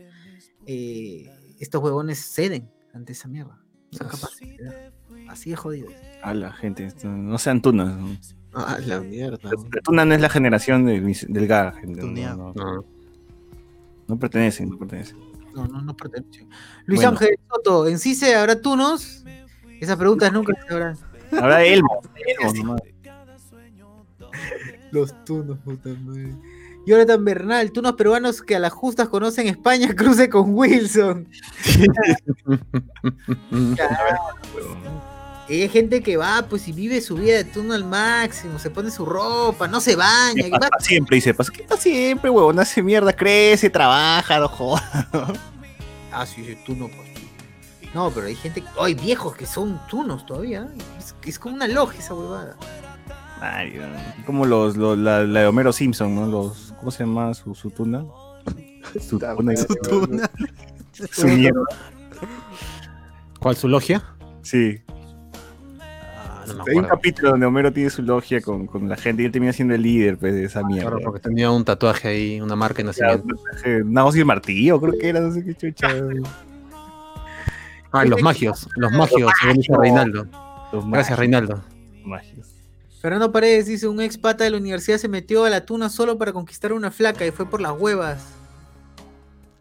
eh, 0.66 1.30
estos 1.60 1.82
huevones 1.84 2.20
ceden 2.20 2.70
ante 2.94 3.12
esa 3.14 3.28
mierda. 3.28 3.60
Son 3.92 4.08
capaces. 4.08 4.40
de 4.58 4.64
dar. 4.64 4.94
Así 5.30 5.52
de 5.52 5.56
jodido. 5.56 5.90
A 6.24 6.34
la 6.34 6.52
gente, 6.54 6.88
no 7.04 7.38
sean 7.38 7.62
tunas. 7.62 7.96
¿no? 7.98 8.18
Ah, 8.54 8.80
la 8.86 9.00
mierda. 9.02 9.38
La 9.52 9.82
tuna 9.84 10.06
no 10.06 10.16
es 10.16 10.22
la 10.22 10.30
generación 10.30 10.86
de, 10.86 11.00
mis- 11.02 11.26
del 11.32 11.48
GA, 11.48 11.72
gente. 11.74 12.02
No, 12.04 12.36
no, 12.36 12.54
No. 12.54 12.86
no 14.08 14.20
pertenecen, 14.20 14.70
no 14.70 14.78
pertenecen. 14.78 15.18
No, 15.54 15.68
no, 15.68 15.82
no 15.82 15.96
pertenece. 15.96 16.48
Luis 16.86 17.02
Bueno. 17.02 17.12
Ángel 17.12 17.40
Soto, 17.50 17.88
¿en 17.88 18.00
sí 18.00 18.16
se 18.16 18.36
habrá 18.36 18.60
tunos? 18.60 19.24
Esas 19.80 19.98
preguntas 19.98 20.32
nunca 20.34 20.54
se 20.66 20.74
habrán. 20.74 20.98
Ahora 21.40 21.64
Elmo. 21.64 22.02
Elmo 22.16 22.54
nomás. 22.54 22.82
Los 24.92 25.26
tunos, 25.26 25.58
puta 25.60 25.90
madre. 25.90 26.36
Jonathan 26.86 27.24
Bernal, 27.24 27.72
tunos 27.72 27.94
peruanos 27.94 28.42
que 28.42 28.56
a 28.56 28.60
las 28.60 28.74
justas 28.74 29.08
conocen 29.08 29.48
España, 29.48 29.88
cruce 29.96 30.30
con 30.30 30.54
Wilson. 30.54 31.28
Y 35.50 35.62
hay 35.62 35.70
gente 35.70 36.02
que 36.02 36.16
va, 36.18 36.46
pues, 36.50 36.68
y 36.68 36.72
vive 36.72 37.02
su 37.02 37.16
vida 37.16 37.36
de 37.36 37.44
tuno 37.44 37.74
al 37.74 37.84
máximo, 37.84 38.60
se 38.60 38.70
pone 38.70 38.90
su 38.92 39.06
ropa, 39.06 39.68
no 39.68 39.82
se 39.82 39.96
baña. 39.96 40.36
¿Qué 40.36 40.44
que 40.44 40.50
va- 40.52 40.60
pasa 40.70 40.86
siempre? 40.86 41.16
Dice, 41.16 41.34
pasa, 41.34 41.52
¿qué 41.52 41.64
pasa 41.64 41.82
siempre, 41.82 42.30
huevón? 42.30 42.58
Hace 42.60 42.82
mierda, 42.82 43.12
crece, 43.14 43.70
trabaja, 43.70 44.40
no 44.40 44.48
jodas. 44.48 44.84
Ah, 46.16 46.28
sí, 46.28 46.46
sí, 46.46 46.56
tuno, 46.64 46.88
pues. 46.96 47.10
No, 47.96 48.12
pero 48.12 48.28
hay 48.28 48.36
gente, 48.36 48.64
hay 48.80 48.94
viejos 48.94 49.36
que 49.36 49.48
son 49.48 49.82
tunos 49.90 50.26
todavía. 50.28 50.68
Es, 51.00 51.16
es 51.26 51.40
como 51.40 51.56
una 51.56 51.68
logia 51.68 52.00
esa 52.00 52.14
huevada. 52.14 52.56
Ay, 53.42 53.82
como 54.26 54.46
los, 54.46 54.78
los- 54.78 54.96
la, 54.98 55.24
la 55.24 55.40
de 55.42 55.48
Homero 55.48 55.74
Simpson, 55.74 56.14
¿no? 56.14 56.28
Los, 56.28 56.74
¿Cómo 56.80 56.92
se 56.92 57.00
llama 57.04 57.34
su, 57.34 57.56
su 57.56 57.72
tuna? 57.72 58.06
Su 59.10 59.18
tuna. 59.18 59.56
Su 59.58 59.76
tuna. 59.76 60.30
Su 61.12 61.28
mierda. 61.28 61.62
¿Cuál 63.40 63.56
su 63.58 63.68
logia? 63.68 64.04
Sí. 64.44 64.82
Ah, 66.44 66.54
no 66.54 66.64
me 66.64 66.72
Hay 66.72 66.78
un 66.78 66.86
capítulo 66.86 67.32
donde 67.32 67.46
Homero 67.46 67.72
tiene 67.72 67.90
su 67.90 68.02
logia 68.02 68.42
con, 68.42 68.68
con 68.68 68.90
la 68.90 68.98
gente 68.98 69.22
y 69.22 69.26
él 69.26 69.32
termina 69.32 69.54
siendo 69.54 69.74
el 69.74 69.82
líder 69.82 70.18
pues, 70.18 70.34
de 70.34 70.46
esa 70.46 70.64
mierda. 70.64 70.90
Claro, 70.90 71.04
porque 71.04 71.20
tenía 71.20 71.50
un 71.52 71.64
tatuaje 71.64 72.08
ahí, 72.10 72.42
una 72.42 72.56
marca 72.56 72.84
de 72.84 72.92
Ya, 72.92 73.08
nacimiento. 73.08 73.90
Una 73.90 74.04
voz 74.04 74.16
y 74.16 74.20
el 74.20 74.26
martillo, 74.26 74.80
creo 74.82 74.94
que 75.00 75.10
era, 75.10 75.20
no 75.22 75.32
sé 75.32 75.44
qué 75.44 75.56
chucha. 75.56 75.88
Ah, 77.92 78.06
los 78.06 78.22
magios, 78.22 78.68
los 78.76 78.92
magios, 78.92 79.32
según 79.40 79.58
dice 79.58 79.74
Reinaldo. 79.78 80.28
Gracias, 80.88 81.18
Reinaldo. 81.18 81.62
magios. 82.04 82.48
Fernando 83.02 83.32
Paredes 83.32 83.68
dice, 83.68 83.88
un 83.88 84.02
ex 84.02 84.18
pata 84.18 84.46
de 84.46 84.50
la 84.50 84.58
universidad 84.58 84.98
se 84.98 85.10
metió 85.10 85.44
a 85.46 85.50
la 85.50 85.66
tuna 85.66 85.90
solo 85.90 86.18
para 86.18 86.32
conquistar 86.34 86.74
una 86.74 86.90
flaca 86.90 87.26
y 87.26 87.32
fue 87.32 87.46
por 87.46 87.62
las 87.62 87.74
huevas. 87.74 88.24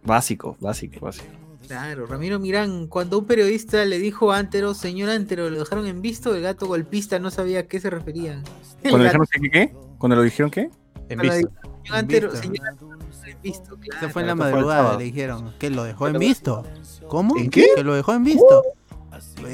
Básico, 0.04 0.56
básico, 0.60 1.04
básico. 1.04 1.41
Claro, 1.66 2.06
Ramiro 2.06 2.38
Mirán, 2.38 2.86
cuando 2.86 3.18
un 3.18 3.26
periodista 3.26 3.84
le 3.84 3.98
dijo 3.98 4.32
a 4.32 4.38
Antero, 4.38 4.74
señor 4.74 5.10
Antero, 5.10 5.48
lo 5.48 5.60
dejaron 5.60 5.86
en 5.86 6.02
visto, 6.02 6.34
el 6.34 6.42
gato 6.42 6.66
golpista 6.66 7.18
no 7.18 7.30
sabía 7.30 7.60
a 7.60 7.62
qué 7.64 7.80
se 7.80 7.90
referían. 7.90 8.42
Cuando 8.82 8.98
dijeron 9.04 9.26
que 9.30 9.50
qué? 9.50 9.74
¿Cuando 9.98 10.16
lo 10.16 10.22
dijeron 10.22 10.50
qué? 10.50 10.70
En 11.08 11.18
visto. 11.20 11.36
Señor 11.36 11.50
Antero, 11.90 12.30
visto. 12.30 12.42
señor 12.42 12.68
Antero, 12.68 12.98
visto, 13.42 13.76
claro. 13.76 14.06
Se 14.06 14.12
fue 14.12 14.22
en 14.22 14.28
la 14.28 14.34
madrugada, 14.34 14.96
le 14.96 15.04
dijeron. 15.04 15.54
¿Que 15.58 15.70
lo 15.70 15.84
dejó 15.84 16.08
en 16.08 16.18
visto? 16.18 16.64
¿Cómo? 17.08 17.36
¿En 17.38 17.50
qué? 17.50 17.66
Que 17.74 17.84
lo 17.84 17.94
dejó 17.94 18.12
en 18.12 18.24
visto. 18.24 18.62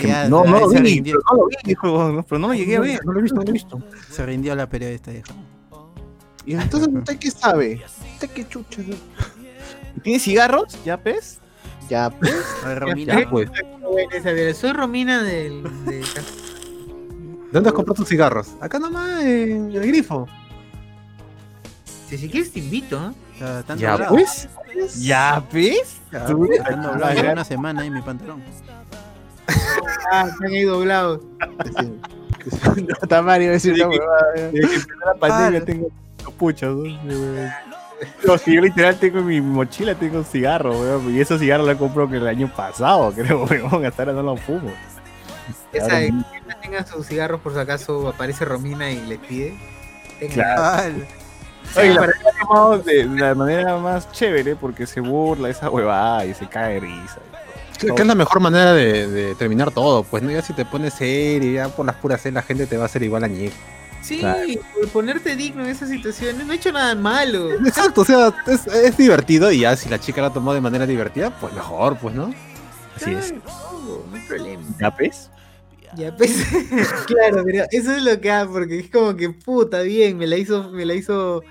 Ya, 0.01 0.28
no, 0.28 0.44
no 0.44 0.60
lo 0.60 0.68
vi, 0.68 1.02
pero 1.02 1.18
no 1.30 1.36
lo 1.36 1.47
vi, 1.47 1.56
dijo, 1.64 2.12
no, 2.12 2.22
pero 2.22 2.39
no 2.39 2.48
lo 2.48 2.55
llegué 2.55 2.76
a 2.76 2.80
ver, 2.80 3.05
no 3.05 3.12
lo 3.12 3.18
he 3.18 3.22
visto, 3.22 3.36
no 3.36 3.43
lo 3.43 3.48
he 3.48 3.52
visto. 3.52 3.82
se 4.10 4.24
rindió 4.24 4.55
la 4.55 4.68
periodista, 4.68 5.10
dijo. 5.10 5.32
Y 6.47 6.55
entonces, 6.55 6.89
¿usted 6.93 7.18
qué 7.18 7.30
sabe? 7.30 7.80
¿Usted 8.14 8.30
qué 8.30 8.48
chucha? 8.48 8.82
¿Tiene 10.02 10.18
cigarros? 10.18 10.78
¿Ya 10.85 10.97
pes? 10.97 11.40
Ya, 11.89 12.10
pues. 12.10 12.35
A 12.65 12.69
ver, 12.69 12.78
Ya, 12.78 12.85
Romina. 12.86 13.20
Ya, 13.20 13.31
pues. 13.31 13.51
Soy 14.56 14.73
Romina 14.73 15.23
del. 15.23 15.62
de- 15.86 16.05
¿Dónde 17.52 17.70
has 17.70 17.74
comprado 17.74 17.94
tus 17.94 18.09
cigarros? 18.09 18.48
Acá 18.60 18.78
nomás, 18.78 19.23
en 19.23 19.70
el 19.73 19.86
grifo. 19.86 20.27
Si, 22.09 22.19
si 22.19 22.28
quieres, 22.28 22.52
te 22.52 22.59
invito. 22.60 22.97
¿eh? 22.97 23.12
Ya, 23.40 23.65
Ya, 23.77 24.09
pues. 24.09 24.48
¿Ya 26.12 26.27
Tú- 26.27 26.44
están 26.52 26.82
doblados. 26.82 27.23
Una 27.32 27.44
semana 27.44 27.82
ahí 27.82 27.90
mi 27.90 28.02
pantalón. 28.02 28.43
Ah, 30.10 30.27
están 30.31 30.51
ahí 30.52 30.62
doblados. 30.65 31.20
Está 33.02 33.20
Mario 33.23 33.51
decir 33.51 33.74
una 33.74 33.89
huevada. 33.89 34.32
Desde 34.52 34.60
que 34.86 34.93
la 35.05 35.15
pandemia 35.15 35.60
Ah. 35.60 35.65
tengo 35.65 35.90
capuchas, 36.24 36.70
¿no? 36.70 36.85
No, 38.27 38.39
si 38.39 38.55
yo 38.55 38.61
literal 38.61 38.97
tengo 38.99 39.19
en 39.19 39.27
mi 39.27 39.41
mochila, 39.41 39.95
tengo 39.95 40.23
cigarros, 40.23 40.77
weón. 40.77 41.15
Y 41.15 41.20
esos 41.20 41.41
cigarros 41.41 41.66
los 41.66 41.77
comprado 41.77 42.09
que 42.11 42.16
el 42.16 42.29
año 42.29 42.53
pasado, 42.55 43.12
creo, 43.16 43.45
weón. 43.45 43.85
Hasta 43.85 44.03
ahora 44.03 44.12
no 44.15 44.23
los 44.23 44.41
fumo. 44.41 44.70
Esa 45.73 45.97
de 45.97 46.09
que 46.47 46.55
tengan 46.62 46.87
sus 46.87 47.07
cigarros 47.07 47.41
por 47.41 47.53
si 47.55 47.59
acaso 47.59 48.09
aparece 48.09 48.45
Romina 48.45 48.91
y 48.91 49.01
les 49.07 49.19
pide. 49.19 49.55
Tengan- 50.20 50.35
Claro. 50.35 50.95
Oye, 51.77 51.93
la 51.95 52.01
lo 52.07 52.12
tomado 52.41 52.79
de 52.79 53.05
la 53.05 53.35
manera 53.35 53.77
más 53.77 54.11
chévere 54.12 54.57
porque 54.57 54.87
se 54.87 55.01
burla 55.01 55.51
esa 55.51 55.69
huevada 55.69 56.25
y 56.25 56.33
se 56.33 56.47
cae 56.49 56.75
de 56.75 56.81
risa. 56.81 57.19
Que 57.79 57.89
es 58.03 58.07
la 58.07 58.15
mejor 58.15 58.41
manera 58.41 58.73
de, 58.73 59.07
de 59.07 59.35
terminar 59.35 59.70
todo, 59.70 60.03
pues 60.03 60.23
no 60.23 60.31
ya 60.31 60.41
si 60.43 60.53
te 60.55 60.65
pones 60.65 60.95
serio, 60.95 61.53
ya 61.53 61.69
por 61.69 61.85
las 61.87 61.95
puras 61.97 62.23
C 62.23 62.33
la 62.33 62.43
gente 62.43 62.66
te 62.66 62.77
va 62.77 62.85
a 62.85 62.87
hacer 62.87 63.03
igual 63.03 63.23
a 63.25 63.29
ñe. 63.29 63.51
Sí, 64.09 64.20
Claro. 64.20 64.40
por 64.74 64.89
ponerte 64.89 65.36
digno 65.36 65.62
en 65.64 65.68
esas 65.68 65.90
situaciones. 65.90 66.47
No 66.47 66.52
he 66.55 66.56
hecho 66.56 66.72
nada 66.72 66.94
malo. 66.94 67.52
Exacto, 67.52 68.01
o 68.01 68.05
sea, 68.06 68.35
es, 68.47 68.66
es 68.66 68.97
divertido 68.97 69.52
y 69.52 69.60
ya 69.60 69.76
si 69.76 69.90
la 69.90 70.01
chica 70.01 70.22
la 70.22 70.32
tomó 70.32 70.55
de 70.55 70.62
manera 70.62 70.86
divertida, 70.86 71.28
pues 71.39 71.52
mejor, 71.52 71.98
pues, 71.98 72.14
¿no? 72.14 72.32
Así 72.97 73.12
es. 73.12 73.35
No, 73.35 74.05
no 74.10 74.16
hay 74.16 74.22
problema. 74.22 74.62
¿Ya 74.80 74.90
ves? 74.90 75.30
Ya 75.94 76.16
pues, 76.16 76.43
claro, 77.06 77.43
pero 77.44 77.64
eso 77.70 77.93
es 77.93 78.02
lo 78.02 78.18
que 78.20 78.30
hago, 78.30 78.52
porque 78.55 78.78
es 78.78 78.90
como 78.90 79.14
que 79.14 79.28
puta, 79.30 79.82
bien, 79.82 80.16
me 80.16 80.26
la 80.26 80.36
hizo, 80.36 80.70
me 80.70 80.86
la 80.86 80.94
hizo 80.94 81.43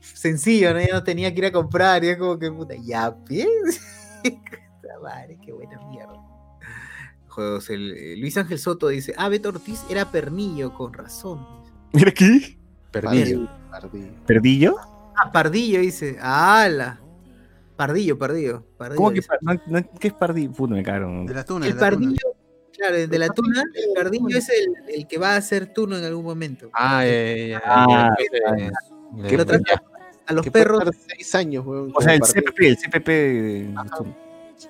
sencillo, 0.00 0.72
¿no? 0.72 0.80
Ya 0.80 0.92
no 0.92 1.02
tenía 1.04 1.32
que 1.32 1.38
ir 1.40 1.46
a 1.46 1.52
comprar, 1.52 2.04
y 2.04 2.08
es 2.10 2.16
como 2.16 2.38
que 2.38 2.50
puta, 2.50 2.74
ya 2.80 3.12
pues. 3.14 3.80
Madre, 5.02 5.36
qué 5.44 5.52
buena 5.52 5.78
mierda. 5.90 6.14
Juegos, 7.28 7.68
el, 7.70 7.92
eh, 7.92 8.16
Luis 8.16 8.36
Ángel 8.36 8.58
Soto 8.58 8.88
dice, 8.88 9.14
ah, 9.18 9.28
Beto 9.28 9.48
Ortiz 9.48 9.80
era 9.90 10.10
pernillo, 10.10 10.72
con 10.72 10.92
razón. 10.92 11.63
Mira 11.94 12.10
aquí. 12.10 12.58
Perdillo. 12.90 13.48
Pardillo. 13.70 14.08
¿Perdillo? 14.26 14.76
Ah, 15.16 15.30
Pardillo 15.32 15.80
dice, 15.80 16.18
ala. 16.20 17.00
Pardillo, 17.76 18.18
Pardillo. 18.18 18.64
Pardillo 18.76 18.96
¿Cómo 18.96 19.08
que, 19.10 19.14
dice. 19.16 19.28
par- 19.28 19.38
no, 19.42 19.54
no, 19.80 19.90
¿qué 19.98 20.08
es 20.08 20.14
pardillo? 20.14 20.52
Puta, 20.52 20.74
me 20.74 20.82
cagaron. 20.82 21.26
de 21.26 21.34
la 21.34 21.44
tuna. 21.44 21.66
El 21.66 21.74
de 21.74 21.80
la 21.80 21.90
tuna. 21.90 21.90
pardillo, 21.90 22.34
claro, 22.72 22.96
el 22.96 23.10
de 23.10 23.18
la 23.18 23.28
tuna, 23.28 23.62
el 23.74 23.94
pardillo 23.94 24.38
es 24.38 24.48
el, 24.48 24.94
el 24.94 25.06
que 25.08 25.18
va 25.18 25.34
a 25.34 25.36
hacer 25.36 25.72
turno 25.72 25.96
en 25.96 26.04
algún 26.04 26.24
momento. 26.24 26.70
Ah, 26.72 27.02
eh, 27.04 27.48
ya, 27.50 27.62
Ah, 27.64 28.14
ya. 28.18 29.28
Que 29.28 29.36
lo 29.36 29.44
trata 29.46 29.82
a 30.26 30.32
los 30.32 30.48
perros. 30.50 30.82
seis 31.08 31.34
años, 31.34 31.64
weón. 31.66 31.92
O 31.94 32.00
sea, 32.00 32.14
el 32.14 32.20
pardillo. 32.20 32.42
CPP, 32.42 32.60
el 32.68 32.76
CPP. 32.78 33.08
de- 33.08 33.74
Sí. 34.56 34.68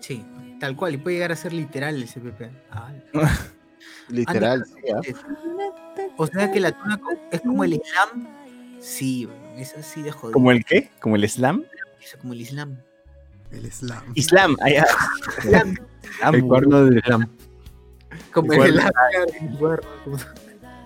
Sí, 0.00 0.24
tal 0.60 0.74
cual, 0.76 0.94
y 0.94 0.96
puede 0.98 1.16
llegar 1.16 1.32
a 1.32 1.36
ser 1.36 1.52
literal 1.52 1.94
el 1.96 2.08
CPP. 2.08 2.50
Ah, 2.70 2.92
Literal, 4.08 4.64
sí, 4.64 4.90
¿ah? 4.90 5.00
O 6.16 6.26
sea 6.26 6.50
que 6.50 6.60
la 6.60 6.72
tuna 6.72 7.00
es 7.30 7.40
como 7.40 7.64
el 7.64 7.74
Islam. 7.74 8.28
Sí, 8.80 9.28
es 9.56 9.74
así 9.76 10.02
de 10.02 10.12
jodido. 10.12 10.32
¿Como 10.32 10.50
el 10.50 10.64
qué? 10.64 10.90
¿Como 11.00 11.16
el 11.16 11.24
Islam? 11.24 11.64
Es 12.02 12.16
como 12.16 12.32
el 12.32 12.40
Islam. 12.40 12.78
El 13.50 13.70
slam. 13.72 14.02
Islam, 14.14 14.56
allá. 14.60 14.86
Islam, 15.38 15.74
El 16.34 16.44
cuerno 16.44 16.84
del 16.84 17.02
slam. 17.02 17.30
como 18.32 18.52
El. 18.52 18.74
Islam. 18.74 18.92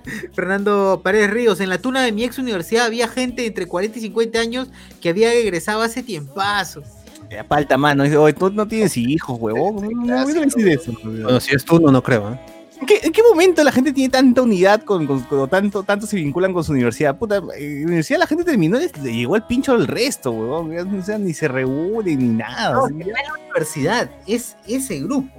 Fernando 0.35 1.01
Paredes 1.03 1.31
Ríos, 1.31 1.61
en 1.61 1.69
la 1.69 1.79
tuna 1.79 2.03
de 2.03 2.11
mi 2.11 2.25
ex 2.25 2.39
universidad 2.39 2.87
había 2.87 3.07
gente 3.07 3.47
entre 3.47 3.67
40 3.67 3.99
y 3.99 4.03
50 4.03 4.39
años 4.41 4.69
que 5.01 5.11
había 5.11 5.33
egresado 5.33 5.83
hace 5.83 6.03
tiempazo. 6.03 6.83
Ya 7.31 7.45
Falta 7.45 7.79
mano. 7.79 8.03
Dice, 8.03 8.17
oye, 8.17 8.35
tú 8.35 8.51
no 8.51 8.67
tienes 8.67 8.97
hijos, 8.97 9.39
huevón. 9.41 9.77
No, 10.07 10.25
no, 10.25 10.35
no 10.35 11.39
tú, 11.65 11.81
no, 11.81 11.93
no 11.93 12.03
creo, 12.03 12.33
¿eh? 12.33 12.41
¿En 12.83 12.87
qué, 12.87 13.01
en 13.05 13.13
qué 13.13 13.23
momento 13.23 13.63
la 13.63 13.71
gente 13.71 13.93
tiene 13.93 14.11
tanta 14.11 14.43
unidad 14.43 14.83
con, 14.83 15.07
con- 15.07 15.21
con- 15.23 15.49
tanto, 15.49 15.85
tanto 15.85 16.05
se 16.05 16.17
vinculan 16.17 16.53
con 16.53 16.65
su 16.65 16.73
universidad? 16.73 17.17
Puta, 17.17 17.37
en 17.37 17.47
la 17.83 17.87
universidad 17.87 18.19
la 18.19 18.27
gente 18.27 18.43
terminó, 18.43 18.77
y 18.81 18.91
le 19.01 19.13
llegó 19.15 19.37
el 19.37 19.45
pincho 19.45 19.79
del 19.79 19.87
resto. 19.87 20.33
Ya, 20.71 20.83
O 20.83 21.03
sea, 21.03 21.17
ni 21.17 21.33
se 21.33 21.47
reúne 21.47 22.17
ni 22.17 22.29
nada. 22.29 22.75
No, 22.75 22.85
así, 22.87 22.95
no 22.95 23.01
es 23.01 23.07
la 23.07 23.35
universidad, 23.45 24.11
es 24.27 24.57
ese 24.67 24.99
grupo. 24.99 25.31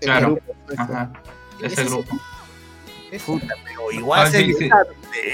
Claro. 0.00 0.26
El 0.28 0.34
grupo, 0.34 0.52
exacto. 0.70 0.92
Ajá. 0.94 1.12
Es 1.62 1.72
Ese 1.72 1.82
ese 1.82 1.90
grupo. 1.90 2.18
Es- 3.10 3.22
Puta, 3.22 3.54
pero 3.64 3.90
igual 3.92 4.26
Ah, 4.26 4.30
se- 4.30 4.44
sí, 4.44 4.54
sí. 4.58 4.68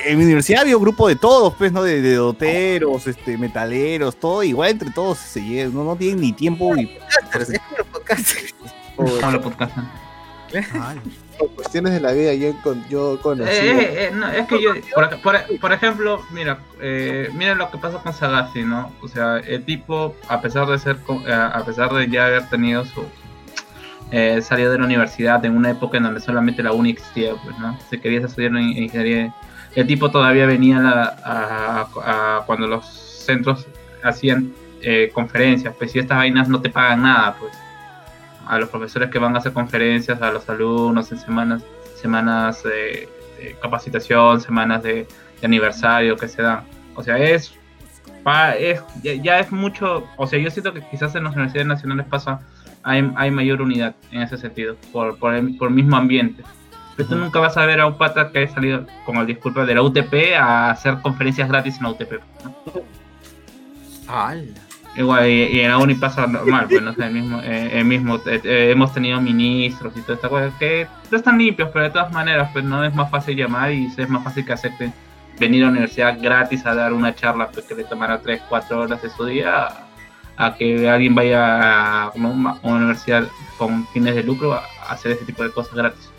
en 0.06 0.18
mi 0.18 0.24
universidad 0.24 0.60
había 0.62 0.76
un 0.76 0.82
grupo 0.84 1.08
de 1.08 1.16
todos, 1.16 1.52
pues, 1.56 1.72
¿no? 1.72 1.82
De, 1.82 2.00
de 2.00 2.14
doteros, 2.14 3.06
este, 3.08 3.36
metaleros, 3.36 4.14
todo, 4.16 4.42
igual 4.44 4.70
entre 4.70 4.90
todos 4.92 5.18
se 5.18 5.42
llevan, 5.42 5.74
no, 5.74 5.82
no 5.84 5.96
tienen 5.96 6.20
ni 6.20 6.32
tiempo 6.32 6.70
podcasters, 6.70 7.50
es 7.50 7.58
como 7.58 7.76
los 7.78 7.86
podcasters. 7.88 8.54
Como. 8.96 9.10
Ah, 10.80 10.94
Por 11.38 11.50
cuestiones 11.50 11.92
de 11.92 12.00
la 12.00 12.12
vida, 12.12 12.32
yo, 12.34 12.52
yo 12.88 13.20
conocí. 13.20 13.50
Eh, 13.50 13.70
eh, 13.80 13.94
eh, 14.06 14.10
no, 14.14 14.28
es 14.28 14.46
que 14.46 14.60
yo, 14.62 14.72
por, 14.94 15.20
por- 15.20 15.58
por 15.60 15.72
ejemplo, 15.72 16.22
mira, 16.30 16.58
eh, 16.80 17.28
mira 17.34 17.54
lo 17.54 17.70
que 17.70 17.78
pasa 17.78 17.98
con 17.98 18.12
Sagasti, 18.14 18.62
¿no? 18.62 18.92
O 19.02 19.08
sea, 19.08 19.38
el 19.38 19.64
tipo, 19.64 20.14
a 20.28 20.40
pesar 20.40 20.66
de 20.66 20.78
ser, 20.78 20.96
eh, 21.26 21.32
a 21.32 21.62
pesar 21.64 21.92
de 21.92 22.08
ya 22.08 22.26
haber 22.26 22.48
tenido 22.48 22.84
su 22.84 23.04
eh, 24.12 24.40
salido 24.40 24.70
de 24.72 24.78
la 24.78 24.84
universidad 24.84 25.44
en 25.44 25.56
una 25.56 25.70
época 25.70 25.96
en 25.96 26.04
donde 26.04 26.20
solamente 26.20 26.62
la 26.62 26.72
uni 26.72 26.90
existía, 26.90 27.32
pues, 27.44 27.58
¿no? 27.58 27.76
Se 27.90 28.00
quería 28.00 28.20
estudiar 28.20 28.52
en, 28.52 28.58
en 28.58 28.82
ingeniería. 28.84 29.34
El 29.74 29.86
tipo 29.86 30.10
todavía 30.10 30.46
venía 30.46 30.78
a 30.78 30.82
la- 30.82 31.16
a, 31.24 32.36
a- 32.38 32.44
cuando 32.46 32.66
los 32.66 32.86
centros 32.86 33.66
hacían 34.02 34.52
eh, 34.82 35.10
conferencias, 35.12 35.74
pues 35.76 35.90
si 35.92 35.98
estas 35.98 36.18
vainas 36.18 36.48
no 36.48 36.60
te 36.60 36.70
pagan 36.70 37.02
nada, 37.02 37.36
pues 37.40 37.52
a 38.46 38.58
los 38.58 38.68
profesores 38.68 39.10
que 39.10 39.18
van 39.18 39.34
a 39.34 39.38
hacer 39.38 39.52
conferencias, 39.52 40.20
a 40.22 40.30
los 40.30 40.48
alumnos 40.48 41.10
en 41.12 41.18
semanas, 41.18 41.62
semanas 42.00 42.62
de, 42.62 43.08
de 43.38 43.56
capacitación, 43.60 44.40
semanas 44.40 44.82
de, 44.82 45.06
de 45.40 45.46
aniversario 45.46 46.16
que 46.16 46.28
se 46.28 46.42
dan. 46.42 46.64
O 46.94 47.02
sea, 47.02 47.18
es, 47.18 47.52
es 48.58 48.82
ya, 49.02 49.14
ya 49.14 49.40
es 49.40 49.52
mucho, 49.52 50.04
o 50.16 50.26
sea, 50.26 50.38
yo 50.38 50.50
siento 50.50 50.72
que 50.72 50.82
quizás 50.90 51.14
en 51.14 51.24
las 51.24 51.34
universidades 51.34 51.68
nacionales 51.68 52.06
pasa, 52.06 52.40
hay, 52.82 53.10
hay 53.16 53.30
mayor 53.30 53.60
unidad 53.62 53.94
en 54.10 54.22
ese 54.22 54.38
sentido, 54.38 54.76
por, 54.92 55.18
por, 55.18 55.34
el, 55.34 55.56
por 55.56 55.68
el 55.68 55.74
mismo 55.74 55.96
ambiente. 55.96 56.42
Pero 56.96 57.10
tú 57.10 57.16
nunca 57.16 57.40
vas 57.40 57.56
a 57.58 57.66
ver 57.66 57.80
a 57.80 57.86
un 57.86 57.98
pata 57.98 58.30
que 58.30 58.38
haya 58.38 58.54
salido, 58.54 58.86
como 59.04 59.20
el 59.20 59.26
disculpa, 59.26 59.66
de 59.66 59.74
la 59.74 59.82
UTP 59.82 60.34
a 60.38 60.70
hacer 60.70 60.98
conferencias 61.02 61.48
gratis 61.48 61.76
en 61.76 61.82
la 61.82 61.90
UTP. 61.90 62.12
¿no? 62.42 62.54
Igual, 64.96 65.28
y, 65.28 65.42
y 65.42 65.60
en 65.60 65.70
la 65.70 65.78
uni 65.78 65.94
pasa 65.94 66.26
normal, 66.26 66.66
pues 66.70 66.80
no 66.80 66.94
sé, 66.94 67.04
el 67.04 67.12
mismo, 67.12 67.40
eh, 67.42 67.70
el 67.78 67.84
mismo 67.84 68.16
eh, 68.16 68.40
eh, 68.42 68.70
hemos 68.70 68.94
tenido 68.94 69.20
ministros 69.20 69.94
y 69.94 70.00
toda 70.00 70.14
esta 70.14 70.28
cosa 70.30 70.50
que 70.58 70.88
no 71.10 71.18
están 71.18 71.36
limpios, 71.36 71.68
pero 71.70 71.84
de 71.84 71.90
todas 71.90 72.10
maneras, 72.12 72.48
pues 72.52 72.64
no 72.64 72.82
es 72.82 72.94
más 72.94 73.10
fácil 73.10 73.36
llamar 73.36 73.72
y 73.72 73.92
es 73.94 74.08
más 74.08 74.24
fácil 74.24 74.46
que 74.46 74.54
acepten 74.54 74.94
venir 75.38 75.62
a 75.62 75.66
la 75.66 75.72
universidad 75.72 76.18
gratis 76.18 76.64
a 76.64 76.74
dar 76.74 76.94
una 76.94 77.14
charla 77.14 77.50
pues, 77.50 77.66
que 77.66 77.74
le 77.74 77.84
tomará 77.84 78.22
3, 78.22 78.42
4 78.48 78.80
horas 78.80 79.02
de 79.02 79.10
su 79.10 79.26
día 79.26 79.68
a, 80.38 80.54
que 80.54 80.88
alguien 80.88 81.14
vaya 81.14 82.04
a 82.04 82.12
una, 82.14 82.58
universidad 82.62 83.28
con 83.58 83.86
fines 83.88 84.14
de 84.14 84.22
lucro 84.22 84.54
a, 84.54 84.62
hacer 84.88 85.12
ese 85.12 85.26
tipo 85.26 85.42
de 85.42 85.50
cosas 85.50 85.74
gratis. 85.74 86.10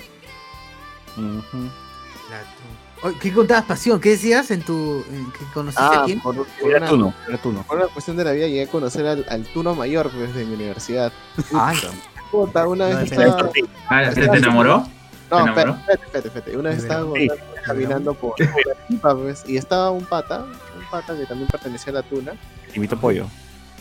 ¿Qué 3.21 3.31
contabas, 3.31 3.65
Pasión? 3.65 3.99
¿Qué 3.99 4.09
decías 4.09 4.49
en 4.51 4.61
tu. 4.63 5.03
en 5.11 5.31
que 5.31 5.39
conociste 5.53 5.83
a 5.83 6.01
Ah, 6.01 6.03
quién? 6.05 6.19
por, 6.19 6.35
por 6.35 6.69
era 6.69 6.77
una, 6.79 6.87
tú 6.87 6.97
no, 6.97 7.13
era 7.27 7.37
tú 7.41 7.51
no. 7.51 7.63
por 7.63 7.77
una 7.77 7.87
cuestión 7.87 8.17
de 8.17 8.23
la 8.23 8.31
vida 8.31 8.47
llegué 8.47 8.63
a 8.63 8.67
conocer 8.67 9.05
al, 9.05 9.25
al 9.29 9.43
Tuno 9.45 9.75
Mayor 9.75 10.09
pues, 10.11 10.33
de 10.33 10.45
mi 10.45 10.55
universidad. 10.55 11.11
Ay, 11.53 11.77
Puta, 12.31 12.67
una 12.67 12.89
No, 12.89 12.97
vez 12.97 13.11
estaba... 13.11 13.49
Ah, 13.89 14.11
¿se 14.11 14.27
te 14.27 14.37
enamoró? 14.37 14.79
No, 15.29 15.43
¿Te 15.43 15.49
espérate, 15.49 15.61
enamoró? 15.61 15.79
espérate. 16.13 16.57
Una 16.57 16.69
vez 16.71 16.79
estaba 16.79 17.05
Sí. 17.15 17.27
caminando 17.65 18.13
por, 18.13 18.33
por 19.01 19.17
pues, 19.23 19.43
y 19.47 19.57
estaba 19.57 19.91
un 19.91 20.03
pata, 20.05 20.39
un 20.43 20.85
pata 20.91 21.15
que 21.15 21.25
también 21.25 21.47
pertenecía 21.49 21.91
a 21.91 21.95
la 21.95 22.01
tuna, 22.03 22.33
Invito 22.73 22.97
pollo. 22.99 23.27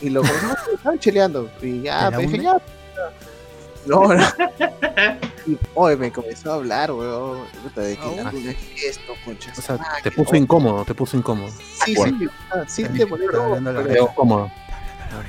y 0.01 0.11
lo 0.11 0.23
estaban 0.23 0.99
cheleando, 0.99 1.49
y 1.63 1.83
ya, 1.83 2.05
¿De 2.07 2.11
la 2.11 2.17
pues, 2.17 2.31
dije, 2.33 2.43
ya. 2.45 2.57
No, 3.87 4.15
no. 4.15 4.25
Y, 5.47 5.97
me 5.97 6.11
comenzó 6.11 6.51
a 6.51 6.55
hablar, 6.57 6.91
weón. 6.91 7.45
Puta, 7.63 7.81
de 7.83 7.97
que 7.97 8.03
Ah, 8.03 8.23
la 8.25 8.31
tuna 8.33 8.51
es 8.51 8.85
esto, 8.85 9.13
concha. 9.25 9.53
O 9.57 9.61
sea, 9.63 9.79
te 10.03 10.11
puso 10.11 10.35
incómodo, 10.35 10.85
te 10.85 10.93
puso 10.93 11.17
incómodo. 11.17 11.51
Sí, 11.85 11.95
sí, 11.95 12.13
sí, 12.67 12.83
te 12.85 13.07
pone 13.07 13.27
Pero 13.27 13.33
todo, 13.39 13.43
hablando 13.45 13.73
la 13.73 13.83
pero- 13.85 13.95
verdad. 13.95 14.15
cómodo. 14.17 14.51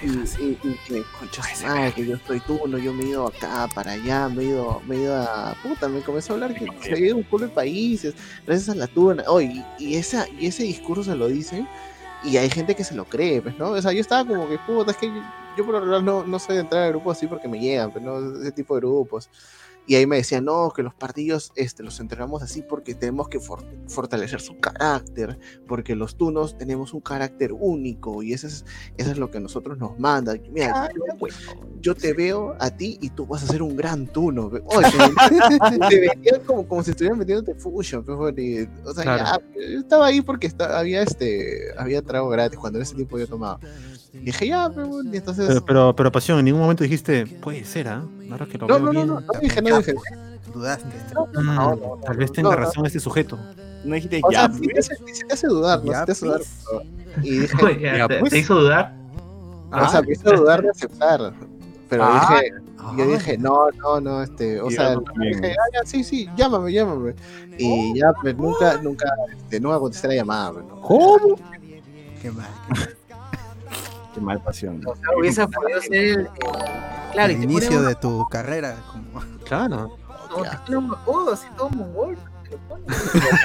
y, 0.01 0.07
y, 0.07 0.59
y 0.63 0.79
que 0.87 1.03
concha 1.19 1.43
madre, 1.67 1.93
que 1.93 2.05
yo 2.07 2.15
estoy 2.15 2.39
tuno, 2.39 2.79
yo 2.79 2.93
me 2.93 3.03
he 3.03 3.07
ido 3.09 3.27
acá, 3.27 3.67
para 3.75 3.91
allá, 3.91 4.27
me 4.27 4.41
he 4.41 4.45
ido, 4.47 4.81
me 4.87 4.95
he 4.95 4.99
ido 5.01 5.15
a 5.21 5.55
puta, 5.61 5.87
me 5.87 6.01
comenzó 6.01 6.33
a 6.33 6.35
hablar 6.37 6.55
que 6.55 6.65
se 6.81 6.93
había 6.93 7.07
ido 7.07 7.17
un 7.17 7.23
pueblo 7.23 7.47
de 7.49 7.53
países, 7.53 8.15
gracias 8.45 8.69
a 8.69 8.75
la 8.75 8.87
tuna, 8.87 9.23
oye, 9.27 9.63
y, 9.77 9.85
y 9.85 9.95
esa, 9.97 10.27
y 10.39 10.47
ese 10.47 10.63
discurso 10.63 11.03
se 11.03 11.15
lo 11.15 11.27
dicen, 11.27 11.67
y 12.23 12.37
hay 12.37 12.49
gente 12.49 12.75
que 12.75 12.83
se 12.83 12.95
lo 12.95 13.05
cree, 13.05 13.41
pues, 13.41 13.57
¿no? 13.57 13.71
O 13.71 13.81
sea, 13.81 13.91
yo 13.91 14.01
estaba 14.01 14.25
como 14.25 14.47
que, 14.47 14.57
puta, 14.59 14.91
es 14.91 14.97
que 14.97 15.07
yo, 15.07 15.21
yo 15.57 15.65
por 15.65 15.75
lo 15.75 15.79
general 15.81 16.05
no, 16.05 16.25
no 16.25 16.39
soy 16.39 16.55
de 16.55 16.61
entrar 16.61 16.83
a 16.83 16.89
grupos 16.89 17.17
así 17.17 17.27
porque 17.27 17.47
me 17.47 17.59
llegan, 17.59 17.91
pues, 17.91 18.03
¿no? 18.03 18.41
Ese 18.41 18.51
tipo 18.51 18.75
de 18.75 18.81
grupos. 18.81 19.29
Y 19.87 19.95
ahí 19.95 20.05
me 20.05 20.17
decían, 20.17 20.43
no, 20.45 20.71
que 20.75 20.83
los 20.83 20.93
partidos 20.93 21.53
este, 21.55 21.81
los 21.81 21.99
entrenamos 22.01 22.43
así 22.43 22.61
porque 22.61 22.93
tenemos 22.93 23.29
que 23.29 23.39
for- 23.39 23.63
fortalecer 23.87 24.41
su 24.41 24.59
carácter, 24.59 25.39
porque 25.65 25.95
los 25.95 26.17
tunos 26.17 26.57
tenemos 26.57 26.93
un 26.93 26.99
carácter 26.99 27.53
único 27.53 28.21
y 28.21 28.33
eso 28.33 28.47
es, 28.47 28.65
eso 28.97 29.11
es 29.11 29.17
lo 29.17 29.31
que 29.31 29.37
a 29.37 29.41
nosotros 29.41 29.77
nos 29.77 29.97
manda. 29.97 30.35
Mira, 30.51 30.89
yo, 30.93 31.27
yo 31.79 31.95
te 31.95 32.13
veo 32.13 32.55
a 32.59 32.69
ti 32.69 32.97
y 33.01 33.09
tú 33.11 33.25
vas 33.25 33.43
a 33.43 33.47
ser 33.47 33.61
un 33.61 33.77
gran 33.77 34.07
tuno. 34.07 34.51
Oye, 34.65 34.87
te, 35.89 35.99
veían 35.99 36.43
como, 36.45 36.67
como 36.67 36.83
si 36.83 36.91
estuvieran 36.91 37.17
metiéndote 37.19 37.55
fusion. 37.55 38.03
joder, 38.05 38.37
y, 38.39 38.69
o 38.85 38.93
sea, 38.93 39.03
Claro. 39.03 39.23
ya, 39.55 39.61
yo 39.71 39.79
estaba 39.79 40.07
ahí 40.07 40.19
porque 40.21 40.47
esta- 40.47 40.77
había, 40.77 41.01
este, 41.01 41.71
había 41.77 42.01
trago 42.01 42.27
gratis 42.29 42.59
cuando 42.59 42.79
en 42.79 42.83
ese 42.83 42.95
tiempo 42.95 43.17
yo 43.17 43.27
tomaba. 43.27 43.59
Y 44.21 44.25
dije, 44.25 44.47
ya, 44.47 44.69
pe, 44.69 44.83
bueno, 44.83 45.09
y 45.13 45.17
entonces... 45.17 45.47
Pero, 45.47 45.65
pero, 45.65 45.95
pero 45.95 46.11
pasión, 46.11 46.39
en 46.39 46.45
ningún 46.45 46.61
momento 46.61 46.83
dijiste, 46.83 47.25
puede 47.27 47.63
ser, 47.63 47.87
¿ah? 47.87 48.03
Ahora 48.31 48.45
que 48.45 48.57
lo 48.57 48.67
no, 48.67 48.73
veo 48.75 48.79
no, 48.79 48.85
no, 48.85 48.91
bien, 48.91 49.07
no, 49.07 49.19
no 49.21 49.39
dije, 49.39 49.61
no 49.61 49.77
dije. 49.77 49.95
Dudaste. 50.53 50.85
mm, 50.87 51.45
no, 51.45 51.75
no, 51.75 51.99
tal 52.05 52.17
vez 52.17 52.31
tenga 52.31 52.49
no, 52.49 52.55
no. 52.55 52.61
razón 52.61 52.85
este 52.85 52.99
sujeto. 52.99 53.37
No 53.85 53.95
dijiste 53.95 54.21
O 54.23 54.31
ya, 54.31 54.47
sea, 54.49 54.53
sí 54.53 54.67
te 54.67 54.79
hace, 54.79 54.95
sí 55.13 55.21
te 55.27 55.33
hace 55.33 55.47
dudar, 55.47 55.83
¿no? 55.83 55.91
Ya, 55.91 56.05
te 56.05 56.11
hace 56.13 56.25
dudar. 56.25 56.39
pues. 56.39 56.63
pero- 56.65 57.23
Y 57.23 57.29
dije, 57.39 57.79
Ya, 57.97 58.07
te, 58.07 58.19
pues. 58.19 58.31
te 58.31 58.39
hizo 58.39 58.55
dudar. 58.55 58.93
o 59.71 59.87
sea, 59.89 60.01
me 60.01 60.11
hizo 60.13 60.31
dudar 60.31 60.61
de 60.61 60.69
aceptar. 60.69 61.33
Pero 61.89 62.03
Ah. 62.05 62.39
dije, 62.41 62.53
yo 62.97 63.07
dije, 63.07 63.37
no, 63.37 63.69
no, 63.71 63.99
no, 64.01 64.23
este, 64.23 64.59
o 64.61 64.69
sea, 64.71 64.95
dije, 64.95 65.51
ah, 65.53 65.65
ya, 65.73 65.85
sí, 65.85 66.03
sí, 66.03 66.27
llámame, 66.35 66.71
llámame. 66.73 67.15
Y 67.57 67.97
ya, 67.99 68.13
pues 68.21 68.35
nunca, 68.37 68.77
nunca, 68.81 69.07
este, 69.37 69.59
nunca 69.59 69.79
contesté 69.79 70.07
la 70.09 70.15
llamada, 70.15 70.53
pues, 70.53 70.65
¿no? 70.65 70.81
¿Cómo? 70.81 71.35
Qué 72.21 72.31
mal. 72.31 72.47
Qué 74.17 74.21
mal 74.23 74.41
pasión. 74.41 74.81
O 74.83 74.95
sea, 74.95 75.09
hubiese 75.15 75.47
podido 75.47 75.79
ser 75.81 75.93
el- 75.93 76.19
el- 76.21 76.27
Claro, 77.13 77.33
el 77.33 77.43
inicio 77.43 77.83
de 77.83 77.93
tu 77.95 78.27
carrera. 78.29 78.75
Como... 78.91 79.21
Claro. 79.45 79.95
No, 80.29 80.41
te 80.43 80.57
ponen 80.65 80.83
un 80.85 80.93
apodo 80.95 81.33
así 81.33 81.47
todo 81.55 81.69
mongol. 81.69 82.17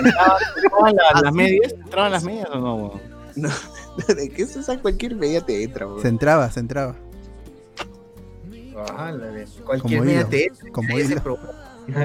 ¿Entraban 0.00 0.94
las, 1.22 1.32
medias? 1.34 1.72
¿Entraban 1.72 2.12
las 2.12 2.24
medias 2.24 2.48
o 2.52 2.58
no? 2.58 2.76
weón? 2.76 3.00
De 4.16 4.28
que 4.30 4.42
eso, 4.42 4.60
o 4.60 4.62
sea, 4.62 4.78
cualquier 4.80 5.14
media 5.14 5.40
te 5.42 5.62
entra, 5.62 5.86
Se 5.86 5.92
weón. 5.92 6.06
entraba, 6.06 6.50
se 6.50 6.60
entraba. 6.60 6.94
Ah, 8.96 9.12
la 9.12 9.26
de- 9.26 9.46
Cualquier 9.64 9.98
Como 10.00 10.04
media 10.06 10.20
hilo, 10.20 10.28
te 10.28 10.46
entra, 10.46 10.70
como 10.72 10.98
hilo. 10.98 11.38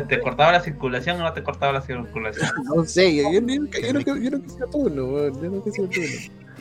¿Te 0.09 0.19
cortaba 0.21 0.51
la 0.53 0.61
circulación 0.61 1.21
o 1.21 1.23
no 1.23 1.33
te 1.33 1.41
cortaba 1.43 1.71
la 1.71 1.81
circulación? 1.81 2.49
No 2.75 2.83
sé, 2.83 3.15
yo, 3.15 3.31
yo, 3.31 3.39
yo, 3.39 4.15
yo 4.17 4.37
sido 4.49 4.67
tuno, 4.71 5.05
weón. 5.05 5.41
Yo 5.41 5.63
he 5.65 5.71
sido 5.71 5.87
tuno. 5.87 6.05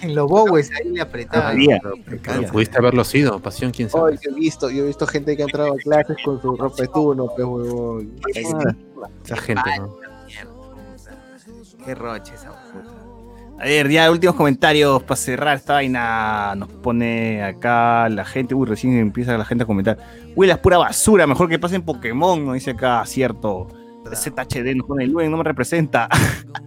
En 0.00 0.14
los 0.14 0.28
Bowes 0.28 0.70
ahí 0.72 0.90
le 0.90 1.00
apretaban. 1.00 1.56
Todavía. 1.56 1.80
Pero 1.82 2.52
pudiste 2.52 2.78
haberlo 2.78 3.04
sido, 3.04 3.40
pasión, 3.40 3.72
quién 3.72 3.88
sabe. 3.88 4.04
Oye, 4.04 4.18
yo 4.22 4.30
he 4.30 4.34
visto, 4.34 4.70
yo 4.70 4.84
he 4.84 4.86
visto 4.86 5.06
gente 5.06 5.36
que 5.36 5.42
ha 5.42 5.46
entrado 5.46 5.72
a 5.72 5.76
clases 5.76 6.16
con 6.24 6.40
su 6.40 6.56
ropa 6.56 6.82
de 6.82 6.88
tuno, 6.88 7.26
pues, 7.34 7.46
weón. 7.46 8.12
Esa 9.24 9.36
gente, 9.36 9.70
¿no? 9.78 9.96
Qué 11.84 11.94
roche 11.94 12.34
esa 12.34 12.50
puta. 12.50 13.06
A 13.58 13.64
ver, 13.64 13.88
ya 13.88 14.10
últimos 14.10 14.36
comentarios 14.36 15.02
para 15.04 15.16
cerrar 15.16 15.56
esta 15.56 15.74
vaina. 15.74 16.54
Nos 16.56 16.68
pone 16.68 17.42
acá 17.42 18.08
la 18.10 18.24
gente. 18.24 18.54
Uy, 18.54 18.66
recién 18.66 18.98
empieza 18.98 19.38
la 19.38 19.44
gente 19.46 19.64
a 19.64 19.66
comentar. 19.66 19.96
Uy, 20.34 20.46
la 20.46 20.54
es 20.54 20.60
pura 20.60 20.76
basura. 20.76 21.26
Mejor 21.26 21.48
que 21.48 21.58
pasen 21.58 21.82
Pokémon. 21.82 22.44
Nos 22.44 22.54
dice 22.54 22.72
acá, 22.72 23.02
cierto. 23.06 23.68
ZHD 24.14 24.74
nos 24.76 24.86
pone 24.86 25.06
Luen, 25.06 25.30
no 25.30 25.38
me 25.38 25.44
representa. 25.44 26.08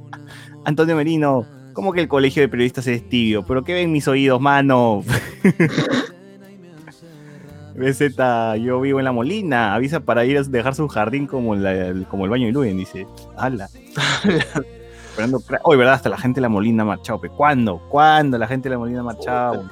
Antonio 0.66 0.96
Merino. 0.96 1.46
¿Cómo 1.80 1.94
que 1.94 2.02
el 2.02 2.10
colegio 2.10 2.42
de 2.42 2.50
periodistas 2.50 2.86
es 2.88 3.08
tibio? 3.08 3.46
¿Pero 3.46 3.64
qué 3.64 3.74
ven 3.74 3.90
mis 3.90 4.06
oídos, 4.10 4.42
mano? 4.42 5.02
BZ, 7.74 8.18
yo 8.62 8.82
vivo 8.82 9.00
en 9.00 9.06
la 9.06 9.14
Molina. 9.14 9.74
Avisa 9.74 10.02
para 10.02 10.26
ir 10.26 10.38
a 10.38 10.44
dejar 10.44 10.76
su 10.76 10.90
jardín 10.90 11.26
como, 11.26 11.56
la- 11.56 11.72
el, 11.72 12.06
como 12.08 12.26
el 12.26 12.32
baño 12.32 12.48
de 12.48 12.52
Luen, 12.52 12.76
dice. 12.76 13.08
¡Hala! 13.38 13.70
Esperando. 15.10 15.42
Hoy, 15.64 15.78
¿verdad? 15.78 15.94
Hasta 15.94 16.10
la 16.10 16.18
gente 16.18 16.40
de 16.40 16.42
la 16.42 16.50
Molina 16.50 16.84
ha 16.84 16.88
marchado. 16.88 17.22
¿Cuándo? 17.38 17.82
¿Cuándo 17.88 18.38
la 18.38 18.46
gente 18.48 18.68
de 18.68 18.76
la 18.76 18.80
Molina 18.80 19.00
ha 19.00 19.04
marchado? 19.04 19.64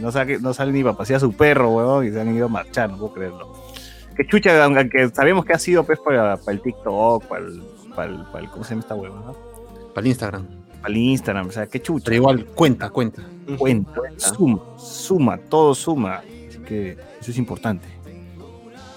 No, 0.00 0.10
que 0.26 0.38
no, 0.38 0.54
sale 0.54 0.72
ni 0.72 0.82
para 0.82 0.96
pasear 0.96 1.18
a 1.18 1.20
su 1.20 1.34
perro, 1.34 1.68
weón, 1.70 2.06
y 2.06 2.10
se 2.12 2.18
han 2.18 2.34
ido 2.34 2.46
a 2.46 2.48
marchar, 2.48 2.88
no 2.88 2.96
puedo 2.96 3.12
creerlo. 3.12 3.52
Que 4.16 4.26
chucha, 4.26 4.64
aunque 4.64 5.10
sabemos 5.10 5.44
que 5.44 5.52
ha 5.52 5.58
sido 5.58 5.84
pues 5.84 5.98
para, 6.00 6.38
para 6.38 6.52
el 6.52 6.62
TikTok, 6.62 7.26
para 7.26 7.44
el, 7.44 7.62
para 7.94 8.10
el, 8.10 8.22
para 8.32 8.44
el- 8.44 8.50
¿cómo 8.50 8.64
se 8.64 8.70
llama 8.70 8.80
esta 8.80 8.94
hueva? 8.94 9.16
no? 9.26 9.51
Para 9.94 10.04
el 10.04 10.08
Instagram. 10.08 10.46
Para 10.80 10.94
el 10.94 10.96
Instagram, 10.96 11.48
o 11.48 11.52
sea, 11.52 11.66
qué 11.66 11.80
chucha. 11.80 12.04
Pero 12.06 12.16
igual, 12.16 12.44
cuenta, 12.46 12.90
cuenta. 12.90 13.22
cuenta, 13.58 14.00
suma, 14.16 14.60
suma, 14.76 15.38
todo 15.38 15.74
suma. 15.74 16.22
Así 16.48 16.58
que 16.58 16.96
eso 17.20 17.30
es 17.30 17.38
importante. 17.38 17.88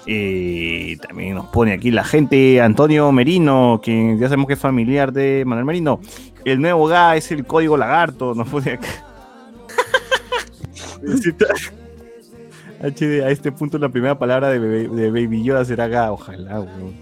Eh, 0.08 0.98
también 1.02 1.34
nos 1.34 1.48
pone 1.48 1.74
aquí 1.74 1.90
la 1.90 2.04
gente 2.04 2.62
Antonio 2.62 3.12
Merino, 3.12 3.82
quien 3.84 4.20
ya 4.20 4.28
sabemos 4.28 4.46
que 4.48 4.54
es 4.54 4.60
familiar 4.60 5.12
de 5.12 5.44
Manuel 5.46 5.66
Merino. 5.66 6.00
El 6.44 6.62
nuevo 6.62 6.86
GA 6.86 7.16
es 7.16 7.32
el 7.32 7.44
código 7.46 7.76
lagarto, 7.76 8.36
nos 8.36 8.48
pone 8.48 8.74
acá. 8.74 8.88
HD, 12.82 13.24
a 13.24 13.30
este 13.30 13.52
punto 13.52 13.78
la 13.80 13.90
primera 13.90 14.18
palabra 14.18 14.50
de, 14.50 14.60
de 14.60 15.10
Baby 15.10 15.44
Yoda 15.44 15.66
será 15.66 15.88
GA, 15.88 16.12
ojalá, 16.12 16.62
weón. 16.62 16.94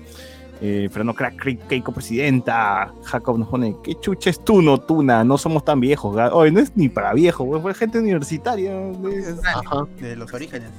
Eh, 0.62 0.88
Fernando 0.92 1.14
Crack, 1.14 1.36
Crick, 1.42 1.68
Keiko 1.68 1.92
Presidenta. 1.92 2.94
Jacob 3.04 3.38
nos 3.38 3.50
pone, 3.50 3.76
¿qué 3.84 3.96
chucha 4.00 4.30
es 4.30 4.44
tú, 4.44 4.62
no 4.62 4.78
tuna? 4.80 5.24
No 5.24 5.38
somos 5.38 5.66
tan 5.66 5.80
viejos. 5.80 6.16
ga-". 6.16 6.32
Oye, 6.32 6.52
no 6.52 6.60
es 6.62 6.72
ni 6.76 6.88
para 6.90 7.14
viejos, 7.14 7.62
fue 7.62 7.74
gente 7.74 8.00
universitaria. 8.00 8.72
de- 8.74 9.36
Ajá. 9.44 9.86
De 10.00 10.16
los 10.16 10.34
orígenes. 10.34 10.70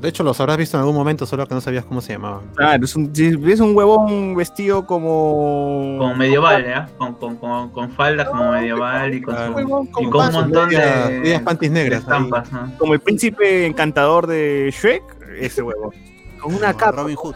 De 0.00 0.08
hecho, 0.08 0.22
los 0.24 0.40
habrás 0.40 0.56
visto 0.56 0.76
en 0.78 0.80
algún 0.80 0.96
momento, 0.96 1.26
solo 1.26 1.46
que 1.46 1.54
no 1.54 1.60
sabías 1.60 1.84
cómo 1.84 2.00
se 2.00 2.14
llamaban. 2.14 2.40
Claro, 2.54 2.82
es 2.84 2.96
un, 2.96 3.12
es 3.14 3.60
un 3.60 3.76
huevón 3.76 4.34
vestido 4.34 4.86
como. 4.86 5.96
Como 5.98 6.14
medieval, 6.14 6.64
¿ya? 6.64 6.88
Con, 6.96 7.14
con, 7.14 7.36
con, 7.36 7.68
con 7.70 7.90
falda 7.90 8.24
como 8.26 8.52
medieval 8.52 9.14
y 9.14 9.20
con, 9.20 9.34
Claro. 9.34 9.50
su- 9.52 9.56
Huevón 9.58 9.88
y 9.98 10.10
con 10.10 10.26
un 10.28 10.32
montón 10.32 10.68
de, 10.70 11.18
medias 11.22 11.42
panties 11.42 11.72
de 11.72 11.78
negras. 11.82 12.00
estampas, 12.00 12.50
¿no? 12.52 12.72
Como 12.78 12.94
el 12.94 13.00
príncipe 13.00 13.66
encantador 13.66 14.26
de 14.26 14.72
Shrek, 14.74 15.02
ese 15.40 15.60
huevón. 15.62 15.90
Con 16.40 16.54
una 16.54 16.68
Como 16.72 16.78
capa. 16.78 16.92
Robin 17.02 17.16
Hood. 17.16 17.34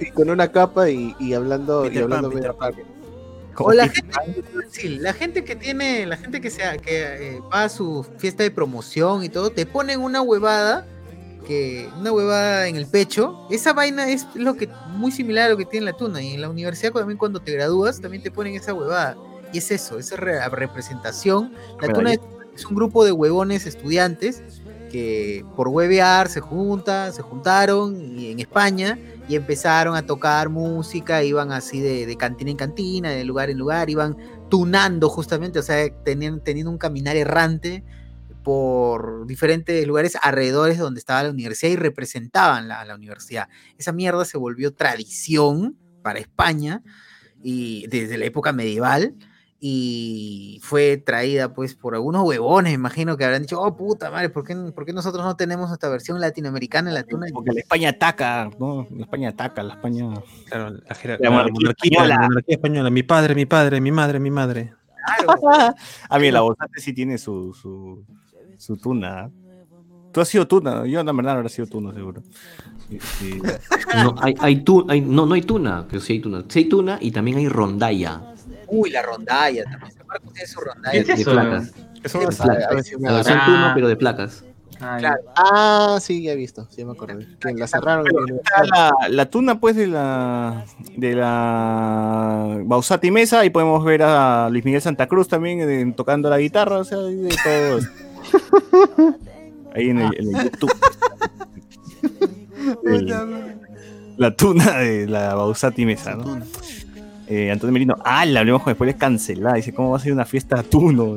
Y 0.00 0.10
con 0.10 0.30
una 0.30 0.50
capa 0.50 0.90
y, 0.90 1.14
y 1.18 1.34
hablando, 1.34 1.90
y 1.90 1.98
hablando 1.98 2.30
Pan, 2.30 2.72
Peter 2.74 2.84
O 3.58 3.72
la 3.72 3.88
gente, 3.88 4.12
sí, 4.70 4.88
la 4.88 5.12
gente 5.12 5.44
que 5.44 5.56
tiene, 5.56 6.06
la 6.06 6.16
gente 6.16 6.40
que 6.40 6.50
sea, 6.50 6.76
que 6.76 7.36
eh, 7.36 7.40
va 7.52 7.64
a 7.64 7.68
su 7.68 8.04
fiesta 8.18 8.42
de 8.42 8.50
promoción 8.50 9.24
y 9.24 9.28
todo, 9.28 9.50
te 9.50 9.64
ponen 9.66 10.00
una 10.00 10.22
huevada, 10.22 10.86
que, 11.46 11.88
una 12.00 12.10
huevada 12.12 12.68
en 12.68 12.76
el 12.76 12.86
pecho. 12.86 13.46
Esa 13.50 13.72
vaina 13.72 14.08
es 14.08 14.26
lo 14.34 14.54
que, 14.56 14.68
muy 14.88 15.12
similar 15.12 15.46
a 15.46 15.48
lo 15.50 15.56
que 15.56 15.66
tiene 15.66 15.86
la 15.86 15.92
tuna. 15.92 16.22
Y 16.22 16.34
en 16.34 16.40
la 16.40 16.48
universidad 16.48 16.92
también 16.92 17.18
cuando 17.18 17.40
te 17.40 17.52
gradúas, 17.52 18.00
también 18.00 18.22
te 18.22 18.30
ponen 18.30 18.54
esa 18.54 18.74
huevada. 18.74 19.16
Y 19.52 19.58
es 19.58 19.70
eso, 19.70 19.98
esa 19.98 20.16
re- 20.16 20.48
representación. 20.48 21.52
La 21.80 21.92
tuna 21.92 22.14
es, 22.14 22.20
es 22.56 22.64
un 22.66 22.74
grupo 22.74 23.04
de 23.04 23.12
huevones 23.12 23.66
estudiantes 23.66 24.42
que 24.94 25.44
por 25.56 25.66
huevear 25.66 26.28
se 26.28 26.38
juntan, 26.38 27.12
se 27.12 27.20
juntaron 27.20 27.96
en 28.16 28.38
España 28.38 28.96
y 29.28 29.34
empezaron 29.34 29.96
a 29.96 30.06
tocar 30.06 30.50
música, 30.50 31.24
iban 31.24 31.50
así 31.50 31.80
de, 31.80 32.06
de 32.06 32.16
cantina 32.16 32.52
en 32.52 32.56
cantina, 32.56 33.10
de 33.10 33.24
lugar 33.24 33.50
en 33.50 33.58
lugar, 33.58 33.90
iban 33.90 34.16
tunando 34.48 35.08
justamente, 35.08 35.58
o 35.58 35.64
sea, 35.64 35.92
tenían, 36.04 36.44
teniendo 36.44 36.70
un 36.70 36.78
caminar 36.78 37.16
errante 37.16 37.82
por 38.44 39.26
diferentes 39.26 39.84
lugares 39.84 40.16
alrededores 40.22 40.78
donde 40.78 41.00
estaba 41.00 41.24
la 41.24 41.30
universidad 41.30 41.72
y 41.72 41.76
representaban 41.76 42.68
la, 42.68 42.84
la 42.84 42.94
universidad. 42.94 43.48
Esa 43.76 43.90
mierda 43.90 44.24
se 44.24 44.38
volvió 44.38 44.74
tradición 44.74 45.76
para 46.02 46.20
España 46.20 46.84
y 47.42 47.88
desde 47.88 48.16
la 48.16 48.26
época 48.26 48.52
medieval 48.52 49.16
y 49.66 50.58
fue 50.62 50.98
traída 50.98 51.54
pues 51.54 51.74
por 51.74 51.94
algunos 51.94 52.22
huevones, 52.28 52.74
imagino 52.74 53.16
que 53.16 53.24
habrán 53.24 53.40
dicho, 53.40 53.58
oh 53.58 53.74
puta 53.74 54.10
madre, 54.10 54.28
¿por 54.28 54.44
qué, 54.44 54.54
por 54.54 54.84
qué 54.84 54.92
nosotros 54.92 55.24
no 55.24 55.36
tenemos 55.36 55.68
nuestra 55.68 55.88
versión 55.88 56.20
latinoamericana 56.20 56.90
en 56.90 56.94
la 56.94 57.02
tuna? 57.04 57.28
Porque 57.32 57.52
la 57.52 57.60
España 57.60 57.88
ataca, 57.88 58.50
¿no? 58.58 58.86
La 58.94 59.04
España 59.04 59.30
ataca, 59.30 59.62
la 59.62 59.72
España. 59.72 60.04
Claro, 60.50 60.68
la, 60.68 61.16
La 61.18 61.30
la 61.30 61.48
monarquía 61.48 61.70
española. 61.70 62.14
la 62.20 62.26
monarquía 62.28 62.54
española. 62.56 62.90
Mi 62.90 63.02
padre, 63.04 63.34
mi 63.34 63.46
padre, 63.46 63.80
mi 63.80 63.90
madre, 63.90 64.20
mi 64.20 64.30
madre. 64.30 64.74
Claro, 65.24 65.74
A 66.10 66.18
mí, 66.18 66.30
la 66.30 66.42
Bosate 66.42 66.78
sí 66.82 66.92
tiene 66.92 67.16
su, 67.16 67.54
su, 67.54 68.04
su 68.58 68.76
tuna. 68.76 69.30
tú 70.12 70.20
has 70.20 70.28
sido 70.28 70.46
tuna, 70.46 70.84
yo 70.86 71.02
la 71.02 71.12
verdad 71.14 71.36
habrá 71.38 71.48
sido 71.48 71.66
tuna, 71.68 71.94
seguro. 71.94 72.22
No, 73.96 74.14
hay, 74.20 74.34
hay 74.40 74.56
tu- 74.62 74.84
hay- 74.90 75.00
no, 75.00 75.24
no 75.24 75.32
hay 75.34 75.40
tuna, 75.42 75.86
que 75.90 76.00
sí 76.00 76.12
hay 76.14 76.20
tuna. 76.20 76.44
Sí 76.48 76.58
hay 76.58 76.64
tuna 76.68 76.98
y 77.00 77.10
también 77.12 77.38
hay 77.38 77.48
rondalla 77.48 78.33
Uy, 78.74 78.90
la 78.90 79.02
rondalla 79.02 79.64
también. 79.64 79.92
San 79.92 80.06
Marcos 80.06 80.32
tiene 80.32 80.48
su 80.48 80.60
¿Qué 80.60 80.64
rondalla. 80.66 81.00
es 81.00 81.06
de 81.06 81.12
eso? 81.14 81.30
De 81.30 81.36
placas. 81.36 81.72
a 82.70 82.74
ver 82.74 82.84
si 82.84 82.96
me 82.96 83.08
La 83.08 83.14
versión 83.16 83.38
Ah. 83.40 83.44
tuna, 83.46 83.72
pero 83.74 83.88
de 83.88 83.96
placas. 83.96 84.44
Ah, 84.80 84.96
Claro. 84.98 85.22
Ah, 85.36 85.98
sí, 86.00 86.22
ya 86.24 86.32
he 86.32 86.36
visto, 86.36 86.66
sí 86.70 86.84
me 86.84 86.92
acordé. 86.92 87.26
Que 87.40 87.54
la 87.54 87.66
cerraron. 87.68 88.04
la, 88.70 88.92
la 89.08 89.30
tuna, 89.30 89.60
pues, 89.60 89.76
de 89.76 89.86
la 89.86 90.64
de 90.96 91.14
la 91.14 92.58
Bausati 92.64 93.10
Mesa, 93.10 93.40
ahí 93.40 93.50
podemos 93.50 93.84
ver 93.84 94.02
a 94.02 94.48
Luis 94.50 94.64
Miguel 94.64 94.82
Santa 94.82 95.06
Cruz 95.06 95.28
también 95.28 95.60
eh, 95.60 95.92
tocando 95.96 96.28
la 96.28 96.38
guitarra, 96.38 96.78
o 96.78 96.84
sea, 96.84 96.98
de 96.98 97.34
todo. 97.44 97.78
Ahí 99.74 99.90
en 99.90 100.00
el, 100.00 100.10
en 100.18 100.36
el 100.36 100.44
YouTube. 100.44 100.72
El- 102.84 103.14
la 104.16 104.36
tuna 104.36 104.78
de 104.78 105.06
la 105.08 105.34
Bausati 105.34 105.84
Mesa, 105.86 106.14
¿no? 106.14 106.38
Eh, 107.26 107.50
Antonio 107.50 107.72
Merino, 107.72 107.96
ah, 108.04 108.26
la 108.26 108.40
hablemos 108.40 108.64
después 108.64 108.90
es 108.90 108.96
cancelada. 108.96 109.56
Dice, 109.56 109.72
¿cómo 109.72 109.90
va 109.90 109.96
a 109.96 110.00
ser 110.00 110.12
una 110.12 110.24
fiesta 110.24 110.62
tuno? 110.62 111.16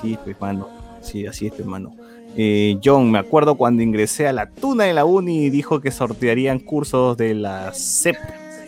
Sí, 0.00 0.18
pues, 0.24 0.40
mano. 0.40 0.68
Sí, 1.00 1.26
así 1.26 1.46
es, 1.46 1.52
pues, 1.52 1.66
mano. 1.66 1.94
Eh, 2.36 2.78
John, 2.82 3.10
me 3.10 3.18
acuerdo 3.18 3.54
cuando 3.54 3.82
ingresé 3.82 4.26
a 4.26 4.32
la 4.32 4.46
tuna 4.46 4.84
de 4.84 4.94
la 4.94 5.04
uni 5.04 5.44
y 5.44 5.50
dijo 5.50 5.80
que 5.80 5.92
sortearían 5.92 6.58
cursos 6.58 7.16
de 7.16 7.34
la 7.34 7.72
CEP 7.72 8.16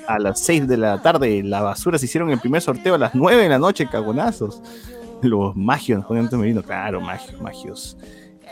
a 0.07 0.19
las 0.21 0.39
6 0.41 0.69
de 0.69 0.77
la 0.77 1.03
tarde. 1.03 1.43
La 1.43 1.63
basura 1.63 1.99
se 1.99 2.07
hicieron 2.07 2.31
el 2.31 2.39
primer 2.39 2.63
sorteo 2.63 2.95
a 2.95 2.99
las 2.99 3.15
9 3.15 3.43
de 3.43 3.49
la 3.49 3.59
noche, 3.59 3.89
cagonazos. 3.89 4.63
Los 5.23 5.57
magios, 5.57 6.05
Antonio 6.09 6.39
Merino, 6.39 6.63
claro, 6.63 7.01
magios, 7.01 7.41
magios. 7.41 7.97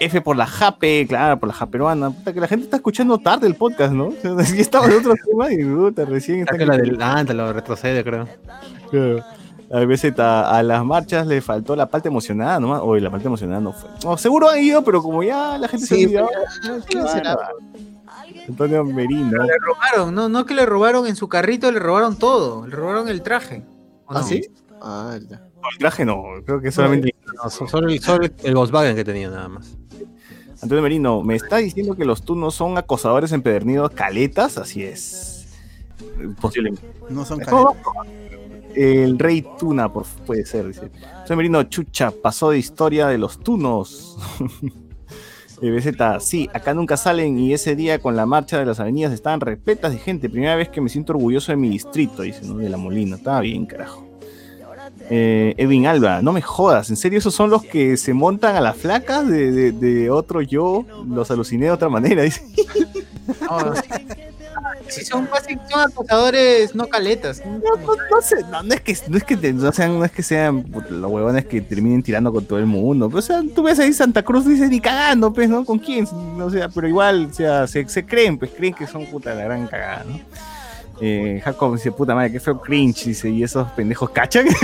F 0.00 0.20
por 0.22 0.36
la 0.36 0.46
Jape, 0.46 1.06
claro, 1.06 1.38
por 1.38 1.48
la 1.48 1.54
Japeruana. 1.54 2.10
Puta, 2.10 2.32
que 2.32 2.40
la 2.40 2.48
gente 2.48 2.64
está 2.64 2.76
escuchando 2.76 3.18
tarde 3.18 3.46
el 3.46 3.54
podcast, 3.54 3.92
¿no? 3.92 4.06
O 4.24 4.42
sea, 4.42 4.60
estaba 4.60 4.86
en 4.86 4.94
otro 4.98 5.14
tema 5.24 5.52
y 5.52 5.64
puta, 5.64 6.04
recién 6.04 6.40
está 6.40 6.58
que 6.58 6.66
la 6.66 6.74
adelanta, 6.74 7.32
lo 7.34 7.52
retrocede, 7.52 8.02
creo. 8.04 8.26
Claro. 8.90 9.24
A 9.72 9.78
veces 9.86 10.16
a, 10.18 10.56
a 10.58 10.62
las 10.62 10.84
marchas 10.84 11.26
le 11.26 11.40
faltó 11.40 11.74
la 11.74 11.86
parte 11.88 12.08
emocionada 12.08 12.60
nomás. 12.60 12.80
Oye, 12.84 13.00
la 13.00 13.10
parte 13.10 13.26
emocionada 13.26 13.60
no 13.60 13.72
fue. 13.72 13.88
No, 14.04 14.16
seguro 14.16 14.48
han 14.50 14.58
ido, 14.62 14.84
pero 14.84 15.02
como 15.02 15.22
ya 15.22 15.56
la 15.58 15.68
gente 15.68 15.86
se 15.86 15.96
Sí, 15.96 16.04
olvidó. 16.04 16.28
¿quién 16.86 17.08
será? 17.08 17.36
Antonio 18.48 18.84
Merino. 18.84 19.42
Le 19.42 19.52
robaron, 19.58 20.14
no, 20.14 20.28
no 20.28 20.44
que 20.44 20.54
le 20.54 20.66
robaron 20.66 21.06
en 21.06 21.16
su 21.16 21.28
carrito, 21.28 21.70
le 21.72 21.78
robaron 21.80 22.16
todo. 22.18 22.66
Le 22.66 22.76
robaron 22.76 23.08
el 23.08 23.22
traje. 23.22 23.64
¿O 24.06 24.12
¿Ah, 24.14 24.20
no? 24.20 24.22
sí? 24.26 24.42
Ah, 24.82 25.16
ya. 25.28 25.42
El 25.72 25.78
traje 25.78 26.04
no, 26.04 26.22
creo 26.44 26.60
que 26.60 26.70
solamente. 26.70 27.14
No, 27.42 27.48
so- 27.48 27.66
solo, 27.66 27.88
el- 27.88 28.00
solo 28.00 28.26
el 28.42 28.54
Volkswagen 28.54 28.94
que 28.94 29.04
tenía 29.04 29.30
nada 29.30 29.48
más. 29.48 29.76
Antonio 30.64 30.82
Merino, 30.82 31.22
¿me 31.22 31.36
está 31.36 31.58
diciendo 31.58 31.94
que 31.94 32.06
los 32.06 32.22
tunos 32.22 32.54
son 32.54 32.78
acosadores 32.78 33.32
empedernidos 33.32 33.90
caletas? 33.90 34.56
Así 34.56 34.82
es. 34.82 35.46
Posiblemente. 36.40 36.82
No 37.10 37.26
son 37.26 37.40
caletas. 37.40 37.76
El 38.74 39.18
rey 39.18 39.46
tuna, 39.58 39.92
por, 39.92 40.06
puede 40.26 40.46
ser, 40.46 40.66
dice. 40.66 40.90
Antonio 41.18 41.36
Merino, 41.36 41.62
chucha, 41.64 42.10
pasó 42.10 42.48
de 42.48 42.58
historia 42.58 43.08
de 43.08 43.18
los 43.18 43.38
tunos. 43.38 44.18
Eh, 45.62 45.70
BZ, 45.70 46.20
sí, 46.20 46.50
acá 46.52 46.74
nunca 46.74 46.96
salen 46.96 47.38
y 47.38 47.54
ese 47.54 47.76
día 47.76 48.00
con 48.00 48.16
la 48.16 48.26
marcha 48.26 48.58
de 48.58 48.66
las 48.66 48.80
avenidas 48.80 49.12
estaban 49.12 49.40
repletas 49.40 49.92
de 49.92 49.98
gente. 49.98 50.28
Primera 50.28 50.56
vez 50.56 50.68
que 50.68 50.80
me 50.80 50.88
siento 50.88 51.12
orgulloso 51.12 51.52
de 51.52 51.56
mi 51.56 51.68
distrito, 51.68 52.22
dice, 52.22 52.44
¿no? 52.44 52.56
De 52.56 52.68
la 52.68 52.76
Molina. 52.76 53.16
Estaba 53.16 53.40
bien, 53.40 53.64
carajo. 53.64 54.04
Eh, 55.10 55.54
Edwin 55.58 55.86
Alba, 55.86 56.22
no 56.22 56.32
me 56.32 56.40
jodas, 56.42 56.88
¿en 56.90 56.96
serio 56.96 57.18
esos 57.18 57.34
son 57.34 57.50
los 57.50 57.62
que 57.62 57.96
se 57.96 58.14
montan 58.14 58.56
a 58.56 58.60
las 58.60 58.76
flacas 58.76 59.28
de, 59.28 59.50
de- 59.52 59.72
de 59.72 60.10
otro 60.10 60.40
yo? 60.40 60.84
Los 61.08 61.30
aluciné 61.30 61.66
de 61.66 61.72
otra 61.72 61.88
manera, 61.88 62.22
dice. 62.22 62.42
No, 63.40 63.74
sí. 63.76 65.04
Son, 65.04 65.28
son 65.70 65.80
acosadores 65.80 66.74
no 66.74 66.86
caletas. 66.86 67.42
No, 67.44 67.58
no, 67.58 67.94
no 68.10 68.22
sé, 68.22 68.36
no, 68.50 68.62
no 68.62 68.74
es 68.74 68.80
que 68.82 68.96
no 69.08 69.16
es 69.16 69.24
que 69.24 69.36
no 69.52 69.72
sean, 69.72 69.98
no 69.98 70.04
es 70.04 70.12
que 70.12 70.22
sean 70.22 70.64
los 70.90 71.10
huevones 71.10 71.46
que 71.46 71.60
terminen 71.60 72.02
tirando 72.02 72.32
con 72.32 72.44
todo 72.44 72.58
el 72.58 72.66
mundo. 72.66 73.08
Pero, 73.08 73.18
o 73.18 73.22
sea, 73.22 73.42
tú 73.54 73.62
ves 73.62 73.78
ahí 73.78 73.92
Santa 73.92 74.22
Cruz, 74.22 74.46
dices 74.46 74.70
ni 74.70 74.80
cagando, 74.80 75.32
pues, 75.32 75.48
¿no? 75.48 75.64
¿Con 75.64 75.78
quién? 75.78 76.06
O 76.06 76.50
sea, 76.50 76.68
pero 76.68 76.86
igual, 76.86 77.28
o 77.30 77.34
sea, 77.34 77.66
se, 77.66 77.88
se 77.88 78.04
creen, 78.06 78.38
pues 78.38 78.52
creen 78.56 78.74
que 78.74 78.86
son 78.86 79.06
puta 79.06 79.34
la 79.34 79.44
gran 79.44 79.66
cagada, 79.66 80.04
¿no? 80.04 80.20
Eh, 81.00 81.40
Jacob 81.44 81.74
dice, 81.74 81.90
puta 81.92 82.14
madre, 82.14 82.32
qué 82.32 82.40
feo 82.40 82.60
cringe, 82.60 83.06
dice, 83.06 83.28
y 83.30 83.42
esos 83.42 83.68
pendejos 83.72 84.10
cachan. 84.10 84.46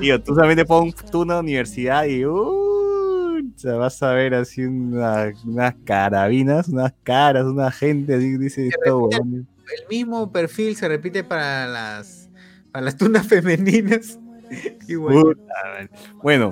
Digo, 0.00 0.20
tú 0.20 0.34
solamente 0.34 0.64
pones 0.64 0.94
tú 1.10 1.22
una 1.22 1.40
universidad 1.40 2.04
y 2.04 2.24
uh, 2.24 2.32
o 2.34 3.40
sea, 3.58 3.74
vas 3.74 4.00
a 4.02 4.12
ver 4.12 4.34
así 4.34 4.62
una- 4.64 5.32
unas 5.44 5.74
carabinas, 5.84 6.68
unas 6.68 6.92
caras, 7.02 7.44
una 7.46 7.70
gente 7.72 8.14
así, 8.14 8.36
dice, 8.36 8.68
esto, 8.68 8.98
huevón. 8.98 9.48
El 9.80 9.88
mismo 9.90 10.30
perfil 10.32 10.76
se 10.76 10.88
repite 10.88 11.24
para 11.24 11.66
las, 11.66 12.30
para 12.70 12.84
las 12.84 12.96
tunas 12.96 13.26
femeninas. 13.26 14.18
Puta. 14.88 15.42
Bueno, 16.22 16.50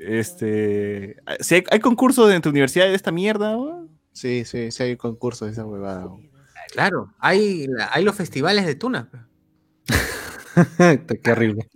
este. 0.00 1.16
si 1.40 1.54
hay, 1.56 1.64
hay 1.70 1.80
concursos 1.80 2.30
en 2.32 2.40
tu 2.42 2.50
universidad 2.50 2.86
de 2.86 2.94
esta 2.94 3.10
mierda, 3.10 3.52
¿no? 3.52 3.88
Sí, 4.12 4.44
sí, 4.44 4.70
sí 4.70 4.82
hay 4.82 4.96
concursos 4.96 5.46
de 5.48 5.52
esa 5.52 5.64
huevada. 5.66 6.08
Claro, 6.72 7.12
hay, 7.18 7.66
hay 7.92 8.02
los 8.04 8.16
festivales 8.16 8.66
de 8.66 8.74
tuna. 8.74 9.08
Qué 11.22 11.30
horrible. 11.30 11.68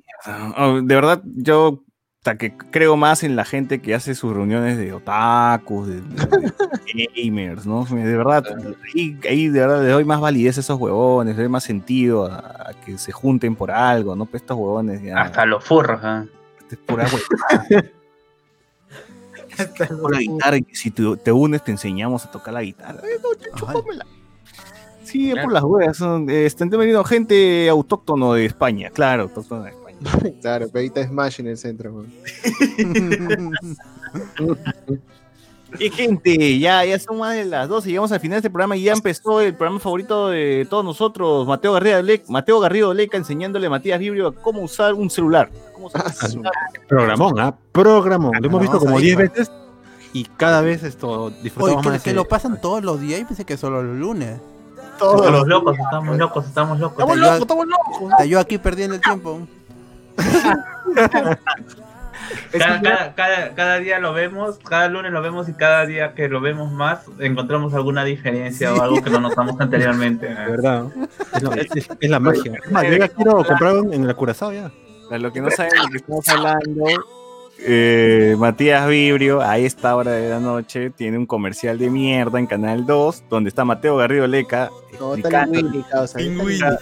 Oh, 0.56 0.80
de 0.82 0.94
verdad, 0.94 1.22
yo 1.24 1.82
hasta 2.20 2.38
que 2.38 2.56
creo 2.56 2.96
más 2.96 3.22
en 3.22 3.36
la 3.36 3.44
gente 3.44 3.80
que 3.80 3.94
hace 3.94 4.16
sus 4.16 4.34
reuniones 4.34 4.76
de 4.78 4.92
otakus, 4.92 5.86
de, 5.86 6.00
de 6.00 7.08
gamers, 7.24 7.66
¿no? 7.66 7.84
De 7.84 8.16
verdad, 8.16 8.44
ahí, 8.94 9.16
ahí 9.28 9.48
de 9.48 9.60
verdad 9.60 9.82
le 9.84 9.90
doy 9.90 10.04
más 10.04 10.20
validez 10.20 10.56
a 10.56 10.60
esos 10.60 10.80
huevones, 10.80 11.36
le 11.36 11.42
doy 11.42 11.50
más 11.50 11.62
sentido 11.62 12.26
a, 12.26 12.70
a 12.70 12.74
que 12.84 12.98
se 12.98 13.12
junten 13.12 13.54
por 13.54 13.70
algo, 13.70 14.16
¿no? 14.16 14.26
Pues 14.26 14.42
estos 14.42 14.56
huevones 14.56 15.00
ya. 15.02 15.20
Hasta 15.20 15.46
los 15.46 15.62
furros, 15.62 16.00
¿ah? 16.02 16.24
es 16.68 16.76
pura. 16.78 17.06
Con 20.00 20.10
la 20.12 20.18
guitarra, 20.20 20.56
si 20.72 20.90
te, 20.90 21.02
te 21.22 21.30
unes 21.32 21.62
te 21.62 21.70
enseñamos 21.70 22.24
a 22.24 22.30
tocar 22.32 22.54
la 22.54 22.62
guitarra. 22.62 23.00
Eh, 23.04 23.18
no, 23.22 23.30
ch- 23.38 23.54
chúpamela. 23.56 24.04
Sí, 25.16 25.30
es 25.30 25.34
por 25.36 25.50
Claro. 25.50 25.54
las 25.54 25.64
huevas. 25.64 26.00
Eh, 26.28 26.46
están 26.46 26.68
venido 26.70 27.02
gente 27.04 27.68
autóctono 27.68 28.34
de 28.34 28.44
España, 28.46 28.90
claro, 28.90 29.24
autóctono 29.24 29.62
de 29.64 29.70
España. 29.70 29.86
Claro, 30.42 30.66
pero 30.70 30.80
ahorita 30.80 31.06
Smash 31.08 31.40
en 31.40 31.46
el 31.48 31.56
centro. 31.56 32.04
Y 35.78 35.90
gente, 35.90 36.58
ya, 36.58 36.84
ya 36.84 36.98
son 36.98 37.18
más 37.18 37.34
de 37.34 37.44
las 37.44 37.68
12, 37.68 37.88
llegamos 37.88 38.10
al 38.12 38.20
final 38.20 38.36
de 38.36 38.38
este 38.38 38.50
programa 38.50 38.76
y 38.76 38.84
ya 38.84 38.92
empezó 38.92 39.40
el 39.40 39.52
programa 39.54 39.80
favorito 39.80 40.28
de 40.28 40.66
todos 40.70 40.84
nosotros, 40.84 41.46
Mateo 41.46 41.72
Garrido, 41.72 42.00
Le- 42.02 42.22
Mateo 42.28 42.60
Garrido 42.60 42.94
Leca, 42.94 43.16
enseñándole 43.18 43.66
a 43.66 43.70
Matías 43.70 43.98
Vibrio 43.98 44.28
a 44.28 44.34
cómo 44.34 44.62
usar 44.62 44.94
un 44.94 45.10
celular. 45.10 45.50
Cómo 45.74 45.88
usar 45.88 46.06
un 46.06 46.12
celular. 46.12 46.52
Programón, 46.88 47.40
¿ah? 47.40 47.54
Programón. 47.72 48.32
Lo 48.40 48.46
hemos 48.46 48.60
visto 48.60 48.78
como 48.78 48.96
ahí, 48.96 49.06
10 49.06 49.16
pues. 49.16 49.32
veces 49.32 49.52
y 50.12 50.24
cada 50.36 50.60
vez 50.62 50.82
esto 50.84 51.24
Oye, 51.24 51.36
disfrutamos 51.42 51.82
que, 51.82 51.88
más. 51.90 52.02
que 52.02 52.14
lo 52.14 52.26
pasan 52.26 52.60
todos 52.60 52.82
los 52.84 53.00
días 53.00 53.20
y 53.20 53.24
pensé 53.24 53.44
que 53.44 53.56
solo 53.56 53.82
los 53.82 53.96
lunes. 53.96 54.38
Todos 54.98 55.16
Estamos 55.20 55.38
los- 55.40 55.48
locos, 55.48 55.78
estamos 55.78 56.16
locos, 56.18 56.46
estamos 56.46 56.78
locos. 56.80 56.98
Estamos 56.98 57.18
locos, 57.18 57.40
estamos 57.40 57.66
locos. 57.66 58.10
Está 58.12 58.24
yo 58.24 58.40
aquí 58.40 58.58
perdiendo 58.58 58.94
el 58.94 59.00
tiempo. 59.00 59.40
Cada, 62.50 62.80
cada, 62.80 63.14
cada, 63.14 63.54
cada 63.54 63.78
día 63.78 63.98
lo 64.00 64.12
vemos, 64.12 64.58
cada 64.68 64.88
lunes 64.88 65.12
lo 65.12 65.22
vemos 65.22 65.48
y 65.48 65.52
cada 65.54 65.86
día 65.86 66.14
que 66.14 66.28
lo 66.28 66.40
vemos 66.40 66.72
más 66.72 67.00
encontramos 67.18 67.72
alguna 67.74 68.04
diferencia 68.04 68.72
o 68.74 68.80
algo 68.82 69.02
que 69.02 69.10
no 69.10 69.20
notamos 69.20 69.60
anteriormente. 69.60 70.26
De 70.26 70.34
verdad. 70.50 70.84
¿no? 70.94 71.04
Es, 71.34 71.42
la- 71.42 71.54
es- 71.56 71.76
es- 71.76 71.88
es 72.00 72.10
la 72.10 72.18
magia. 72.18 72.54
Es 72.64 72.70
más, 72.72 72.84
yo 72.84 72.96
ya 72.96 73.08
quiero 73.08 73.44
comprar 73.44 73.76
un 73.76 73.92
en 73.92 74.04
el 74.04 74.16
Curazao 74.16 74.52
ya. 74.52 74.70
Para 75.08 75.18
los 75.20 75.32
que 75.32 75.40
no 75.40 75.50
saben 75.50 75.70
de 75.70 75.78
lo 75.78 75.88
que 75.90 75.96
estamos 75.98 76.28
hablando, 76.28 76.84
eh, 77.58 78.36
Matías 78.38 78.88
Vibrio 78.88 79.40
a 79.40 79.58
esta 79.58 79.96
hora 79.96 80.12
de 80.12 80.28
la 80.28 80.40
noche 80.40 80.90
tiene 80.90 81.18
un 81.18 81.26
comercial 81.26 81.78
de 81.78 81.90
mierda 81.90 82.38
en 82.38 82.46
Canal 82.46 82.86
2 82.86 83.24
donde 83.30 83.48
está 83.48 83.64
Mateo 83.64 83.96
Garrido 83.96 84.26
Leca 84.26 84.70
No, 85.00 85.14
está 85.14 85.44
está 85.44 86.78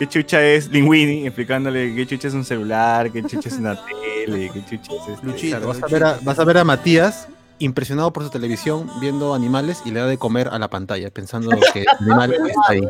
qué 0.00 0.06
chucha 0.06 0.42
es 0.42 0.68
Linguini, 0.68 1.26
explicándole 1.26 1.94
qué 1.94 2.06
chucha 2.06 2.28
es 2.28 2.34
un 2.34 2.44
celular, 2.44 3.12
qué 3.12 3.22
chucha 3.22 3.50
es 3.50 3.58
una 3.58 3.78
tele, 3.84 4.50
qué 4.50 4.64
chucha 4.64 4.94
es 4.94 5.08
este, 5.08 5.26
Luchito. 5.26 5.68
Vas, 5.68 5.82
a 5.82 5.86
ver 5.88 6.04
a, 6.04 6.18
vas 6.22 6.38
a 6.38 6.44
ver 6.44 6.56
a 6.56 6.64
Matías 6.64 7.28
impresionado 7.58 8.10
por 8.10 8.24
su 8.24 8.30
televisión 8.30 8.90
viendo 8.98 9.34
animales 9.34 9.82
y 9.84 9.90
le 9.90 10.00
da 10.00 10.06
de 10.06 10.16
comer 10.16 10.48
a 10.48 10.58
la 10.58 10.68
pantalla 10.68 11.10
pensando 11.10 11.50
que 11.74 11.82
el 11.82 11.88
animal 12.00 12.32
está 12.48 12.60
ahí. 12.68 12.88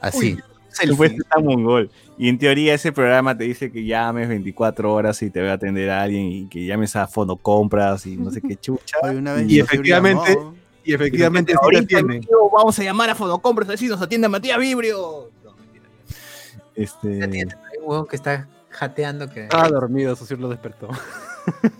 Así. 0.00 0.38
el 0.80 0.96
fue 0.96 1.10
tan 1.10 1.44
mongol. 1.44 1.90
Y 2.18 2.28
en 2.28 2.38
teoría 2.38 2.74
ese 2.74 2.90
programa 2.92 3.36
te 3.38 3.44
dice 3.44 3.70
que 3.70 3.84
llames 3.84 4.28
24 4.28 4.92
horas 4.92 5.22
y 5.22 5.30
te 5.30 5.40
va 5.40 5.50
a 5.52 5.54
atender 5.54 5.88
a 5.90 6.02
alguien 6.02 6.24
y 6.26 6.48
que 6.48 6.66
llames 6.66 6.96
a 6.96 7.06
Fono 7.06 7.36
Compras 7.36 8.06
y 8.06 8.16
no 8.16 8.30
sé 8.32 8.40
qué 8.42 8.56
chucha. 8.56 8.96
Hoy 9.02 9.16
una 9.16 9.34
vez 9.34 9.48
Y 9.48 9.60
efectivamente- 9.60 10.34
llamó. 10.34 10.54
Y 10.84 10.94
efectivamente 10.94 11.54
Ahorita, 11.60 11.86
tiene. 11.86 12.20
vamos 12.52 12.78
a 12.78 12.82
llamar 12.82 13.10
a 13.10 13.14
Fonocompras 13.14 13.68
a 13.68 13.72
ver 13.72 13.78
si 13.78 13.88
nos 13.88 14.00
atiende 14.00 14.26
Matías 14.28 14.58
Vibrio. 14.58 15.30
No, 15.44 15.54
mentira. 15.56 15.84
Este, 16.74 17.22
Hay 17.24 17.78
un 17.82 17.84
huevón 17.90 18.06
que 18.06 18.16
está 18.16 18.48
jateando 18.70 19.28
que. 19.28 19.42
Estaba 19.44 19.68
dormido, 19.68 20.16
Socio 20.16 20.36
lo 20.38 20.48
despertó. 20.48 20.88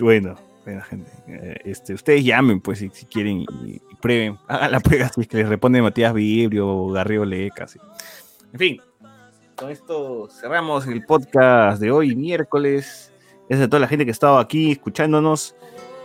Bueno, 0.00 0.36
bueno, 0.64 0.82
gente. 0.82 1.10
eh, 1.26 1.56
Este, 1.64 1.92
ustedes 1.94 2.24
llamen, 2.24 2.60
pues, 2.60 2.78
si, 2.78 2.88
si 2.90 3.06
quieren 3.06 3.40
y, 3.64 3.76
y 3.90 3.94
prueben. 4.00 4.38
Hagan 4.46 4.72
la 4.72 4.80
prueba 4.80 5.08
si 5.08 5.22
es 5.22 5.26
que 5.28 5.38
les 5.38 5.48
responde 5.48 5.82
Matías 5.82 6.14
Vibrio 6.14 6.68
o 6.68 6.90
Garrido 6.92 7.24
Leca. 7.24 7.66
sí. 7.66 7.78
En 8.52 8.58
fin, 8.58 8.80
con 9.58 9.70
esto 9.70 10.28
cerramos 10.30 10.86
el 10.86 11.04
podcast 11.04 11.80
de 11.80 11.90
hoy, 11.90 12.14
miércoles. 12.14 13.12
Gracias 13.48 13.66
a 13.66 13.70
toda 13.70 13.80
la 13.80 13.88
gente 13.88 14.04
que 14.04 14.10
ha 14.10 14.12
estado 14.12 14.38
aquí 14.38 14.72
escuchándonos. 14.72 15.56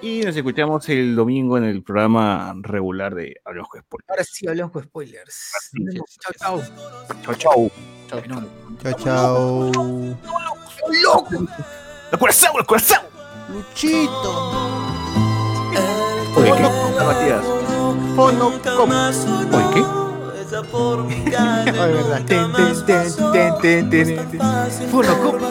Y 0.01 0.21
nos 0.21 0.35
escuchamos 0.35 0.89
el 0.89 1.15
domingo 1.15 1.57
en 1.57 1.65
el 1.65 1.83
programa 1.83 2.53
regular 2.61 3.13
de 3.13 3.35
Hablamos 3.45 3.69
con 3.69 3.81
Spoilers. 3.81 4.09
Ahora 4.09 4.23
sí 4.23 4.47
hablamos 4.47 4.73
con 4.73 4.83
spoilers. 4.83 5.51
Chao, 6.19 6.33
chao. 6.35 6.61
Chau, 7.21 7.35
chau. 7.35 7.71
Chao, 8.81 8.93
chao. 8.97 9.71
¡Loco! 11.03 11.29
¡El 12.11 12.19
corazón, 12.19 12.51
el 12.59 12.65
corazón! 12.65 12.99
Luchito. 13.49 14.51
Oye, 16.35 16.51
¿qué? 16.57 17.03
Matías. 17.05 17.45
¿qué? 19.73 20.02
Ten, 22.27 22.53
ten, 22.53 22.85
ten, 22.85 23.09
ten, 23.33 23.89
ten, 23.89 23.89
ten. 23.89 24.07
Fonocom. 24.89 25.41